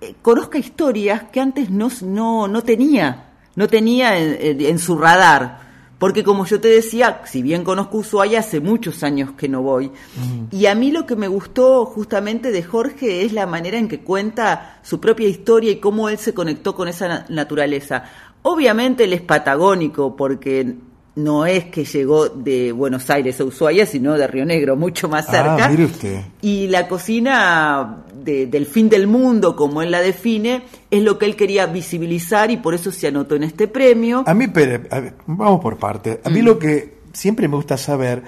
eh, 0.00 0.14
conozca 0.22 0.58
historias 0.58 1.24
que 1.32 1.40
antes 1.40 1.70
no, 1.70 1.88
no, 2.02 2.48
no 2.48 2.62
tenía, 2.62 3.30
no 3.56 3.66
tenía 3.68 4.18
en, 4.18 4.36
en- 4.40 4.60
en 4.60 4.78
su 4.78 4.96
radar. 4.98 5.71
Porque 6.02 6.24
como 6.24 6.44
yo 6.46 6.60
te 6.60 6.66
decía, 6.66 7.20
si 7.26 7.42
bien 7.42 7.62
conozco 7.62 7.98
Ushuaia, 7.98 8.40
hace 8.40 8.58
muchos 8.58 9.04
años 9.04 9.30
que 9.36 9.48
no 9.48 9.62
voy. 9.62 9.92
Y 10.50 10.66
a 10.66 10.74
mí 10.74 10.90
lo 10.90 11.06
que 11.06 11.14
me 11.14 11.28
gustó 11.28 11.84
justamente 11.86 12.50
de 12.50 12.64
Jorge 12.64 13.24
es 13.24 13.32
la 13.32 13.46
manera 13.46 13.78
en 13.78 13.86
que 13.86 14.00
cuenta 14.00 14.80
su 14.82 14.98
propia 14.98 15.28
historia 15.28 15.70
y 15.70 15.76
cómo 15.78 16.08
él 16.08 16.18
se 16.18 16.34
conectó 16.34 16.74
con 16.74 16.88
esa 16.88 17.06
na- 17.06 17.26
naturaleza. 17.28 18.02
Obviamente 18.42 19.04
él 19.04 19.12
es 19.12 19.20
patagónico 19.20 20.16
porque 20.16 20.74
no 21.14 21.44
es 21.44 21.64
que 21.66 21.84
llegó 21.84 22.28
de 22.30 22.72
Buenos 22.72 23.10
Aires 23.10 23.38
a 23.40 23.44
Ushuaia, 23.44 23.84
sino 23.84 24.14
de 24.14 24.26
Río 24.26 24.44
Negro, 24.46 24.76
mucho 24.76 25.08
más 25.08 25.26
cerca. 25.26 25.66
Ah, 25.66 25.68
mire 25.68 25.84
usted. 25.84 26.20
Y 26.40 26.68
la 26.68 26.88
cocina 26.88 28.04
de- 28.14 28.46
del 28.46 28.64
fin 28.66 28.88
del 28.88 29.06
mundo, 29.06 29.54
como 29.54 29.82
él 29.82 29.90
la 29.90 30.00
define, 30.00 30.62
es 30.90 31.02
lo 31.02 31.18
que 31.18 31.26
él 31.26 31.36
quería 31.36 31.66
visibilizar 31.66 32.50
y 32.50 32.56
por 32.56 32.74
eso 32.74 32.90
se 32.90 33.08
anotó 33.08 33.34
en 33.36 33.42
este 33.42 33.68
premio. 33.68 34.24
A 34.26 34.32
mí, 34.34 34.48
pero, 34.48 34.82
a 34.90 35.00
ver, 35.00 35.14
vamos 35.26 35.60
por 35.60 35.76
parte. 35.78 36.20
A 36.24 36.30
mí 36.30 36.40
Mm. 36.40 36.44
lo 36.46 36.58
que 36.58 36.98
siempre 37.12 37.46
me 37.46 37.56
gusta 37.56 37.76
saber, 37.76 38.22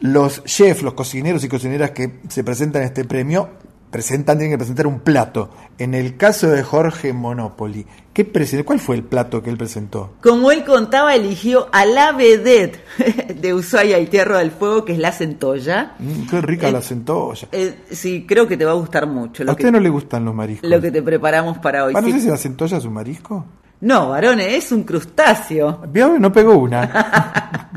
los 0.00 0.42
chefs, 0.44 0.82
los 0.82 0.94
cocineros 0.94 1.44
y 1.44 1.48
cocineras 1.48 1.90
que 1.90 2.20
se 2.28 2.42
presentan 2.44 2.82
a 2.82 2.84
este 2.86 3.04
premio, 3.04 3.50
presentan, 3.96 4.36
tienen 4.36 4.52
que 4.54 4.58
presentar 4.58 4.86
un 4.86 5.00
plato. 5.00 5.48
En 5.78 5.94
el 5.94 6.18
caso 6.18 6.48
de 6.50 6.62
Jorge 6.62 7.14
Monopoli, 7.14 7.86
¿qué 8.12 8.26
presentó? 8.26 8.66
¿cuál 8.66 8.78
fue 8.78 8.96
el 8.96 9.02
plato 9.04 9.42
que 9.42 9.48
él 9.48 9.56
presentó? 9.56 10.12
Como 10.22 10.50
él 10.52 10.64
contaba, 10.64 11.14
eligió 11.14 11.68
a 11.72 11.86
la 11.86 12.12
vedette 12.12 12.78
de 13.40 13.54
Ushuaia 13.54 13.98
y 13.98 14.06
Tierra 14.06 14.38
del 14.40 14.50
Fuego, 14.50 14.84
que 14.84 14.92
es 14.92 14.98
la 14.98 15.12
centolla. 15.12 15.94
Mm, 15.98 16.26
qué 16.28 16.40
rica 16.42 16.68
Eh, 16.68 16.72
la 16.72 16.82
centolla. 16.82 17.48
Eh, 17.52 17.74
sí, 17.90 18.26
creo 18.28 18.46
que 18.46 18.58
te 18.58 18.66
va 18.66 18.72
a 18.72 18.74
gustar 18.74 19.06
mucho 19.06 19.42
¿A 19.42 19.46
lo, 19.46 19.52
usted 19.52 19.64
que, 19.64 19.72
no 19.72 19.80
le 19.80 19.88
gustan 19.88 20.24
los 20.26 20.34
mariscos? 20.34 20.68
lo 20.68 20.78
que 20.80 20.90
te 20.90 21.02
preparamos 21.02 21.56
para 21.58 21.84
hoy. 21.86 21.94
Ah, 21.96 22.00
no 22.02 22.06
Sí. 22.08 22.12
sé 22.12 22.20
si 22.20 22.28
la 22.28 22.36
centolla 22.36 22.76
es 22.76 22.84
un 22.84 22.92
marisco. 22.92 23.46
No, 23.80 24.10
varones, 24.10 24.52
es 24.52 24.72
un 24.72 24.84
crustáceo. 24.84 25.82
¿Vio? 25.88 26.18
No 26.18 26.32
pegó 26.32 26.56
una. 26.56 27.70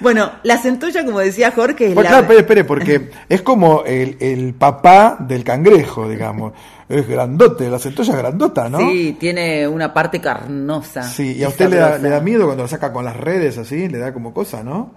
Bueno, 0.00 0.32
la 0.42 0.58
centolla, 0.58 1.04
como 1.04 1.20
decía 1.20 1.52
Jorge, 1.52 1.88
es 1.88 1.94
Pues 1.94 2.02
la... 2.02 2.10
claro, 2.10 2.22
espere, 2.22 2.40
espere, 2.40 2.64
porque 2.64 3.10
es 3.28 3.42
como 3.42 3.84
el, 3.84 4.16
el 4.18 4.52
papá 4.54 5.16
del 5.20 5.44
cangrejo, 5.44 6.08
digamos. 6.08 6.54
Es 6.88 7.06
grandote, 7.06 7.70
la 7.70 7.78
centolla 7.78 8.12
es 8.12 8.18
grandota, 8.18 8.68
¿no? 8.68 8.78
Sí, 8.80 9.16
tiene 9.20 9.68
una 9.68 9.94
parte 9.94 10.20
carnosa. 10.20 11.04
Sí, 11.04 11.36
y 11.36 11.44
a 11.44 11.48
usted 11.48 11.70
le 11.70 11.76
da, 11.76 11.98
le 11.98 12.08
da 12.08 12.20
miedo 12.20 12.46
cuando 12.46 12.64
lo 12.64 12.68
saca 12.68 12.92
con 12.92 13.04
las 13.04 13.16
redes 13.16 13.58
así, 13.58 13.88
le 13.88 13.98
da 13.98 14.12
como 14.12 14.34
cosa, 14.34 14.64
¿no? 14.64 14.90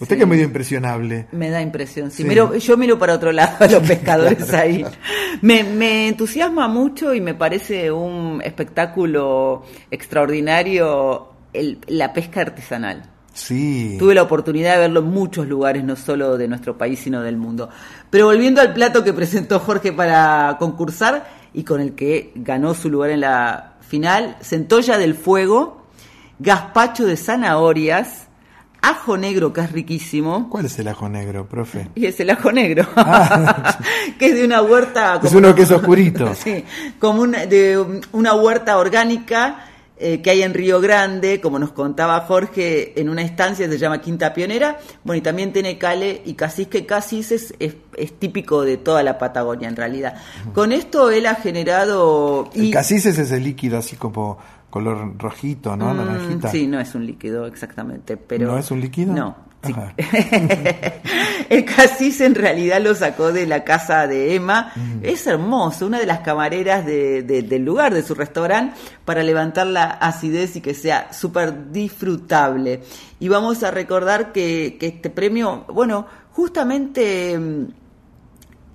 Usted 0.00 0.16
que 0.16 0.22
es 0.22 0.28
medio 0.28 0.44
impresionable. 0.44 1.26
Me 1.32 1.50
da 1.50 1.62
impresión, 1.62 2.10
sí. 2.10 2.18
Sí. 2.22 2.24
Miro- 2.28 2.54
yo 2.56 2.76
miro 2.76 2.98
para 2.98 3.14
otro 3.14 3.30
lado 3.32 3.56
a 3.60 3.66
los 3.68 3.82
pescadores 3.88 4.38
Claro, 4.44 4.58
ahí. 4.58 4.78
claro. 4.80 4.96
Me, 5.40 5.62
me 5.64 6.08
entusiasma 6.08 6.66
mucho 6.68 7.14
y 7.14 7.20
me 7.20 7.34
parece 7.34 7.90
un 7.92 8.40
espectáculo 8.44 9.62
extraordinario 9.90 11.28
el- 11.52 11.78
la 11.86 12.12
pesca 12.12 12.40
artesanal. 12.40 13.10
Sí. 13.32 13.96
Tuve 13.98 14.14
la 14.14 14.22
oportunidad 14.22 14.74
de 14.74 14.80
verlo 14.82 15.00
en 15.00 15.06
muchos 15.06 15.46
lugares, 15.48 15.82
no 15.84 15.96
solo 15.96 16.36
de 16.36 16.46
nuestro 16.48 16.78
país, 16.78 17.00
sino 17.00 17.20
del 17.22 17.36
mundo. 17.36 17.68
Pero 18.10 18.26
volviendo 18.26 18.60
al 18.60 18.72
plato 18.72 19.02
que 19.04 19.12
presentó 19.12 19.58
Jorge 19.60 19.92
para 19.92 20.56
concursar 20.58 21.28
y 21.52 21.64
con 21.64 21.80
el 21.80 21.94
que 21.94 22.32
ganó 22.36 22.74
su 22.74 22.88
lugar 22.90 23.10
en 23.10 23.20
la 23.20 23.74
final, 23.80 24.36
centolla 24.40 24.98
del 24.98 25.14
fuego, 25.14 25.84
gazpacho 26.38 27.06
de 27.06 27.16
zanahorias, 27.16 28.28
ajo 28.88 29.16
negro 29.16 29.52
que 29.52 29.62
es 29.62 29.72
riquísimo, 29.72 30.48
¿Cuál 30.50 30.66
es 30.66 30.78
el 30.78 30.88
ajo 30.88 31.08
negro, 31.08 31.46
profe? 31.46 31.88
y 31.94 32.06
es 32.06 32.18
el 32.20 32.30
ajo 32.30 32.52
negro, 32.52 32.86
que 34.18 34.26
es 34.26 34.34
de 34.34 34.44
una 34.44 34.62
huerta... 34.62 35.20
Es 35.22 35.32
uno 35.32 35.54
que 35.54 35.62
es 35.62 35.70
oscurito. 35.70 36.34
Sí, 36.34 36.64
como 36.98 37.22
una, 37.22 37.46
de 37.46 38.02
una 38.12 38.34
huerta 38.34 38.76
orgánica 38.78 39.66
eh, 39.96 40.20
que 40.20 40.30
hay 40.30 40.42
en 40.42 40.52
Río 40.54 40.80
Grande, 40.80 41.40
como 41.40 41.58
nos 41.58 41.70
contaba 41.70 42.20
Jorge, 42.22 43.00
en 43.00 43.08
una 43.08 43.22
estancia 43.22 43.68
se 43.68 43.78
llama 43.78 44.00
Quinta 44.00 44.34
Pionera. 44.34 44.78
Bueno, 45.04 45.18
y 45.18 45.22
también 45.22 45.52
tiene 45.52 45.78
cale 45.78 46.20
y 46.24 46.34
casis, 46.34 46.66
que 46.66 46.84
casis 46.84 47.30
es, 47.30 47.54
es, 47.60 47.76
es 47.96 48.12
típico 48.18 48.62
de 48.62 48.76
toda 48.76 49.02
la 49.04 49.18
Patagonia 49.18 49.68
en 49.68 49.76
realidad. 49.76 50.14
Con 50.52 50.72
esto 50.72 51.10
él 51.10 51.26
ha 51.26 51.36
generado... 51.36 52.50
El 52.54 52.64
y- 52.64 52.70
casis 52.72 53.06
es 53.06 53.18
ese 53.18 53.38
líquido 53.40 53.78
así 53.78 53.94
como 53.94 54.38
color 54.74 55.16
rojito, 55.18 55.76
¿no? 55.76 55.94
Mm, 55.94 55.96
Naranjita. 55.98 56.50
Sí, 56.50 56.66
no 56.66 56.80
es 56.80 56.92
un 56.96 57.06
líquido 57.06 57.46
exactamente, 57.46 58.16
pero... 58.16 58.48
¿No 58.48 58.58
es 58.58 58.68
un 58.72 58.80
líquido? 58.80 59.12
No. 59.14 59.36
sí. 59.64 59.72
El 61.48 61.64
casis 61.64 62.20
en 62.20 62.34
realidad 62.34 62.80
lo 62.82 62.92
sacó 62.96 63.32
de 63.32 63.46
la 63.46 63.62
casa 63.62 64.08
de 64.08 64.34
Emma. 64.34 64.72
Mm. 64.74 64.98
Es 65.04 65.28
hermoso, 65.28 65.86
una 65.86 66.00
de 66.00 66.06
las 66.06 66.20
camareras 66.20 66.84
de- 66.84 67.22
de- 67.22 67.42
del 67.42 67.64
lugar, 67.64 67.94
de 67.94 68.02
su 68.02 68.16
restaurante, 68.16 68.74
para 69.04 69.22
levantar 69.22 69.68
la 69.68 69.84
acidez 69.84 70.56
y 70.56 70.60
que 70.60 70.74
sea 70.74 71.12
súper 71.12 71.70
disfrutable. 71.70 72.82
Y 73.20 73.28
vamos 73.28 73.62
a 73.62 73.70
recordar 73.70 74.32
que, 74.32 74.76
que 74.80 74.88
este 74.88 75.08
premio, 75.08 75.66
bueno, 75.72 76.04
justamente... 76.32 77.38
mm, 77.38 77.66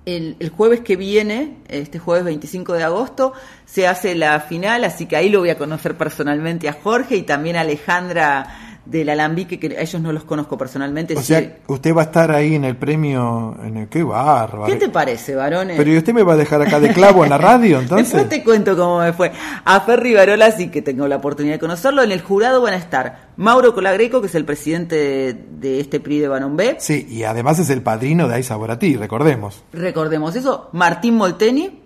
el, 0.06 0.34
el 0.40 0.48
jueves 0.48 0.80
que 0.80 0.96
viene, 0.96 1.58
este 1.68 1.98
jueves 1.98 2.24
25 2.24 2.72
de 2.72 2.82
agosto, 2.82 3.34
se 3.72 3.86
hace 3.86 4.14
la 4.14 4.40
final, 4.40 4.84
así 4.84 5.06
que 5.06 5.16
ahí 5.16 5.28
lo 5.28 5.40
voy 5.40 5.50
a 5.50 5.58
conocer 5.58 5.96
personalmente 5.96 6.68
a 6.68 6.72
Jorge 6.72 7.16
y 7.16 7.22
también 7.22 7.56
a 7.56 7.60
Alejandra 7.60 8.70
del 8.84 9.08
Alambique, 9.10 9.60
que 9.60 9.76
a 9.76 9.82
ellos 9.82 10.02
no 10.02 10.12
los 10.12 10.24
conozco 10.24 10.58
personalmente. 10.58 11.14
O 11.16 11.20
sí. 11.20 11.26
sea, 11.26 11.58
usted 11.68 11.94
va 11.94 12.00
a 12.02 12.04
estar 12.06 12.32
ahí 12.32 12.56
en 12.56 12.64
el 12.64 12.76
premio, 12.76 13.56
en 13.62 13.76
el 13.76 13.88
qué 13.88 14.02
bárbaro. 14.02 14.66
¿Qué 14.66 14.74
te 14.74 14.88
parece, 14.88 15.36
varones? 15.36 15.76
Pero 15.76 15.92
¿y 15.92 15.98
usted 15.98 16.12
me 16.12 16.24
va 16.24 16.32
a 16.32 16.36
dejar 16.36 16.62
acá 16.62 16.80
de 16.80 16.92
clavo 16.92 17.22
en 17.22 17.30
la 17.30 17.38
radio, 17.38 17.78
entonces? 17.80 18.12
Después 18.12 18.28
te 18.28 18.42
cuento 18.42 18.76
cómo 18.76 18.98
me 18.98 19.12
fue. 19.12 19.30
A 19.64 19.80
Fer 19.82 20.00
Rivarola 20.00 20.50
sí 20.50 20.68
que 20.68 20.82
tengo 20.82 21.06
la 21.06 21.16
oportunidad 21.16 21.54
de 21.54 21.60
conocerlo. 21.60 22.02
En 22.02 22.10
el 22.10 22.22
jurado 22.22 22.62
van 22.62 22.74
a 22.74 22.78
estar 22.78 23.28
Mauro 23.36 23.72
Colagreco, 23.72 24.20
que 24.20 24.26
es 24.26 24.34
el 24.34 24.44
presidente 24.44 24.96
de, 24.96 25.34
de 25.34 25.80
este 25.80 26.00
PRI 26.00 26.18
de 26.18 26.28
Banón 26.28 26.56
B. 26.56 26.76
Sí, 26.80 27.06
y 27.08 27.22
además 27.22 27.60
es 27.60 27.70
el 27.70 27.82
padrino 27.82 28.26
de 28.26 28.34
Aiza 28.34 28.56
Boratí, 28.56 28.96
recordemos. 28.96 29.62
Recordemos 29.72 30.34
eso. 30.34 30.70
Martín 30.72 31.16
Molteni, 31.16 31.80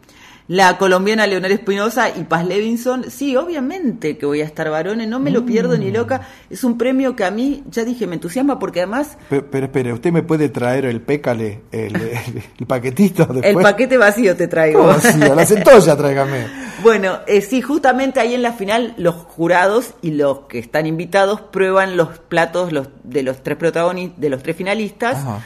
la 0.47 0.77
colombiana 0.77 1.27
Leonor 1.27 1.51
Espinosa 1.53 2.11
y 2.11 2.25
Paz 2.25 2.47
Levinson. 2.47 3.11
Sí, 3.11 3.35
obviamente 3.35 4.19
que 4.19 4.27
voy 4.27 4.43
a 4.43 4.45
estar 4.45 4.69
varones, 4.69 5.09
no 5.09 5.19
me 5.19 5.31
lo 5.31 5.47
pierdo 5.47 5.79
ni 5.79 5.91
loca. 5.91 6.21
Es 6.51 6.65
un 6.65 6.77
premio 6.77 7.17
que 7.17 7.25
a 7.25 7.31
mí, 7.31 7.63
ya 7.71 7.83
dije, 7.85 8.07
me 8.07 8.15
entusiasma 8.17 8.59
porque 8.59 8.81
además 8.81 9.17
Pero, 9.31 9.47
pero 9.51 9.67
espere, 9.67 9.93
¿usted 9.95 10.13
me 10.13 10.23
puede 10.23 10.51
traer 10.51 10.85
el 10.85 11.01
pécale, 11.01 11.63
el, 11.73 11.97
el- 11.97 12.43
el 12.61 12.67
paquetito 12.67 13.23
el 13.31 13.41
después? 13.41 13.63
paquete 13.65 13.97
vacío 13.97 14.37
te 14.37 14.47
traigo. 14.49 14.91
A 14.91 14.99
la 15.35 15.47
centolla 15.47 15.97
tráigame. 15.97 16.47
Bueno, 16.83 17.21
eh, 17.27 17.41
sí, 17.41 17.63
justamente 17.63 18.21
ahí 18.21 18.35
en 18.35 18.43
la 18.43 18.53
final 18.53 18.95
los 18.99 19.15
jurados 19.15 19.95
y 20.03 20.11
los 20.11 20.41
que 20.41 20.59
están 20.59 20.87
invitados 20.87 21.41
prueban 21.41 21.97
los 21.97 22.19
platos 22.19 22.73
los, 22.73 22.89
de 23.03 23.23
los 23.23 23.43
tres 23.43 23.57
protagonistas, 23.57 24.21
de 24.21 24.29
los 24.29 24.43
tres 24.43 24.57
finalistas. 24.57 25.17
Ajá. 25.17 25.41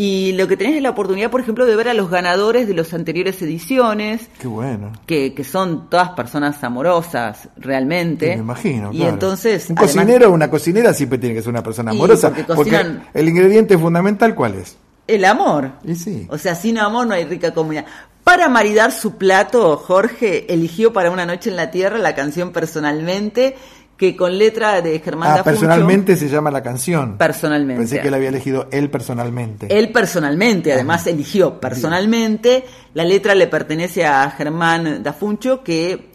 Y 0.00 0.30
lo 0.34 0.46
que 0.46 0.56
tenés 0.56 0.76
es 0.76 0.82
la 0.82 0.90
oportunidad, 0.90 1.28
por 1.28 1.40
ejemplo, 1.40 1.66
de 1.66 1.74
ver 1.74 1.88
a 1.88 1.94
los 1.94 2.08
ganadores 2.08 2.68
de 2.68 2.74
las 2.74 2.94
anteriores 2.94 3.42
ediciones, 3.42 4.28
Qué 4.40 4.46
bueno. 4.46 4.92
que, 5.06 5.34
que 5.34 5.42
son 5.42 5.90
todas 5.90 6.10
personas 6.10 6.62
amorosas, 6.62 7.48
realmente. 7.56 8.28
Me 8.36 8.42
imagino. 8.42 8.90
Y 8.92 8.98
claro. 8.98 9.12
entonces. 9.14 9.68
Un 9.70 9.76
además- 9.78 9.94
cocinero 9.96 10.28
o 10.28 10.32
una 10.32 10.48
cocinera 10.48 10.94
siempre 10.94 11.18
tiene 11.18 11.34
que 11.34 11.40
ser 11.42 11.50
una 11.50 11.64
persona 11.64 11.90
amorosa. 11.90 12.28
porque 12.28 12.46
cocinan- 12.46 13.08
el 13.12 13.28
ingrediente 13.28 13.76
fundamental, 13.76 14.36
¿cuál 14.36 14.54
es? 14.54 14.76
El 15.08 15.24
amor. 15.24 15.72
Y 15.84 15.96
sí. 15.96 16.28
O 16.30 16.38
sea, 16.38 16.54
sin 16.54 16.78
amor 16.78 17.06
no 17.08 17.14
hay 17.14 17.24
rica 17.24 17.52
comunidad. 17.52 17.84
Para 18.22 18.48
maridar 18.50 18.92
su 18.92 19.16
plato, 19.16 19.78
Jorge 19.78 20.52
eligió 20.52 20.92
para 20.92 21.10
una 21.10 21.24
noche 21.26 21.50
en 21.50 21.56
la 21.56 21.70
tierra 21.72 21.98
la 21.98 22.14
canción 22.14 22.52
Personalmente, 22.52 23.56
que 23.98 24.16
con 24.16 24.38
letra 24.38 24.80
de 24.80 25.00
Germán 25.00 25.28
Ah, 25.28 25.36
Dafucho- 25.38 25.44
personalmente 25.44 26.16
se 26.16 26.28
llama 26.28 26.50
la 26.52 26.62
canción. 26.62 27.18
Personalmente. 27.18 27.80
Pensé 27.82 28.00
que 28.00 28.08
él 28.08 28.14
había 28.14 28.28
elegido 28.30 28.68
él 28.70 28.88
personalmente. 28.90 29.66
Él 29.76 29.90
personalmente, 29.92 30.72
además 30.72 31.06
eligió 31.08 31.58
personalmente. 31.60 32.64
La 32.94 33.04
letra 33.04 33.34
le 33.34 33.48
pertenece 33.48 34.06
a 34.06 34.30
Germán 34.30 35.02
Dafuncho, 35.02 35.62
que 35.64 36.10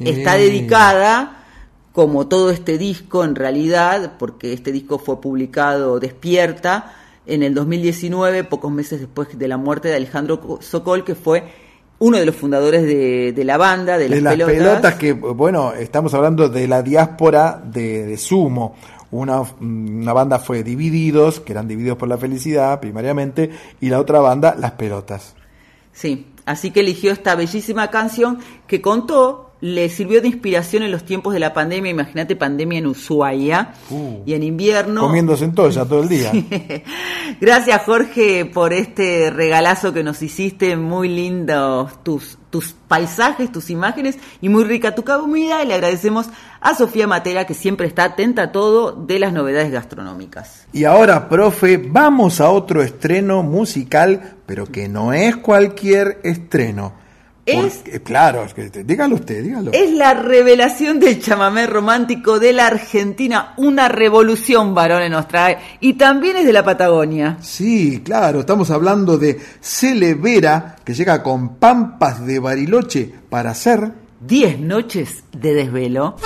está 0.00 0.34
dedicada, 0.34 1.44
como 1.92 2.26
todo 2.26 2.50
este 2.50 2.78
disco 2.78 3.24
en 3.24 3.34
realidad, 3.36 4.12
porque 4.18 4.52
este 4.52 4.72
disco 4.72 4.98
fue 4.98 5.20
publicado 5.20 6.00
Despierta 6.00 6.94
en 7.26 7.42
el 7.44 7.54
2019, 7.54 8.42
pocos 8.44 8.72
meses 8.72 8.98
después 9.00 9.38
de 9.38 9.46
la 9.48 9.56
muerte 9.56 9.88
de 9.88 9.94
Alejandro 9.96 10.58
Sokol, 10.62 11.04
que 11.04 11.14
fue 11.14 11.44
uno 12.00 12.16
de 12.18 12.26
los 12.26 12.34
fundadores 12.34 12.82
de, 12.82 13.32
de 13.32 13.44
la 13.44 13.58
banda, 13.58 13.98
de 13.98 14.08
las, 14.08 14.18
de 14.18 14.22
las 14.22 14.48
pelotas. 14.48 14.48
pelotas. 14.48 14.94
que, 14.96 15.12
bueno, 15.12 15.72
estamos 15.74 16.12
hablando 16.14 16.48
de 16.48 16.66
la 16.66 16.82
diáspora 16.82 17.62
de, 17.64 18.06
de 18.06 18.16
Sumo. 18.16 18.74
Una, 19.12 19.42
una 19.60 20.12
banda 20.12 20.38
fue 20.38 20.62
Divididos, 20.62 21.40
que 21.40 21.52
eran 21.52 21.68
divididos 21.68 21.98
por 21.98 22.08
la 22.08 22.16
felicidad 22.16 22.80
primariamente, 22.80 23.50
y 23.80 23.90
la 23.90 24.00
otra 24.00 24.20
banda, 24.20 24.56
Las 24.58 24.72
Pelotas. 24.72 25.34
Sí, 25.92 26.28
así 26.46 26.70
que 26.70 26.80
eligió 26.80 27.12
esta 27.12 27.34
bellísima 27.34 27.90
canción 27.90 28.38
que 28.66 28.80
contó, 28.80 29.49
le 29.60 29.88
sirvió 29.88 30.20
de 30.20 30.28
inspiración 30.28 30.82
en 30.82 30.90
los 30.90 31.04
tiempos 31.04 31.34
de 31.34 31.40
la 31.40 31.52
pandemia. 31.52 31.90
Imagínate 31.90 32.36
pandemia 32.36 32.78
en 32.78 32.86
Ushuaia 32.86 33.74
Uh, 33.90 34.22
y 34.24 34.34
en 34.34 34.42
invierno. 34.42 35.02
Comiendo 35.02 35.36
centolla 35.36 35.84
todo 35.84 36.02
el 36.02 36.08
día. 36.08 36.32
Gracias 37.40 37.82
Jorge 37.84 38.44
por 38.44 38.72
este 38.72 39.30
regalazo 39.30 39.92
que 39.92 40.02
nos 40.02 40.22
hiciste, 40.22 40.76
muy 40.76 41.08
lindos 41.08 42.02
tus, 42.02 42.38
tus 42.50 42.74
paisajes, 42.88 43.50
tus 43.50 43.70
imágenes 43.70 44.18
y 44.40 44.48
muy 44.48 44.64
rica 44.64 44.94
tu 44.94 45.04
comida 45.04 45.62
y 45.62 45.66
le 45.66 45.74
agradecemos 45.74 46.28
a 46.60 46.74
Sofía 46.74 47.06
Matera 47.06 47.46
que 47.46 47.54
siempre 47.54 47.86
está 47.86 48.04
atenta 48.04 48.44
a 48.44 48.52
todo 48.52 48.92
de 48.92 49.18
las 49.18 49.32
novedades 49.32 49.70
gastronómicas. 49.72 50.66
Y 50.72 50.84
ahora, 50.84 51.28
profe, 51.28 51.78
vamos 51.78 52.40
a 52.40 52.50
otro 52.50 52.82
estreno 52.82 53.42
musical, 53.42 54.36
pero 54.46 54.66
que 54.66 54.88
no 54.88 55.12
es 55.12 55.36
cualquier 55.36 56.20
estreno. 56.22 56.99
Es- 57.52 57.76
Porque- 57.76 58.00
claro, 58.02 58.44
es 58.44 58.54
que, 58.54 58.70
dígalo 58.84 59.16
usted, 59.16 59.42
dígalo. 59.42 59.72
Es 59.72 59.90
la 59.92 60.14
revelación 60.14 61.00
del 61.00 61.20
chamamé 61.20 61.66
romántico 61.66 62.38
de 62.38 62.52
la 62.52 62.66
Argentina, 62.66 63.54
una 63.56 63.88
revolución 63.88 64.74
varones 64.74 65.10
nos 65.10 65.28
trae 65.28 65.58
y 65.80 65.94
también 65.94 66.36
es 66.36 66.46
de 66.46 66.52
la 66.52 66.64
Patagonia. 66.64 67.38
Sí, 67.40 68.02
claro, 68.04 68.40
estamos 68.40 68.70
hablando 68.70 69.18
de 69.18 69.38
Celevera, 69.60 70.76
que 70.84 70.94
llega 70.94 71.22
con 71.22 71.56
Pampas 71.56 72.24
de 72.26 72.38
Bariloche 72.38 73.10
para 73.28 73.50
hacer 73.50 73.92
10 74.20 74.60
noches 74.60 75.24
de 75.32 75.54
desvelo. 75.54 76.16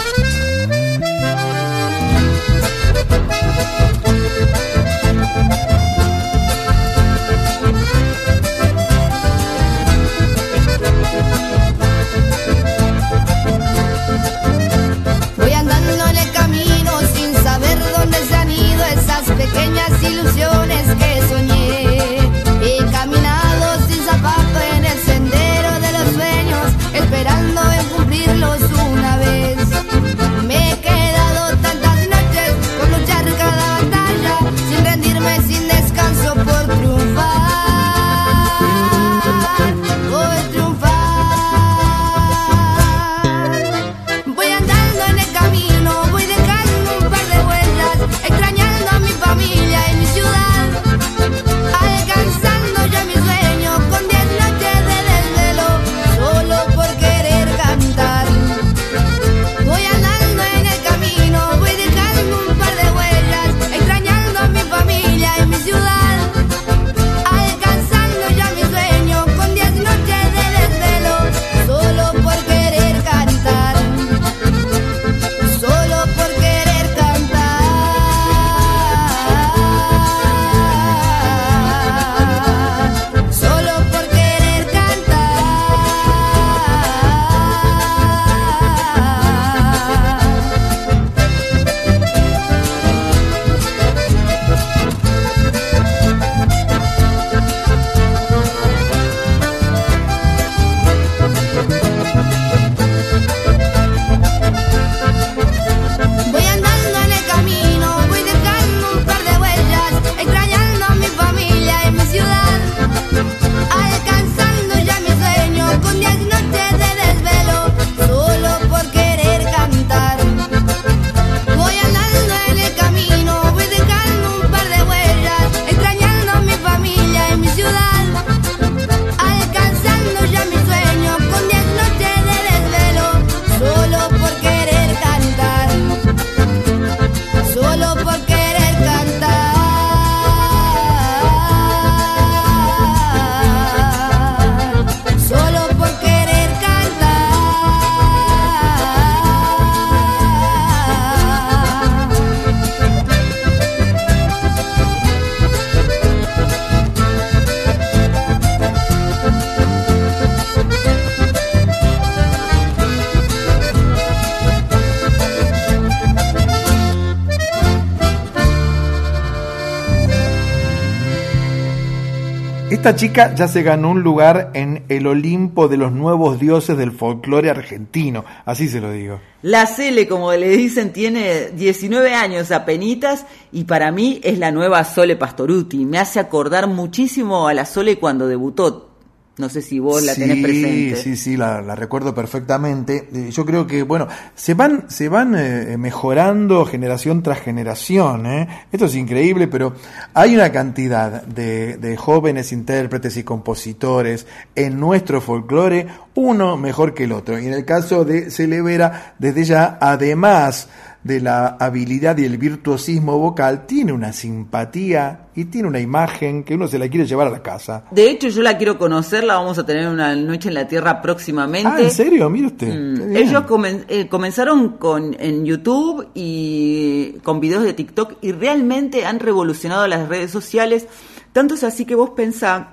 Esta 172.84 172.96
chica 172.96 173.34
ya 173.34 173.48
se 173.48 173.62
ganó 173.62 173.92
un 173.92 174.02
lugar 174.02 174.50
en 174.52 174.84
el 174.90 175.06
Olimpo 175.06 175.68
de 175.68 175.78
los 175.78 175.90
nuevos 175.90 176.38
dioses 176.38 176.76
del 176.76 176.92
folclore 176.92 177.48
argentino, 177.48 178.26
así 178.44 178.68
se 178.68 178.78
lo 178.78 178.92
digo. 178.92 179.22
La 179.40 179.66
Cele, 179.66 180.06
como 180.06 180.30
le 180.34 180.50
dicen, 180.50 180.92
tiene 180.92 181.48
19 181.52 182.12
años 182.12 182.52
apenitas 182.52 183.24
y 183.52 183.64
para 183.64 183.90
mí 183.90 184.20
es 184.22 184.38
la 184.38 184.52
nueva 184.52 184.84
Sole 184.84 185.16
Pastoruti. 185.16 185.86
Me 185.86 185.96
hace 185.96 186.20
acordar 186.20 186.66
muchísimo 186.66 187.48
a 187.48 187.54
la 187.54 187.64
Sole 187.64 187.98
cuando 187.98 188.28
debutó. 188.28 188.93
No 189.36 189.48
sé 189.48 189.62
si 189.62 189.80
vos 189.80 190.00
la 190.04 190.14
tenés 190.14 190.42
presente. 190.44 190.96
Sí, 190.96 191.16
sí, 191.16 191.36
la, 191.36 191.60
la 191.60 191.74
recuerdo 191.74 192.14
perfectamente. 192.14 193.08
Eh, 193.12 193.30
Yo 193.32 193.44
creo 193.44 193.66
que, 193.66 193.82
bueno, 193.82 194.06
se 194.36 194.54
van, 194.54 194.84
se 194.88 195.08
van 195.08 195.34
eh, 195.36 195.76
mejorando 195.76 196.64
generación 196.64 197.20
tras 197.20 197.40
generación. 197.40 198.26
¿eh? 198.26 198.48
Esto 198.70 198.86
es 198.86 198.94
increíble, 198.94 199.48
pero 199.48 199.74
hay 200.14 200.36
una 200.36 200.52
cantidad 200.52 201.22
de, 201.24 201.78
de 201.78 201.96
jóvenes 201.96 202.52
intérpretes 202.52 203.16
y 203.16 203.24
compositores 203.24 204.24
en 204.54 204.78
nuestro 204.78 205.20
folclore, 205.20 205.88
uno 206.14 206.56
mejor 206.56 206.94
que 206.94 207.04
el 207.04 207.12
otro. 207.12 207.36
Y 207.36 207.46
en 207.46 207.54
el 207.54 207.64
caso 207.64 208.04
de 208.04 208.30
Celevera, 208.30 209.14
desde 209.18 209.42
ya, 209.44 209.78
además 209.80 210.68
de 211.04 211.20
la 211.20 211.46
habilidad 211.60 212.16
y 212.18 212.24
el 212.24 212.38
virtuosismo 212.38 213.18
vocal, 213.18 213.66
tiene 213.66 213.92
una 213.92 214.12
simpatía 214.12 215.26
y 215.34 215.44
tiene 215.46 215.68
una 215.68 215.78
imagen 215.80 216.44
que 216.44 216.54
uno 216.54 216.66
se 216.66 216.78
la 216.78 216.88
quiere 216.88 217.06
llevar 217.06 217.26
a 217.26 217.30
la 217.30 217.42
casa. 217.42 217.84
De 217.90 218.08
hecho, 218.10 218.28
yo 218.28 218.42
la 218.42 218.56
quiero 218.56 218.78
conocer, 218.78 219.22
la 219.24 219.34
vamos 219.34 219.58
a 219.58 219.66
tener 219.66 219.86
una 219.88 220.16
noche 220.16 220.48
en 220.48 220.54
la 220.54 220.66
Tierra 220.66 221.02
próximamente. 221.02 221.68
Ah, 221.70 221.80
¿en 221.80 221.90
serio? 221.90 222.30
Mire 222.30 222.46
usted. 222.46 222.72
Mm. 222.74 223.16
Ellos 223.16 223.42
comen- 223.44 223.84
eh, 223.88 224.08
comenzaron 224.08 224.70
con, 224.78 225.14
en 225.20 225.44
YouTube 225.44 226.08
y 226.14 227.16
con 227.22 227.38
videos 227.40 227.64
de 227.64 227.74
TikTok 227.74 228.14
y 228.22 228.32
realmente 228.32 229.04
han 229.04 229.20
revolucionado 229.20 229.86
las 229.86 230.08
redes 230.08 230.30
sociales. 230.30 230.86
Tanto 231.32 231.54
es 231.54 231.64
así 231.64 231.84
que 231.84 231.96
vos 231.96 232.10
pensás 232.10 232.66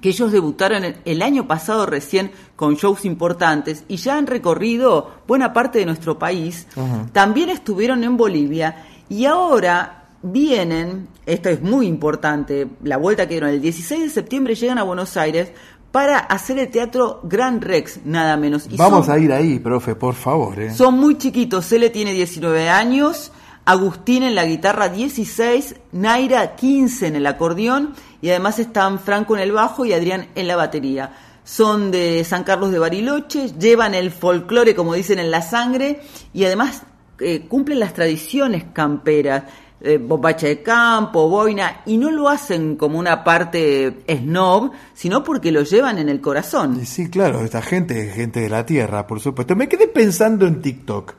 que 0.00 0.10
ellos 0.10 0.30
debutaron 0.32 0.84
el- 1.04 1.22
año 1.22 1.46
pasado 1.48 1.86
recién 1.86 2.30
con 2.56 2.74
shows 2.74 3.04
importantes 3.04 3.84
y 3.88 3.96
ya 3.96 4.16
han 4.16 4.26
recorrido 4.26 5.10
buena 5.26 5.52
parte 5.52 5.78
de 5.78 5.86
nuestro 5.86 6.18
país. 6.18 6.66
También 7.12 7.48
estuvieron 7.50 8.04
en 8.04 8.16
Bolivia 8.16 8.84
y 9.08 9.24
ahora 9.24 9.94
vienen, 10.22 11.08
esto 11.26 11.48
es 11.48 11.62
muy 11.62 11.86
importante, 11.86 12.66
la 12.82 12.96
vuelta 12.96 13.26
que 13.26 13.34
dieron 13.34 13.50
el 13.50 13.60
16 13.60 14.02
de 14.02 14.10
septiembre 14.10 14.54
llegan 14.54 14.78
a 14.78 14.82
Buenos 14.82 15.16
Aires 15.16 15.52
para 15.90 16.18
hacer 16.18 16.58
el 16.58 16.68
teatro 16.70 17.20
Gran 17.24 17.60
Rex, 17.62 18.00
nada 18.04 18.36
menos. 18.36 18.66
Y 18.70 18.76
Vamos 18.76 19.06
son- 19.06 19.14
a 19.14 19.18
ir 19.18 19.32
ahí, 19.32 19.58
profe, 19.58 19.94
por 19.94 20.14
favor. 20.14 20.60
¿eh? 20.60 20.74
son 20.74 20.98
muy 20.98 21.16
chiquitos. 21.16 21.66
Cele 21.66 21.88
tiene 21.90 22.12
19 22.12 22.68
años, 22.68 23.32
Agustín 23.68 24.22
en 24.22 24.34
la 24.34 24.46
guitarra 24.46 24.88
16, 24.88 25.76
Naira 25.92 26.56
15 26.56 27.08
en 27.08 27.16
el 27.16 27.26
acordeón 27.26 27.92
y 28.22 28.30
además 28.30 28.58
están 28.58 28.98
Franco 28.98 29.36
en 29.36 29.42
el 29.42 29.52
bajo 29.52 29.84
y 29.84 29.92
Adrián 29.92 30.28
en 30.36 30.48
la 30.48 30.56
batería. 30.56 31.12
Son 31.44 31.90
de 31.90 32.24
San 32.24 32.44
Carlos 32.44 32.72
de 32.72 32.78
Bariloche, 32.78 33.52
llevan 33.58 33.94
el 33.94 34.10
folclore, 34.10 34.74
como 34.74 34.94
dicen, 34.94 35.18
en 35.18 35.30
la 35.30 35.42
sangre 35.42 36.00
y 36.32 36.46
además 36.46 36.84
eh, 37.20 37.44
cumplen 37.46 37.80
las 37.80 37.92
tradiciones 37.92 38.64
camperas. 38.72 39.44
Eh, 39.80 39.98
bombacha 39.98 40.48
de 40.48 40.62
campo, 40.62 41.28
boina, 41.28 41.82
y 41.86 41.98
no 41.98 42.10
lo 42.10 42.28
hacen 42.28 42.76
como 42.76 42.98
una 42.98 43.22
parte 43.22 43.98
snob, 44.08 44.72
sino 44.92 45.22
porque 45.22 45.52
lo 45.52 45.62
llevan 45.62 45.98
en 45.98 46.08
el 46.08 46.20
corazón. 46.20 46.84
Sí, 46.84 47.08
claro, 47.08 47.44
esta 47.44 47.62
gente 47.62 48.08
es 48.08 48.14
gente 48.14 48.40
de 48.40 48.48
la 48.48 48.66
tierra, 48.66 49.06
por 49.06 49.20
supuesto. 49.20 49.54
Me 49.54 49.68
quedé 49.68 49.86
pensando 49.86 50.46
en 50.46 50.60
TikTok, 50.60 51.14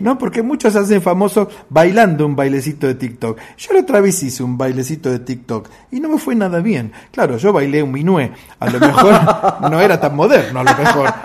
¿no? 0.00 0.18
Porque 0.22 0.42
muchos 0.42 0.74
hacen 0.76 1.02
famosos 1.02 1.48
bailando 1.68 2.26
un 2.26 2.34
bailecito 2.34 2.86
de 2.86 2.94
TikTok. 2.94 3.38
Yo 3.56 3.72
la 3.74 3.80
otra 3.80 4.00
vez 4.00 4.22
hice 4.22 4.42
un 4.42 4.58
bailecito 4.58 5.10
de 5.10 5.20
TikTok 5.20 5.68
y 5.90 6.00
no 6.00 6.08
me 6.08 6.18
fue 6.18 6.34
nada 6.34 6.60
bien. 6.60 6.92
Claro, 7.10 7.36
yo 7.36 7.52
bailé 7.52 7.82
un 7.82 7.92
minué. 7.92 8.32
A 8.58 8.70
lo 8.70 8.80
mejor 8.80 9.14
no 9.70 9.80
era 9.80 10.00
tan 10.00 10.16
moderno, 10.16 10.60
a 10.60 10.64
lo 10.64 10.76
mejor. 10.76 11.14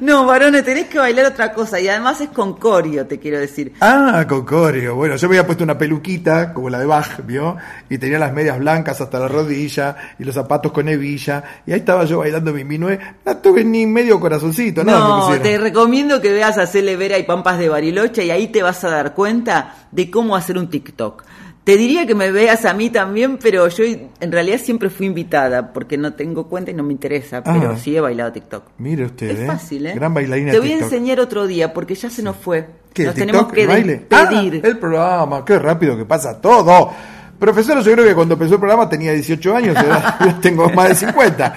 No, 0.00 0.24
varones, 0.24 0.64
tenés 0.64 0.86
que 0.86 0.98
bailar 0.98 1.26
otra 1.26 1.52
cosa 1.52 1.78
y 1.78 1.88
además 1.88 2.20
es 2.20 2.30
con 2.30 2.54
corio, 2.54 3.06
te 3.06 3.18
quiero 3.18 3.38
decir. 3.38 3.74
Ah, 3.80 4.24
con 4.26 4.44
coreo. 4.50 4.96
Bueno, 4.96 5.14
yo 5.16 5.28
me 5.28 5.36
había 5.36 5.46
puesto 5.46 5.62
una 5.62 5.78
peluquita, 5.78 6.52
como 6.52 6.68
la 6.68 6.80
de 6.80 6.86
Bach, 6.86 7.24
¿vio? 7.24 7.56
Y 7.88 7.98
tenía 7.98 8.18
las 8.18 8.32
medias 8.32 8.58
blancas 8.58 9.00
hasta 9.00 9.18
la 9.20 9.28
rodilla 9.28 9.96
y 10.18 10.24
los 10.24 10.34
zapatos 10.34 10.72
con 10.72 10.88
hebilla. 10.88 11.44
Y 11.66 11.72
ahí 11.72 11.78
estaba 11.78 12.04
yo 12.04 12.18
bailando 12.18 12.52
mi 12.52 12.64
minué. 12.64 12.98
No 13.24 13.36
tuve 13.36 13.62
ni 13.64 13.86
medio 13.86 14.18
corazoncito, 14.18 14.82
nada 14.82 14.98
me 14.98 15.04
No, 15.08 15.20
pusieron. 15.20 15.42
te 15.44 15.58
recomiendo 15.58 16.20
que 16.20 16.32
veas 16.32 16.58
a 16.58 16.66
Cele 16.66 16.96
Vera 16.96 17.16
y 17.18 17.22
Pampas 17.22 17.58
de 17.58 17.68
Bariloche 17.68 18.24
y 18.24 18.30
ahí 18.30 18.48
te 18.48 18.62
vas 18.62 18.82
a 18.84 18.90
dar 18.90 19.14
cuenta 19.14 19.74
de 19.92 20.10
cómo 20.10 20.34
hacer 20.34 20.58
un 20.58 20.68
TikTok. 20.68 21.22
Te 21.70 21.76
diría 21.76 22.04
que 22.06 22.14
me 22.16 22.32
veas 22.32 22.64
a 22.64 22.74
mí 22.74 22.90
también, 22.90 23.38
pero 23.40 23.68
yo 23.68 23.84
en 23.84 24.32
realidad 24.32 24.58
siempre 24.58 24.90
fui 24.90 25.06
invitada 25.06 25.72
porque 25.72 25.96
no 25.96 26.14
tengo 26.14 26.48
cuenta 26.48 26.72
y 26.72 26.74
no 26.74 26.82
me 26.82 26.92
interesa, 26.92 27.44
pero 27.44 27.70
Ah. 27.72 27.76
sí 27.76 27.96
he 27.96 28.00
bailado 28.00 28.32
TikTok. 28.32 28.64
Mire 28.78 29.04
usted, 29.06 29.30
Es 29.30 29.38
¿eh? 29.40 29.46
fácil, 29.46 29.86
¿eh? 29.86 29.92
Gran 29.94 30.12
bailarina 30.12 30.50
Te 30.50 30.58
voy 30.58 30.68
a 30.68 30.70
TikTok. 30.72 30.92
enseñar 30.92 31.20
otro 31.20 31.46
día 31.46 31.72
porque 31.72 31.94
ya 31.94 32.10
se 32.10 32.22
nos 32.22 32.34
fue. 32.36 32.66
¿Qué, 32.92 33.04
Nos 33.04 33.14
el 33.14 33.20
tenemos 33.20 33.42
TikTok, 33.42 33.54
que 33.54 33.66
baile? 33.68 33.92
despedir. 34.08 34.60
Ah, 34.64 34.66
el 34.68 34.78
programa, 34.78 35.44
qué 35.44 35.58
rápido 35.60 35.96
que 35.96 36.04
pasa 36.04 36.40
todo. 36.40 36.90
Profesor, 37.38 37.82
yo 37.82 37.92
creo 37.92 38.04
que 38.04 38.14
cuando 38.14 38.34
empezó 38.34 38.54
el 38.54 38.60
programa 38.60 38.88
tenía 38.88 39.12
18 39.12 39.54
años, 39.56 39.76
ahora 39.76 40.18
tengo 40.42 40.68
más 40.70 40.88
de 40.88 40.94
50. 40.96 41.54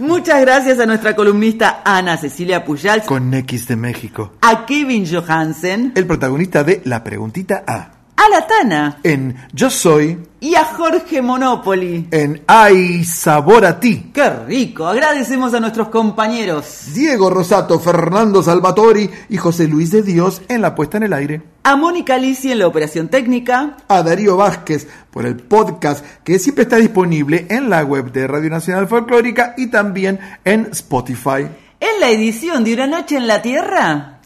Muchas 0.00 0.40
gracias 0.42 0.78
a 0.80 0.84
nuestra 0.86 1.14
columnista 1.16 1.80
Ana 1.84 2.16
Cecilia 2.18 2.64
Pujals, 2.64 3.04
Con 3.04 3.32
X 3.32 3.68
de 3.68 3.76
México. 3.76 4.32
a 4.42 4.66
Kevin 4.66 5.06
Johansen, 5.10 5.92
El 5.94 6.06
protagonista 6.06 6.64
de 6.64 6.82
La 6.84 7.02
Preguntita 7.04 7.62
A. 7.66 7.90
a 8.16 8.28
La 8.30 8.46
Tana 8.46 8.98
En 9.02 9.36
Yo 9.52 9.68
Soy, 9.70 10.18
y 10.40 10.54
a 10.54 10.64
Jorge 10.64 11.20
Monopoli. 11.22 12.08
en 12.10 12.42
Ay 12.46 13.04
Sabor 13.04 13.64
a 13.64 13.80
Ti. 13.80 14.10
¡Qué 14.14 14.30
rico! 14.46 14.86
Agradecemos 14.86 15.52
a 15.54 15.60
nuestros 15.60 15.88
compañeros. 15.88 16.92
Diego 16.94 17.30
Rosato, 17.30 17.78
Fernando 17.80 18.42
Salvatori 18.42 19.10
y 19.28 19.36
José 19.36 19.66
Luis 19.66 19.90
de 19.90 20.02
Dios 20.02 20.42
en 20.48 20.62
la 20.62 20.74
puesta 20.74 20.96
en 20.98 21.04
el 21.04 21.12
aire. 21.12 21.42
A 21.64 21.76
Mónica 21.76 22.16
Lisi 22.18 22.52
en 22.52 22.60
la 22.60 22.68
operación 22.68 23.08
técnica. 23.08 23.76
A 23.88 24.02
Darío 24.02 24.36
Vázquez 24.36 24.86
por 25.10 25.26
el 25.26 25.36
podcast 25.36 26.04
que 26.22 26.38
siempre 26.38 26.62
está 26.62 26.76
disponible 26.76 27.46
en 27.50 27.68
la 27.68 27.82
web 27.84 28.12
de 28.12 28.26
Radio 28.26 28.50
Nacional 28.50 28.86
Folclórica 28.86 29.54
y 29.56 29.66
también 29.68 30.20
en 30.44 30.68
Spotify. 30.72 31.48
En 31.80 32.00
la 32.00 32.08
edición 32.10 32.62
de 32.64 32.74
Una 32.74 32.86
Noche 32.86 33.16
en 33.16 33.26
la 33.26 33.42
Tierra. 33.42 34.20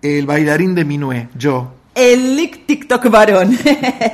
El 0.00 0.26
bailarín 0.26 0.74
de 0.74 0.84
Minué, 0.84 1.28
yo. 1.36 1.72
El 1.96 2.50
TikTok 2.66 3.08
varón. 3.08 3.56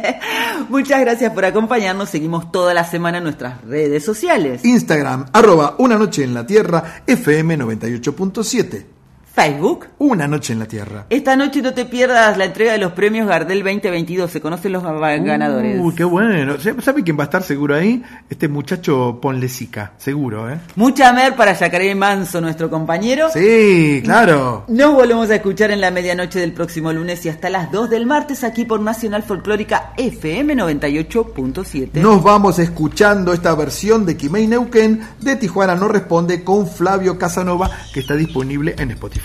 Muchas 0.69 1.01
gracias 1.01 1.33
por 1.33 1.45
acompañarnos. 1.45 2.09
Seguimos 2.09 2.53
toda 2.53 2.73
la 2.75 2.85
semana 2.85 3.19
en 3.19 3.25
nuestras 3.25 3.61
redes 3.65 4.05
sociales. 4.05 4.65
Instagram, 4.65 5.27
arroba 5.33 5.75
Una 5.79 5.99
Noche 5.99 6.23
en 6.23 6.33
la 6.33 6.47
Tierra, 6.47 7.03
FM 7.09 7.59
98.7. 7.59 8.85
Facebook. 9.33 9.87
Una 9.99 10.29
Noche 10.29 10.53
en 10.53 10.59
la 10.59 10.67
Tierra. 10.67 11.07
Esta 11.09 11.37
noche 11.37 11.63
no 11.63 11.73
te 11.73 11.87
pierdas 11.87 12.37
la 12.37 12.45
entrega 12.45 12.73
de 12.73 12.79
los 12.79 12.93
premios 12.93 13.27
Gardel 13.27 13.63
2022. 13.63 14.31
Se 14.31 14.43
conocen 14.43 14.73
los 14.73 14.83
ganadores. 14.83 15.81
Uy, 15.81 15.95
qué 15.95 16.05
bueno. 16.05 16.57
¿Sabe 16.81 17.03
quién 17.03 17.19
va 17.19 17.23
a 17.23 17.25
estar 17.25 17.43
seguro 17.43 17.75
ahí? 17.75 18.03
Este 18.29 18.49
muchacho 18.49 19.19
Ponlesica, 19.23 19.93
seguro, 19.97 20.51
¿eh? 20.51 20.59
Mucha 20.77 21.13
mer 21.15 21.35
para 21.35 21.55
Yacaré 21.55 21.95
Manso, 21.95 22.43
nuestro 22.43 22.69
compañero. 22.69 23.29
Sí, 23.33 24.03
claro. 24.05 24.65
Nos 24.69 24.93
volvemos 24.93 25.31
a 25.31 25.37
escuchar 25.37 25.71
en 25.71 25.81
la 25.81 25.91
medianoche 25.91 26.39
del 26.39 26.53
próximo 26.53 26.93
lunes 26.93 27.25
y 27.25 27.31
hasta 27.31 27.49
las 27.49 27.73
2 27.73 27.89
del 27.89 28.05
martes 28.05 28.45
aquí 28.45 28.67
por 28.67 28.81
Nacional 28.81 29.23
Folclórica 29.23 29.93
FM 29.97 30.57
98.7. 30.57 31.95
Nos 31.95 32.23
vamos 32.23 32.59
escuchando 32.59 33.33
esta 33.33 33.55
versión 33.55 34.05
de 34.05 34.17
Kimei 34.17 34.47
Neuquén 34.47 35.01
de 35.21 35.37
Tijuana 35.37 35.75
No 35.75 35.89
Responde 35.89 36.45
con 36.45 36.69
Flavio 36.69 37.17
Casanova 37.17 37.71
que 37.95 38.01
está 38.01 38.15
disponible 38.15 38.75
en 38.77 38.91
Spotify. 38.91 39.22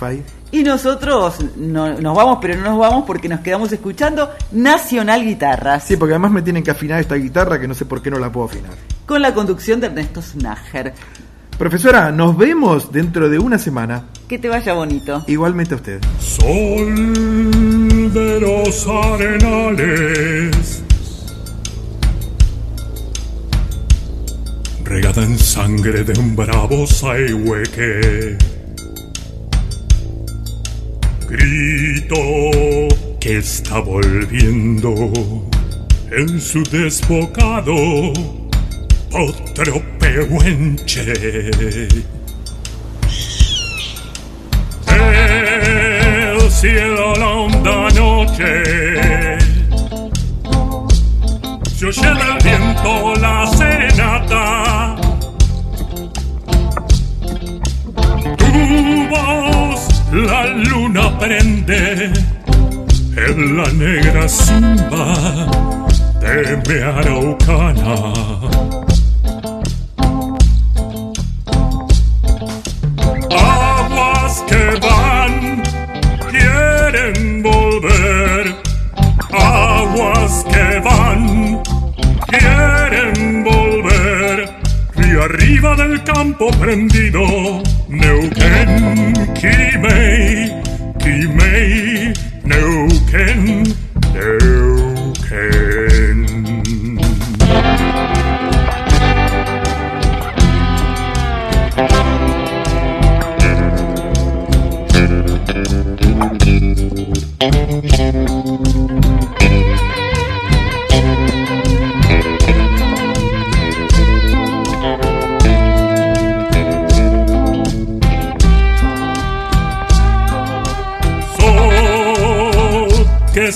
Y 0.51 0.63
nosotros 0.63 1.35
no- 1.57 1.99
nos 1.99 2.15
vamos, 2.15 2.37
pero 2.41 2.55
no 2.55 2.69
nos 2.69 2.79
vamos 2.79 3.03
porque 3.05 3.27
nos 3.27 3.41
quedamos 3.41 3.71
escuchando 3.71 4.29
Nacional 4.51 5.25
Guitarras. 5.25 5.83
Sí, 5.83 5.97
porque 5.97 6.13
además 6.13 6.31
me 6.31 6.41
tienen 6.41 6.63
que 6.63 6.71
afinar 6.71 6.99
esta 7.01 7.15
guitarra 7.15 7.59
que 7.59 7.67
no 7.67 7.73
sé 7.73 7.85
por 7.85 8.01
qué 8.01 8.09
no 8.09 8.17
la 8.19 8.31
puedo 8.31 8.45
afinar. 8.47 8.71
Con 9.05 9.21
la 9.21 9.33
conducción 9.33 9.79
de 9.81 9.87
Ernesto 9.87 10.21
Snager. 10.21 10.93
Profesora, 11.57 12.11
nos 12.11 12.37
vemos 12.37 12.91
dentro 12.91 13.29
de 13.29 13.39
una 13.39 13.57
semana. 13.57 14.03
Que 14.27 14.37
te 14.37 14.47
vaya 14.47 14.73
bonito. 14.73 15.23
Igualmente 15.27 15.73
a 15.73 15.77
usted. 15.77 15.99
Sol 16.19 16.93
de 18.13 18.39
los 18.39 18.87
arenales. 18.87 20.83
Regada 24.83 25.23
en 25.23 25.37
sangre 25.37 26.03
de 26.03 26.17
un 26.19 26.35
bravo 26.35 26.85
saihueque. 26.87 28.37
Grito 31.29 32.15
que 33.19 33.37
está 33.37 33.79
volviendo 33.79 35.11
en 36.11 36.39
su 36.39 36.63
desbocado 36.63 37.75
otro 39.11 39.81
pehuenche. 39.99 41.13
El 44.87 46.51
cielo 46.51 47.13
la 47.15 47.27
honda 47.27 47.89
noche 47.91 49.37
se 51.77 51.85
oye 51.85 52.01
del 52.01 52.37
viento 52.43 53.13
la 53.21 53.45
serenata. 53.55 54.95
Tu 58.37 59.07
voz 59.09 59.76
la 60.11 60.47
luna 60.47 61.17
prende 61.19 62.11
en 63.17 63.57
la 63.57 63.67
negra 63.73 64.27
simba 64.27 65.13
de 66.21 66.57
mi 66.65 66.81
araucana. 66.81 68.13
Aguas 73.29 74.43
que 74.47 74.79
van, 74.87 75.63
quieren 76.31 77.43
volver. 77.43 78.55
Aguas 79.31 80.45
que 80.51 80.79
van, 80.79 81.61
quieren 82.27 83.43
volver. 83.43 84.49
Río 84.95 85.23
arriba 85.23 85.75
del 85.75 86.03
campo 86.03 86.49
prendido, 86.59 87.61
Neuquén, 87.89 89.13
Quimei, 89.33 90.51
Quimei, 90.99 92.13
Neuquén, 92.43 93.63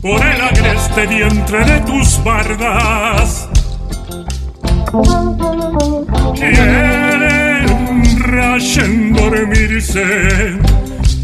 Por 0.00 0.20
el 0.26 0.40
agreste 0.40 1.06
vientre 1.06 1.64
de 1.64 1.80
tus 1.82 2.22
bardas. 2.24 3.48
Quieren 6.34 7.64
rayen 8.18 9.12
dormirse, 9.12 10.58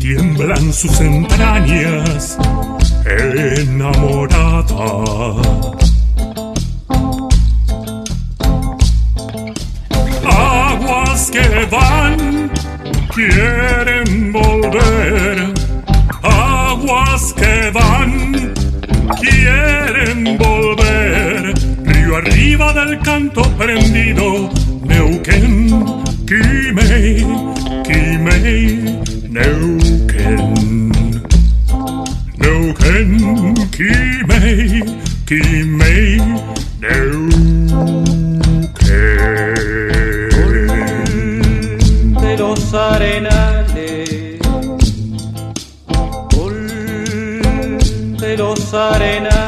tiemblan 0.00 0.72
sus 0.72 1.00
entrañas 1.00 2.38
enamorada. 3.04 4.62
Aguas 10.24 11.30
que 11.32 11.66
van, 11.70 12.50
quieren 13.12 14.32
volver. 14.32 14.47
Aguas 16.22 17.32
que 17.32 17.70
van, 17.72 18.54
quieren 19.18 20.36
volver. 20.36 21.54
Río 21.84 22.16
arriba 22.16 22.72
del 22.74 22.98
canto 23.00 23.42
prendido, 23.56 24.50
Neuquén, 24.84 25.68
Quimei, 26.26 27.26
Quimei, 27.84 29.00
Neuquén. 29.30 30.90
Neuquén, 32.36 33.54
Quimei, 33.70 34.84
Quimei, 35.24 36.20
Neuquén. 36.80 37.07
De 48.70 49.47